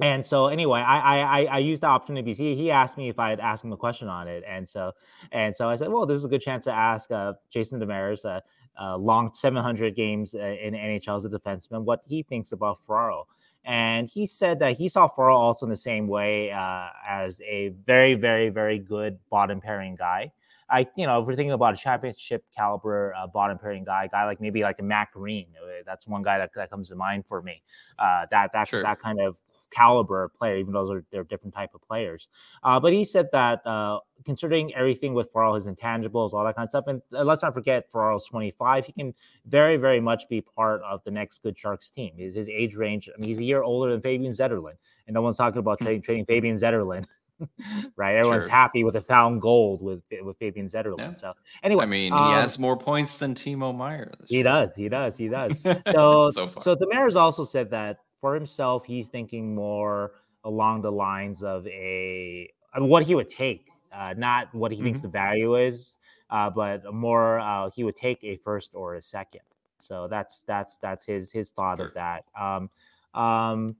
And 0.00 0.24
so 0.24 0.46
anyway, 0.46 0.80
I 0.80 1.20
I 1.20 1.44
I 1.44 1.58
used 1.58 1.82
the 1.82 1.88
opportunity 1.88 2.22
because 2.22 2.38
he, 2.38 2.54
he 2.54 2.70
asked 2.70 2.96
me 2.96 3.08
if 3.08 3.18
I 3.18 3.30
had 3.30 3.40
asked 3.40 3.64
him 3.64 3.72
a 3.72 3.76
question 3.76 4.06
on 4.06 4.28
it, 4.28 4.44
and 4.46 4.68
so 4.68 4.92
and 5.32 5.54
so 5.54 5.68
I 5.68 5.74
said, 5.74 5.88
well, 5.88 6.06
this 6.06 6.16
is 6.16 6.24
a 6.24 6.28
good 6.28 6.40
chance 6.40 6.64
to 6.64 6.72
ask 6.72 7.10
uh, 7.10 7.32
Jason 7.50 7.80
Demers, 7.80 8.24
uh, 8.24 8.40
uh, 8.80 8.96
long 8.96 9.34
700 9.34 9.96
games 9.96 10.34
uh, 10.34 10.38
in 10.38 10.74
NHL 10.74 11.16
as 11.16 11.24
a 11.24 11.28
defenseman, 11.28 11.82
what 11.82 12.02
he 12.06 12.22
thinks 12.22 12.52
about 12.52 12.78
Ferraro. 12.86 13.26
And 13.64 14.08
he 14.08 14.24
said 14.24 14.60
that 14.60 14.76
he 14.76 14.88
saw 14.88 15.08
Ferraro 15.08 15.36
also 15.36 15.66
in 15.66 15.70
the 15.70 15.76
same 15.76 16.06
way 16.06 16.52
uh, 16.52 16.88
as 17.06 17.40
a 17.40 17.70
very, 17.84 18.14
very, 18.14 18.48
very 18.48 18.78
good 18.78 19.18
bottom 19.30 19.60
pairing 19.60 19.96
guy. 19.96 20.32
I, 20.70 20.86
you 20.96 21.06
know, 21.06 21.20
if 21.20 21.26
we're 21.26 21.34
thinking 21.34 21.52
about 21.52 21.74
a 21.74 21.76
championship 21.76 22.44
caliber 22.56 23.14
uh, 23.14 23.26
bottom 23.26 23.58
pairing 23.58 23.84
guy, 23.84 24.08
guy 24.10 24.24
like 24.26 24.40
maybe 24.40 24.62
like 24.62 24.78
a 24.80 24.82
Matt 24.82 25.08
Greene, 25.12 25.46
uh, 25.62 25.82
that's 25.86 26.06
one 26.06 26.22
guy 26.22 26.38
that, 26.38 26.50
that 26.54 26.70
comes 26.70 26.88
to 26.90 26.96
mind 26.96 27.24
for 27.26 27.42
me. 27.42 27.62
Uh, 27.98 28.26
that 28.30 28.52
that 28.52 28.68
sure. 28.68 28.82
that 28.82 29.00
kind 29.00 29.20
of 29.20 29.36
caliber 29.70 30.28
player, 30.28 30.56
even 30.56 30.72
though 30.72 30.86
those 30.86 30.96
are 30.96 31.04
they're 31.10 31.24
different 31.24 31.54
type 31.54 31.70
of 31.74 31.82
players. 31.82 32.28
Uh, 32.62 32.78
but 32.80 32.92
he 32.92 33.04
said 33.04 33.28
that 33.32 33.66
uh, 33.66 33.98
considering 34.24 34.74
everything 34.74 35.14
with 35.14 35.30
Ferraro, 35.32 35.54
his 35.54 35.66
intangibles, 35.66 36.32
all 36.32 36.44
that 36.44 36.56
kind 36.56 36.66
of 36.66 36.70
stuff, 36.70 36.84
and 36.86 37.02
uh, 37.14 37.24
let's 37.24 37.42
not 37.42 37.54
forget 37.54 37.90
Ferraro's 37.90 38.24
25, 38.26 38.86
he 38.86 38.92
can 38.92 39.14
very, 39.46 39.76
very 39.76 40.00
much 40.00 40.28
be 40.28 40.40
part 40.40 40.82
of 40.82 41.02
the 41.04 41.10
next 41.10 41.42
good 41.42 41.58
Sharks 41.58 41.90
team. 41.90 42.12
His, 42.16 42.34
his 42.34 42.48
age 42.48 42.74
range, 42.74 43.08
I 43.14 43.20
mean, 43.20 43.28
he's 43.28 43.38
a 43.38 43.44
year 43.44 43.62
older 43.62 43.90
than 43.90 44.00
Fabian 44.00 44.32
Zetterlund, 44.32 44.76
and 45.06 45.14
no 45.14 45.22
one's 45.22 45.36
talking 45.36 45.58
about 45.58 45.78
hmm. 45.78 45.86
trading, 45.86 46.02
trading 46.02 46.26
Fabian 46.26 46.56
Zetterlund. 46.56 47.06
right? 47.96 48.16
Everyone's 48.16 48.44
sure. 48.44 48.50
happy 48.50 48.84
with 48.84 48.96
a 48.96 49.00
found 49.00 49.40
gold 49.40 49.82
with 49.82 50.02
with 50.22 50.36
Fabian 50.38 50.66
Zetterlund. 50.66 50.98
Yeah. 50.98 51.14
So 51.14 51.32
anyway, 51.62 51.84
I 51.84 51.86
mean, 51.86 52.12
um, 52.12 52.26
he 52.26 52.32
has 52.32 52.58
more 52.58 52.76
points 52.76 53.16
than 53.16 53.34
Timo 53.34 53.76
Meier. 53.76 54.12
He 54.26 54.42
does. 54.42 54.74
He 54.74 54.88
does. 54.88 55.16
He 55.16 55.28
does. 55.28 55.60
So 55.88 56.30
so, 56.30 56.50
so 56.58 56.76
Demers 56.76 57.16
also 57.16 57.44
said 57.44 57.70
that 57.70 57.98
for 58.20 58.34
himself, 58.34 58.84
he's 58.84 59.08
thinking 59.08 59.54
more 59.54 60.12
along 60.44 60.82
the 60.82 60.92
lines 60.92 61.42
of 61.42 61.66
a 61.66 62.50
I 62.74 62.80
mean, 62.80 62.88
what 62.88 63.04
he 63.04 63.14
would 63.14 63.30
take, 63.30 63.66
uh, 63.92 64.14
not 64.16 64.54
what 64.54 64.70
he 64.70 64.78
mm-hmm. 64.78 64.86
thinks 64.86 65.00
the 65.00 65.08
value 65.08 65.56
is, 65.56 65.96
uh, 66.30 66.50
but 66.50 66.92
more 66.92 67.40
uh, 67.40 67.70
he 67.74 67.84
would 67.84 67.96
take 67.96 68.22
a 68.22 68.36
first 68.36 68.70
or 68.74 68.96
a 68.96 69.02
second. 69.02 69.42
So 69.78 70.08
that's 70.08 70.42
that's 70.44 70.78
that's 70.78 71.04
his 71.06 71.32
his 71.32 71.50
thought 71.50 71.78
sure. 71.78 71.88
of 71.88 71.94
that. 71.94 72.24
Um, 72.38 72.70
um, 73.14 73.76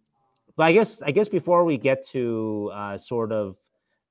but 0.59 0.65
I 0.65 0.73
guess 0.73 1.01
I 1.03 1.13
guess 1.13 1.29
before 1.29 1.65
we 1.65 1.79
get 1.79 2.05
to 2.09 2.71
uh, 2.75 2.99
sort 2.99 3.31
of 3.31 3.57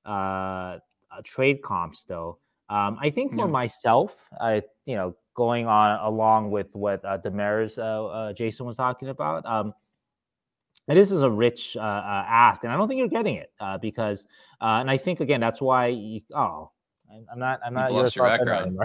uh, 0.06 0.78
trade 1.22 1.62
comps, 1.62 2.04
though, 2.04 2.38
um, 2.70 2.96
I 3.00 3.10
think 3.10 3.34
for 3.34 3.46
myself, 3.46 4.26
I 4.40 4.62
you 4.86 4.96
know 4.96 5.14
going 5.34 5.66
on 5.66 6.00
along 6.00 6.50
with 6.50 6.68
what 6.72 7.04
uh, 7.04 7.18
Demers 7.18 7.76
uh, 7.78 8.06
uh, 8.06 8.32
Jason 8.32 8.64
was 8.64 8.76
talking 8.76 9.08
about. 9.08 9.44
Um, 9.44 9.74
this 10.86 11.12
is 11.12 11.20
a 11.20 11.30
rich 11.30 11.76
uh, 11.76 11.80
uh, 11.80 12.24
ask, 12.26 12.64
and 12.64 12.72
I 12.72 12.76
don't 12.78 12.88
think 12.88 12.98
you're 12.98 13.08
getting 13.08 13.34
it 13.34 13.52
uh, 13.60 13.76
because, 13.76 14.26
uh, 14.62 14.78
and 14.80 14.90
I 14.90 14.96
think 14.96 15.20
again 15.20 15.40
that's 15.40 15.60
why. 15.60 15.88
You, 15.88 16.22
oh, 16.34 16.70
I'm 17.30 17.38
not. 17.38 17.60
I'm 17.62 17.74
not. 17.74 17.92
You've 17.92 18.04
lost 18.04 18.16
your 18.16 18.26
background. 18.26 18.78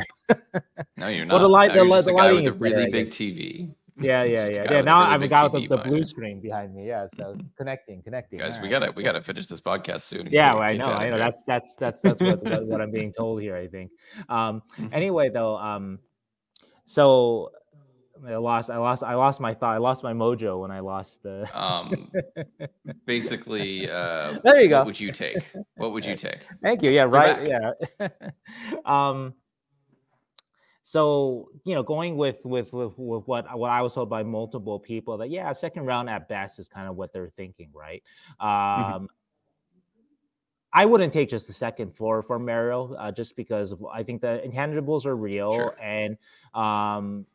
no, 0.97 1.07
you're 1.07 1.23
not. 1.25 1.35
Well, 1.35 1.43
the 1.43 1.49
light, 1.49 1.73
the, 1.73 1.85
the, 1.85 2.01
the 2.01 2.13
guy 2.13 2.33
with 2.33 2.47
a 2.47 2.51
really 2.51 2.91
big 2.91 3.07
TV. 3.07 3.73
Yeah, 3.99 4.23
yeah, 4.23 4.49
yeah. 4.49 4.71
Yeah. 4.71 4.81
Now 4.81 4.99
I've 4.99 5.27
got 5.29 5.51
the, 5.51 5.67
the 5.67 5.77
blue 5.77 6.03
screen 6.03 6.39
behind 6.39 6.75
me. 6.75 6.87
Yeah. 6.87 7.07
So 7.15 7.35
connecting, 7.57 8.01
connecting. 8.01 8.39
Guys, 8.39 8.59
we 8.59 8.69
gotta 8.69 8.91
we 8.91 9.03
gotta 9.03 9.21
finish 9.21 9.47
this 9.47 9.61
podcast 9.61 10.01
soon. 10.01 10.27
yeah, 10.31 10.53
well, 10.53 10.63
I 10.63 10.77
know. 10.77 10.85
I 10.85 11.09
know. 11.09 11.17
That's 11.17 11.43
that's 11.43 11.75
that's 11.75 12.01
that's 12.01 12.21
what, 12.21 12.43
what, 12.43 12.65
what 12.65 12.81
I'm 12.81 12.91
being 12.91 13.13
told 13.17 13.41
here. 13.41 13.55
I 13.55 13.67
think. 13.67 13.91
Um. 14.29 14.61
Mm-hmm. 14.77 14.87
Anyway, 14.93 15.29
though. 15.29 15.57
Um. 15.57 15.99
So 16.85 17.51
I 18.25 18.35
lost. 18.35 18.69
I 18.69 18.77
lost. 18.77 19.03
I 19.03 19.15
lost 19.15 19.39
my 19.39 19.53
thought. 19.53 19.75
I 19.75 19.77
lost 19.77 20.03
my 20.03 20.13
mojo 20.13 20.59
when 20.61 20.71
I 20.71 20.79
lost 20.79 21.23
the. 21.23 21.47
um, 21.53 22.11
basically, 23.05 23.89
uh, 23.89 24.39
there 24.43 24.61
you 24.61 24.69
go. 24.69 24.79
What 24.79 24.87
would 24.87 24.99
you 24.99 25.11
take? 25.11 25.43
What 25.75 25.91
would 25.91 26.05
you 26.05 26.15
take? 26.15 26.39
Thank 26.61 26.81
you. 26.81 26.91
Yeah. 26.91 27.03
Right. 27.03 27.47
Yeah. 27.47 28.07
um 28.85 29.33
so 30.83 31.49
you 31.63 31.73
know 31.73 31.81
going 31.81 32.17
with, 32.17 32.45
with 32.45 32.73
with 32.73 32.93
with, 32.97 33.25
what 33.25 33.57
what 33.57 33.71
i 33.71 33.81
was 33.81 33.93
told 33.93 34.09
by 34.09 34.21
multiple 34.21 34.79
people 34.79 35.17
that 35.17 35.29
yeah 35.29 35.51
second 35.53 35.85
round 35.85 36.09
at 36.09 36.27
best 36.27 36.59
is 36.59 36.67
kind 36.67 36.87
of 36.87 36.95
what 36.95 37.11
they're 37.13 37.31
thinking 37.37 37.69
right 37.73 38.03
mm-hmm. 38.39 38.45
um 38.45 38.93
mm-hmm. 38.93 39.05
I 40.75 40.85
wouldn't 40.85 41.13
take 41.13 41.29
just 41.29 41.47
a 41.49 41.53
second 41.53 41.95
floor 41.95 42.23
for 42.23 42.39
Mario, 42.39 42.95
uh, 42.95 43.11
just 43.11 43.35
because 43.35 43.75
I 43.93 44.01
think 44.01 44.21
the 44.21 44.41
intangibles 44.43 45.05
are 45.05 45.15
real, 45.15 45.53
sure. 45.53 45.75
and 45.79 46.17
um, 46.55 47.27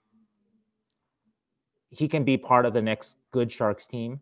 he 1.89 2.09
can 2.09 2.25
be 2.25 2.37
part 2.37 2.67
of 2.67 2.73
the 2.73 2.83
next 2.83 3.17
good 3.31 3.53
Sharks 3.53 3.87
team. 3.87 4.21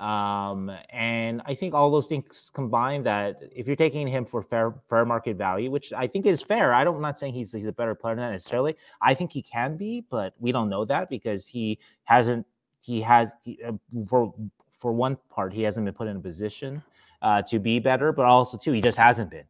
Um, 0.00 0.72
and 0.88 1.42
I 1.44 1.54
think 1.54 1.74
all 1.74 1.90
those 1.90 2.06
things 2.06 2.50
combined 2.54 3.04
that 3.04 3.42
if 3.54 3.66
you're 3.66 3.76
taking 3.76 4.08
him 4.08 4.24
for 4.24 4.42
fair 4.42 4.74
fair 4.88 5.04
market 5.04 5.36
value, 5.36 5.70
which 5.70 5.92
I 5.92 6.06
think 6.06 6.24
is 6.24 6.42
fair, 6.42 6.72
I 6.72 6.84
don't 6.84 6.96
I'm 6.96 7.02
not 7.02 7.18
saying 7.18 7.34
he's 7.34 7.52
he's 7.52 7.66
a 7.66 7.72
better 7.72 7.94
player 7.94 8.14
than 8.14 8.24
that 8.24 8.30
necessarily. 8.30 8.76
I 9.02 9.12
think 9.12 9.30
he 9.30 9.42
can 9.42 9.76
be, 9.76 10.02
but 10.08 10.32
we 10.40 10.52
don't 10.52 10.70
know 10.70 10.86
that 10.86 11.10
because 11.10 11.46
he 11.46 11.78
hasn't 12.04 12.46
he 12.82 13.02
has 13.02 13.32
uh, 13.66 13.72
for 14.08 14.34
for 14.72 14.92
one 14.92 15.18
part 15.28 15.52
he 15.52 15.62
hasn't 15.62 15.84
been 15.84 15.94
put 15.94 16.08
in 16.08 16.16
a 16.16 16.20
position 16.20 16.82
uh, 17.20 17.42
to 17.42 17.58
be 17.58 17.78
better, 17.78 18.10
but 18.10 18.24
also 18.24 18.56
too 18.56 18.72
he 18.72 18.80
just 18.80 18.96
hasn't 18.96 19.30
been. 19.30 19.44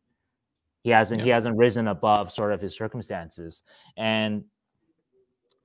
He 0.83 0.91
hasn't 0.91 1.21
yeah. 1.21 1.25
he 1.27 1.31
hasn't 1.31 1.57
risen 1.57 1.87
above 1.87 2.33
sort 2.33 2.53
of 2.53 2.61
his 2.61 2.75
circumstances, 2.75 3.63
and 3.97 4.43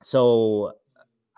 so 0.00 0.74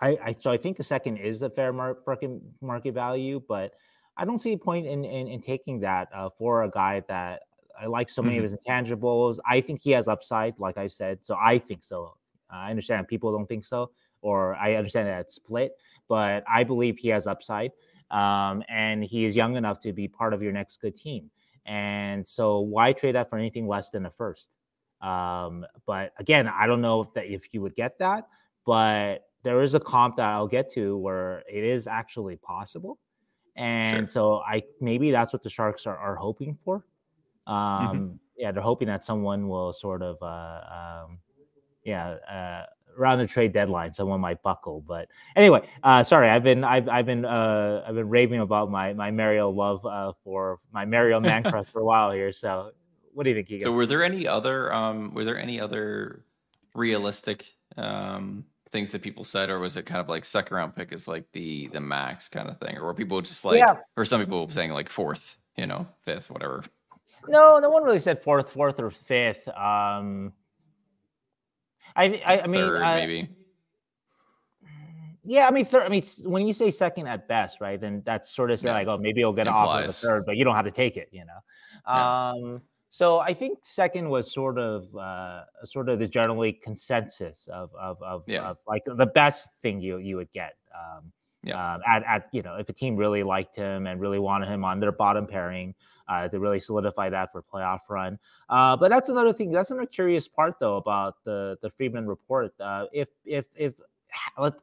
I, 0.01 0.17
I 0.23 0.35
so 0.37 0.51
I 0.51 0.57
think 0.57 0.77
the 0.77 0.83
second 0.83 1.17
is 1.17 1.41
a 1.41 1.49
fair 1.49 1.73
market 1.73 2.31
market 2.61 2.93
value, 2.93 3.41
but 3.47 3.73
I 4.17 4.25
don't 4.25 4.39
see 4.39 4.53
a 4.53 4.57
point 4.57 4.87
in 4.87 5.03
in, 5.03 5.27
in 5.27 5.41
taking 5.41 5.79
that 5.81 6.09
uh, 6.13 6.29
for 6.29 6.63
a 6.63 6.69
guy 6.69 7.03
that 7.07 7.41
I 7.79 7.85
like 7.85 8.09
so 8.09 8.21
many 8.21 8.35
mm-hmm. 8.35 8.45
of 8.45 8.51
his 8.51 8.59
intangibles. 8.59 9.39
I 9.45 9.61
think 9.61 9.81
he 9.81 9.91
has 9.91 10.07
upside, 10.07 10.57
like 10.59 10.77
I 10.77 10.87
said. 10.87 11.19
So 11.21 11.37
I 11.41 11.59
think 11.59 11.83
so. 11.83 12.15
I 12.49 12.69
understand 12.69 13.07
people 13.07 13.31
don't 13.31 13.47
think 13.47 13.63
so, 13.63 13.91
or 14.21 14.55
I 14.55 14.75
understand 14.75 15.07
that 15.07 15.21
it's 15.21 15.35
split, 15.35 15.73
but 16.07 16.43
I 16.47 16.63
believe 16.63 16.97
he 16.97 17.09
has 17.09 17.27
upside, 17.27 17.71
um, 18.09 18.63
and 18.67 19.03
he 19.03 19.25
is 19.25 19.35
young 19.35 19.55
enough 19.55 19.79
to 19.81 19.93
be 19.93 20.07
part 20.07 20.33
of 20.33 20.41
your 20.41 20.51
next 20.51 20.81
good 20.81 20.95
team. 20.95 21.29
And 21.65 22.25
so, 22.25 22.59
why 22.59 22.93
trade 22.93 23.15
that 23.15 23.29
for 23.29 23.37
anything 23.37 23.67
less 23.67 23.91
than 23.91 24.05
a 24.05 24.09
first? 24.09 24.49
Um, 25.01 25.65
but 25.85 26.13
again, 26.17 26.47
I 26.47 26.67
don't 26.67 26.81
know 26.81 27.01
if 27.01 27.13
that 27.13 27.25
if 27.27 27.53
you 27.53 27.61
would 27.61 27.75
get 27.75 27.99
that, 27.99 28.27
but 28.65 29.28
there 29.43 29.61
is 29.61 29.73
a 29.73 29.79
comp 29.79 30.17
that 30.17 30.27
I'll 30.27 30.47
get 30.47 30.71
to 30.73 30.97
where 30.97 31.43
it 31.51 31.63
is 31.63 31.87
actually 31.87 32.35
possible. 32.37 32.99
And 33.55 34.01
sure. 34.01 34.07
so 34.07 34.41
I 34.47 34.63
maybe 34.79 35.11
that's 35.11 35.33
what 35.33 35.43
the 35.43 35.49
Sharks 35.49 35.85
are, 35.85 35.97
are 35.97 36.15
hoping 36.15 36.57
for. 36.63 36.85
Mm-hmm. 37.47 37.53
Um, 37.53 37.97
mm-hmm. 37.97 38.15
Yeah, 38.37 38.51
they're 38.51 38.63
hoping 38.63 38.87
that 38.87 39.03
someone 39.03 39.49
will 39.49 39.73
sort 39.73 40.01
of, 40.01 40.17
uh, 40.21 41.05
um, 41.05 41.19
yeah, 41.83 42.11
uh, 42.31 42.65
around 42.97 43.19
the 43.19 43.27
trade 43.27 43.53
deadline, 43.53 43.93
someone 43.93 44.21
might 44.21 44.41
buckle. 44.43 44.83
But 44.87 45.07
anyway, 45.35 45.67
uh, 45.83 46.03
sorry, 46.03 46.29
I've 46.29 46.43
been 46.43 46.63
I've 46.63 46.87
I've 46.87 47.05
been 47.05 47.25
uh, 47.25 47.83
I've 47.87 47.95
been 47.95 48.09
raving 48.09 48.41
about 48.41 48.69
my 48.69 48.93
my 48.93 49.11
Mario 49.11 49.49
love 49.49 49.85
uh, 49.85 50.13
for 50.23 50.59
my 50.71 50.85
Mario 50.85 51.19
man 51.29 51.43
crush 51.43 51.67
for 51.67 51.81
a 51.81 51.85
while 51.85 52.11
here. 52.11 52.31
So 52.31 52.71
what 53.13 53.23
do 53.23 53.29
you 53.29 53.35
think? 53.35 53.49
You 53.49 53.61
so 53.61 53.71
were 53.71 53.85
there 53.85 54.03
any 54.03 54.27
other 54.27 54.73
um, 54.73 55.13
were 55.13 55.23
there 55.23 55.37
any 55.39 55.59
other 55.59 56.23
realistic 56.75 57.45
um, 57.77 58.45
things 58.71 58.91
that 58.91 59.01
people 59.01 59.23
said, 59.23 59.49
or 59.49 59.59
was 59.59 59.77
it 59.77 59.85
kind 59.85 59.99
of 59.99 60.09
like 60.09 60.25
second 60.25 60.55
round 60.55 60.75
pick 60.75 60.91
is 60.91 61.07
like 61.07 61.25
the 61.31 61.67
the 61.69 61.79
max 61.79 62.27
kind 62.27 62.49
of 62.49 62.59
thing, 62.59 62.77
or 62.77 62.85
were 62.85 62.93
people 62.93 63.21
just 63.21 63.45
like, 63.45 63.57
yeah. 63.57 63.75
or 63.97 64.05
some 64.05 64.19
people 64.19 64.49
saying 64.49 64.71
like 64.71 64.89
fourth, 64.89 65.37
you 65.57 65.67
know, 65.67 65.87
fifth, 66.03 66.29
whatever? 66.29 66.63
No, 67.27 67.59
no 67.59 67.69
one 67.69 67.83
really 67.83 67.99
said 67.99 68.21
fourth, 68.21 68.51
fourth 68.51 68.79
or 68.79 68.91
fifth. 68.91 69.47
Um, 69.47 70.33
I, 71.95 72.21
I, 72.25 72.41
I 72.41 72.47
mean, 72.47 72.61
third, 72.61 72.81
I, 72.81 72.95
maybe. 72.95 73.29
Yeah, 75.25 75.47
I 75.47 75.51
mean, 75.51 75.65
third. 75.65 75.83
I 75.83 75.89
mean, 75.89 76.03
when 76.23 76.47
you 76.47 76.53
say 76.53 76.71
second 76.71 77.07
at 77.07 77.27
best, 77.27 77.59
right? 77.61 77.79
Then 77.79 78.01
that's 78.05 78.33
sort 78.33 78.51
of 78.51 78.63
yeah. 78.63 78.71
like, 78.73 78.87
oh, 78.87 78.97
maybe 78.97 79.19
you'll 79.19 79.33
get 79.33 79.47
an 79.47 79.53
offer 79.53 79.83
of 79.83 79.89
a 79.89 79.93
third, 79.93 80.25
but 80.25 80.37
you 80.37 80.43
don't 80.43 80.55
have 80.55 80.65
to 80.65 80.71
take 80.71 80.97
it, 80.97 81.09
you 81.11 81.25
know. 81.25 81.39
Yeah. 81.87 82.29
Um, 82.29 82.61
so 82.89 83.19
I 83.19 83.33
think 83.33 83.59
second 83.61 84.09
was 84.09 84.31
sort 84.31 84.57
of 84.57 84.95
uh, 84.95 85.43
sort 85.63 85.89
of 85.89 85.99
the 85.99 86.07
generally 86.07 86.53
consensus 86.53 87.47
of 87.51 87.69
of, 87.79 88.01
of, 88.01 88.23
yeah. 88.27 88.49
of, 88.49 88.57
like 88.67 88.83
the 88.85 89.05
best 89.05 89.49
thing 89.61 89.79
you 89.79 89.97
you 89.97 90.15
would 90.17 90.31
get. 90.33 90.55
Um, 90.73 91.11
yeah. 91.43 91.75
Um, 91.75 91.81
at, 91.87 92.03
at 92.03 92.29
you 92.31 92.41
know 92.41 92.55
if 92.55 92.67
a 92.67 92.73
team 92.73 92.95
really 92.95 93.23
liked 93.23 93.55
him 93.55 93.87
and 93.87 94.01
really 94.01 94.19
wanted 94.19 94.49
him 94.49 94.65
on 94.65 94.79
their 94.79 94.91
bottom 94.91 95.27
pairing 95.27 95.75
uh, 96.07 96.27
to 96.27 96.39
really 96.39 96.59
solidify 96.59 97.09
that 97.09 97.31
for 97.31 97.43
playoff 97.43 97.79
run. 97.89 98.17
Uh, 98.49 98.75
but 98.75 98.89
that's 98.89 99.09
another 99.09 99.31
thing. 99.31 99.51
That's 99.51 99.71
another 99.71 99.87
curious 99.87 100.27
part 100.27 100.55
though 100.59 100.77
about 100.77 101.15
the 101.23 101.57
the 101.61 101.69
Friedman 101.69 102.07
report. 102.07 102.53
Uh, 102.59 102.85
if 102.91 103.09
if 103.23 103.45
if 103.55 103.73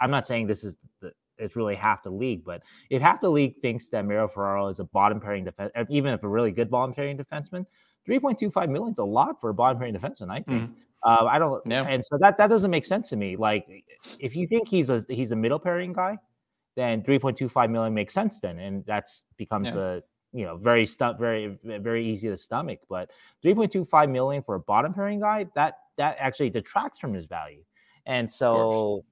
I'm 0.01 0.11
not 0.11 0.27
saying 0.27 0.49
this 0.49 0.65
is 0.65 0.77
the, 1.01 1.13
it's 1.39 1.55
really 1.55 1.77
half 1.77 2.03
the 2.03 2.11
league. 2.11 2.45
But 2.45 2.63
if 2.91 3.01
half 3.01 3.21
the 3.21 3.31
league 3.31 3.57
thinks 3.63 3.89
that 3.89 4.05
Mario 4.05 4.27
Ferraro 4.27 4.69
is 4.69 4.81
a 4.81 4.85
bottom 4.85 5.21
pairing 5.21 5.45
defense, 5.45 5.73
even 5.89 6.13
if 6.13 6.23
a 6.25 6.29
really 6.29 6.51
good 6.51 6.71
bottom 6.71 6.95
pairing 6.95 7.17
defenseman, 7.17 7.67
3.25 8.09 8.69
million 8.69 8.93
is 8.93 8.99
a 8.99 9.05
lot 9.05 9.41
for 9.41 9.51
a 9.51 9.55
bottom 9.55 9.79
pairing 9.79 9.95
defenseman, 9.95 10.31
I 10.31 10.41
think. 10.43 10.71
Mm. 10.71 10.73
Uh, 11.03 11.27
I 11.27 11.39
don't, 11.39 11.63
yeah. 11.67 11.85
and 11.85 12.05
so 12.05 12.19
that 12.19 12.37
that 12.39 12.49
doesn't 12.49 12.71
make 12.71 12.85
sense 12.85 13.09
to 13.11 13.17
me. 13.17 13.37
Like, 13.37 13.67
if 14.19 14.35
you 14.35 14.47
think 14.47 14.67
he's 14.67 14.91
a 14.91 15.05
he's 15.09 15.31
a 15.31 15.37
middle 15.37 15.59
pairing 15.59 15.93
guy, 15.93 16.19
then 16.75 17.03
3.25 17.03 17.71
million 17.71 17.95
makes 17.95 18.13
sense 18.13 18.41
then, 18.41 18.59
and 18.59 18.85
that's 18.87 19.27
becomes 19.37 19.75
yeah. 19.75 19.81
a 19.81 20.01
you 20.33 20.45
know 20.45 20.57
very 20.57 20.85
stu- 20.85 21.15
very 21.19 21.59
very 21.63 22.05
easy 22.05 22.29
to 22.29 22.37
stomach. 22.37 22.81
But 22.89 23.11
3.25 23.45 24.11
million 24.11 24.43
for 24.43 24.57
a 24.57 24.61
bottom 24.61 24.95
pairing 24.95 25.21
guy, 25.21 25.47
that 25.55 25.79
that 25.97 26.17
actually 26.19 26.51
detracts 26.51 26.99
from 26.99 27.15
his 27.15 27.27
value, 27.27 27.63
and 28.07 28.31
so 28.31 29.05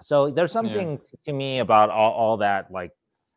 so 0.00 0.30
there's 0.30 0.52
something 0.52 0.92
yeah. 0.92 1.18
to 1.24 1.32
me 1.32 1.58
about 1.58 1.90
all, 1.90 2.12
all 2.12 2.36
that 2.38 2.70
like 2.70 2.92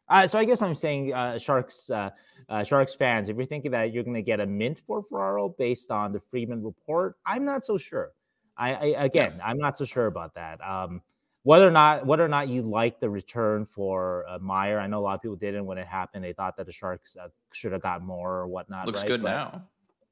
uh, 0.09 0.27
so 0.27 0.39
I 0.39 0.45
guess 0.45 0.61
I'm 0.61 0.75
saying 0.75 1.13
uh, 1.13 1.37
Sharks 1.37 1.89
uh, 1.89 2.09
uh, 2.49 2.63
Sharks 2.63 2.93
fans, 2.93 3.29
if 3.29 3.37
you're 3.37 3.45
thinking 3.45 3.71
that 3.71 3.93
you're 3.93 4.03
going 4.03 4.15
to 4.15 4.21
get 4.21 4.39
a 4.39 4.45
mint 4.45 4.77
for 4.79 5.01
Ferraro 5.01 5.49
based 5.57 5.91
on 5.91 6.11
the 6.11 6.19
Friedman 6.19 6.63
report, 6.63 7.15
I'm 7.25 7.45
not 7.45 7.65
so 7.65 7.77
sure. 7.77 8.11
I, 8.57 8.73
I 8.73 8.85
again, 9.05 9.35
yeah. 9.37 9.45
I'm 9.45 9.57
not 9.57 9.77
so 9.77 9.85
sure 9.85 10.07
about 10.07 10.35
that. 10.35 10.59
Um, 10.61 11.01
whether 11.43 11.67
or 11.67 11.71
not 11.71 12.05
whether 12.05 12.23
or 12.23 12.29
not 12.29 12.47
you 12.47 12.61
like 12.61 12.99
the 12.99 13.09
return 13.09 13.65
for 13.65 14.25
uh, 14.29 14.39
Meier, 14.39 14.79
I 14.79 14.87
know 14.87 14.99
a 14.99 15.01
lot 15.01 15.15
of 15.15 15.21
people 15.21 15.35
didn't 15.35 15.65
when 15.65 15.77
it 15.77 15.87
happened. 15.87 16.23
They 16.23 16.33
thought 16.33 16.55
that 16.57 16.65
the 16.65 16.71
Sharks 16.71 17.17
uh, 17.21 17.27
should 17.51 17.71
have 17.73 17.81
got 17.81 18.01
more 18.01 18.31
or 18.35 18.47
whatnot. 18.47 18.85
Looks 18.85 19.01
right? 19.01 19.07
good 19.07 19.23
but, 19.23 19.29
now. 19.29 19.63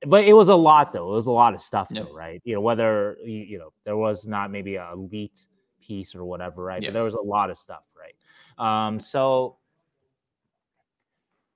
But 0.07 0.25
it 0.25 0.33
was 0.33 0.49
a 0.49 0.55
lot 0.55 0.93
though. 0.93 1.11
It 1.11 1.15
was 1.15 1.27
a 1.27 1.31
lot 1.31 1.53
of 1.53 1.61
stuff 1.61 1.87
yeah. 1.91 2.03
though, 2.03 2.13
right? 2.13 2.41
You 2.43 2.55
know, 2.55 2.61
whether 2.61 3.17
you, 3.23 3.37
you, 3.37 3.57
know 3.59 3.71
there 3.85 3.97
was 3.97 4.27
not 4.27 4.51
maybe 4.51 4.75
a 4.75 4.91
elite 4.93 5.47
piece 5.81 6.15
or 6.15 6.25
whatever, 6.25 6.63
right? 6.63 6.81
Yeah. 6.81 6.89
But 6.89 6.93
there 6.95 7.03
was 7.03 7.13
a 7.13 7.21
lot 7.21 7.49
of 7.49 7.57
stuff, 7.57 7.83
right? 7.95 8.15
Um, 8.57 8.99
so 8.99 9.57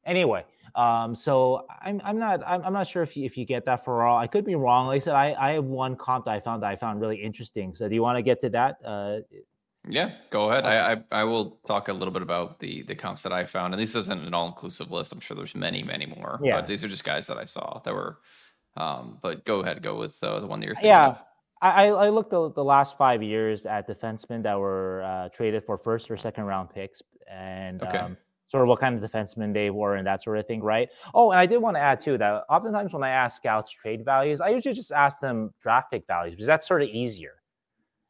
anyway, 0.06 0.46
um, 0.76 1.16
so 1.16 1.66
I'm 1.82 2.02
I'm 2.04 2.20
not 2.20 2.42
I'm, 2.46 2.64
I'm 2.64 2.74
not 2.74 2.88
sure 2.88 3.04
if 3.04 3.16
you, 3.16 3.26
if 3.26 3.38
you 3.38 3.46
get 3.46 3.66
that 3.66 3.86
for 3.86 4.04
all. 4.04 4.18
I 4.18 4.28
could 4.28 4.46
be 4.46 4.56
wrong. 4.56 4.88
Like 4.88 5.02
I 5.02 5.06
said, 5.06 5.16
I, 5.16 5.36
I 5.40 5.52
have 5.54 5.66
one 5.66 5.96
comp 5.96 6.26
that 6.26 6.32
I 6.32 6.40
found 6.40 6.64
that 6.64 6.72
I 6.72 6.76
found 6.76 7.02
really 7.02 7.18
interesting. 7.18 7.74
So 7.74 7.88
do 7.88 7.96
you 7.96 8.02
want 8.02 8.18
to 8.18 8.22
get 8.22 8.42
to 8.42 8.50
that? 8.50 8.78
Uh, 8.84 9.20
yeah, 9.88 10.14
go 10.32 10.50
ahead. 10.50 10.66
I, 10.66 10.94
I, 10.94 11.22
I 11.22 11.24
will 11.24 11.60
talk 11.68 11.90
a 11.90 11.94
little 11.94 12.14
bit 12.14 12.22
about 12.22 12.60
the 12.60 12.84
the 12.84 12.96
comps 12.96 13.22
that 13.24 13.34
I 13.34 13.46
found, 13.46 13.74
and 13.74 13.82
this 13.82 13.96
isn't 13.96 14.22
an 14.26 14.34
all 14.34 14.48
inclusive 14.48 14.92
list. 14.92 15.14
I'm 15.14 15.20
sure 15.20 15.38
there's 15.38 15.56
many 15.56 15.84
many 15.84 16.06
more. 16.06 16.40
Yeah. 16.44 16.60
But 16.60 16.68
these 16.68 16.84
are 16.84 16.88
just 16.88 17.04
guys 17.04 17.28
that 17.28 17.38
I 17.38 17.46
saw 17.46 17.80
that 17.86 17.94
were. 17.94 18.20
Um, 18.78 19.20
but 19.22 19.46
go 19.46 19.62
ahead, 19.62 19.82
go 19.82 19.98
with 19.98 20.22
uh, 20.22 20.42
the 20.42 20.48
one 20.48 20.60
that 20.60 20.66
you're 20.66 20.76
thinking 20.76 20.90
yeah. 20.90 21.08
Of. 21.08 21.22
I, 21.62 21.88
I 21.88 22.10
looked 22.10 22.30
the, 22.30 22.52
the 22.52 22.64
last 22.64 22.98
five 22.98 23.24
years 23.24 23.66
at 23.66 23.88
defensemen 23.88 24.44
that 24.44 24.60
were 24.60 25.02
uh, 25.04 25.30
traded 25.30 25.64
for 25.64 25.78
first 25.78 26.12
or 26.12 26.18
second 26.18 26.44
round 26.44 26.70
picks, 26.70 27.02
and 27.32 27.82
okay. 27.82 27.98
um, 27.98 28.18
sort 28.48 28.64
of 28.64 28.70
what 28.70 28.80
kind 28.80 29.02
of 29.02 29.10
defensemen 29.10 29.54
they 29.54 29.70
were 29.70 29.96
and 29.96 30.06
that 30.08 30.22
sort 30.22 30.38
of 30.38 30.46
thing, 30.46 30.62
right? 30.62 30.90
Oh, 31.14 31.32
and 31.32 31.40
I 31.40 31.46
did 31.46 31.58
want 31.58 31.76
to 31.78 31.82
add 31.82 32.00
too 32.00 32.18
that 32.18 32.44
oftentimes 32.50 32.94
when 32.94 33.04
I 33.04 33.10
ask 33.10 33.38
scouts 33.38 33.72
trade 33.72 34.06
values, 34.06 34.42
I 34.42 34.50
usually 34.50 34.76
just 34.76 34.92
ask 34.92 35.20
them 35.20 35.54
draft 35.62 35.92
pick 35.92 36.06
values 36.08 36.36
because 36.36 36.48
that's 36.48 36.68
sort 36.68 36.82
of 36.82 36.90
easier. 36.90 37.34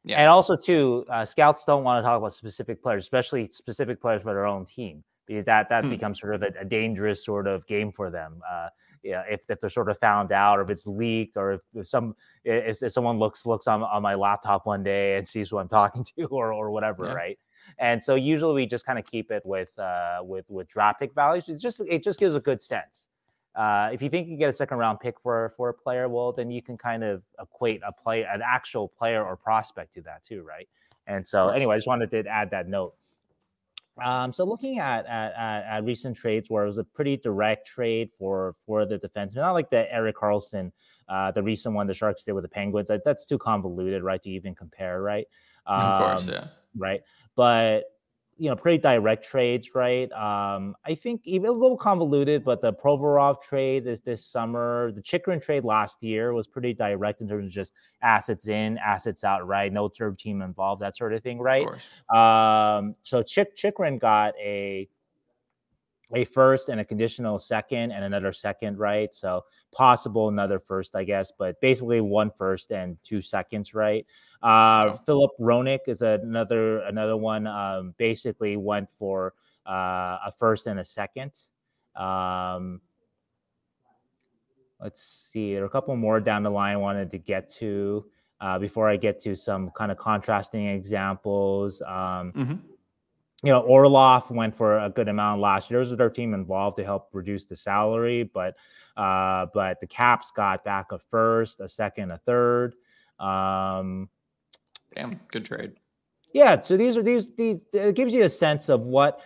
Yeah. 0.04 0.20
And 0.20 0.28
also, 0.28 0.56
too, 0.56 1.04
uh, 1.10 1.24
scouts 1.24 1.64
don't 1.64 1.82
want 1.82 2.02
to 2.02 2.08
talk 2.08 2.16
about 2.16 2.32
specific 2.32 2.80
players, 2.80 3.02
especially 3.02 3.46
specific 3.46 4.00
players 4.00 4.22
for 4.22 4.32
their 4.32 4.46
own 4.46 4.64
team, 4.64 5.02
because 5.26 5.44
that 5.46 5.68
that 5.68 5.82
hmm. 5.82 5.90
becomes 5.90 6.20
sort 6.20 6.36
of 6.36 6.42
a, 6.42 6.52
a, 6.60 6.64
dangerous 6.64 7.24
sort 7.24 7.48
of 7.48 7.66
game 7.66 7.90
for 7.90 8.08
them. 8.08 8.40
Uh, 8.48 8.68
yeah, 9.02 9.24
if, 9.28 9.42
if 9.48 9.60
they're 9.60 9.68
sort 9.68 9.90
of 9.90 9.98
found 9.98 10.30
out, 10.30 10.60
or 10.60 10.62
if 10.62 10.70
it's 10.70 10.86
leaked, 10.86 11.36
or 11.36 11.54
if, 11.54 11.62
if 11.74 11.88
some 11.88 12.14
if, 12.44 12.80
if, 12.82 12.92
someone 12.92 13.18
looks 13.18 13.46
looks 13.46 13.66
on, 13.66 13.82
on 13.82 14.00
my 14.00 14.14
laptop 14.14 14.64
one 14.64 14.84
day 14.84 15.16
and 15.16 15.26
sees 15.26 15.50
who 15.50 15.58
I'm 15.58 15.68
talking 15.68 16.04
to, 16.18 16.26
or 16.26 16.52
or 16.52 16.70
whatever, 16.70 17.06
yeah. 17.06 17.12
right? 17.12 17.38
And 17.78 18.02
so 18.02 18.14
usually 18.14 18.54
we 18.54 18.66
just 18.66 18.86
kind 18.86 18.98
of 18.98 19.06
keep 19.06 19.30
it 19.30 19.42
with 19.44 19.76
uh, 19.78 20.18
with 20.22 20.44
with 20.48 20.68
draft 20.68 21.00
pick 21.00 21.14
values. 21.14 21.48
It 21.48 21.58
just 21.58 21.80
it 21.80 22.02
just 22.02 22.20
gives 22.20 22.34
a 22.34 22.40
good 22.40 22.62
sense. 22.62 23.08
Uh, 23.54 23.88
if 23.90 24.02
you 24.02 24.10
think 24.10 24.28
you 24.28 24.36
get 24.36 24.50
a 24.50 24.52
second 24.52 24.78
round 24.78 25.00
pick 25.00 25.18
for 25.18 25.54
for 25.56 25.70
a 25.70 25.74
player, 25.74 26.08
well, 26.08 26.32
then 26.32 26.50
you 26.50 26.62
can 26.62 26.76
kind 26.76 27.02
of 27.02 27.22
equate 27.40 27.80
a 27.86 27.92
play 27.92 28.22
an 28.22 28.42
actual 28.44 28.88
player 28.88 29.24
or 29.24 29.36
prospect 29.36 29.94
to 29.94 30.02
that 30.02 30.22
too, 30.24 30.42
right? 30.42 30.68
And 31.06 31.26
so, 31.26 31.48
anyway, 31.48 31.76
I 31.76 31.78
just 31.78 31.86
wanted 31.86 32.10
to 32.10 32.28
add 32.28 32.50
that 32.50 32.68
note. 32.68 32.94
Um, 34.02 34.32
so 34.32 34.44
looking 34.44 34.78
at, 34.78 35.06
at, 35.06 35.32
at, 35.34 35.64
at, 35.64 35.84
recent 35.84 36.16
trades 36.16 36.50
where 36.50 36.64
it 36.64 36.66
was 36.66 36.76
a 36.76 36.84
pretty 36.84 37.16
direct 37.16 37.66
trade 37.66 38.10
for 38.10 38.54
for 38.66 38.84
the 38.84 38.98
defenseman, 38.98 39.36
not 39.36 39.52
like 39.52 39.70
the 39.70 39.90
Erik 39.90 40.16
Karlsson, 40.16 40.70
uh, 41.08 41.30
the 41.30 41.42
recent 41.42 41.74
one 41.74 41.86
the 41.86 41.94
Sharks 41.94 42.24
did 42.24 42.32
with 42.32 42.42
the 42.42 42.48
Penguins. 42.48 42.88
That, 42.88 43.04
That's 43.04 43.24
too 43.24 43.38
convoluted, 43.38 44.02
right, 44.02 44.22
to 44.22 44.28
even 44.28 44.54
compare, 44.54 45.00
right? 45.00 45.26
Um, 45.66 45.80
of 45.80 46.00
course, 46.02 46.28
um, 46.28 46.34
yeah. 46.34 46.46
Right, 46.76 47.00
but 47.34 47.84
you 48.38 48.50
know, 48.50 48.56
pretty 48.56 48.76
direct 48.76 49.24
trades, 49.24 49.74
right? 49.74 50.12
Um, 50.12 50.76
I 50.84 50.94
think 50.94 51.22
even 51.24 51.48
a 51.48 51.52
little 51.52 51.76
convoluted, 51.76 52.44
but 52.44 52.60
the 52.60 52.72
Provorov 52.72 53.40
trade 53.40 53.86
is 53.86 54.02
this 54.02 54.26
summer. 54.26 54.92
The 54.92 55.00
Chychrun 55.00 55.40
trade 55.40 55.64
last 55.64 56.02
year 56.02 56.34
was 56.34 56.46
pretty 56.46 56.74
direct 56.74 57.22
in 57.22 57.28
terms 57.28 57.46
of 57.46 57.50
just 57.50 57.72
assets 58.02 58.48
in, 58.48 58.76
assets 58.78 59.24
out, 59.24 59.46
right? 59.46 59.72
No 59.72 59.88
third 59.88 60.18
team 60.18 60.42
involved, 60.42 60.82
that 60.82 60.96
sort 60.96 61.14
of 61.14 61.22
thing, 61.22 61.38
right? 61.38 61.66
Of 62.10 62.84
um, 62.84 62.94
so 63.04 63.22
Chick 63.22 63.56
Chychrun 63.56 63.98
got 63.98 64.34
a 64.38 64.86
a 66.14 66.24
first 66.24 66.68
and 66.68 66.80
a 66.80 66.84
conditional 66.84 67.38
second 67.38 67.90
and 67.90 68.04
another 68.04 68.32
second, 68.32 68.78
right? 68.78 69.12
So 69.14 69.44
possible 69.72 70.28
another 70.28 70.58
first, 70.58 70.94
I 70.94 71.04
guess, 71.04 71.32
but 71.36 71.60
basically 71.60 72.00
one 72.00 72.30
first 72.30 72.70
and 72.70 72.96
two 73.02 73.20
seconds, 73.20 73.74
right? 73.74 74.06
Uh, 74.42 74.92
oh. 74.92 75.00
Filip 75.04 75.32
is 75.88 76.02
another 76.02 76.80
another 76.80 77.16
one. 77.16 77.46
Um, 77.46 77.94
basically 77.96 78.56
went 78.56 78.90
for 78.90 79.34
uh, 79.66 80.18
a 80.26 80.32
first 80.38 80.66
and 80.66 80.80
a 80.80 80.84
second. 80.84 81.32
Um, 81.94 82.80
let's 84.80 85.02
see, 85.02 85.54
there 85.54 85.62
are 85.62 85.66
a 85.66 85.70
couple 85.70 85.96
more 85.96 86.20
down 86.20 86.42
the 86.42 86.50
line 86.50 86.74
I 86.74 86.76
wanted 86.76 87.10
to 87.12 87.18
get 87.18 87.48
to 87.56 88.04
uh, 88.40 88.58
before 88.58 88.88
I 88.88 88.96
get 88.96 89.20
to 89.20 89.34
some 89.34 89.70
kind 89.70 89.90
of 89.90 89.98
contrasting 89.98 90.66
examples. 90.68 91.80
Um, 91.82 92.32
mm-hmm 92.32 92.56
you 93.42 93.52
know, 93.52 93.60
Orlov 93.60 94.30
went 94.30 94.56
for 94.56 94.78
a 94.78 94.90
good 94.90 95.08
amount 95.08 95.40
last 95.40 95.70
year. 95.70 95.78
There 95.78 95.90
was 95.90 95.96
their 95.96 96.10
team 96.10 96.32
involved 96.34 96.78
to 96.78 96.84
help 96.84 97.10
reduce 97.12 97.46
the 97.46 97.56
salary, 97.56 98.24
but 98.24 98.56
uh, 98.96 99.46
but 99.52 99.78
the 99.80 99.86
Caps 99.86 100.30
got 100.30 100.64
back 100.64 100.90
a 100.92 100.98
first, 100.98 101.60
a 101.60 101.68
second, 101.68 102.10
a 102.10 102.18
third. 102.18 102.74
Um, 103.20 104.08
Damn, 104.96 105.20
good 105.30 105.44
trade. 105.44 105.72
Yeah, 106.32 106.60
so 106.60 106.76
these 106.76 106.96
are 106.96 107.02
these 107.02 107.34
these. 107.34 107.60
It 107.72 107.94
gives 107.94 108.12
you 108.12 108.24
a 108.24 108.28
sense 108.28 108.68
of 108.68 108.82
what, 108.82 109.20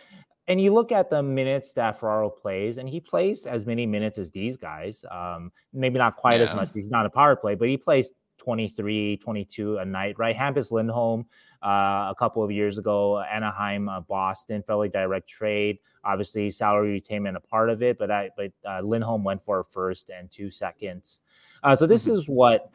and 0.49 0.61
you 0.61 0.75
look 0.75 0.93
at 0.93 1.11
the 1.11 1.23
minutes 1.23 1.73
that 1.73 1.99
Ferraro 1.99 2.29
plays, 2.29 2.79
and 2.79 2.89
he 2.89 3.01
plays 3.01 3.47
as 3.47 3.67
many 3.67 3.87
minutes 3.87 4.19
as 4.19 4.31
these 4.31 4.57
guys. 4.57 5.05
Um, 5.11 5.51
maybe 5.73 5.99
not 5.99 6.17
quite 6.17 6.41
yeah. 6.41 6.47
as 6.47 6.55
much. 6.55 6.71
He's 6.75 6.91
not 6.91 7.07
a 7.07 7.11
power 7.11 7.37
play, 7.37 7.55
but 7.55 7.69
he 7.69 7.77
plays 7.77 8.13
23, 8.39 9.19
22 9.19 9.79
a 9.79 9.85
night, 9.85 10.19
right? 10.19 10.37
Hampus 10.37 10.73
Lindholm 10.73 11.27
uh, 11.63 12.09
a 12.11 12.15
couple 12.19 12.43
of 12.43 12.51
years 12.51 12.79
ago, 12.79 13.21
Anaheim, 13.21 13.89
uh, 13.89 14.01
Boston, 14.01 14.63
fairly 14.63 14.89
direct 14.89 15.29
trade. 15.29 15.79
Obviously, 16.05 16.51
salary 16.51 17.01
retainment 17.01 17.37
a 17.37 17.41
part 17.41 17.71
of 17.71 17.83
it, 17.83 17.99
but 17.99 18.11
I, 18.11 18.31
but 18.37 18.53
uh, 18.69 18.81
Lindholm 18.81 19.23
went 19.23 19.43
for 19.43 19.61
a 19.61 19.65
first 19.65 20.11
and 20.11 20.31
two 20.31 20.51
seconds. 20.51 21.21
Uh, 21.63 21.77
so 21.77 21.87
this 21.87 22.05
mm-hmm. 22.05 22.15
is 22.15 22.29
what, 22.29 22.71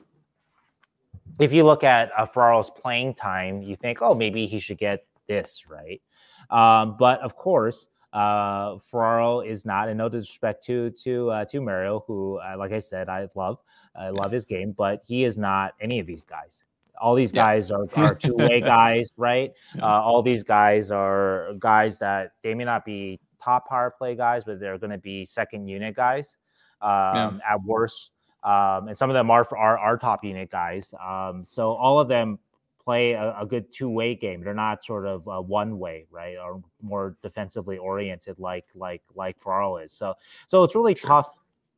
if 1.40 1.54
you 1.54 1.64
look 1.64 1.84
at 1.84 2.12
uh, 2.18 2.26
Ferraro's 2.26 2.70
playing 2.70 3.14
time, 3.16 3.62
you 3.62 3.76
think, 3.76 4.02
oh, 4.02 4.14
maybe 4.14 4.48
he 4.48 4.60
should 4.60 4.78
get 4.78 5.06
this, 5.28 5.64
right? 5.70 6.02
Um, 6.50 6.96
but 6.98 7.20
of 7.22 7.36
course, 7.36 7.88
uh, 8.14 8.78
Ferraro 8.80 9.42
is 9.42 9.66
not, 9.66 9.90
and 9.90 9.98
no 9.98 10.08
disrespect 10.08 10.64
to 10.66 10.92
to 11.04 11.30
uh, 11.32 11.46
to 11.46 11.60
Mario, 11.60 12.04
who, 12.08 12.38
uh, 12.38 12.56
like 12.58 12.72
I 12.72 12.80
said, 12.80 13.10
I 13.10 13.28
love. 13.36 13.60
I 13.96 14.10
love 14.10 14.32
his 14.32 14.46
game, 14.46 14.74
but 14.78 15.04
he 15.06 15.24
is 15.24 15.38
not 15.38 15.74
any 15.82 16.00
of 16.00 16.08
these 16.08 16.24
guys. 16.24 16.64
All 17.02 17.16
these 17.16 17.32
guys 17.32 17.70
yeah. 17.70 17.78
are, 17.78 17.88
are 17.96 18.16
two 18.16 18.36
way 18.36 18.62
guys, 18.62 19.10
right? 19.18 19.52
Yeah. 19.76 19.84
Uh, 19.84 20.02
all 20.02 20.22
these 20.22 20.44
guys 20.44 20.92
are 20.92 21.54
guys 21.60 22.00
that 22.00 22.32
they 22.42 22.54
may 22.54 22.64
not 22.64 22.86
be 22.86 23.20
top 23.42 23.68
power 23.68 23.94
play 23.98 24.16
guys, 24.16 24.44
but 24.44 24.60
they're 24.60 24.78
going 24.78 24.92
to 24.92 24.98
be 24.98 25.26
second 25.26 25.68
unit 25.68 25.96
guys 25.96 26.38
um, 26.82 27.42
at 27.50 27.62
worst. 27.64 28.12
Um, 28.46 28.89
and 28.89 28.98
some 28.98 29.10
of 29.10 29.16
them 29.16 29.32
are, 29.32 29.46
are, 29.58 29.78
are 29.78 29.98
top 29.98 30.24
unit 30.24 30.52
guys. 30.52 30.93
Um, 31.04 31.43
so 31.48 31.74
all 31.74 32.00
of 32.00 32.08
them 32.08 32.38
play 32.86 33.14
a, 33.14 33.36
a 33.39 33.46
good 33.46 33.74
two 33.74 33.89
way 33.89 34.14
game. 34.14 34.43
They're 34.43 34.54
not 34.54 34.86
sort 34.86 35.08
of 35.08 35.26
one 35.26 35.80
way, 35.80 36.06
right? 36.12 36.38
Or 36.38 36.62
more 36.82 37.18
defensively 37.24 37.78
oriented, 37.78 38.38
like 38.38 38.66
like 38.76 39.02
like 39.16 39.39
Ferraro 39.39 39.78
is. 39.78 39.91
So 39.91 40.14
so 40.48 40.64
it's 40.64 40.76
really 40.76 40.93
sure. 40.93 41.08
tough 41.08 41.30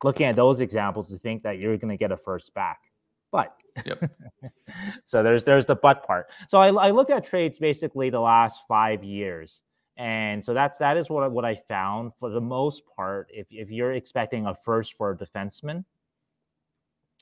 looking 0.04 0.26
at 0.26 0.36
those 0.36 0.60
examples 0.60 1.08
to 1.08 1.18
think 1.18 1.42
that 1.42 1.58
you're 1.58 1.76
going 1.78 1.90
to 1.90 1.96
get 1.96 2.12
a 2.12 2.16
first 2.16 2.52
back. 2.54 2.80
But 3.32 3.56
yep. 3.86 4.10
so 5.06 5.22
there's 5.22 5.44
there's 5.44 5.64
the 5.64 5.76
but 5.76 6.06
part. 6.06 6.28
So 6.48 6.58
I, 6.58 6.68
I 6.68 6.90
looked 6.90 7.10
at 7.10 7.26
trades 7.26 7.58
basically 7.58 8.10
the 8.10 8.20
last 8.20 8.66
five 8.68 9.02
years. 9.02 9.62
And 9.96 10.44
so 10.44 10.54
that's 10.54 10.78
that 10.78 10.96
is 10.96 11.08
what 11.08 11.32
what 11.32 11.44
I 11.44 11.54
found 11.54 12.12
for 12.14 12.28
the 12.28 12.40
most 12.40 12.82
part. 12.94 13.28
If 13.32 13.46
if 13.50 13.70
you're 13.70 13.94
expecting 13.94 14.46
a 14.46 14.54
first 14.54 14.94
for 14.94 15.12
a 15.12 15.16
defenseman 15.16 15.84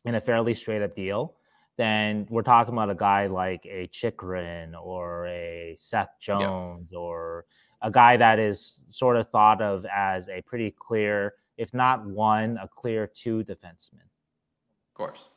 in 0.07 0.15
a 0.15 0.21
fairly 0.21 0.55
straight 0.55 0.83
up 0.83 0.95
deal, 0.97 1.35
then 1.77 2.27
we're 2.31 2.43
talking 2.43 2.73
about 2.73 2.91
a 2.91 2.95
guy 2.95 3.27
like 3.27 3.67
a 3.67 3.89
Chychrun 3.89 4.75
or 4.75 5.27
a 5.27 5.75
Seth 5.79 6.19
Jones 6.21 6.93
or 6.93 7.45
a 7.83 7.91
guy 7.91 8.17
that 8.17 8.39
is 8.39 8.83
sort 8.91 9.17
of 9.17 9.29
thought 9.29 9.61
of 9.61 9.85
as 9.95 10.29
a 10.29 10.41
pretty 10.43 10.75
clear 10.79 11.35
if 11.57 11.73
not 11.73 12.05
one, 12.05 12.59
a 12.63 12.69
clear 12.69 13.07
two 13.07 13.43
defensemen. 13.45 14.05
Of 14.05 14.95
course. 14.95 15.29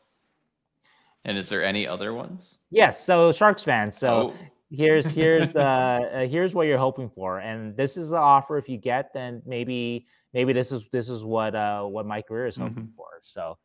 And 1.26 1.38
is 1.38 1.50
there 1.50 1.64
any 1.64 1.88
other 1.88 2.14
ones? 2.14 2.58
Yes. 2.72 3.04
So 3.04 3.32
Sharks 3.32 3.64
fans. 3.64 3.98
So 3.98 4.10
oh. 4.10 4.34
here's 4.70 5.06
here's 5.12 5.56
uh, 5.56 5.60
uh, 6.14 6.28
here's 6.28 6.54
what 6.56 6.68
you're 6.68 6.78
hoping 6.78 7.10
for, 7.10 7.40
and 7.40 7.76
this 7.76 7.98
is 7.98 8.10
the 8.10 8.18
offer. 8.18 8.58
If 8.58 8.70
you 8.70 8.78
get, 8.78 9.14
then 9.14 9.42
maybe 9.46 10.08
maybe 10.34 10.54
this 10.54 10.72
is 10.72 10.88
this 10.92 11.10
is 11.10 11.24
what 11.24 11.56
uh, 11.56 11.84
what 11.84 12.06
Mike 12.06 12.28
Grier 12.28 12.48
is 12.48 12.56
hoping 12.56 12.84
mm-hmm. 12.84 12.96
for. 12.96 13.08
So 13.22 13.58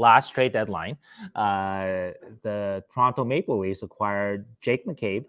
last 0.00 0.30
trade 0.30 0.52
deadline, 0.52 0.96
uh, 1.34 2.10
the 2.42 2.82
Toronto 2.92 3.24
Maple 3.24 3.58
Leafs 3.58 3.82
acquired 3.82 4.46
Jake 4.60 4.86
McCabe, 4.86 5.24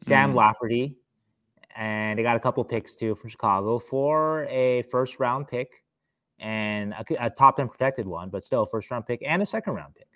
Sam 0.00 0.32
mm. 0.32 0.36
Lafferty, 0.36 0.96
and 1.74 2.18
they 2.18 2.22
got 2.22 2.36
a 2.36 2.40
couple 2.40 2.62
picks 2.64 2.94
too 2.94 3.14
from 3.14 3.30
Chicago 3.30 3.78
for 3.78 4.46
a 4.48 4.82
first 4.82 5.18
round 5.18 5.48
pick 5.48 5.82
and 6.38 6.92
a, 6.92 7.04
a 7.18 7.30
top 7.30 7.56
10 7.56 7.68
protected 7.68 8.06
one, 8.06 8.28
but 8.28 8.44
still 8.44 8.62
a 8.62 8.66
first 8.66 8.90
round 8.90 9.06
pick 9.06 9.22
and 9.26 9.40
a 9.42 9.46
second 9.46 9.74
round 9.74 9.94
pick. 9.94 10.08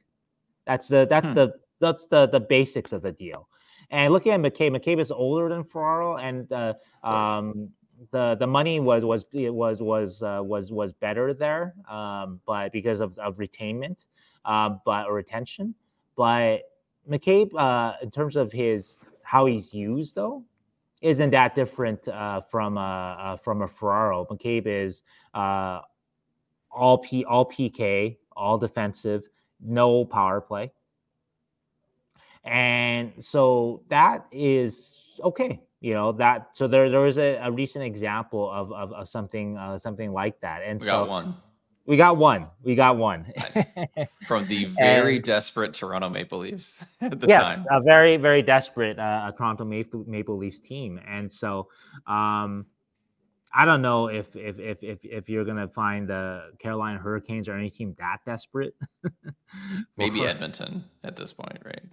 That's 0.66 0.88
the 0.88 1.07
that's 1.09 1.28
hmm. 1.28 1.34
the 1.34 1.52
that's 1.80 2.07
the 2.07 2.28
the 2.28 2.40
basics 2.40 2.92
of 2.92 3.02
the 3.02 3.12
deal. 3.12 3.48
And 3.90 4.12
looking 4.12 4.32
at 4.32 4.40
McCabe, 4.40 4.76
McCabe 4.76 4.98
is 4.98 5.12
older 5.12 5.48
than 5.48 5.62
Ferraro, 5.62 6.16
and 6.16 6.50
uh, 6.52 6.74
um, 7.04 7.70
the 8.11 8.36
the 8.38 8.47
money 8.47 8.80
was 8.80 9.05
was 9.05 9.26
was 9.32 9.80
was 9.80 10.22
uh, 10.22 10.40
was 10.42 10.72
was 10.72 10.92
better 10.92 11.32
there, 11.32 11.74
um, 11.88 12.40
but 12.47 12.72
because 12.72 13.01
of, 13.01 13.16
of 13.18 13.36
retainment, 13.36 14.07
uh, 14.44 14.70
but 14.84 15.07
or 15.07 15.14
retention. 15.14 15.74
But 16.16 16.62
McCabe, 17.09 17.51
uh, 17.57 17.94
in 18.03 18.11
terms 18.11 18.36
of 18.36 18.53
his 18.53 19.01
how 19.22 19.47
he's 19.47 19.72
used, 19.72 20.14
though, 20.14 20.44
isn't 21.03 21.30
that 21.30 21.55
different 21.55 22.07
uh, 22.09 22.40
from 22.40 22.76
a 22.76 23.16
uh, 23.20 23.36
from 23.36 23.62
a 23.62 23.68
Ferraro. 23.68 24.24
McCabe 24.26 24.66
is 24.66 25.03
uh, 25.34 25.80
all 26.70 26.99
P 26.99 27.24
all 27.24 27.47
PK, 27.47 28.16
all 28.36 28.59
defensive, 28.59 29.28
no 29.61 30.05
power 30.05 30.40
play, 30.40 30.70
and 32.44 33.12
so 33.18 33.82
that 33.88 34.26
is 34.30 35.18
okay 35.22 35.61
you 35.80 35.94
know 35.94 36.12
that 36.12 36.48
so 36.52 36.66
there 36.66 36.90
there 36.90 37.00
was 37.00 37.18
a, 37.18 37.36
a 37.36 37.50
recent 37.50 37.84
example 37.84 38.50
of 38.50 38.72
of, 38.72 38.92
of 38.92 39.08
something 39.08 39.56
uh, 39.56 39.78
something 39.78 40.12
like 40.12 40.40
that 40.40 40.62
and 40.62 40.80
we 40.80 40.86
so 40.86 41.00
got 41.00 41.08
one 41.08 41.36
we 41.84 41.96
got 41.96 42.16
one 42.16 42.46
we 42.62 42.74
got 42.74 42.96
one 42.96 43.32
nice. 43.36 44.08
from 44.26 44.46
the 44.48 44.64
very 44.78 45.16
and, 45.16 45.24
desperate 45.24 45.74
toronto 45.74 46.08
maple 46.08 46.38
leafs 46.38 46.84
at 47.00 47.20
the 47.20 47.26
yes, 47.26 47.56
time 47.56 47.66
a 47.70 47.80
very 47.82 48.16
very 48.16 48.42
desperate 48.42 48.98
uh, 48.98 49.30
toronto 49.36 49.64
maple, 49.64 50.04
maple 50.06 50.36
leafs 50.36 50.60
team 50.60 51.00
and 51.06 51.30
so 51.30 51.68
um 52.06 52.66
I 53.58 53.64
don't 53.64 53.80
know 53.80 54.08
if 54.08 54.36
if 54.36 54.58
if 54.58 54.82
if, 54.82 55.02
if 55.02 55.28
you're 55.30 55.44
gonna 55.44 55.68
find 55.68 56.06
the 56.06 56.50
Carolina 56.58 56.98
Hurricanes 56.98 57.48
or 57.48 57.54
any 57.54 57.70
team 57.70 57.96
that 57.98 58.18
desperate. 58.26 58.74
Maybe 59.96 60.26
Edmonton 60.26 60.84
at 61.04 61.16
this 61.16 61.32
point, 61.32 61.58
right? 61.64 61.84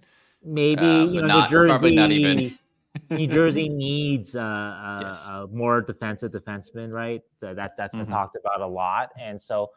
Maybe 0.44 0.84
uh, 0.84 1.04
you 1.04 1.22
know, 1.22 1.26
not, 1.26 1.50
Jersey, 1.50 1.70
probably 1.70 1.94
not 1.94 2.10
even. 2.10 2.54
New 3.10 3.26
Jersey 3.26 3.68
needs 3.68 4.36
uh, 4.36 4.40
uh, 4.40 4.98
yes. 5.02 5.26
uh, 5.28 5.46
more 5.52 5.80
defensive 5.80 6.32
defensemen, 6.32 6.92
right? 6.92 7.22
that 7.40 7.72
that's 7.76 7.94
been 7.94 8.04
mm-hmm. 8.04 8.12
talked 8.12 8.36
about 8.36 8.60
a 8.60 8.66
lot, 8.66 9.10
and 9.20 9.40
so 9.40 9.70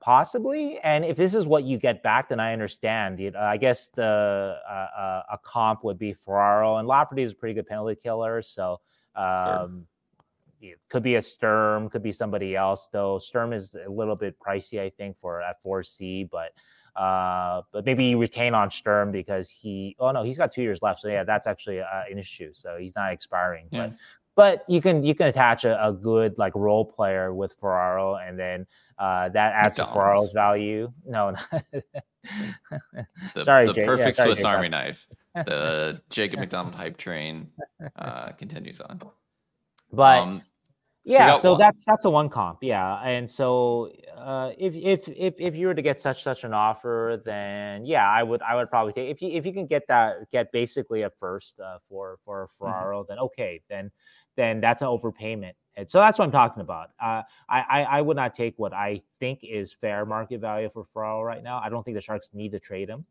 possibly. 0.00 0.78
And 0.80 1.04
if 1.04 1.16
this 1.16 1.34
is 1.34 1.46
what 1.46 1.64
you 1.64 1.78
get 1.78 2.02
back, 2.02 2.28
then 2.28 2.40
I 2.40 2.52
understand. 2.52 3.18
You 3.18 3.30
know, 3.30 3.40
I 3.40 3.56
guess 3.56 3.88
the 3.88 4.58
uh, 4.68 4.72
uh, 4.72 5.22
a 5.32 5.38
comp 5.42 5.84
would 5.84 5.98
be 5.98 6.12
Ferraro, 6.12 6.76
and 6.76 6.88
Lafferty 6.88 7.22
is 7.22 7.32
a 7.32 7.34
pretty 7.34 7.54
good 7.54 7.66
penalty 7.66 7.98
killer, 8.00 8.42
so. 8.42 8.80
Um, 9.14 9.26
sure. 9.26 9.68
It 10.58 10.78
could 10.88 11.02
be 11.02 11.16
a 11.16 11.22
Sturm, 11.22 11.90
could 11.90 12.02
be 12.02 12.12
somebody 12.12 12.56
else. 12.56 12.88
Though 12.90 13.18
Sturm 13.18 13.52
is 13.52 13.74
a 13.74 13.90
little 13.90 14.16
bit 14.16 14.36
pricey, 14.40 14.80
I 14.80 14.88
think, 14.88 15.16
for 15.20 15.42
at 15.42 15.62
4C. 15.62 16.30
But 16.30 16.52
uh, 16.96 17.62
but 17.72 17.84
maybe 17.84 18.04
you 18.06 18.18
retain 18.18 18.54
on 18.54 18.70
Sturm 18.70 19.12
because 19.12 19.50
he. 19.50 19.96
Oh 19.98 20.10
no, 20.12 20.22
he's 20.22 20.38
got 20.38 20.52
two 20.52 20.62
years 20.62 20.80
left. 20.82 21.00
So 21.00 21.08
yeah, 21.08 21.24
that's 21.24 21.46
actually 21.46 21.80
uh, 21.80 22.02
an 22.10 22.18
issue. 22.18 22.52
So 22.54 22.76
he's 22.78 22.94
not 22.96 23.12
expiring. 23.12 23.68
Yeah. 23.70 23.88
But 23.88 23.96
but 24.36 24.64
you 24.68 24.80
can 24.80 25.02
you 25.02 25.14
can 25.14 25.28
attach 25.28 25.64
a, 25.64 25.84
a, 25.84 25.92
good 25.92 26.36
like 26.38 26.54
role 26.54 26.84
player 26.84 27.34
with 27.34 27.54
Ferraro, 27.60 28.16
and 28.16 28.38
then 28.38 28.66
uh, 28.98 29.30
that 29.30 29.52
adds 29.54 29.78
MacDonald's. 29.78 29.92
to 29.92 29.94
Ferraro's 29.94 30.32
value. 30.32 30.92
No, 31.06 31.34
the, 33.34 33.44
sorry, 33.44 33.66
the 33.66 33.74
perfect 33.74 34.18
yeah, 34.18 34.24
sorry, 34.24 34.28
Swiss 34.30 34.44
Army 34.44 34.68
knife. 34.68 35.06
The 35.34 36.00
Jacob 36.10 36.38
McDonald 36.40 36.74
hype 36.74 36.96
train 36.96 37.48
uh, 37.96 38.32
continues 38.32 38.80
on. 38.80 39.00
But 39.92 40.18
um, 40.18 40.42
yeah, 41.06 41.38
so, 41.38 41.56
that's 41.56 41.84
that's 41.84 42.04
a 42.04 42.10
one 42.10 42.28
comp, 42.28 42.58
yeah. 42.62 43.00
And 43.02 43.30
so 43.30 43.92
uh, 44.16 44.50
if 44.58 44.74
if 44.74 45.08
if 45.08 45.34
if 45.38 45.54
you 45.54 45.68
were 45.68 45.74
to 45.74 45.82
get 45.82 46.00
such 46.00 46.24
such 46.24 46.42
an 46.42 46.52
offer, 46.52 47.22
then 47.24 47.86
yeah, 47.86 48.10
I 48.10 48.24
would 48.24 48.42
I 48.42 48.56
would 48.56 48.68
probably 48.68 48.92
take 48.92 49.08
if 49.08 49.22
you 49.22 49.30
if 49.30 49.46
you 49.46 49.52
can 49.52 49.66
get 49.66 49.86
that 49.86 50.28
get 50.32 50.50
basically 50.50 51.02
a 51.02 51.10
first 51.10 51.60
uh, 51.60 51.78
for 51.88 52.18
for 52.24 52.46
mm-hmm. 52.46 52.64
Ferraro, 52.64 53.02
mm-hmm. 53.02 53.12
then 53.12 53.18
okay, 53.20 53.62
then 53.68 53.90
then 54.34 54.60
that's 54.60 54.82
an 54.82 54.88
overpayment. 54.88 55.52
And 55.76 55.88
so 55.88 56.00
that's 56.00 56.18
what 56.18 56.24
I'm 56.24 56.32
talking 56.32 56.62
about. 56.62 56.90
Uh, 57.00 57.22
I, 57.48 57.60
I, 57.60 57.82
I 57.82 58.00
would 58.00 58.16
not 58.16 58.32
take 58.34 58.54
what 58.56 58.72
I 58.72 59.02
think 59.20 59.40
is 59.42 59.72
fair 59.72 60.06
market 60.06 60.40
value 60.40 60.70
for 60.70 60.84
Ferraro 60.84 61.22
right 61.22 61.42
now. 61.42 61.60
I 61.62 61.68
don't 61.68 61.84
think 61.84 61.96
the 61.96 62.00
Sharks 62.00 62.30
need 62.32 62.52
to 62.52 62.58
trade 62.58 62.88
him. 62.88 63.04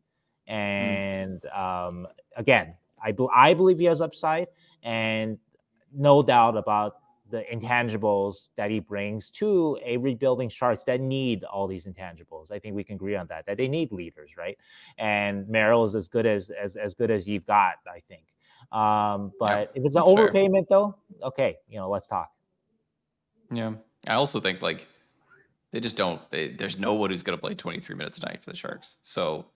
Mm. 0.50 0.52
And 0.52 1.42
mm-hmm. 1.42 1.88
um, 1.88 2.08
again, 2.36 2.74
I 3.02 3.14
I 3.34 3.54
believe 3.54 3.78
he 3.78 3.86
has 3.86 4.00
upside, 4.00 4.48
and 4.82 5.38
no 5.94 6.22
doubt 6.22 6.56
about 6.56 6.96
the 7.30 7.44
intangibles 7.52 8.50
that 8.56 8.70
he 8.70 8.80
brings 8.80 9.30
to 9.30 9.78
a 9.84 9.96
rebuilding 9.96 10.48
Sharks 10.48 10.84
that 10.84 11.00
need 11.00 11.44
all 11.44 11.66
these 11.66 11.86
intangibles. 11.86 12.50
I 12.50 12.58
think 12.58 12.76
we 12.76 12.84
can 12.84 12.96
agree 12.96 13.16
on 13.16 13.26
that. 13.28 13.46
That 13.46 13.56
they 13.56 13.68
need 13.68 13.92
leaders, 13.92 14.36
right? 14.36 14.56
And 14.98 15.48
Merrill 15.48 15.84
is 15.84 15.94
as 15.94 16.08
good 16.08 16.26
as 16.26 16.50
as 16.50 16.76
as 16.76 16.94
good 16.94 17.10
as 17.10 17.26
you've 17.26 17.46
got, 17.46 17.74
I 17.86 18.00
think. 18.08 18.24
Um, 18.72 19.32
but 19.38 19.70
yeah, 19.74 19.80
if 19.80 19.84
it's 19.84 19.96
an 19.96 20.02
overpayment, 20.02 20.68
fair. 20.68 20.78
though, 20.78 20.96
okay, 21.22 21.56
you 21.68 21.78
know, 21.78 21.88
let's 21.88 22.06
talk. 22.06 22.30
Yeah, 23.52 23.74
I 24.06 24.14
also 24.14 24.40
think 24.40 24.62
like 24.62 24.86
they 25.72 25.80
just 25.80 25.96
don't. 25.96 26.20
They, 26.30 26.48
there's 26.48 26.78
no 26.78 26.94
one 26.94 27.10
who's 27.10 27.22
going 27.22 27.36
to 27.36 27.40
play 27.40 27.54
23 27.54 27.94
minutes 27.96 28.18
a 28.18 28.26
night 28.26 28.42
for 28.42 28.50
the 28.50 28.56
Sharks. 28.56 28.98
So 29.02 29.46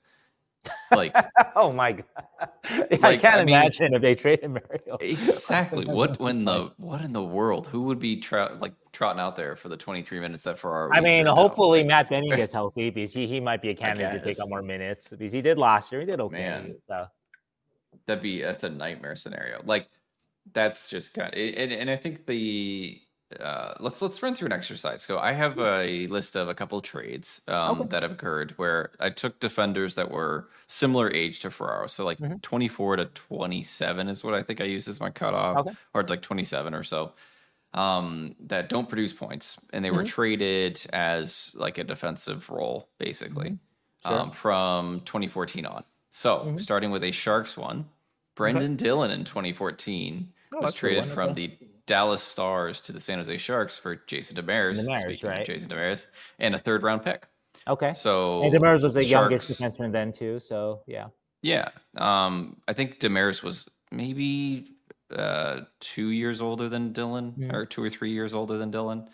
like, 0.91 1.15
oh 1.57 1.73
my 1.73 1.93
god, 1.93 2.05
like, 2.91 3.05
I 3.05 3.17
can't 3.17 3.35
I 3.37 3.43
imagine 3.43 3.87
mean, 3.87 3.95
if 3.95 4.03
they 4.03 4.15
traded 4.15 4.51
Mario. 4.51 4.97
exactly. 5.01 5.85
What 5.91 6.19
when 6.21 6.45
the 6.45 6.73
what 6.77 7.01
in 7.01 7.13
the 7.13 7.23
world? 7.23 7.67
Who 7.67 7.83
would 7.83 7.99
be 7.99 8.17
tra- 8.17 8.57
like 8.61 8.75
trotting 8.93 9.21
out 9.21 9.37
there 9.37 9.57
for 9.57 9.69
the 9.69 9.77
23 9.77 10.21
minutes 10.21 10.45
that 10.45 10.59
Ferraro? 10.59 10.93
I 10.93 11.01
mean, 11.01 11.27
hopefully? 11.27 11.85
Matt 11.85 12.11
Benning 12.11 12.31
gets 12.31 12.53
healthy 12.53 12.91
because 12.91 13.13
he, 13.13 13.27
he 13.27 13.41
might 13.41 13.63
be 13.63 13.71
a 13.71 13.75
candidate 13.75 14.23
to 14.23 14.31
take 14.31 14.43
on 14.43 14.49
more 14.49 14.63
minutes 14.63 15.09
because 15.09 15.33
he 15.33 15.41
did 15.41 15.59
last 15.59 15.91
year. 15.93 16.01
He 16.01 16.07
did 16.07 16.21
okay. 16.21 16.37
Man, 16.37 16.75
so 16.83 17.07
that'd 18.07 18.23
be 18.23 18.43
that's 18.43 18.65
a 18.65 18.71
nightmare 18.71 19.17
scenario. 19.17 19.63
Like 19.65 19.89
that's 20.53 20.89
just 20.89 21.15
kind 21.15 21.33
of, 21.33 21.39
and, 21.39 21.73
and 21.73 21.91
I 21.91 21.97
think 21.97 22.27
the 22.27 23.01
uh, 23.39 23.75
let's 23.79 24.03
let's 24.03 24.23
run 24.23 24.35
through 24.35 24.47
an 24.47 24.53
exercise. 24.53 25.03
So 25.03 25.19
I 25.19 25.33
have 25.33 25.59
a 25.59 26.09
list 26.09 26.37
of 26.37 26.49
a 26.49 26.55
couple 26.55 26.81
trades 26.81 27.43
um, 27.47 27.83
okay. 27.83 27.89
that 27.91 28.03
have 28.03 28.13
occurred 28.13 28.53
where 28.57 28.91
I 28.99 29.11
took 29.11 29.39
defenders 29.39 29.95
that 29.95 30.11
were 30.11 30.49
similar 30.67 31.11
age 31.13 31.39
to 31.41 31.51
Ferraro, 31.51 31.87
so 31.87 32.05
like 32.05 32.19
mm-hmm. 32.19 32.39
24 32.39 32.97
to 32.97 33.05
27 33.07 34.09
is 34.09 34.25
what 34.25 34.35
I 34.35 34.43
think 34.43 34.61
I 34.61 34.65
used 34.65 34.89
as 34.89 35.01
my 35.01 35.11
cutoff, 35.11 35.59
okay. 35.59 35.71
or 35.95 36.03
like 36.03 36.23
27 36.23 36.75
or 36.75 36.83
so. 36.83 37.13
Um, 37.73 38.35
that 38.41 38.69
don't 38.69 38.89
produce 38.89 39.13
points, 39.13 39.61
and 39.73 39.85
they 39.85 39.91
mm-hmm. 39.91 39.99
were 39.99 40.05
traded 40.05 40.85
as 40.93 41.53
like 41.55 41.79
a 41.79 41.85
defensive 41.85 42.51
role, 42.51 42.89
basically, 42.99 43.51
mm-hmm. 43.51 44.09
sure. 44.09 44.21
um, 44.21 44.33
from 44.33 45.01
2014 45.03 45.67
on. 45.67 45.85
So 46.11 46.39
mm-hmm. 46.39 46.59
starting 46.59 46.91
with 46.91 47.05
a 47.05 47.13
Sharks 47.13 47.57
one, 47.57 47.89
Brenden. 48.37 48.77
Dillon 48.77 49.13
in 49.13 49.25
2014 49.25 50.33
oh, 50.55 50.61
was 50.61 50.75
traded 50.75 51.07
from 51.07 51.35
the 51.35 51.57
Dallas 51.91 52.23
Stars 52.23 52.81
to 52.83 52.93
the 52.93 53.01
San 53.01 53.19
Jose 53.19 53.37
Sharks 53.39 53.77
for 53.77 53.97
Jason 54.07 54.37
Demers. 54.37 54.79
Demers 54.79 55.01
speaking 55.01 55.29
right. 55.29 55.41
of 55.41 55.47
Jason 55.47 55.69
Demers, 55.69 56.07
and 56.39 56.55
a 56.55 56.59
third 56.59 56.85
round 56.85 57.03
pick. 57.03 57.27
Okay. 57.67 57.93
So 57.95 58.45
and 58.45 58.55
Demers 58.55 58.85
was 58.85 58.95
the 58.95 59.05
Sharks, 59.05 59.51
youngest 59.51 59.61
defenseman 59.61 59.91
then 59.91 60.13
too. 60.13 60.39
So 60.39 60.83
yeah. 60.87 61.09
Yeah. 61.43 61.71
Um, 61.97 62.59
I 62.69 62.75
think 62.75 63.01
Demers 63.01 63.43
was 63.43 63.69
maybe 63.91 64.77
uh, 65.13 65.63
two 65.81 66.11
years 66.11 66.41
older 66.41 66.69
than 66.69 66.93
Dillon, 66.93 67.35
mm. 67.37 67.53
or 67.53 67.67
two 67.67 67.83
or 67.83 67.91
three 67.91 68.13
years 68.13 68.35
older 68.35 68.57
than 68.57 68.71
Dillon. 68.71 69.09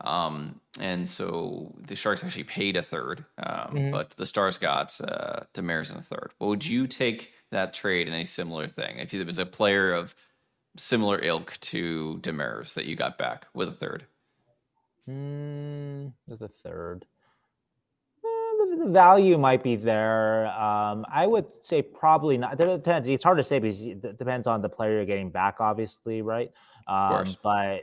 Um, 0.00 0.60
and 0.80 1.08
so 1.08 1.76
the 1.86 1.94
Sharks 1.94 2.24
actually 2.24 2.42
paid 2.42 2.76
a 2.76 2.82
third, 2.82 3.24
um, 3.38 3.70
mm 3.72 3.92
but 3.92 4.10
the 4.10 4.26
Stars 4.26 4.58
got 4.58 5.00
uh, 5.00 5.44
Demers 5.54 5.92
in 5.92 5.98
a 5.98 6.02
third. 6.02 6.32
Well, 6.40 6.48
would 6.48 6.66
you 6.66 6.88
take 6.88 7.30
that 7.52 7.72
trade 7.72 8.08
in 8.08 8.14
a 8.14 8.24
similar 8.24 8.66
thing 8.66 8.98
if 8.98 9.14
it 9.14 9.24
was 9.24 9.38
a 9.38 9.46
player 9.46 9.92
of 9.92 10.16
similar 10.76 11.18
ilk 11.22 11.58
to 11.60 12.18
Demers 12.22 12.74
that 12.74 12.86
you 12.86 12.96
got 12.96 13.18
back 13.18 13.46
with 13.54 13.68
a 13.68 13.72
third? 13.72 14.06
Mm, 15.08 16.12
with 16.26 16.42
a 16.42 16.48
third. 16.48 17.04
Eh, 18.24 18.26
the, 18.26 18.84
the, 18.84 18.90
value 18.90 19.38
might 19.38 19.62
be 19.62 19.76
there. 19.76 20.48
Um, 20.48 21.06
I 21.12 21.26
would 21.26 21.46
say 21.62 21.82
probably 21.82 22.36
not. 22.36 22.60
It 22.60 22.66
depends. 22.66 23.08
It's 23.08 23.22
hard 23.22 23.38
to 23.38 23.44
say 23.44 23.58
because 23.58 23.80
it 23.80 24.18
depends 24.18 24.46
on 24.46 24.62
the 24.62 24.68
player 24.68 24.92
you're 24.92 25.04
getting 25.04 25.30
back, 25.30 25.56
obviously, 25.60 26.22
right? 26.22 26.50
Um, 26.88 27.36
but 27.42 27.82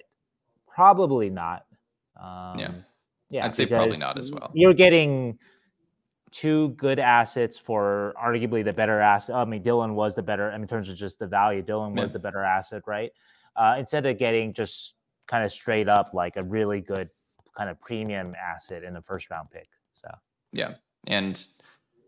probably 0.67 1.29
not. 1.29 1.65
Um, 2.21 2.59
yeah. 2.59 2.71
Yeah. 3.29 3.45
I'd 3.45 3.55
say 3.55 3.65
probably 3.65 3.97
not 3.97 4.19
as 4.19 4.31
well. 4.31 4.51
You're 4.53 4.73
getting 4.73 5.39
two 6.33 6.69
good 6.69 6.99
assets 6.99 7.57
for 7.57 8.13
arguably 8.21 8.65
the 8.65 8.73
better 8.73 8.99
asset. 8.99 9.35
I 9.35 9.45
mean, 9.45 9.61
Dillon 9.61 9.93
was 9.93 10.15
the 10.15 10.23
better 10.23 10.49
I 10.49 10.53
mean, 10.53 10.63
in 10.63 10.67
terms 10.67 10.89
of 10.89 10.95
just 10.97 11.19
the 11.19 11.27
value. 11.27 11.61
Dillon 11.61 11.93
was 11.93 12.09
yeah. 12.09 12.13
the 12.13 12.19
better 12.19 12.43
asset, 12.43 12.81
right? 12.87 13.11
Uh, 13.55 13.75
instead 13.77 14.05
of 14.07 14.17
getting 14.17 14.51
just 14.51 14.95
kind 15.27 15.45
of 15.45 15.51
straight 15.51 15.87
up 15.87 16.13
like 16.13 16.35
a 16.35 16.43
really 16.43 16.81
good 16.81 17.09
kind 17.55 17.69
of 17.69 17.79
premium 17.79 18.33
asset 18.35 18.83
in 18.83 18.93
the 18.95 19.01
first 19.03 19.29
round 19.29 19.49
pick. 19.51 19.69
So 19.93 20.09
yeah, 20.51 20.73
and 21.05 21.45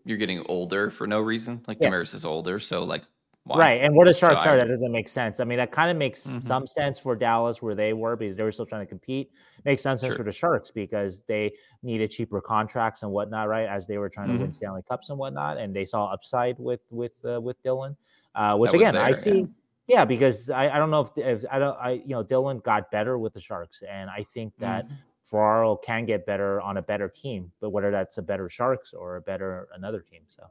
you're 0.06 0.18
getting 0.18 0.44
older 0.48 0.90
for 0.90 1.06
no 1.06 1.20
reason. 1.20 1.62
Like 1.68 1.78
yes. 1.80 1.94
Demers 1.94 2.16
is 2.16 2.26
older, 2.26 2.58
so 2.60 2.84
like 2.84 3.04
why? 3.46 3.60
Right. 3.60 3.82
And 3.84 3.96
the 3.96 4.12
Sharks 4.12 4.44
so 4.44 4.50
are, 4.50 4.58
that 4.58 4.68
doesn't 4.68 4.92
make 4.92 5.08
sense. 5.08 5.40
I 5.40 5.44
mean, 5.44 5.60
that 5.60 5.72
kind 5.72 5.92
of 5.92 5.98
makes 5.98 6.26
mm-hmm. 6.26 6.42
some 6.42 6.66
sense 6.66 6.98
for 6.98 7.16
Dallas 7.16 7.62
where 7.62 7.76
they 7.76 7.94
were 7.94 8.16
because 8.16 8.36
they 8.36 8.42
were 8.42 8.52
still 8.52 8.66
trying 8.66 8.82
to 8.82 8.90
compete. 8.90 9.30
Makes 9.66 9.84
sense 9.84 10.02
sure. 10.02 10.16
for 10.16 10.24
the 10.24 10.32
Sharks 10.32 10.72
because 10.72 11.22
they 11.28 11.54
needed 11.84 12.10
cheaper 12.10 12.42
contracts 12.42 13.04
and 13.04 13.12
whatnot, 13.12 13.48
right? 13.48 13.68
As 13.68 13.86
they 13.86 14.00
were 14.00 14.10
trying 14.10 14.30
mm-hmm. 14.30 14.38
to 14.38 14.42
win 14.42 14.50
mm-hmm. 14.50 14.56
Stanley 14.56 14.82
Cups 14.90 15.12
and 15.12 15.20
whatnot, 15.20 15.60
and 15.60 15.76
they 15.76 15.86
saw 15.86 16.08
upside 16.08 16.58
with 16.58 16.82
with 16.90 17.14
uh, 17.24 17.40
with 17.40 17.62
Dillon, 17.62 17.96
uh, 18.34 18.58
which 18.58 18.74
again 18.74 18.96
there, 18.96 19.04
I 19.04 19.12
see. 19.12 19.42
Yeah. 19.42 19.46
yeah 19.88 20.06
because 20.06 20.50
I, 20.50 20.70
I 20.70 20.80
don't 20.80 20.90
know 20.90 21.02
if, 21.02 21.12
if, 21.16 21.46
I 21.52 21.60
don't 21.60 21.78
I 21.80 21.92
you 21.92 22.16
know 22.16 22.24
Dillon 22.24 22.60
got 22.60 22.90
better 22.90 23.20
with 23.20 23.36
the 23.36 23.42
Sharks, 23.42 23.84
and 23.88 24.10
I 24.10 24.26
think 24.34 24.54
that 24.58 24.86
mm-hmm. 24.86 24.96
Ferraro 25.22 25.76
can 25.76 26.06
get 26.06 26.26
better 26.26 26.62
on 26.62 26.78
a 26.78 26.82
better 26.82 27.10
team, 27.10 27.52
but 27.62 27.70
whether 27.70 27.92
that's 27.92 28.18
a 28.18 28.24
better 28.24 28.50
Sharks 28.50 28.92
or 28.92 29.18
a 29.18 29.22
better 29.22 29.68
another 29.76 30.00
team, 30.00 30.22
so. 30.28 30.50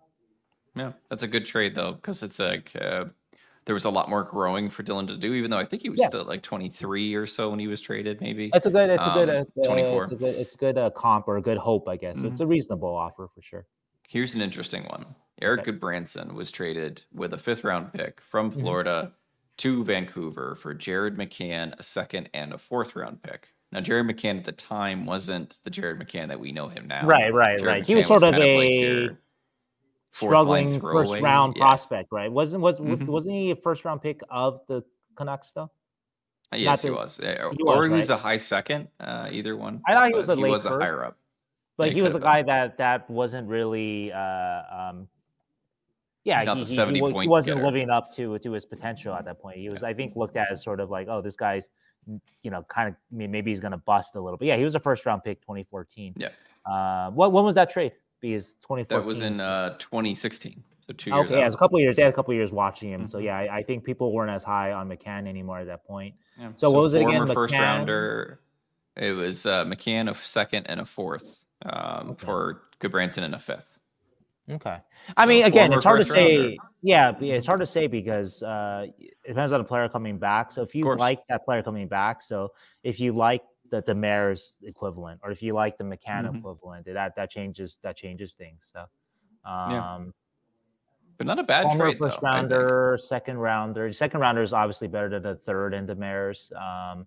Yeah, 0.76 0.92
that's 1.08 1.22
a 1.22 1.28
good 1.28 1.44
trade 1.44 1.74
though, 1.74 1.92
because 1.92 2.22
it's 2.22 2.38
like 2.38 2.72
uh, 2.80 3.06
there 3.64 3.74
was 3.74 3.84
a 3.84 3.90
lot 3.90 4.08
more 4.08 4.24
growing 4.24 4.68
for 4.68 4.82
Dillon 4.82 5.06
to 5.06 5.16
do, 5.16 5.34
even 5.34 5.50
though 5.50 5.58
I 5.58 5.64
think 5.64 5.82
he 5.82 5.90
was 5.90 6.00
yeah. 6.00 6.08
still 6.08 6.24
like 6.24 6.42
23 6.42 7.14
or 7.14 7.26
so 7.26 7.50
when 7.50 7.58
he 7.58 7.66
was 7.66 7.80
traded, 7.80 8.20
maybe. 8.20 8.50
It's 8.52 8.66
a 8.66 8.70
good, 8.70 8.90
it's 8.90 9.06
a 9.06 9.10
good, 9.10 9.30
um, 9.30 9.46
uh, 9.60 9.64
24. 9.64 10.02
It's 10.02 10.12
a 10.12 10.16
good, 10.16 10.34
it's 10.34 10.56
good 10.56 10.78
uh, 10.78 10.90
comp 10.90 11.28
or 11.28 11.38
a 11.38 11.42
good 11.42 11.58
hope, 11.58 11.88
I 11.88 11.96
guess. 11.96 12.16
Mm-hmm. 12.16 12.26
it's 12.26 12.40
a 12.40 12.46
reasonable 12.46 12.94
offer 12.94 13.28
for 13.34 13.42
sure. 13.42 13.66
Here's 14.08 14.34
an 14.34 14.42
interesting 14.42 14.84
one. 14.84 15.06
Erik 15.40 15.62
okay. 15.62 15.72
Gudbranson 15.72 16.34
was 16.34 16.50
traded 16.50 17.02
with 17.12 17.32
a 17.32 17.38
fifth 17.38 17.64
round 17.64 17.92
pick 17.92 18.20
from 18.20 18.50
mm-hmm. 18.50 18.60
Florida 18.60 19.02
mm-hmm. 19.04 19.14
to 19.58 19.84
Vancouver 19.84 20.54
for 20.56 20.74
Jared 20.74 21.16
McCann, 21.16 21.78
a 21.78 21.82
second 21.82 22.28
and 22.34 22.52
a 22.52 22.58
fourth 22.58 22.94
round 22.94 23.22
pick. 23.22 23.48
Now, 23.72 23.80
Jared 23.80 24.06
McCann 24.06 24.38
at 24.38 24.44
the 24.44 24.52
time 24.52 25.04
wasn't 25.04 25.58
the 25.64 25.70
Jared 25.70 25.98
McCann 25.98 26.28
that 26.28 26.38
we 26.38 26.52
know 26.52 26.68
him 26.68 26.86
now. 26.86 27.06
Right, 27.06 27.32
right, 27.34 27.58
Jared 27.58 27.66
right. 27.66 27.82
McCann 27.82 27.86
he 27.86 27.94
was 27.96 28.06
sort 28.06 28.22
was 28.22 28.34
of 28.34 28.40
a 28.40 29.08
like 29.08 29.16
struggling 30.14 30.80
first 30.80 31.20
round 31.20 31.54
yeah. 31.56 31.62
prospect, 31.62 32.12
right? 32.12 32.30
Wasn't 32.30 32.62
was 32.62 32.80
mm-hmm. 32.80 33.06
wasn't 33.06 33.34
he 33.34 33.50
a 33.50 33.56
first 33.56 33.84
round 33.84 34.02
pick 34.02 34.20
of 34.30 34.60
the 34.68 34.82
Canucks 35.16 35.52
though? 35.52 35.70
Uh, 36.52 36.56
yes, 36.56 36.82
he 36.82 36.90
was. 36.90 37.18
He 37.18 37.26
or 37.26 37.50
was, 37.50 37.86
he 37.86 37.92
was 37.92 38.10
right? 38.10 38.14
a 38.14 38.16
high 38.16 38.36
second, 38.36 38.88
uh, 39.00 39.28
either 39.30 39.56
one. 39.56 39.80
I 39.86 39.94
thought 39.94 40.08
he 40.08 40.14
was 40.14 40.28
a 40.28 40.36
he 40.36 40.42
late 40.42 40.50
was 40.50 40.64
first, 40.64 40.76
a 40.76 40.84
higher 40.84 41.04
up. 41.04 41.18
But 41.76 41.92
he 41.92 42.02
was 42.02 42.14
a 42.14 42.20
guy 42.20 42.42
that 42.42 42.78
that 42.78 43.10
wasn't 43.10 43.48
really 43.48 44.12
uh, 44.12 44.62
um, 44.70 45.08
yeah, 46.24 46.40
he, 46.42 46.64
he, 46.64 46.76
he, 46.76 46.92
he, 46.94 47.00
wasn't 47.00 47.58
getter. 47.58 47.66
living 47.66 47.90
up 47.90 48.12
to 48.14 48.38
to 48.38 48.52
his 48.52 48.64
potential 48.64 49.14
at 49.14 49.26
that 49.26 49.40
point. 49.40 49.58
He 49.58 49.68
was, 49.68 49.82
yeah. 49.82 49.88
I 49.88 49.94
think, 49.94 50.16
looked 50.16 50.36
at 50.36 50.50
as 50.50 50.62
sort 50.62 50.80
of 50.80 50.90
like, 50.90 51.06
oh, 51.08 51.20
this 51.20 51.36
guy's, 51.36 51.68
you 52.42 52.50
know, 52.50 52.62
kind 52.62 52.88
of 52.88 52.94
I 53.12 53.16
mean, 53.16 53.30
maybe 53.30 53.50
he's 53.50 53.60
going 53.60 53.72
to 53.72 53.78
bust 53.78 54.14
a 54.14 54.20
little. 54.20 54.38
But 54.38 54.48
yeah, 54.48 54.56
he 54.56 54.64
was 54.64 54.74
a 54.74 54.80
first 54.80 55.04
round 55.04 55.22
pick, 55.22 55.42
2014. 55.42 56.14
Yeah. 56.16 56.28
Uh, 56.64 57.10
what 57.10 57.32
when 57.32 57.44
was 57.44 57.54
that 57.56 57.68
trade? 57.68 57.92
Because 58.30 58.54
2014. 58.62 58.86
That 58.88 59.06
was 59.06 59.20
in 59.20 59.40
uh, 59.40 59.76
2016. 59.78 60.62
So 60.86 60.92
two 60.92 61.10
years. 61.10 61.26
Okay, 61.26 61.38
yeah, 61.38 61.46
a 61.46 61.56
couple 61.56 61.76
of 61.76 61.82
years. 61.82 61.96
They 61.96 62.02
had 62.02 62.12
a 62.12 62.14
couple 62.14 62.32
of 62.32 62.36
years 62.36 62.52
watching 62.52 62.90
him. 62.90 63.02
Mm-hmm. 63.02 63.08
So 63.08 63.18
yeah, 63.18 63.36
I, 63.36 63.56
I, 63.56 63.62
think 63.62 63.84
people 63.84 64.12
weren't 64.12 64.30
as 64.30 64.42
high 64.42 64.72
on 64.72 64.88
McCann 64.88 65.26
anymore 65.26 65.58
at 65.58 65.66
that 65.66 65.86
point. 65.86 66.14
Yeah. 66.38 66.48
So, 66.56 66.68
so, 66.68 66.70
what 66.72 66.82
was 66.82 66.94
it 66.94 67.02
again? 67.02 67.26
First 67.26 67.54
McCann... 67.54 67.58
rounder. 67.58 68.40
It 68.96 69.12
was 69.12 69.44
uh, 69.44 69.64
McCann 69.64 70.10
a 70.10 70.14
second 70.14 70.66
and 70.66 70.80
a 70.80 70.84
fourth 70.84 71.46
um, 71.64 72.10
okay. 72.10 72.24
for 72.24 72.62
Gudbranson 72.80 73.24
and 73.24 73.34
a 73.34 73.38
fifth. 73.38 73.78
Okay. 74.50 74.76
I 75.16 75.26
mean, 75.26 75.44
again, 75.44 75.72
it's 75.72 75.84
hard 75.84 76.00
to 76.00 76.06
say. 76.06 76.58
Yeah, 76.82 77.12
it's 77.18 77.46
hard 77.46 77.60
to 77.60 77.66
say 77.66 77.86
because 77.86 78.42
uh, 78.42 78.86
it 78.98 79.14
depends 79.26 79.52
on 79.52 79.60
the 79.60 79.64
player 79.64 79.88
coming 79.88 80.18
back. 80.18 80.52
So 80.52 80.62
if 80.62 80.74
you 80.74 80.84
like 80.96 81.26
that 81.28 81.44
player 81.46 81.62
coming 81.62 81.88
back, 81.88 82.20
so 82.20 82.52
if 82.82 83.00
you 83.00 83.12
like 83.14 83.42
the 83.70 83.82
Demers 83.82 84.54
equivalent, 84.62 85.20
or 85.22 85.30
if 85.30 85.42
you 85.42 85.54
like 85.54 85.78
the 85.78 85.84
McCann 85.84 86.24
mm-hmm. 86.24 86.36
equivalent, 86.36 86.86
that 86.86 87.16
that 87.16 87.30
changes 87.30 87.78
that 87.82 87.96
changes 87.96 88.34
things. 88.34 88.70
So, 88.72 88.80
um, 89.48 89.70
yeah 89.70 89.98
but 91.16 91.26
not 91.26 91.38
a 91.38 91.42
bad 91.42 91.70
trade. 91.76 91.98
First 91.98 92.20
though, 92.20 92.28
rounder, 92.28 92.98
second 93.00 93.38
rounder. 93.38 93.92
Second 93.92 94.20
rounder 94.20 94.42
is 94.42 94.52
obviously 94.52 94.88
better 94.88 95.08
than 95.08 95.22
the 95.22 95.36
third 95.36 95.74
and 95.74 95.88
Demers. 95.88 96.52
Um, 96.52 97.06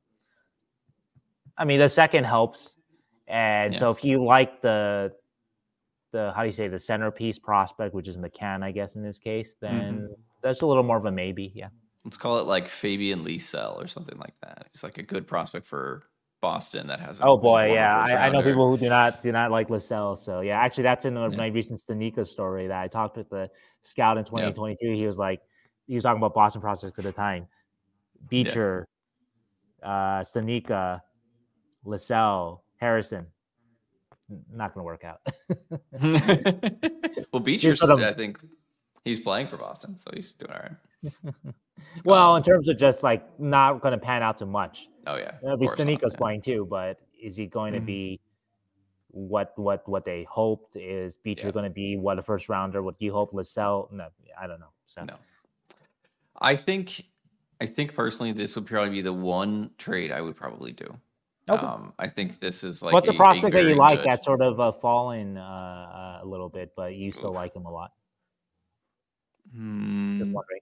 I 1.57 1.65
mean, 1.65 1.79
the 1.79 1.89
second 1.89 2.23
helps, 2.23 2.77
and 3.27 3.73
yeah. 3.73 3.79
so 3.79 3.89
if 3.89 4.03
you 4.03 4.23
like 4.23 4.61
the 4.61 5.13
the 6.11 6.31
how 6.35 6.41
do 6.41 6.47
you 6.47 6.53
say 6.53 6.67
the 6.67 6.79
centerpiece 6.79 7.37
prospect, 7.39 7.93
which 7.93 8.07
is 8.07 8.17
McCann, 8.17 8.63
I 8.63 8.71
guess 8.71 8.95
in 8.95 9.03
this 9.03 9.19
case, 9.19 9.55
then 9.59 9.71
mm-hmm. 9.71 10.13
that's 10.41 10.61
a 10.61 10.65
little 10.65 10.83
more 10.83 10.97
of 10.97 11.05
a 11.05 11.11
maybe. 11.11 11.51
Yeah. 11.53 11.69
Let's 12.05 12.17
call 12.17 12.39
it 12.39 12.43
like 12.45 12.69
Fabian 12.69 13.25
Lysell 13.25 13.83
or 13.83 13.87
something 13.87 14.17
like 14.17 14.35
that. 14.41 14.67
He's 14.71 14.83
like 14.83 14.97
a 14.97 15.03
good 15.03 15.27
prospect 15.27 15.67
for 15.67 16.03
Boston 16.41 16.87
that 16.87 16.99
has. 16.99 17.19
oh 17.23 17.37
boy, 17.37 17.73
yeah, 17.73 17.97
I, 17.97 18.27
I, 18.27 18.29
know 18.29 18.43
people 18.43 18.69
who 18.69 18.77
do 18.77 18.89
not 18.89 19.23
do 19.23 19.31
not 19.31 19.51
like 19.51 19.69
Lysell. 19.69 20.17
So 20.17 20.41
yeah, 20.41 20.59
actually, 20.59 20.83
that's 20.83 21.05
in 21.05 21.15
yeah. 21.15 21.27
my 21.29 21.47
recent 21.47 21.79
Studnicka 21.79 22.27
story 22.27 22.67
that 22.67 22.79
I 22.79 22.87
talked 22.87 23.17
with 23.17 23.29
the 23.29 23.49
scout 23.81 24.17
in 24.17 24.25
2022. 24.25 24.87
Yeah. 24.87 24.95
He 24.95 25.05
was 25.05 25.17
like, 25.17 25.41
he 25.87 25.95
was 25.95 26.03
talking 26.03 26.19
about 26.19 26.35
Boston 26.35 26.61
prospects 26.61 26.99
at 26.99 27.05
the 27.05 27.11
time, 27.11 27.47
Beecher, 28.29 28.87
yeah. 29.81 29.89
uh, 29.89 30.23
Studnicka, 30.23 31.01
Lysell, 31.85 32.61
Harrison. 32.77 33.25
Not 34.51 34.73
going 34.73 34.81
to 34.81 34.85
work 34.85 35.05
out. 35.05 35.21
well, 37.31 37.39
Beecher, 37.39 37.75
sort 37.77 37.91
of, 37.91 37.99
I 38.01 38.11
think 38.11 38.39
he's 39.05 39.21
playing 39.21 39.47
for 39.47 39.57
Boston, 39.57 39.97
so 39.97 40.11
he's 40.13 40.31
doing 40.33 40.51
all 40.51 40.59
right. 40.59 41.53
well, 42.03 42.31
um, 42.31 42.37
in 42.37 42.43
terms 42.43 42.67
of 42.67 42.77
just 42.77 43.03
like 43.03 43.23
not 43.39 43.81
going 43.81 43.93
to 43.93 43.97
pan 43.97 44.21
out 44.21 44.37
too 44.37 44.45
much. 44.45 44.89
Oh 45.07 45.17
yeah, 45.17 45.51
at 45.51 45.59
least 45.59 45.77
Studnicka's 45.77 46.13
yeah. 46.13 46.17
playing 46.17 46.41
too, 46.41 46.67
but 46.69 46.99
is 47.21 47.35
he 47.35 47.47
going 47.47 47.73
mm-hmm. 47.73 47.81
to 47.81 47.85
be 47.85 48.19
what 49.09 49.53
what 49.55 49.87
what 49.87 50.05
they 50.05 50.25
hoped? 50.29 50.75
Is 50.75 51.17
Beecher 51.17 51.47
yeah. 51.47 51.51
going 51.51 51.65
to 51.65 51.71
be 51.71 51.97
what 51.97 52.19
a 52.19 52.21
first 52.21 52.49
rounder? 52.49 52.83
What 52.83 52.95
you 52.99 53.13
hope? 53.13 53.31
Lysell? 53.31 53.91
No, 53.91 54.07
I 54.39 54.47
don't 54.47 54.59
know. 54.59 54.71
So 54.85 55.05
no, 55.05 55.15
I 56.39 56.55
think 56.55 57.05
I 57.59 57.65
think 57.65 57.95
personally 57.95 58.31
this 58.31 58.55
would 58.55 58.65
probably 58.65 58.91
be 58.91 59.01
the 59.01 59.13
one 59.13 59.71
trade 59.77 60.11
I 60.11 60.21
would 60.21 60.35
probably 60.35 60.71
do. 60.71 60.97
Okay. 61.49 61.65
Um, 61.65 61.93
I 61.97 62.09
think 62.09 62.39
this 62.39 62.63
is 62.63 62.83
like 62.83 62.93
what's 62.93 63.07
a, 63.07 63.11
a 63.11 63.15
prospect 63.15 63.55
a 63.55 63.63
that 63.63 63.69
you 63.69 63.75
like 63.75 63.99
good... 63.99 64.09
that 64.09 64.23
sort 64.23 64.41
of 64.41 64.59
uh, 64.59 64.73
fallen 64.73 65.37
uh, 65.37 65.41
uh, 65.41 66.19
a 66.21 66.25
little 66.25 66.49
bit, 66.49 66.73
but 66.75 66.93
you 66.95 67.11
still 67.11 67.31
like 67.31 67.55
him 67.55 67.65
a 67.65 67.71
lot. 67.71 67.91
Hmm. 69.55 70.19
Just 70.19 70.31
wondering. 70.31 70.61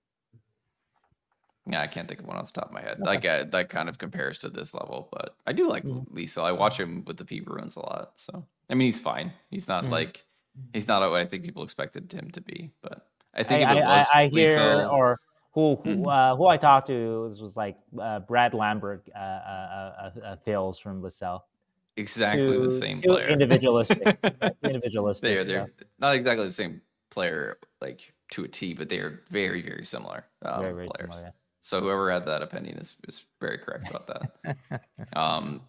Yeah, 1.68 1.82
I 1.82 1.88
can't 1.88 2.08
think 2.08 2.20
of 2.20 2.28
one 2.28 2.38
off 2.38 2.54
the 2.54 2.62
top 2.62 2.70
of 2.70 2.74
my 2.74 2.82
head. 2.82 2.98
Okay. 3.00 3.06
Like 3.06 3.26
uh, 3.26 3.44
that 3.46 3.70
kind 3.70 3.90
of 3.90 3.98
compares 3.98 4.38
to 4.40 4.50
this 4.50 4.74
level, 4.74 5.10
but 5.12 5.36
I 5.48 5.52
do 5.52 5.68
like 5.68 5.84
mm-hmm. 5.84 6.16
Lysell. 6.16 6.44
I 6.44 6.52
watch 6.52 6.80
him 6.80 7.04
with 7.06 7.18
the 7.18 7.26
P 7.26 7.40
Bruins 7.40 7.76
a 7.76 7.80
lot. 7.80 8.12
So 8.18 8.46
I 8.70 8.76
mean, 8.76 8.86
he's 8.86 9.00
fine. 9.00 9.34
He's 9.50 9.68
not 9.68 9.84
mm-hmm. 9.84 9.94
like 9.94 10.26
he's 10.74 10.88
not 10.88 11.02
what 11.10 11.20
I 11.20 11.26
think 11.26 11.44
people 11.44 11.64
expected 11.64 12.12
him 12.12 12.30
to 12.32 12.42
be. 12.42 12.72
But 12.82 13.08
I 13.34 13.44
think 13.44 13.68
I, 13.68 13.72
if 13.72 13.78
it 13.78 13.86
was 13.86 14.08
I, 14.14 14.22
I 14.22 14.28
hear 14.28 14.58
Lysell, 14.58 14.92
or 14.92 15.20
who 15.54 15.76
who, 15.84 15.90
mm-hmm. 15.90 16.08
uh, 16.08 16.36
who 16.36 16.48
I 16.48 16.58
talked 16.58 16.88
to 16.88 17.22
was, 17.22 17.42
was 17.42 17.56
like 17.56 17.78
uh, 18.00 18.20
Brad 18.20 18.54
Lambert 18.54 19.08
uh, 19.16 19.20
uh, 19.20 20.12
uh 20.24 20.36
fails 20.46 20.78
from 20.78 21.02
Lysell. 21.02 21.42
Exactly 21.98 22.60
the 22.60 22.70
same 22.70 23.02
player. 23.02 23.28
Individualistic. 23.28 24.02
individualistic. 24.64 25.24
They 25.24 25.38
are 25.38 25.44
they're 25.44 25.68
so. 25.80 25.86
not 25.98 26.14
exactly 26.16 26.46
the 26.46 26.52
same 26.52 26.82
player 27.10 27.58
like 27.82 28.14
to 28.32 28.44
a 28.44 28.48
T, 28.48 28.74
but 28.74 28.90
they 28.90 29.00
are 29.00 29.24
very 29.30 29.64
very 29.64 29.86
similar 29.86 30.26
um, 30.44 30.62
very, 30.62 30.74
very 30.74 30.88
players. 30.88 31.16
Similar, 31.16 31.22
yeah. 31.24 31.45
So 31.66 31.82
whoever 31.82 32.12
had 32.12 32.28
that 32.28 32.44
opinion 32.44 32.78
is 32.78 32.96
is 33.08 33.24
very 33.42 33.58
correct 33.58 33.90
about 33.90 34.06
that. 34.06 34.82
um, 35.14 35.62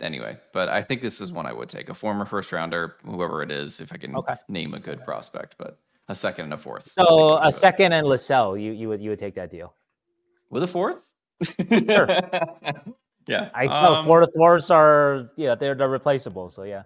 anyway, 0.00 0.38
but 0.54 0.70
I 0.70 0.80
think 0.80 1.02
this 1.02 1.20
is 1.20 1.32
one 1.32 1.44
I 1.44 1.52
would 1.52 1.68
take 1.68 1.90
a 1.90 1.94
former 1.94 2.24
first 2.24 2.50
rounder, 2.50 2.96
whoever 3.04 3.42
it 3.42 3.50
is, 3.50 3.78
if 3.82 3.92
I 3.92 3.98
can 3.98 4.16
okay. 4.16 4.36
name 4.48 4.72
a 4.72 4.80
good 4.80 5.04
prospect, 5.04 5.56
but 5.58 5.78
a 6.08 6.14
second 6.14 6.44
and 6.44 6.54
a 6.54 6.56
fourth. 6.56 6.90
So 6.92 7.36
a 7.42 7.52
second 7.52 7.92
and 7.92 8.06
Lysell, 8.06 8.58
you 8.58 8.72
you 8.72 8.88
would 8.88 9.02
you 9.02 9.10
would 9.10 9.18
take 9.18 9.34
that 9.34 9.50
deal 9.50 9.74
with 10.48 10.62
a 10.62 10.66
fourth? 10.66 11.12
sure. 11.44 12.08
yeah, 13.26 13.50
I 13.54 13.66
know 13.66 13.96
um, 13.96 14.06
fourth 14.06 14.30
fourths 14.34 14.70
are 14.70 15.28
yeah 15.36 15.54
they're 15.54 15.74
they're 15.74 15.90
replaceable. 15.90 16.48
So 16.48 16.62
yeah, 16.62 16.84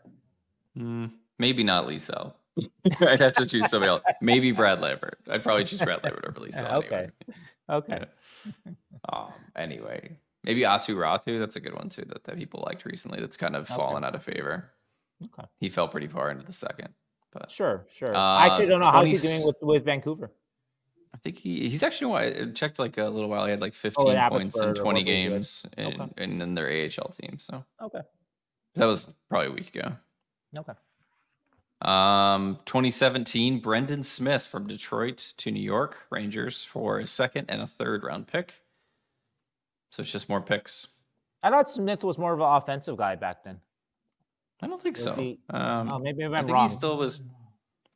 mm, 0.77 1.13
maybe 1.39 1.63
not 1.63 1.87
Lysell. 1.87 2.33
I'd 3.03 3.21
have 3.21 3.35
to 3.35 3.47
choose 3.47 3.71
somebody 3.71 3.91
else. 3.91 4.03
Maybe 4.21 4.51
Brad 4.51 4.81
Lambert. 4.81 5.21
I'd 5.31 5.45
probably 5.45 5.65
choose 5.65 5.79
Brad 5.79 6.03
Lambert 6.03 6.25
over 6.25 6.41
Lysell. 6.41 6.73
okay. 6.73 6.95
Anyway. 6.97 7.11
Okay. 7.71 7.99
Yeah 8.01 8.05
um, 9.13 9.33
anyway, 9.57 10.17
maybe 10.45 10.63
Aatu 10.63 10.97
Räty. 10.97 11.39
That's 11.39 11.57
a 11.57 11.61
good 11.61 11.75
one 11.75 11.89
too 11.89 12.05
that, 12.09 12.25
that 12.25 12.37
people 12.37 12.65
liked 12.67 12.85
recently. 12.85 13.21
That's 13.21 13.37
kind 13.37 13.57
of 13.57 13.71
okay. 13.71 13.77
fallen 13.77 14.05
out 14.05 14.15
of 14.15 14.23
favor. 14.23 14.71
Okay. 15.25 15.49
He 15.59 15.69
fell 15.69 15.89
pretty 15.89 16.09
far 16.09 16.31
into 16.31 16.45
the 16.45 16.53
second. 16.53 16.89
But 17.33 17.51
sure, 17.51 17.87
sure. 17.95 18.15
Uh, 18.15 18.19
I 18.19 18.47
actually 18.47 18.67
don't 18.67 18.81
know 18.81 18.91
how 18.91 19.05
he's 19.05 19.23
doing 19.23 19.47
with, 19.47 19.57
with 19.63 19.85
Vancouver. 19.85 20.31
I 21.15 21.19
think 21.19 21.39
he 21.39 21.69
he's 21.69 21.83
actually 21.83 22.15
I 22.15 22.51
checked 22.53 22.79
like 22.79 22.99
a 22.99 23.05
little 23.05 23.29
while. 23.29 23.45
He 23.45 23.51
had 23.51 23.61
like 23.61 23.75
15 23.75 24.17
oh, 24.17 24.29
points 24.29 24.59
in 24.59 24.75
20 24.75 25.03
games 25.03 25.67
in, 25.77 26.01
okay. 26.01 26.25
in, 26.25 26.41
in 26.41 26.55
their 26.55 26.69
AHL 26.69 27.09
team. 27.11 27.39
So 27.39 27.65
okay, 27.83 28.01
that 28.75 28.87
was 28.87 29.15
probably 29.29 29.49
a 29.49 29.53
week 29.53 29.75
ago. 29.75 29.93
Okay. 30.57 30.73
Um, 31.83 32.59
2017, 32.65 33.59
Brendan 33.59 34.03
Smith 34.05 34.47
from 34.47 34.69
Detroit 34.69 35.33
to 35.39 35.51
New 35.51 35.61
York 35.61 36.07
Rangers 36.11 36.65
for 36.65 37.01
a 37.01 37.07
second 37.07 37.47
and 37.49 37.61
a 37.61 37.67
third 37.67 38.05
round 38.05 38.29
pick. 38.29 38.55
So 39.91 40.01
it's 40.01 40.13
just 40.13 40.29
more 40.29 40.41
picks. 40.41 40.87
I 41.43 41.51
thought 41.51 41.69
Smith 41.69 42.05
was 42.05 42.19
more 42.19 42.33
of 42.33 42.41
an 42.41 42.47
offensive 42.47 42.97
guy 42.97 43.17
back 43.17 43.43
then. 43.43 43.61
I 44.61 44.69
don't 44.69 44.81
think 44.81 44.97
was 44.97 45.05
so. 45.05 45.15
He, 45.15 45.41
um, 45.51 45.91
oh, 45.91 45.99
maybe, 45.99 46.19
maybe 46.19 46.35
i 46.35 46.41
think 46.41 46.53
wrong. 46.53 46.69
he 46.69 46.75
still 46.75 46.97
was 46.97 47.21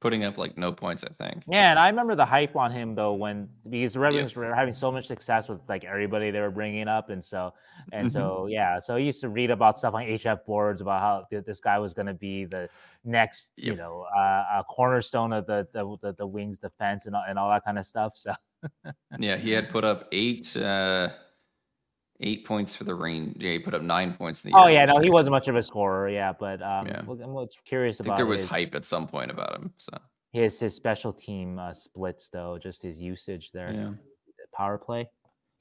putting 0.07 0.23
up 0.23 0.39
like 0.39 0.57
no 0.57 0.71
points. 0.71 1.03
I 1.03 1.25
think. 1.25 1.43
Yeah, 1.49 1.71
and 1.71 1.81
I 1.81 1.89
remember 1.89 2.15
the 2.15 2.25
hype 2.25 2.55
on 2.55 2.71
him 2.71 2.95
though 2.95 3.15
when 3.15 3.49
because 3.69 3.95
the 3.95 4.01
Red 4.01 4.15
Wings 4.15 4.33
yeah. 4.33 4.39
were 4.39 4.55
having 4.55 4.73
so 4.73 4.93
much 4.93 5.09
success 5.09 5.49
with 5.49 5.59
like 5.69 5.85
everybody 5.85 6.31
they 6.31 6.41
were 6.41 6.53
bringing 6.53 6.87
up, 6.87 7.11
and 7.11 7.25
so 7.25 7.53
and 7.93 8.13
so 8.13 8.21
mm-hmm. 8.21 8.51
yeah, 8.51 8.79
so 8.79 8.95
I 8.95 8.99
used 8.99 9.21
to 9.23 9.29
read 9.29 9.51
about 9.51 9.79
stuff 9.79 9.95
on 9.95 10.03
HF 10.03 10.45
boards 10.45 10.81
about 10.81 11.01
how 11.01 11.41
this 11.41 11.59
guy 11.59 11.81
was 11.81 11.93
going 11.93 12.07
to 12.07 12.15
be 12.15 12.45
the 12.45 12.69
next, 13.05 13.51
yep. 13.57 13.73
you 13.73 13.77
know, 13.77 14.07
uh, 14.17 14.61
a 14.61 14.65
cornerstone 14.69 15.33
of 15.33 15.47
the 15.47 15.67
the, 15.73 15.97
the 16.03 16.13
the 16.13 16.27
Wings 16.27 16.59
defense 16.59 17.07
and 17.07 17.17
all, 17.17 17.25
and 17.29 17.37
all 17.37 17.51
that 17.51 17.65
kind 17.65 17.77
of 17.77 17.85
stuff. 17.85 18.13
So 18.15 18.33
yeah, 19.19 19.37
he 19.37 19.51
had 19.51 19.71
put 19.71 19.85
up 19.85 20.07
eight. 20.13 20.57
Uh, 20.57 21.09
eight 22.21 22.45
points 22.45 22.75
for 22.75 22.85
the 22.85 22.95
rain. 22.95 23.37
Yeah, 23.39 23.53
he 23.53 23.59
put 23.59 23.75
up 23.75 23.83
nine 23.83 24.15
points 24.15 24.45
in 24.45 24.51
the. 24.51 24.57
Year. 24.57 24.65
Oh 24.65 24.69
yeah, 24.69 24.85
no, 24.85 24.99
he 24.99 25.11
wasn't 25.11 25.33
much 25.33 25.49
of 25.49 25.57
a 25.57 25.63
scorer. 25.63 26.09
Yeah, 26.09 26.33
but 26.33 26.63
um, 26.63 26.87
yeah. 26.87 27.03
I'm 27.07 27.49
curious 27.65 28.01
about. 28.01 28.13
I 28.13 28.17
think 28.17 28.19
there 28.19 28.27
was 28.27 28.41
his, 28.41 28.51
hype 28.51 28.75
at 28.75 28.85
some 28.85 29.07
point 29.07 29.31
about 29.31 29.55
him. 29.55 29.73
So 29.79 29.99
his 30.33 30.59
his 30.61 30.75
special 30.75 31.13
team 31.13 31.59
uh, 31.59 31.73
splits 31.73 32.29
though, 32.29 32.59
just 32.61 32.83
his 32.83 33.01
usage 33.01 33.53
there. 33.53 33.73
Yeah. 33.73 33.91
Power 34.55 34.79
play. 34.79 35.09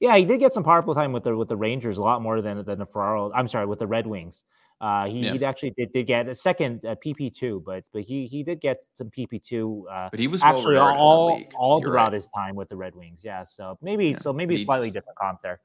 Yeah, 0.00 0.16
he 0.16 0.24
did 0.24 0.40
get 0.40 0.52
some 0.52 0.64
power 0.64 0.82
play 0.82 0.94
time 0.94 1.12
with 1.12 1.24
the 1.24 1.36
with 1.36 1.48
the 1.48 1.56
Rangers 1.56 1.98
a 1.98 2.02
lot 2.02 2.22
more 2.22 2.40
than 2.40 2.64
than 2.64 2.78
the 2.78 2.86
Ferraro. 2.86 3.32
I'm 3.32 3.48
sorry, 3.48 3.66
with 3.66 3.78
the 3.78 3.86
Red 3.86 4.06
Wings. 4.06 4.44
Uh, 4.78 5.06
he, 5.06 5.20
yeah. 5.20 5.32
he 5.32 5.42
actually 5.42 5.70
did, 5.70 5.90
did 5.94 6.06
get 6.06 6.28
a 6.28 6.34
second 6.34 6.84
uh, 6.84 6.94
PP 7.04 7.34
two, 7.34 7.62
but 7.64 7.84
but 7.94 8.02
he 8.02 8.26
he 8.26 8.42
did 8.42 8.60
get 8.60 8.84
some 8.94 9.10
PP 9.10 9.42
two. 9.42 9.86
Uh, 9.90 10.08
but 10.10 10.20
he 10.20 10.28
was 10.28 10.42
actually 10.42 10.76
all 10.76 11.40
all 11.58 11.80
throughout 11.80 12.04
right. 12.04 12.12
his 12.12 12.28
time 12.28 12.54
with 12.54 12.68
the 12.68 12.76
Red 12.76 12.94
Wings. 12.94 13.22
Yeah, 13.24 13.42
so 13.42 13.78
maybe 13.80 14.08
yeah. 14.08 14.18
so 14.18 14.34
maybe 14.34 14.62
slightly 14.62 14.90
different 14.90 15.18
comp 15.18 15.40
there. 15.42 15.60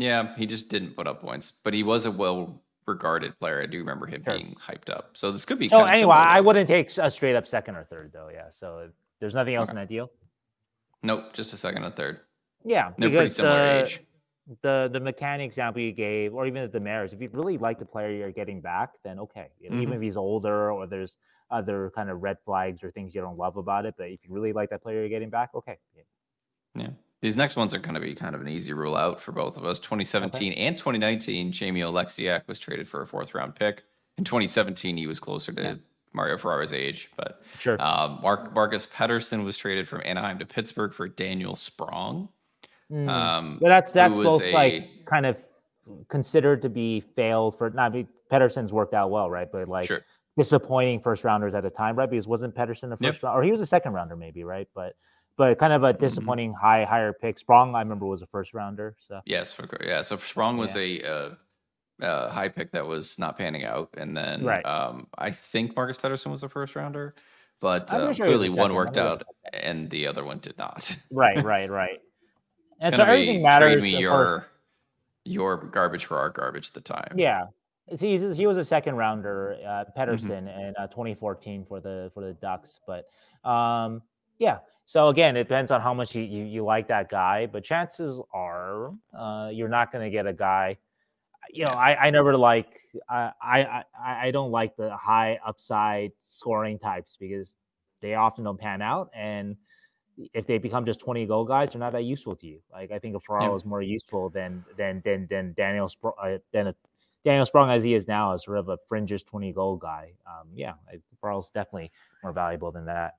Yeah, 0.00 0.34
he 0.36 0.46
just 0.46 0.68
didn't 0.68 0.96
put 0.96 1.06
up 1.06 1.20
points, 1.20 1.50
but 1.50 1.74
he 1.74 1.82
was 1.82 2.06
a 2.06 2.10
well 2.10 2.62
regarded 2.86 3.38
player. 3.38 3.62
I 3.62 3.66
do 3.66 3.78
remember 3.78 4.06
him 4.06 4.22
sure. 4.22 4.36
being 4.36 4.54
hyped 4.60 4.90
up. 4.90 5.16
So 5.16 5.30
this 5.30 5.44
could 5.44 5.58
be. 5.58 5.68
So 5.68 5.84
anyway, 5.84 6.16
I 6.16 6.40
wouldn't 6.40 6.68
take 6.68 6.96
a 6.98 7.10
straight 7.10 7.36
up 7.36 7.46
second 7.46 7.76
or 7.76 7.84
third 7.84 8.10
though. 8.12 8.30
Yeah, 8.32 8.50
so 8.50 8.88
there's 9.20 9.34
nothing 9.34 9.54
else 9.54 9.68
okay. 9.68 9.78
in 9.78 9.82
that 9.82 9.88
deal. 9.88 10.10
Nope, 11.02 11.32
just 11.32 11.52
a 11.52 11.56
second 11.56 11.84
or 11.84 11.90
third. 11.90 12.20
Yeah, 12.64 12.92
they're 12.98 13.10
pretty 13.10 13.28
similar 13.28 13.56
the, 13.56 13.82
age 13.82 14.00
the 14.62 14.88
the 14.92 15.00
mechanic 15.00 15.46
example 15.46 15.82
you 15.82 15.92
gave, 15.92 16.34
or 16.34 16.46
even 16.46 16.70
the 16.70 16.78
Demers, 16.78 17.12
if 17.12 17.20
you 17.20 17.28
really 17.32 17.58
like 17.58 17.78
the 17.78 17.84
player 17.84 18.10
you're 18.10 18.30
getting 18.30 18.60
back, 18.60 18.90
then 19.02 19.18
okay. 19.18 19.48
Mm-hmm. 19.64 19.80
Even 19.80 19.94
if 19.94 20.02
he's 20.02 20.16
older 20.16 20.70
or 20.70 20.86
there's 20.86 21.18
other 21.50 21.92
kind 21.94 22.10
of 22.10 22.22
red 22.22 22.36
flags 22.44 22.82
or 22.82 22.90
things 22.90 23.14
you 23.14 23.20
don't 23.20 23.38
love 23.38 23.56
about 23.56 23.86
it, 23.86 23.94
but 23.96 24.08
if 24.08 24.20
you 24.24 24.32
really 24.32 24.52
like 24.52 24.70
that 24.70 24.82
player 24.82 25.00
you're 25.00 25.08
getting 25.08 25.30
back, 25.30 25.50
okay. 25.54 25.78
Yeah. 25.96 26.82
yeah. 26.82 26.88
These 27.22 27.36
next 27.36 27.56
ones 27.56 27.72
are 27.74 27.78
going 27.78 27.94
to 27.94 28.00
be 28.00 28.14
kind 28.14 28.34
of 28.34 28.40
an 28.40 28.48
easy 28.48 28.72
rule 28.72 28.94
out 28.94 29.20
for 29.20 29.32
both 29.32 29.56
of 29.56 29.64
us. 29.64 29.78
2017 29.78 30.52
okay. 30.52 30.60
and 30.60 30.76
2019, 30.76 31.50
Jamie 31.50 31.80
Oleksiak 31.80 32.46
was 32.46 32.58
traded 32.58 32.88
for 32.88 33.02
a 33.02 33.06
fourth 33.06 33.34
round 33.34 33.54
pick. 33.54 33.84
In 34.18 34.24
2017, 34.24 34.96
he 34.96 35.06
was 35.06 35.18
closer 35.18 35.52
to 35.52 35.62
yeah. 35.62 35.74
Mario 36.12 36.36
Ferraro's 36.38 36.72
age, 36.72 37.10
but 37.16 37.42
sure. 37.58 37.80
Um, 37.80 38.20
Mark 38.22 38.54
Marcus 38.54 38.86
Pettersson 38.86 39.44
was 39.44 39.56
traded 39.56 39.86
from 39.88 40.02
Anaheim 40.04 40.38
to 40.38 40.46
Pittsburgh 40.46 40.92
for 40.92 41.08
Daniel 41.08 41.56
Sprong. 41.56 42.28
Mm. 42.90 43.08
Um, 43.08 43.58
but 43.60 43.68
that's 43.68 43.92
that's 43.92 44.16
both 44.16 44.42
a, 44.42 44.52
like 44.52 45.04
kind 45.04 45.26
of 45.26 45.36
considered 46.08 46.62
to 46.62 46.68
be 46.68 47.00
failed 47.00 47.56
for 47.58 47.70
not 47.70 47.92
be 47.92 48.06
Pettersson's 48.30 48.72
worked 48.72 48.94
out 48.94 49.10
well, 49.10 49.30
right? 49.30 49.48
But 49.50 49.68
like 49.68 49.86
sure. 49.86 50.02
disappointing 50.38 51.00
first 51.00 51.24
rounders 51.24 51.54
at 51.54 51.62
the 51.62 51.70
time, 51.70 51.96
right? 51.96 52.08
Because 52.08 52.26
wasn't 52.26 52.54
Pettersson 52.54 52.88
the 52.88 52.96
first 52.96 53.18
yep. 53.18 53.22
round, 53.24 53.38
or 53.38 53.42
he 53.42 53.50
was 53.50 53.60
a 53.60 53.66
second 53.66 53.92
rounder, 53.92 54.16
maybe, 54.16 54.44
right? 54.44 54.68
But 54.74 54.94
but 55.36 55.58
kind 55.58 55.72
of 55.72 55.84
a 55.84 55.92
mm-hmm. 55.92 56.00
disappointing 56.00 56.50
mm-hmm. 56.52 56.66
high 56.66 56.84
higher 56.84 57.12
pick. 57.12 57.38
Sprong, 57.38 57.74
I 57.74 57.80
remember, 57.80 58.06
was 58.06 58.22
a 58.22 58.26
first 58.26 58.54
rounder. 58.54 58.96
So 59.00 59.20
yes, 59.24 59.52
for, 59.52 59.68
yeah. 59.84 60.02
So 60.02 60.16
Sprong 60.16 60.56
was 60.56 60.74
yeah. 60.74 60.82
a 62.00 62.02
uh, 62.02 62.04
uh, 62.04 62.30
high 62.30 62.48
pick 62.48 62.72
that 62.72 62.86
was 62.86 63.18
not 63.18 63.38
panning 63.38 63.64
out, 63.64 63.90
and 63.96 64.16
then 64.16 64.44
right. 64.44 64.64
um, 64.64 65.08
I 65.16 65.30
think 65.30 65.76
Marcus 65.76 65.96
Pettersson 65.96 66.30
was 66.30 66.42
a 66.42 66.48
first 66.48 66.76
rounder, 66.76 67.14
but 67.60 67.92
uh, 67.92 68.12
sure 68.12 68.26
clearly 68.26 68.50
one 68.50 68.74
worked 68.74 68.98
out 68.98 69.24
and 69.52 69.88
the 69.90 70.06
other 70.06 70.24
one 70.24 70.38
did 70.38 70.58
not. 70.58 70.96
right, 71.10 71.42
right, 71.44 71.70
right 71.70 72.00
and 72.80 72.94
so 72.94 73.02
everything 73.02 73.42
matters. 73.42 73.80
Trade 73.80 73.94
me 73.94 73.98
your 73.98 74.46
your 75.24 75.56
garbage 75.56 76.04
for 76.04 76.18
our 76.18 76.30
garbage 76.30 76.68
at 76.68 76.74
the 76.74 76.80
time. 76.80 77.14
Yeah, 77.16 77.46
he's, 77.88 78.36
he 78.36 78.46
was 78.46 78.56
a 78.56 78.64
second 78.64 78.96
rounder, 78.96 79.56
uh, 79.66 79.84
Pettersson, 79.98 80.44
mm-hmm. 80.44 80.60
in 80.60 80.74
uh, 80.78 80.86
2014 80.88 81.64
for 81.66 81.80
the 81.80 82.10
for 82.14 82.22
the 82.22 82.34
Ducks. 82.34 82.80
But 82.86 83.06
um, 83.48 84.02
yeah, 84.38 84.58
so 84.86 85.08
again, 85.08 85.36
it 85.36 85.44
depends 85.44 85.72
on 85.72 85.80
how 85.80 85.92
much 85.92 86.14
you, 86.14 86.22
you, 86.22 86.44
you 86.44 86.64
like 86.64 86.88
that 86.88 87.08
guy. 87.08 87.46
But 87.46 87.64
chances 87.64 88.20
are 88.32 88.92
uh, 89.16 89.50
you're 89.52 89.68
not 89.68 89.92
going 89.92 90.04
to 90.04 90.10
get 90.10 90.26
a 90.26 90.32
guy. 90.32 90.78
You 91.52 91.64
know. 91.64 91.70
I, 91.70 92.06
I 92.06 92.10
never 92.10 92.36
like 92.36 92.80
I, 93.08 93.32
I 93.42 93.84
I 94.04 94.30
don't 94.30 94.50
like 94.50 94.76
the 94.76 94.96
high 94.96 95.38
upside 95.46 96.12
scoring 96.20 96.78
types 96.78 97.16
because 97.20 97.56
they 98.00 98.14
often 98.14 98.44
don't 98.44 98.58
pan 98.58 98.82
out 98.82 99.10
and 99.14 99.56
if 100.32 100.46
they 100.46 100.58
become 100.58 100.84
just 100.84 101.00
20 101.00 101.26
goal 101.26 101.44
guys, 101.44 101.72
they're 101.72 101.80
not 101.80 101.92
that 101.92 102.04
useful 102.04 102.36
to 102.36 102.46
you. 102.46 102.60
Like 102.72 102.90
I 102.90 102.98
think 102.98 103.16
a 103.16 103.20
Ferraro 103.20 103.50
yeah. 103.50 103.54
is 103.54 103.64
more 103.64 103.82
useful 103.82 104.30
than 104.30 104.64
than 104.76 105.02
than 105.04 105.26
than 105.28 105.52
Daniel 105.56 105.88
Spr- 105.88 106.14
uh, 106.18 106.38
than 106.52 106.68
a, 106.68 106.74
Daniel 107.24 107.44
Sprong 107.44 107.70
as 107.70 107.82
he 107.82 107.94
is 107.94 108.06
now 108.06 108.32
as 108.32 108.44
sort 108.44 108.58
of 108.58 108.68
a 108.68 108.78
fringes 108.88 109.22
20 109.24 109.52
goal 109.52 109.76
guy. 109.76 110.12
Um, 110.26 110.48
yeah, 110.54 110.74
Ferraro's 111.20 111.50
definitely 111.50 111.90
more 112.22 112.32
valuable 112.32 112.70
than 112.70 112.86
that. 112.86 113.14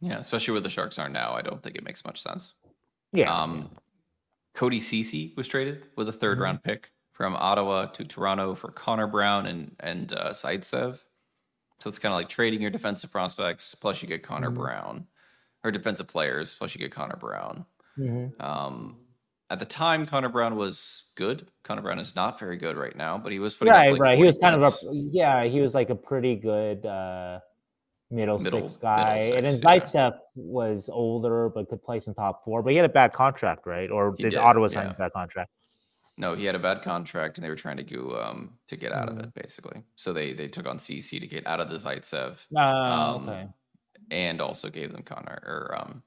Yeah, 0.00 0.18
especially 0.18 0.52
where 0.52 0.60
the 0.60 0.70
Sharks 0.70 0.98
are 0.98 1.08
now. 1.08 1.32
I 1.32 1.42
don't 1.42 1.62
think 1.62 1.76
it 1.76 1.84
makes 1.84 2.04
much 2.04 2.22
sense. 2.22 2.54
Yeah. 3.12 3.34
Um, 3.34 3.70
Cody 4.54 4.80
Ceci 4.80 5.32
was 5.36 5.48
traded 5.48 5.84
with 5.96 6.08
a 6.08 6.12
3rd 6.12 6.18
mm-hmm. 6.18 6.42
round 6.42 6.62
pick 6.62 6.92
from 7.12 7.34
Ottawa 7.34 7.86
to 7.86 8.04
Toronto 8.04 8.54
for 8.54 8.70
Connor 8.70 9.06
Brown 9.06 9.46
and 9.46 9.74
and 9.80 10.12
uh, 10.12 10.30
Zaitsev. 10.30 10.98
So 11.78 11.88
it's 11.88 11.98
kind 11.98 12.12
of 12.12 12.18
like 12.18 12.28
trading 12.28 12.60
your 12.60 12.70
defensive 12.70 13.12
prospects 13.12 13.74
plus 13.74 14.02
you 14.02 14.08
get 14.08 14.22
Connor 14.22 14.48
mm-hmm. 14.48 14.58
Brown 14.58 15.06
or 15.66 15.70
defensive 15.70 16.06
players. 16.06 16.54
Plus, 16.54 16.74
you 16.74 16.78
get 16.78 16.92
Connor 16.92 17.16
Brown. 17.16 17.66
Mm-hmm. 17.98 18.40
Um, 18.40 18.96
at 19.50 19.58
the 19.58 19.66
time, 19.66 20.06
Connor 20.06 20.28
Brown 20.28 20.56
was 20.56 21.12
good. 21.16 21.48
Connor 21.64 21.82
Brown 21.82 21.98
is 21.98 22.16
not 22.16 22.38
very 22.38 22.56
good 22.56 22.76
right 22.76 22.96
now, 22.96 23.18
but 23.18 23.32
he 23.32 23.38
was 23.38 23.54
putting 23.54 23.72
right, 23.72 23.92
like 23.92 24.00
right. 24.00 24.18
He 24.18 24.24
was 24.24 24.38
kind 24.38 24.58
points. 24.58 24.82
of 24.82 24.90
a 24.90 24.94
yeah. 24.94 25.44
He 25.44 25.60
was 25.60 25.74
like 25.74 25.90
a 25.90 25.94
pretty 25.94 26.36
good 26.36 26.86
uh, 26.86 27.40
middle, 28.10 28.38
middle 28.38 28.68
six 28.68 28.76
guy, 28.76 29.14
middle 29.14 29.22
six, 29.22 29.36
and 29.36 29.46
then 29.46 29.54
Zaitsev 29.56 30.12
yeah. 30.12 30.18
was 30.34 30.88
older 30.92 31.48
but 31.48 31.68
could 31.68 31.82
play 31.82 32.00
some 32.00 32.14
top 32.14 32.44
four. 32.44 32.62
But 32.62 32.70
he 32.70 32.76
had 32.76 32.86
a 32.86 32.92
bad 32.92 33.12
contract, 33.12 33.66
right? 33.66 33.90
Or 33.90 34.14
did, 34.16 34.30
did 34.30 34.38
Ottawa 34.38 34.68
sign 34.68 34.86
yeah. 34.86 34.94
that 34.98 35.12
contract? 35.12 35.50
No, 36.18 36.34
he 36.34 36.46
had 36.46 36.54
a 36.54 36.58
bad 36.58 36.82
contract, 36.82 37.36
and 37.36 37.44
they 37.44 37.50
were 37.50 37.56
trying 37.56 37.76
to 37.76 37.82
go 37.82 38.18
um, 38.18 38.54
to 38.68 38.76
get 38.76 38.90
out 38.92 39.08
mm. 39.08 39.18
of 39.18 39.18
it, 39.18 39.34
basically. 39.34 39.82
So 39.96 40.12
they 40.12 40.32
they 40.32 40.48
took 40.48 40.66
on 40.66 40.78
Ceci 40.78 41.20
to 41.20 41.26
get 41.26 41.46
out 41.46 41.60
of 41.60 41.68
the 41.68 41.76
Zaitsev. 41.76 42.36
Uh, 42.54 42.60
um, 42.60 43.28
okay 43.28 43.48
and 44.10 44.40
also 44.40 44.70
gave 44.70 44.92
them 44.92 45.02
Connor 45.02 45.40
or 45.44 45.74
um 45.78 46.02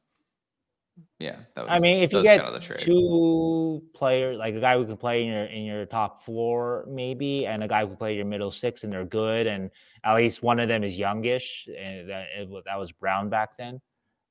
yeah 1.19 1.37
that 1.55 1.65
was, 1.65 1.71
I 1.71 1.79
mean 1.79 2.03
if 2.03 2.13
you 2.13 2.23
get 2.23 2.41
kind 2.41 2.55
of 2.55 2.77
two 2.79 3.81
players 3.93 4.37
like 4.37 4.55
a 4.55 4.59
guy 4.59 4.77
who 4.77 4.85
can 4.85 4.97
play 4.97 5.23
in 5.23 5.27
your 5.27 5.45
in 5.45 5.63
your 5.63 5.85
top 5.85 6.23
four 6.23 6.85
maybe 6.87 7.45
and 7.45 7.63
a 7.63 7.67
guy 7.67 7.81
who 7.81 7.87
can 7.87 7.97
play 7.97 8.15
your 8.15 8.25
middle 8.25 8.51
six 8.51 8.83
and 8.83 8.91
they're 8.91 9.05
good 9.05 9.47
and 9.47 9.71
at 10.03 10.15
least 10.15 10.43
one 10.43 10.59
of 10.59 10.67
them 10.67 10.83
is 10.83 10.97
youngish 10.97 11.67
and 11.77 12.09
that 12.09 12.27
it, 12.37 12.49
that 12.65 12.79
was 12.79 12.91
Brown 12.91 13.29
back 13.29 13.57
then 13.57 13.79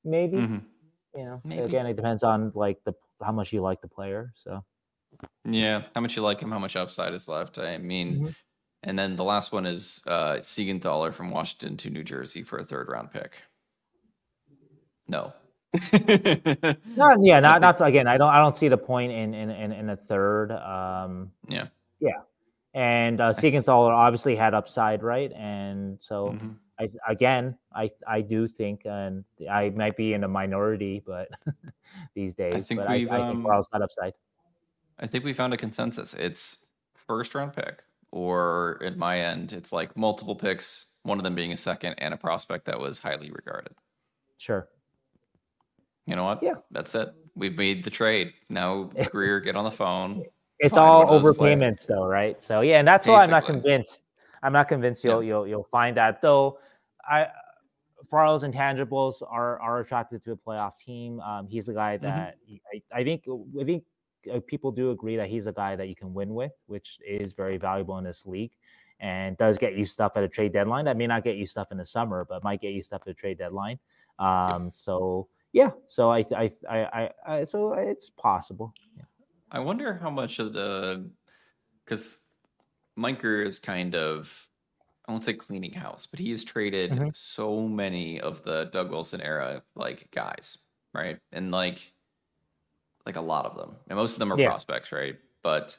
maybe 0.03 0.37
mm-hmm. 0.37 0.57
you 1.15 1.25
know 1.25 1.41
maybe. 1.43 1.61
again 1.61 1.85
it 1.85 1.95
depends 1.95 2.23
on 2.23 2.51
like 2.55 2.77
the 2.85 2.93
how 3.23 3.31
much 3.31 3.51
you 3.53 3.61
like 3.61 3.81
the 3.81 3.87
player 3.87 4.33
so 4.35 4.63
yeah 5.45 5.83
how 5.95 6.01
much 6.01 6.15
you 6.15 6.21
like 6.21 6.39
him 6.39 6.51
how 6.51 6.59
much 6.59 6.75
upside 6.75 7.13
is 7.13 7.27
left 7.27 7.57
I 7.59 7.77
mean 7.77 8.15
mm-hmm. 8.15 8.29
and 8.83 8.97
then 8.97 9.15
the 9.15 9.23
last 9.23 9.51
one 9.51 9.65
is 9.65 10.03
uh 10.07 10.37
Siegenthaler 10.37 11.13
from 11.13 11.31
Washington 11.31 11.77
to 11.77 11.89
New 11.89 12.03
Jersey 12.03 12.43
for 12.43 12.57
a 12.57 12.63
third 12.63 12.87
round 12.89 13.11
pick 13.11 13.33
no. 15.09 15.33
not 15.93 17.17
yeah, 17.21 17.39
not 17.39 17.61
not 17.61 17.79
again. 17.81 18.07
I 18.07 18.17
don't 18.17 18.29
I 18.29 18.39
don't 18.39 18.55
see 18.55 18.69
the 18.69 18.77
point 18.77 19.11
in 19.11 19.35
in 19.35 19.51
in, 19.51 19.71
in 19.71 19.89
a 19.91 19.95
third. 19.95 20.51
Um, 20.51 21.31
yeah, 21.47 21.67
yeah, 21.99 22.21
and 22.73 23.21
uh, 23.21 23.31
Siegenthaler 23.31 23.91
obviously 23.91 24.35
had 24.35 24.55
upside, 24.55 25.03
right? 25.03 25.31
And 25.33 25.99
so 26.01 26.29
mm-hmm. 26.29 26.49
I 26.79 26.89
again, 27.07 27.55
I 27.71 27.91
I 28.07 28.21
do 28.21 28.47
think, 28.47 28.81
and 28.85 29.23
I 29.49 29.69
might 29.69 29.95
be 29.95 30.13
in 30.13 30.23
a 30.23 30.27
minority, 30.27 31.03
but 31.05 31.29
these 32.15 32.33
days, 32.33 32.55
I 32.55 32.61
think 32.61 32.79
but 32.79 32.89
I, 32.89 32.95
I 32.95 33.31
think 33.31 33.45
Carl's 33.45 33.67
um, 33.71 33.79
got 33.79 33.83
upside. 33.83 34.13
I 34.99 35.05
think 35.05 35.23
we 35.23 35.33
found 35.33 35.53
a 35.53 35.57
consensus. 35.57 36.15
It's 36.15 36.65
first 36.95 37.35
round 37.35 37.53
pick, 37.53 37.83
or 38.11 38.81
at 38.83 38.97
my 38.97 39.19
end, 39.19 39.53
it's 39.53 39.71
like 39.71 39.95
multiple 39.95 40.35
picks, 40.35 40.93
one 41.03 41.19
of 41.19 41.23
them 41.23 41.35
being 41.35 41.51
a 41.51 41.57
second 41.57 41.93
and 41.99 42.11
a 42.11 42.17
prospect 42.17 42.65
that 42.65 42.79
was 42.79 42.97
highly 42.97 43.29
regarded. 43.29 43.75
Sure 44.39 44.67
you 46.09 46.15
know 46.15 46.23
what? 46.23 46.41
Yeah, 46.41 46.55
that's 46.71 46.95
it. 46.95 47.13
We've 47.35 47.55
made 47.55 47.83
the 47.83 47.89
trade. 47.89 48.33
Now, 48.49 48.83
Grier, 49.11 49.39
get 49.39 49.55
on 49.55 49.63
the 49.63 49.71
phone. 49.71 50.23
It's 50.59 50.75
all 50.75 51.05
overpayments, 51.05 51.85
though, 51.85 52.07
right? 52.07 52.41
So 52.43 52.61
yeah, 52.61 52.79
and 52.79 52.87
that's 52.87 53.05
Basically. 53.05 53.13
why 53.13 53.23
I'm 53.23 53.29
not 53.29 53.45
convinced. 53.45 54.05
I'm 54.41 54.53
not 54.53 54.67
convinced 54.67 55.03
you'll 55.03 55.21
yeah. 55.21 55.29
you'll 55.29 55.47
you'll 55.47 55.63
find 55.63 55.95
that 55.97 56.21
though. 56.21 56.59
I 57.07 57.27
Ferraro's 58.09 58.43
intangibles 58.43 59.21
are 59.21 59.59
are 59.59 59.79
attracted 59.79 60.23
to 60.23 60.31
a 60.31 60.35
playoff 60.35 60.77
team. 60.77 61.19
Um, 61.21 61.47
he's 61.47 61.69
a 61.69 61.73
guy 61.73 61.95
mm-hmm. 61.95 62.05
that 62.05 62.37
mm-hmm. 62.49 62.55
I, 62.91 62.99
I 62.99 63.03
think 63.03 63.23
I 63.59 63.63
think 63.63 63.83
uh, 64.33 64.39
people 64.47 64.71
do 64.71 64.91
agree 64.91 65.15
that 65.17 65.29
he's 65.29 65.47
a 65.47 65.53
guy 65.53 65.75
that 65.75 65.87
you 65.87 65.95
can 65.95 66.13
win 66.13 66.33
with, 66.33 66.53
which 66.65 66.97
is 67.07 67.33
very 67.33 67.57
valuable 67.57 67.97
in 67.97 68.03
this 68.03 68.25
league 68.25 68.51
and 68.99 69.37
does 69.37 69.57
get 69.57 69.75
you 69.75 69.85
stuff 69.85 70.13
at 70.17 70.23
a 70.23 70.27
trade 70.27 70.51
deadline. 70.51 70.85
That 70.85 70.97
may 70.97 71.07
not 71.07 71.23
get 71.23 71.37
you 71.37 71.45
stuff 71.45 71.71
in 71.71 71.77
the 71.77 71.85
summer, 71.85 72.25
but 72.27 72.43
might 72.43 72.61
get 72.61 72.73
you 72.73 72.81
stuff 72.81 73.03
at 73.05 73.11
a 73.11 73.13
trade 73.13 73.37
deadline. 73.37 73.79
Um. 74.17 74.69
So 74.71 75.27
yeah, 75.53 75.71
so 75.87 76.11
I, 76.11 76.25
I, 76.35 76.51
I, 76.69 77.09
I, 77.25 77.43
so 77.43 77.73
it's 77.73 78.09
possible. 78.09 78.73
Yeah. 78.95 79.03
I 79.51 79.59
wonder 79.59 79.93
how 79.93 80.09
much 80.09 80.39
of 80.39 80.53
the, 80.53 81.09
because 81.83 82.19
Minker 82.97 83.45
is 83.45 83.59
kind 83.59 83.95
of, 83.95 84.47
I 85.07 85.11
won't 85.11 85.23
say 85.23 85.33
cleaning 85.33 85.73
house, 85.73 86.05
but 86.05 86.19
he 86.19 86.29
has 86.31 86.43
traded 86.43 86.91
mm-hmm. 86.91 87.09
so 87.13 87.67
many 87.67 88.21
of 88.21 88.43
the 88.43 88.69
Doug 88.71 88.91
Wilson 88.91 89.21
era 89.21 89.63
like 89.75 90.07
guys. 90.11 90.59
right? 90.93 91.19
And 91.31 91.51
like, 91.51 91.93
like 93.05 93.15
a 93.15 93.21
lot 93.21 93.45
of 93.45 93.55
them, 93.55 93.77
and 93.87 93.97
most 93.97 94.13
of 94.13 94.19
them 94.19 94.31
are 94.33 94.39
yeah. 94.39 94.49
prospects, 94.49 94.91
right? 94.91 95.15
But 95.41 95.77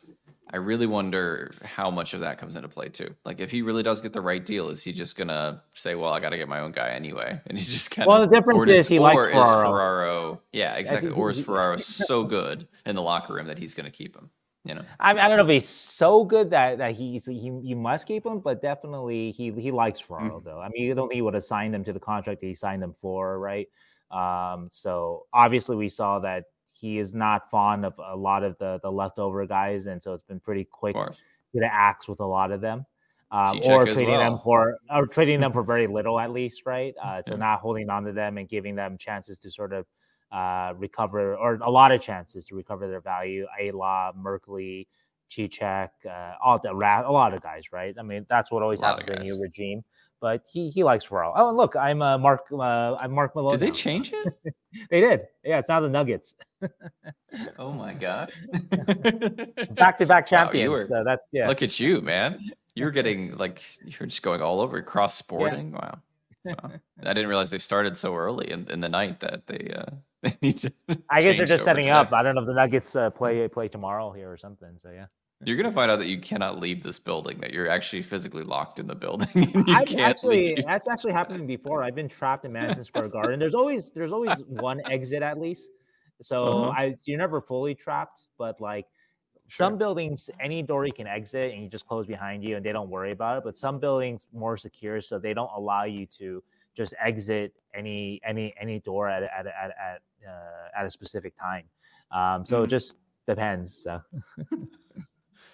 I 0.52 0.56
really 0.56 0.86
wonder 0.86 1.52
how 1.62 1.90
much 1.90 2.12
of 2.12 2.20
that 2.20 2.38
comes 2.38 2.56
into 2.56 2.68
play 2.68 2.88
too. 2.88 3.14
Like, 3.24 3.40
if 3.40 3.50
he 3.50 3.62
really 3.62 3.82
does 3.82 4.00
get 4.00 4.12
the 4.12 4.20
right 4.20 4.44
deal, 4.44 4.68
is 4.68 4.82
he 4.82 4.92
just 4.92 5.16
gonna 5.16 5.62
say, 5.74 5.94
"Well, 5.94 6.12
I 6.12 6.18
got 6.18 6.30
to 6.30 6.36
get 6.36 6.48
my 6.48 6.60
own 6.60 6.72
guy 6.72 6.90
anyway," 6.90 7.40
and 7.46 7.56
he's 7.56 7.68
just 7.68 7.90
kind 7.90 8.06
of 8.06 8.08
well, 8.08 8.20
the 8.26 8.34
difference 8.34 8.66
is 8.66 8.88
he 8.88 8.98
likes 8.98 9.24
Ferraro. 9.24 9.70
Ferraro. 9.70 10.42
Yeah, 10.52 10.74
exactly. 10.74 11.10
Or 11.10 11.30
is 11.30 11.40
Ferraro 11.40 11.76
so 11.78 12.24
good 12.24 12.66
in 12.86 12.96
the 12.96 13.02
locker 13.02 13.34
room 13.34 13.46
that 13.46 13.58
he's 13.58 13.74
gonna 13.74 13.90
keep 13.90 14.16
him? 14.16 14.30
You 14.64 14.74
know, 14.74 14.84
I, 14.98 15.12
I 15.12 15.28
don't 15.28 15.38
know 15.38 15.44
if 15.44 15.48
he's 15.48 15.68
so 15.68 16.22
good 16.24 16.50
that 16.50 16.78
that 16.78 16.94
he's 16.94 17.26
he 17.26 17.52
you 17.62 17.76
must 17.76 18.06
keep 18.06 18.26
him, 18.26 18.40
but 18.40 18.60
definitely 18.60 19.30
he 19.30 19.52
he 19.52 19.70
likes 19.70 20.00
Ferraro 20.00 20.38
mm-hmm. 20.38 20.48
though. 20.48 20.60
I 20.60 20.68
mean, 20.68 20.82
you 20.82 20.94
don't 20.94 21.08
think 21.08 21.16
he 21.16 21.22
would 21.22 21.34
have 21.34 21.44
signed 21.44 21.74
him 21.74 21.84
to 21.84 21.92
the 21.92 22.00
contract 22.00 22.40
that 22.40 22.46
he 22.46 22.54
signed 22.54 22.82
him 22.82 22.92
for, 22.92 23.38
right? 23.38 23.68
Um, 24.10 24.68
so 24.72 25.26
obviously 25.32 25.76
we 25.76 25.88
saw 25.88 26.18
that 26.18 26.44
he 26.80 26.98
is 26.98 27.14
not 27.14 27.50
fond 27.50 27.84
of 27.84 27.94
a 28.02 28.16
lot 28.16 28.42
of 28.42 28.56
the 28.58 28.80
the 28.82 28.90
leftover 28.90 29.46
guys, 29.46 29.86
and 29.86 30.02
so 30.02 30.14
it's 30.14 30.22
been 30.22 30.40
pretty 30.40 30.64
quick 30.64 30.96
to 30.96 31.14
the 31.52 31.72
axe 31.72 32.08
with 32.08 32.20
a 32.20 32.26
lot 32.26 32.50
of 32.50 32.60
them. 32.60 32.86
Um, 33.32 33.60
or 33.64 33.84
trading 33.84 34.08
well. 34.08 34.30
them 34.30 34.38
for 34.38 34.78
or 34.90 35.06
trading 35.06 35.38
them 35.38 35.52
for 35.56 35.62
very 35.62 35.86
little 35.86 36.18
at 36.18 36.32
least, 36.32 36.62
right? 36.66 36.94
Uh, 37.00 37.22
so 37.22 37.34
yeah. 37.34 37.38
not 37.38 37.60
holding 37.60 37.88
on 37.90 38.04
to 38.04 38.12
them 38.12 38.38
and 38.38 38.48
giving 38.48 38.74
them 38.74 38.96
chances 38.98 39.38
to 39.40 39.50
sort 39.50 39.72
of 39.72 39.86
uh, 40.32 40.72
recover, 40.76 41.36
or 41.36 41.54
a 41.62 41.70
lot 41.70 41.92
of 41.92 42.00
chances 42.00 42.46
to 42.46 42.54
recover 42.54 42.88
their 42.88 43.00
value. 43.00 43.46
Ayla, 43.60 44.12
Merkley, 44.16 44.86
Cicek, 45.30 45.90
uh, 46.08 46.34
all 46.42 46.58
the 46.58 46.70
a 46.70 47.12
lot 47.12 47.34
of 47.34 47.42
guys, 47.42 47.72
right? 47.72 47.94
I 47.98 48.02
mean, 48.02 48.26
that's 48.28 48.50
what 48.50 48.62
always 48.62 48.80
happens 48.80 49.08
in 49.08 49.18
a 49.18 49.22
new 49.22 49.40
regime. 49.40 49.84
But 50.20 50.44
he 50.52 50.68
he 50.68 50.84
likes 50.84 51.04
Ferraro. 51.04 51.32
Oh, 51.34 51.48
and 51.48 51.56
look, 51.56 51.76
I'm 51.76 52.02
uh, 52.02 52.18
Mark. 52.18 52.44
Uh, 52.52 52.94
I'm 52.94 53.12
Mark 53.12 53.34
Malone. 53.34 53.52
Did 53.52 53.60
they 53.60 53.70
change 53.70 54.12
it? 54.12 54.54
they 54.90 55.00
did. 55.00 55.22
Yeah, 55.42 55.58
it's 55.58 55.68
now 55.68 55.80
the 55.80 55.88
Nuggets. 55.88 56.34
oh 57.58 57.72
my 57.72 57.94
gosh! 57.94 58.30
back 59.70 59.96
to 59.98 60.06
back 60.06 60.26
champions. 60.26 60.68
Wow, 60.68 60.76
were, 60.76 60.86
so 60.86 61.02
that's 61.04 61.22
yeah. 61.32 61.48
Look 61.48 61.62
at 61.62 61.80
you, 61.80 62.02
man. 62.02 62.50
You're 62.74 62.90
getting 62.90 63.36
like 63.36 63.62
you're 63.84 64.06
just 64.06 64.22
going 64.22 64.42
all 64.42 64.60
over 64.60 64.82
cross 64.82 65.14
sporting. 65.16 65.72
Yeah. 65.72 65.78
Wow. 65.78 65.98
So, 66.46 66.54
I 67.02 67.12
didn't 67.12 67.28
realize 67.28 67.50
they 67.50 67.58
started 67.58 67.98
so 67.98 68.16
early 68.16 68.50
in, 68.50 68.66
in 68.70 68.80
the 68.80 68.88
night 68.88 69.20
that 69.20 69.46
they 69.46 69.74
uh, 69.76 69.90
they 70.22 70.34
need 70.40 70.56
to. 70.56 70.72
I 71.10 71.20
guess 71.20 71.36
they're 71.36 71.44
just 71.44 71.64
setting 71.64 71.90
up. 71.90 72.14
I 72.14 72.22
don't 72.22 72.34
know 72.34 72.40
if 72.40 72.46
the 72.46 72.54
Nuggets 72.54 72.96
uh, 72.96 73.10
play 73.10 73.46
play 73.46 73.68
tomorrow 73.68 74.10
here 74.10 74.32
or 74.32 74.38
something. 74.38 74.78
So 74.78 74.88
yeah. 74.88 75.04
You're 75.42 75.56
gonna 75.56 75.72
find 75.72 75.90
out 75.90 75.98
that 76.00 76.08
you 76.08 76.20
cannot 76.20 76.60
leave 76.60 76.82
this 76.82 76.98
building. 76.98 77.38
That 77.40 77.52
you're 77.52 77.68
actually 77.68 78.02
physically 78.02 78.42
locked 78.42 78.78
in 78.78 78.86
the 78.86 78.94
building. 78.94 79.28
you 79.34 79.74
I've 79.74 79.88
can't 79.88 80.00
actually 80.00 80.54
leave. 80.56 80.64
that's 80.66 80.86
actually 80.86 81.12
happened 81.12 81.46
before. 81.46 81.82
I've 81.82 81.94
been 81.94 82.08
trapped 82.08 82.44
in 82.44 82.52
Madison 82.52 82.84
Square 82.84 83.08
Garden. 83.08 83.38
There's 83.38 83.54
always 83.54 83.90
there's 83.90 84.12
always 84.12 84.38
one 84.48 84.80
exit 84.90 85.22
at 85.22 85.40
least. 85.40 85.70
So 86.20 86.64
uh-huh. 86.64 86.70
I 86.76 86.94
you're 87.06 87.18
never 87.18 87.40
fully 87.40 87.74
trapped, 87.74 88.28
but 88.38 88.60
like 88.60 88.86
Sure. 89.50 89.66
Some 89.66 89.78
buildings, 89.78 90.30
any 90.38 90.62
door 90.62 90.86
you 90.86 90.92
can 90.92 91.08
exit 91.08 91.52
and 91.52 91.64
you 91.64 91.68
just 91.68 91.84
close 91.84 92.06
behind 92.06 92.44
you 92.44 92.54
and 92.54 92.64
they 92.64 92.70
don't 92.70 92.88
worry 92.88 93.10
about 93.10 93.36
it. 93.36 93.42
But 93.42 93.56
some 93.56 93.80
buildings 93.80 94.28
more 94.32 94.56
secure, 94.56 95.00
so 95.00 95.18
they 95.18 95.34
don't 95.34 95.50
allow 95.52 95.82
you 95.82 96.06
to 96.18 96.40
just 96.76 96.94
exit 97.04 97.52
any 97.74 98.20
any 98.24 98.54
any 98.60 98.78
door 98.78 99.08
at 99.08 99.24
at 99.24 99.46
at 99.48 99.70
at, 99.70 100.02
uh, 100.24 100.78
at 100.78 100.86
a 100.86 100.90
specific 100.90 101.34
time. 101.36 101.64
Um, 102.12 102.46
so 102.46 102.58
mm-hmm. 102.58 102.66
it 102.66 102.68
just 102.68 102.94
depends. 103.26 103.82
So. 103.82 104.00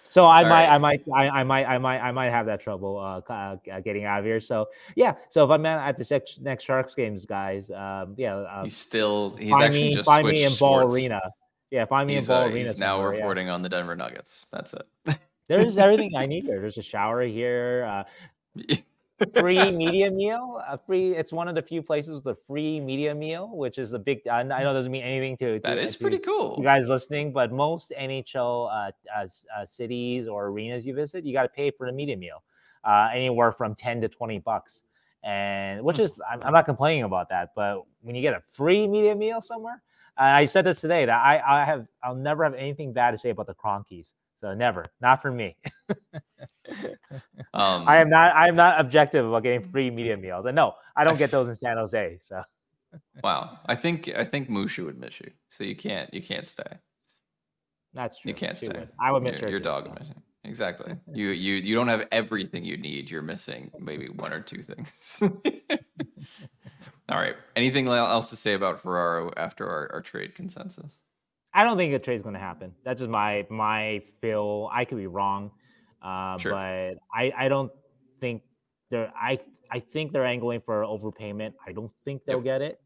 So 0.09 0.25
I 0.25 0.43
might, 0.43 0.49
right. 0.49 0.69
I 0.69 0.77
might, 0.77 1.03
I, 1.13 1.29
I, 1.29 1.43
might, 1.43 1.65
I 1.65 1.77
might, 1.77 1.99
I 1.99 2.11
might 2.11 2.29
have 2.29 2.45
that 2.45 2.61
trouble 2.61 2.97
uh, 2.97 3.31
uh, 3.31 3.57
getting 3.81 4.05
out 4.05 4.19
of 4.19 4.25
here. 4.25 4.39
So 4.39 4.67
yeah, 4.95 5.15
so 5.29 5.43
if 5.43 5.51
I'm 5.51 5.65
at 5.65 5.97
the 5.97 6.07
next, 6.09 6.41
next 6.41 6.63
Sharks 6.63 6.95
games, 6.95 7.25
guys, 7.25 7.69
um, 7.71 8.15
yeah, 8.17 8.35
uh, 8.35 8.63
he's 8.63 8.77
still 8.77 9.35
he's 9.37 9.53
actually 9.53 9.89
me, 9.89 9.93
just 9.93 10.05
find 10.05 10.27
me 10.27 10.43
in 10.43 10.53
Ball 10.59 10.93
Arena. 10.93 11.21
Yeah, 11.71 11.85
find 11.85 12.07
me 12.07 12.15
he's, 12.15 12.29
in 12.29 12.33
Ball 12.33 12.43
uh, 12.43 12.47
Arena. 12.47 12.69
He's 12.69 12.79
now 12.79 13.03
reporting 13.03 13.47
yeah. 13.47 13.53
on 13.53 13.61
the 13.61 13.69
Denver 13.69 13.95
Nuggets. 13.95 14.45
That's 14.51 14.73
it. 14.73 15.19
There's 15.47 15.77
everything 15.77 16.15
I 16.15 16.25
need 16.27 16.45
here. 16.45 16.59
There's 16.61 16.77
a 16.77 16.83
shower 16.83 17.23
here. 17.23 18.05
Uh, 18.59 18.73
free 19.39 19.71
media 19.71 20.09
meal. 20.11 20.61
A 20.67 20.77
free. 20.77 21.15
It's 21.15 21.31
one 21.31 21.47
of 21.47 21.55
the 21.55 21.61
few 21.61 21.81
places 21.81 22.23
with 22.23 22.37
a 22.37 22.39
free 22.47 22.79
media 22.79 23.13
meal, 23.13 23.49
which 23.49 23.77
is 23.77 23.93
a 23.93 23.99
big. 23.99 24.27
I 24.27 24.43
know 24.43 24.57
it 24.57 24.73
doesn't 24.73 24.91
mean 24.91 25.03
anything 25.03 25.37
to. 25.37 25.59
to 25.59 25.67
that 25.67 25.77
is 25.77 25.93
to 25.95 25.99
pretty 25.99 26.19
cool. 26.19 26.55
You 26.57 26.63
guys 26.63 26.87
listening, 26.87 27.31
but 27.33 27.51
most 27.51 27.91
NHL 27.99 28.69
uh, 28.71 28.91
uh, 29.15 29.65
cities 29.65 30.27
or 30.27 30.47
arenas 30.47 30.85
you 30.85 30.93
visit, 30.93 31.25
you 31.25 31.33
got 31.33 31.43
to 31.43 31.49
pay 31.49 31.71
for 31.71 31.87
the 31.87 31.93
media 31.93 32.17
meal, 32.17 32.43
uh, 32.83 33.09
anywhere 33.13 33.51
from 33.51 33.75
ten 33.75 34.01
to 34.01 34.07
twenty 34.07 34.39
bucks, 34.39 34.83
and 35.23 35.83
which 35.83 35.97
hmm. 35.97 36.03
is 36.03 36.19
I'm, 36.29 36.39
I'm, 36.43 36.53
not 36.53 36.65
complaining 36.65 37.03
about 37.03 37.29
that. 37.29 37.51
But 37.55 37.83
when 38.01 38.15
you 38.15 38.21
get 38.21 38.33
a 38.33 38.41
free 38.51 38.87
media 38.87 39.15
meal 39.15 39.41
somewhere, 39.41 39.81
I 40.17 40.45
said 40.45 40.65
this 40.65 40.81
today 40.81 41.05
that 41.05 41.19
I 41.19 41.61
I 41.61 41.65
have 41.65 41.87
I'll 42.03 42.15
never 42.15 42.43
have 42.43 42.53
anything 42.53 42.93
bad 42.93 43.11
to 43.11 43.17
say 43.17 43.29
about 43.29 43.47
the 43.47 43.55
Kroenkes. 43.55 44.13
So 44.39 44.53
never, 44.53 44.85
not 45.01 45.21
for 45.21 45.31
me. 45.31 45.55
um, 47.53 47.87
I 47.87 47.97
am 47.97 48.09
not. 48.09 48.35
I 48.35 48.47
am 48.47 48.55
not 48.55 48.79
objective 48.79 49.25
about 49.25 49.43
getting 49.43 49.63
free 49.63 49.89
media 49.89 50.15
meals. 50.15 50.45
And 50.45 50.55
no, 50.55 50.75
I 50.95 51.03
don't 51.03 51.17
get 51.17 51.31
those 51.31 51.47
in 51.47 51.55
San 51.55 51.77
Jose. 51.77 52.19
So. 52.21 52.43
wow, 53.23 53.59
I 53.65 53.75
think 53.75 54.09
I 54.15 54.23
think 54.23 54.49
Mushu 54.49 54.85
would 54.85 54.99
miss 54.99 55.19
you. 55.19 55.31
So 55.49 55.63
you 55.63 55.75
can't 55.75 56.13
you 56.13 56.21
can't 56.21 56.45
stay. 56.45 56.77
That's 57.93 58.19
true. 58.19 58.29
You 58.29 58.35
can't 58.35 58.57
she 58.57 58.67
stay. 58.67 58.79
Would. 58.79 58.89
I 58.99 59.11
would 59.11 59.23
miss 59.23 59.39
your, 59.39 59.47
her. 59.47 59.49
Your 59.49 59.59
too, 59.59 59.63
dog 59.63 59.85
so. 59.85 59.93
missing. 59.99 60.21
Exactly. 60.43 60.95
you 61.13 61.29
you 61.29 61.55
you 61.55 61.75
don't 61.75 61.87
have 61.87 62.07
everything 62.11 62.63
you 62.63 62.77
need. 62.77 63.09
You're 63.09 63.23
missing 63.23 63.71
maybe 63.79 64.07
one 64.09 64.33
or 64.33 64.41
two 64.41 64.61
things. 64.61 65.21
All 67.09 67.17
right. 67.17 67.35
Anything 67.55 67.87
else 67.87 68.29
to 68.31 68.35
say 68.35 68.53
about 68.53 68.81
Ferraro 68.81 69.31
after 69.37 69.67
our, 69.67 69.89
our 69.93 70.01
trade 70.01 70.35
consensus? 70.35 71.01
I 71.57 71.63
don't 71.63 71.75
think 71.75 71.91
a 71.91 71.97
trade's 71.97 72.21
going 72.21 72.35
to 72.35 72.39
happen. 72.39 72.71
That's 72.83 72.99
just 72.99 73.09
my 73.09 73.47
my 73.49 74.03
feel. 74.21 74.69
I 74.71 74.85
could 74.85 74.99
be 74.99 75.07
wrong, 75.07 75.49
uh, 76.03 76.37
sure. 76.37 76.51
but 76.51 76.99
I 77.11 77.33
I 77.35 77.47
don't 77.47 77.71
think 78.21 78.43
they're. 78.91 79.11
I 79.19 79.39
I 79.71 79.79
think 79.79 80.11
they're 80.11 80.25
angling 80.25 80.61
for 80.61 80.83
overpayment. 80.83 81.53
I 81.65 81.71
don't 81.71 81.91
think 82.05 82.23
they'll 82.25 82.45
yep. 82.45 82.61
get 82.61 82.61
it. 82.61 82.79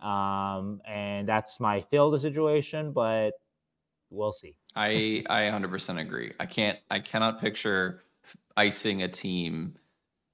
Um, 0.00 0.80
and 0.88 1.28
that's 1.28 1.60
my 1.60 1.82
feel 1.82 2.06
of 2.06 2.12
the 2.12 2.18
situation, 2.18 2.90
but 2.92 3.32
we'll 4.08 4.32
see. 4.32 4.56
I 4.74 5.22
I 5.28 5.42
100% 5.42 6.00
agree. 6.00 6.32
I 6.40 6.46
can't 6.46 6.78
I 6.90 7.00
cannot 7.00 7.38
picture 7.38 8.02
icing 8.56 9.02
a 9.02 9.08
team 9.08 9.76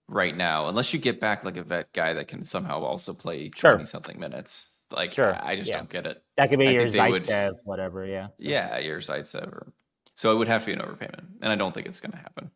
right 0.06 0.36
now 0.36 0.68
unless 0.68 0.94
you 0.94 1.00
get 1.00 1.18
back 1.18 1.44
like 1.44 1.56
a 1.56 1.64
vet 1.64 1.92
guy 1.92 2.12
that 2.12 2.28
can 2.28 2.44
somehow 2.44 2.84
also 2.84 3.12
play 3.12 3.48
20 3.48 3.78
sure. 3.78 3.86
something 3.86 4.20
minutes. 4.20 4.68
Like, 4.92 5.12
sure. 5.12 5.34
I, 5.34 5.52
I 5.52 5.56
just 5.56 5.70
yeah. 5.70 5.78
don't 5.78 5.90
get 5.90 6.06
it. 6.06 6.22
That 6.36 6.50
could 6.50 6.58
be 6.58 6.68
I 6.68 6.70
your 6.72 6.86
Zaitsev, 6.86 7.50
would, 7.50 7.58
whatever. 7.64 8.06
Yeah. 8.06 8.28
So. 8.28 8.32
Yeah, 8.38 8.78
your 8.78 9.00
Zaitsev. 9.00 9.48
Or, 9.48 9.72
so 10.14 10.32
it 10.32 10.36
would 10.36 10.48
have 10.48 10.62
to 10.62 10.66
be 10.66 10.72
an 10.72 10.80
overpayment, 10.80 11.24
and 11.40 11.52
I 11.52 11.56
don't 11.56 11.72
think 11.72 11.86
it's 11.86 12.00
going 12.00 12.12
to 12.12 12.18
happen. 12.18 12.50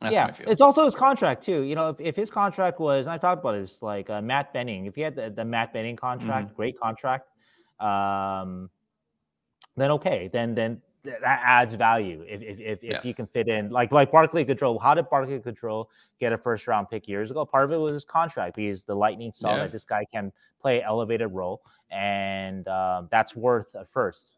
That's 0.00 0.14
yeah, 0.14 0.32
it's 0.46 0.62
also 0.62 0.84
his 0.84 0.94
contract 0.94 1.44
too. 1.44 1.60
You 1.60 1.74
know, 1.74 1.90
if, 1.90 2.00
if 2.00 2.16
his 2.16 2.30
contract 2.30 2.80
was, 2.80 3.06
I 3.06 3.18
talked 3.18 3.42
about 3.42 3.52
this, 3.52 3.82
like 3.82 4.08
uh, 4.08 4.22
Matt 4.22 4.50
Benning. 4.54 4.86
If 4.86 4.94
he 4.94 5.02
had 5.02 5.14
the, 5.14 5.28
the 5.28 5.44
Matt 5.44 5.74
Benning 5.74 5.96
contract, 5.96 6.46
mm-hmm. 6.46 6.56
great 6.56 6.80
contract, 6.80 7.28
um, 7.80 8.70
then 9.76 9.90
okay, 9.90 10.30
then 10.32 10.54
then 10.54 10.80
that 11.04 11.22
adds 11.22 11.74
value 11.74 12.24
if 12.28 12.42
if 12.42 12.60
if, 12.60 12.82
yeah. 12.82 12.98
if 12.98 13.04
you 13.04 13.14
can 13.14 13.26
fit 13.26 13.48
in 13.48 13.70
like 13.70 13.90
like 13.92 14.12
Barclay 14.12 14.44
Goodrow. 14.44 14.80
How 14.80 14.94
did 14.94 15.08
Barclay 15.08 15.38
Goodrow 15.38 15.86
get 16.18 16.32
a 16.32 16.38
first 16.38 16.66
round 16.66 16.90
pick 16.90 17.08
years 17.08 17.30
ago? 17.30 17.44
Part 17.44 17.64
of 17.64 17.72
it 17.72 17.78
was 17.78 17.94
his 17.94 18.04
contract 18.04 18.56
because 18.56 18.84
the 18.84 18.94
Lightning 18.94 19.32
saw 19.34 19.52
yeah. 19.52 19.62
that 19.62 19.72
this 19.72 19.84
guy 19.84 20.04
can 20.12 20.32
play 20.60 20.82
elevated 20.82 21.32
role, 21.32 21.62
and 21.90 22.68
um, 22.68 23.08
that's 23.10 23.34
worth 23.34 23.74
a 23.74 23.84
first, 23.84 24.36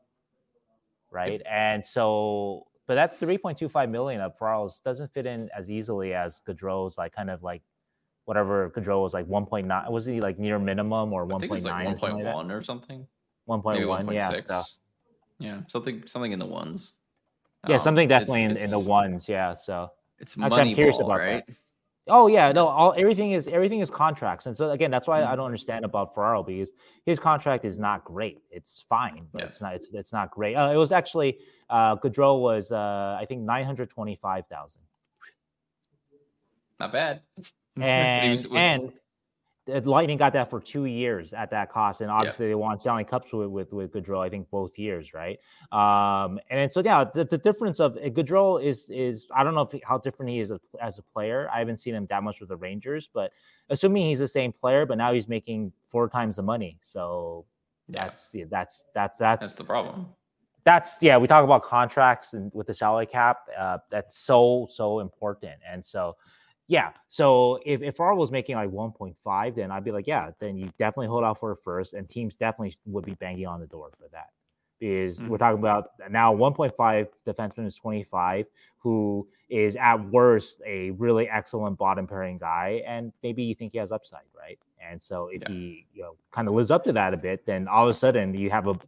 right? 1.10 1.32
Yep. 1.32 1.42
And 1.50 1.84
so, 1.84 2.66
but 2.86 2.94
that 2.94 3.18
three 3.18 3.38
point 3.38 3.58
two 3.58 3.68
five 3.68 3.90
million 3.90 4.20
of 4.20 4.38
Ferraro's 4.38 4.80
doesn't 4.80 5.12
fit 5.12 5.26
in 5.26 5.50
as 5.56 5.68
easily 5.70 6.14
as 6.14 6.40
Goodrow's 6.46 6.96
like 6.96 7.12
kind 7.12 7.30
of 7.30 7.42
like 7.42 7.62
whatever 8.24 8.70
Goodrow 8.70 9.02
was 9.02 9.14
like 9.14 9.26
one 9.26 9.46
point 9.46 9.66
nine. 9.66 9.90
Was 9.90 10.06
he 10.06 10.20
like 10.20 10.38
near 10.38 10.60
minimum 10.60 11.12
or 11.12 11.24
one 11.24 11.46
point 11.46 11.64
nine? 11.64 11.86
One 11.86 11.98
point 11.98 12.24
one 12.24 12.50
or 12.52 12.62
something. 12.62 13.06
One 13.46 13.60
point 13.60 13.86
one, 13.88 14.12
yeah. 14.12 14.30
So 14.46 14.62
yeah, 15.42 15.60
something 15.66 16.04
something 16.06 16.32
in 16.32 16.38
the 16.38 16.46
ones. 16.46 16.92
Yeah, 17.68 17.74
um, 17.74 17.80
something 17.80 18.08
definitely 18.08 18.44
it's, 18.44 18.56
in, 18.56 18.62
it's, 18.62 18.64
in 18.64 18.70
the 18.70 18.88
ones. 18.88 19.28
Yeah, 19.28 19.54
so 19.54 19.90
it's 20.18 20.36
money 20.36 20.54
I'm 20.54 20.74
curious 20.74 20.98
ball, 20.98 21.06
about 21.06 21.18
right? 21.18 21.46
That. 21.46 21.56
Oh 22.08 22.26
yeah, 22.26 22.50
no, 22.52 22.68
all 22.68 22.94
everything 22.96 23.32
is 23.32 23.48
everything 23.48 23.80
is 23.80 23.90
contracts, 23.90 24.46
and 24.46 24.56
so 24.56 24.70
again, 24.70 24.90
that's 24.90 25.06
why. 25.06 25.24
I 25.24 25.36
don't 25.36 25.46
understand 25.46 25.84
about 25.84 26.14
Ferraro 26.14 26.42
because 26.42 26.72
his 27.06 27.18
contract 27.18 27.64
is 27.64 27.78
not 27.78 28.04
great. 28.04 28.40
It's 28.50 28.84
fine, 28.88 29.26
but 29.32 29.42
yeah. 29.42 29.46
it's 29.46 29.60
not 29.60 29.74
it's 29.74 29.92
it's 29.92 30.12
not 30.12 30.30
great. 30.30 30.54
Uh, 30.54 30.72
it 30.72 30.76
was 30.76 30.92
actually 30.92 31.38
uh, 31.70 31.96
Goodrow 31.96 32.40
was 32.40 32.72
uh, 32.72 33.16
I 33.20 33.24
think 33.28 33.42
nine 33.42 33.64
hundred 33.64 33.90
twenty 33.90 34.16
five 34.16 34.46
thousand. 34.46 34.82
Not 36.78 36.92
bad. 36.92 37.20
And 37.80 38.28
was, 38.28 38.46
was, 38.46 38.60
and 38.60 38.92
Lightning 39.80 40.18
got 40.18 40.32
that 40.34 40.50
for 40.50 40.60
two 40.60 40.84
years 40.84 41.32
at 41.32 41.50
that 41.50 41.70
cost, 41.70 42.00
and 42.00 42.10
obviously 42.10 42.46
yeah. 42.46 42.50
they 42.50 42.54
won 42.54 42.78
Stanley 42.78 43.04
Cups 43.04 43.32
with 43.32 43.48
with, 43.48 43.72
with 43.72 43.92
Goodrow. 43.92 44.24
I 44.24 44.28
think 44.28 44.50
both 44.50 44.78
years, 44.78 45.14
right? 45.14 45.38
Um, 45.72 46.38
and 46.50 46.70
so 46.70 46.82
yeah, 46.84 47.04
the, 47.14 47.24
the 47.24 47.38
difference 47.38 47.80
of 47.80 47.96
uh, 47.96 48.08
Goodrow 48.10 48.62
is 48.62 48.90
is 48.90 49.26
I 49.34 49.44
don't 49.44 49.54
know 49.54 49.62
if, 49.62 49.74
how 49.84 49.98
different 49.98 50.30
he 50.30 50.40
is 50.40 50.50
as, 50.50 50.60
as 50.80 50.98
a 50.98 51.02
player. 51.02 51.48
I 51.52 51.58
haven't 51.58 51.78
seen 51.78 51.94
him 51.94 52.06
that 52.10 52.22
much 52.22 52.40
with 52.40 52.48
the 52.48 52.56
Rangers, 52.56 53.10
but 53.12 53.32
assuming 53.70 54.06
he's 54.06 54.18
the 54.18 54.28
same 54.28 54.52
player, 54.52 54.86
but 54.86 54.98
now 54.98 55.12
he's 55.12 55.28
making 55.28 55.72
four 55.86 56.08
times 56.08 56.36
the 56.36 56.42
money. 56.42 56.78
So 56.80 57.46
That's 57.88 58.30
yeah. 58.32 58.44
that's 58.48 58.86
that's 58.94 59.18
that's 59.18 59.40
that's 59.40 59.54
the 59.54 59.64
problem. 59.64 60.06
That's 60.64 60.96
yeah. 61.00 61.18
We 61.18 61.26
talk 61.26 61.44
about 61.44 61.64
contracts 61.64 62.34
and 62.34 62.50
with 62.54 62.68
the 62.68 62.74
salary 62.74 63.06
cap. 63.06 63.38
Uh, 63.58 63.78
that's 63.90 64.16
so 64.16 64.68
so 64.70 65.00
important. 65.00 65.58
And 65.68 65.84
so 65.84 66.16
yeah. 66.72 66.92
So 67.10 67.60
if 67.66 67.82
if 67.82 67.96
Ferraro 67.96 68.16
was 68.16 68.30
making 68.30 68.56
like 68.56 68.70
1.5, 68.70 69.54
then 69.54 69.70
I'd 69.70 69.84
be 69.84 69.92
like, 69.92 70.06
yeah, 70.06 70.30
then 70.38 70.56
you 70.56 70.70
definitely 70.78 71.08
hold 71.08 71.22
out 71.22 71.38
for 71.38 71.50
a 71.50 71.56
first, 71.56 71.92
and 71.92 72.08
teams 72.08 72.34
definitely 72.34 72.74
would 72.86 73.04
be 73.04 73.12
banging 73.12 73.46
on 73.46 73.60
the 73.60 73.66
door 73.66 73.90
for 73.98 74.08
that. 74.12 74.30
Is 74.80 75.18
mm-hmm. 75.18 75.28
we're 75.28 75.36
talking 75.36 75.58
about 75.58 75.90
now 76.08 76.34
1.5 76.34 77.08
defenseman 77.26 77.66
is 77.66 77.76
25, 77.76 78.46
who 78.78 79.28
is 79.50 79.76
at 79.76 79.96
worst 79.96 80.62
a 80.66 80.92
really 80.92 81.28
excellent 81.28 81.76
bottom 81.76 82.06
pairing 82.06 82.38
guy, 82.38 82.82
and 82.86 83.12
maybe 83.22 83.42
you 83.42 83.54
think 83.54 83.72
he 83.72 83.78
has 83.78 83.92
upside, 83.92 84.22
right? 84.34 84.58
And 84.80 85.00
so 85.00 85.28
if 85.30 85.42
yeah. 85.42 85.48
he 85.50 85.86
you 85.92 86.02
know 86.04 86.16
kind 86.30 86.48
of 86.48 86.54
lives 86.54 86.70
up 86.70 86.84
to 86.84 86.92
that 86.94 87.12
a 87.12 87.18
bit, 87.18 87.44
then 87.44 87.68
all 87.68 87.84
of 87.84 87.90
a 87.90 87.94
sudden 87.94 88.32
you 88.32 88.48
have 88.48 88.66
a 88.66 88.78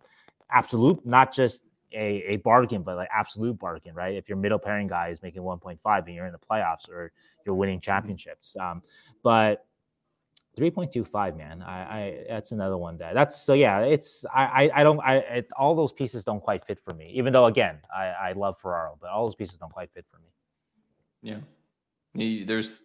absolute 0.50 1.04
not 1.04 1.34
just 1.34 1.60
a, 1.94 2.32
a 2.32 2.36
bargain, 2.36 2.82
but 2.82 2.96
like 2.96 3.08
absolute 3.14 3.58
bargain, 3.58 3.94
right? 3.94 4.14
If 4.14 4.28
your 4.28 4.38
middle 4.38 4.58
pairing 4.58 4.86
guy 4.86 5.08
is 5.08 5.22
making 5.22 5.42
1.5 5.42 6.06
and 6.06 6.14
you're 6.14 6.26
in 6.26 6.32
the 6.32 6.38
playoffs 6.38 6.88
or 6.88 7.12
you're 7.46 7.54
winning 7.54 7.78
mm-hmm. 7.78 7.90
championships. 7.90 8.56
Um, 8.56 8.82
but 9.22 9.66
3.25 10.56 11.36
man 11.36 11.62
I, 11.62 11.80
I 11.80 12.24
that's 12.28 12.52
another 12.52 12.76
one 12.76 12.96
that 12.98 13.14
that's 13.14 13.42
so 13.42 13.54
yeah 13.54 13.80
it's 13.80 14.24
i 14.32 14.44
i, 14.44 14.80
I 14.80 14.82
don't 14.84 15.00
i 15.00 15.16
it, 15.16 15.50
all 15.56 15.74
those 15.74 15.92
pieces 15.92 16.24
don't 16.24 16.40
quite 16.40 16.64
fit 16.64 16.78
for 16.78 16.94
me 16.94 17.10
even 17.14 17.32
though 17.32 17.46
again 17.46 17.78
i 17.94 18.04
i 18.04 18.32
love 18.32 18.56
ferraro 18.58 18.96
but 19.00 19.10
all 19.10 19.26
those 19.26 19.34
pieces 19.34 19.58
don't 19.58 19.72
quite 19.72 19.90
fit 19.92 20.06
for 20.08 20.18
me 20.18 20.28
yeah 22.14 22.44
there's 22.44 22.82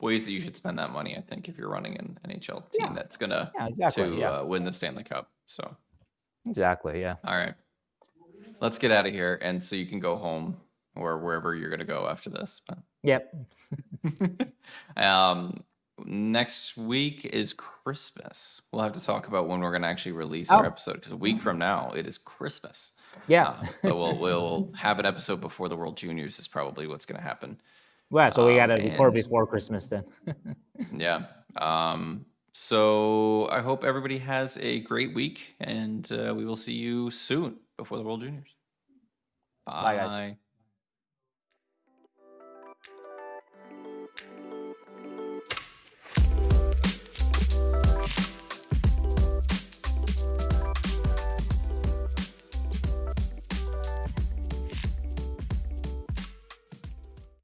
ways 0.00 0.24
that 0.24 0.32
you 0.32 0.40
should 0.40 0.56
spend 0.56 0.78
that 0.78 0.90
money 0.90 1.16
i 1.16 1.20
think 1.20 1.48
if 1.48 1.56
you're 1.56 1.68
running 1.68 1.96
an 1.98 2.18
nhl 2.28 2.68
team 2.72 2.86
yeah. 2.86 2.92
that's 2.92 3.16
gonna 3.16 3.52
yeah, 3.54 3.68
exactly, 3.68 4.10
to 4.10 4.16
yeah. 4.16 4.30
uh, 4.30 4.44
win 4.44 4.64
the 4.64 4.72
stanley 4.72 5.04
cup 5.04 5.30
so 5.46 5.76
exactly 6.48 7.00
yeah 7.00 7.14
all 7.24 7.36
right 7.36 7.54
let's 8.64 8.78
get 8.78 8.90
out 8.90 9.06
of 9.06 9.12
here 9.12 9.38
and 9.42 9.62
so 9.62 9.76
you 9.76 9.86
can 9.86 10.00
go 10.00 10.16
home 10.16 10.56
or 10.96 11.18
wherever 11.18 11.54
you're 11.54 11.70
gonna 11.70 11.84
go 11.84 12.08
after 12.08 12.30
this 12.30 12.60
but... 12.66 12.78
yep 13.02 13.34
um 14.96 15.62
next 16.04 16.76
week 16.76 17.24
is 17.26 17.52
Christmas. 17.52 18.60
We'll 18.72 18.82
have 18.82 18.92
to 18.92 19.04
talk 19.04 19.28
about 19.28 19.48
when 19.48 19.60
we're 19.60 19.70
going 19.70 19.82
to 19.82 19.88
actually 19.88 20.12
release 20.12 20.50
oh. 20.50 20.56
our 20.56 20.66
episode 20.66 20.94
because 20.94 21.12
a 21.12 21.16
week 21.16 21.40
from 21.40 21.58
now 21.58 21.92
it 21.96 22.06
is 22.06 22.18
Christmas. 22.18 22.92
Yeah, 23.28 23.48
uh, 23.48 23.66
but 23.82 23.96
we'll 23.96 24.18
we'll 24.18 24.72
have 24.74 24.98
an 24.98 25.06
episode 25.06 25.40
before 25.40 25.68
the 25.68 25.76
World 25.76 25.96
Juniors 25.96 26.38
is 26.38 26.48
probably 26.48 26.86
what's 26.86 27.06
going 27.06 27.18
to 27.18 27.24
happen. 27.24 27.60
Yeah, 28.10 28.28
so 28.30 28.46
we 28.46 28.56
got 28.56 28.66
to 28.66 28.74
um, 28.74 28.90
record 28.90 29.14
before 29.14 29.46
Christmas 29.46 29.86
then. 29.86 30.04
yeah. 30.92 31.26
Um. 31.56 32.26
So 32.52 33.48
I 33.50 33.60
hope 33.60 33.84
everybody 33.84 34.18
has 34.18 34.56
a 34.58 34.80
great 34.80 35.14
week, 35.14 35.54
and 35.60 36.10
uh, 36.12 36.34
we 36.36 36.44
will 36.44 36.56
see 36.56 36.74
you 36.74 37.10
soon 37.10 37.56
before 37.76 37.98
the 37.98 38.04
World 38.04 38.20
Juniors. 38.20 38.53
Bye. 39.66 39.94
Bye 39.94 39.96
guys. 39.96 40.34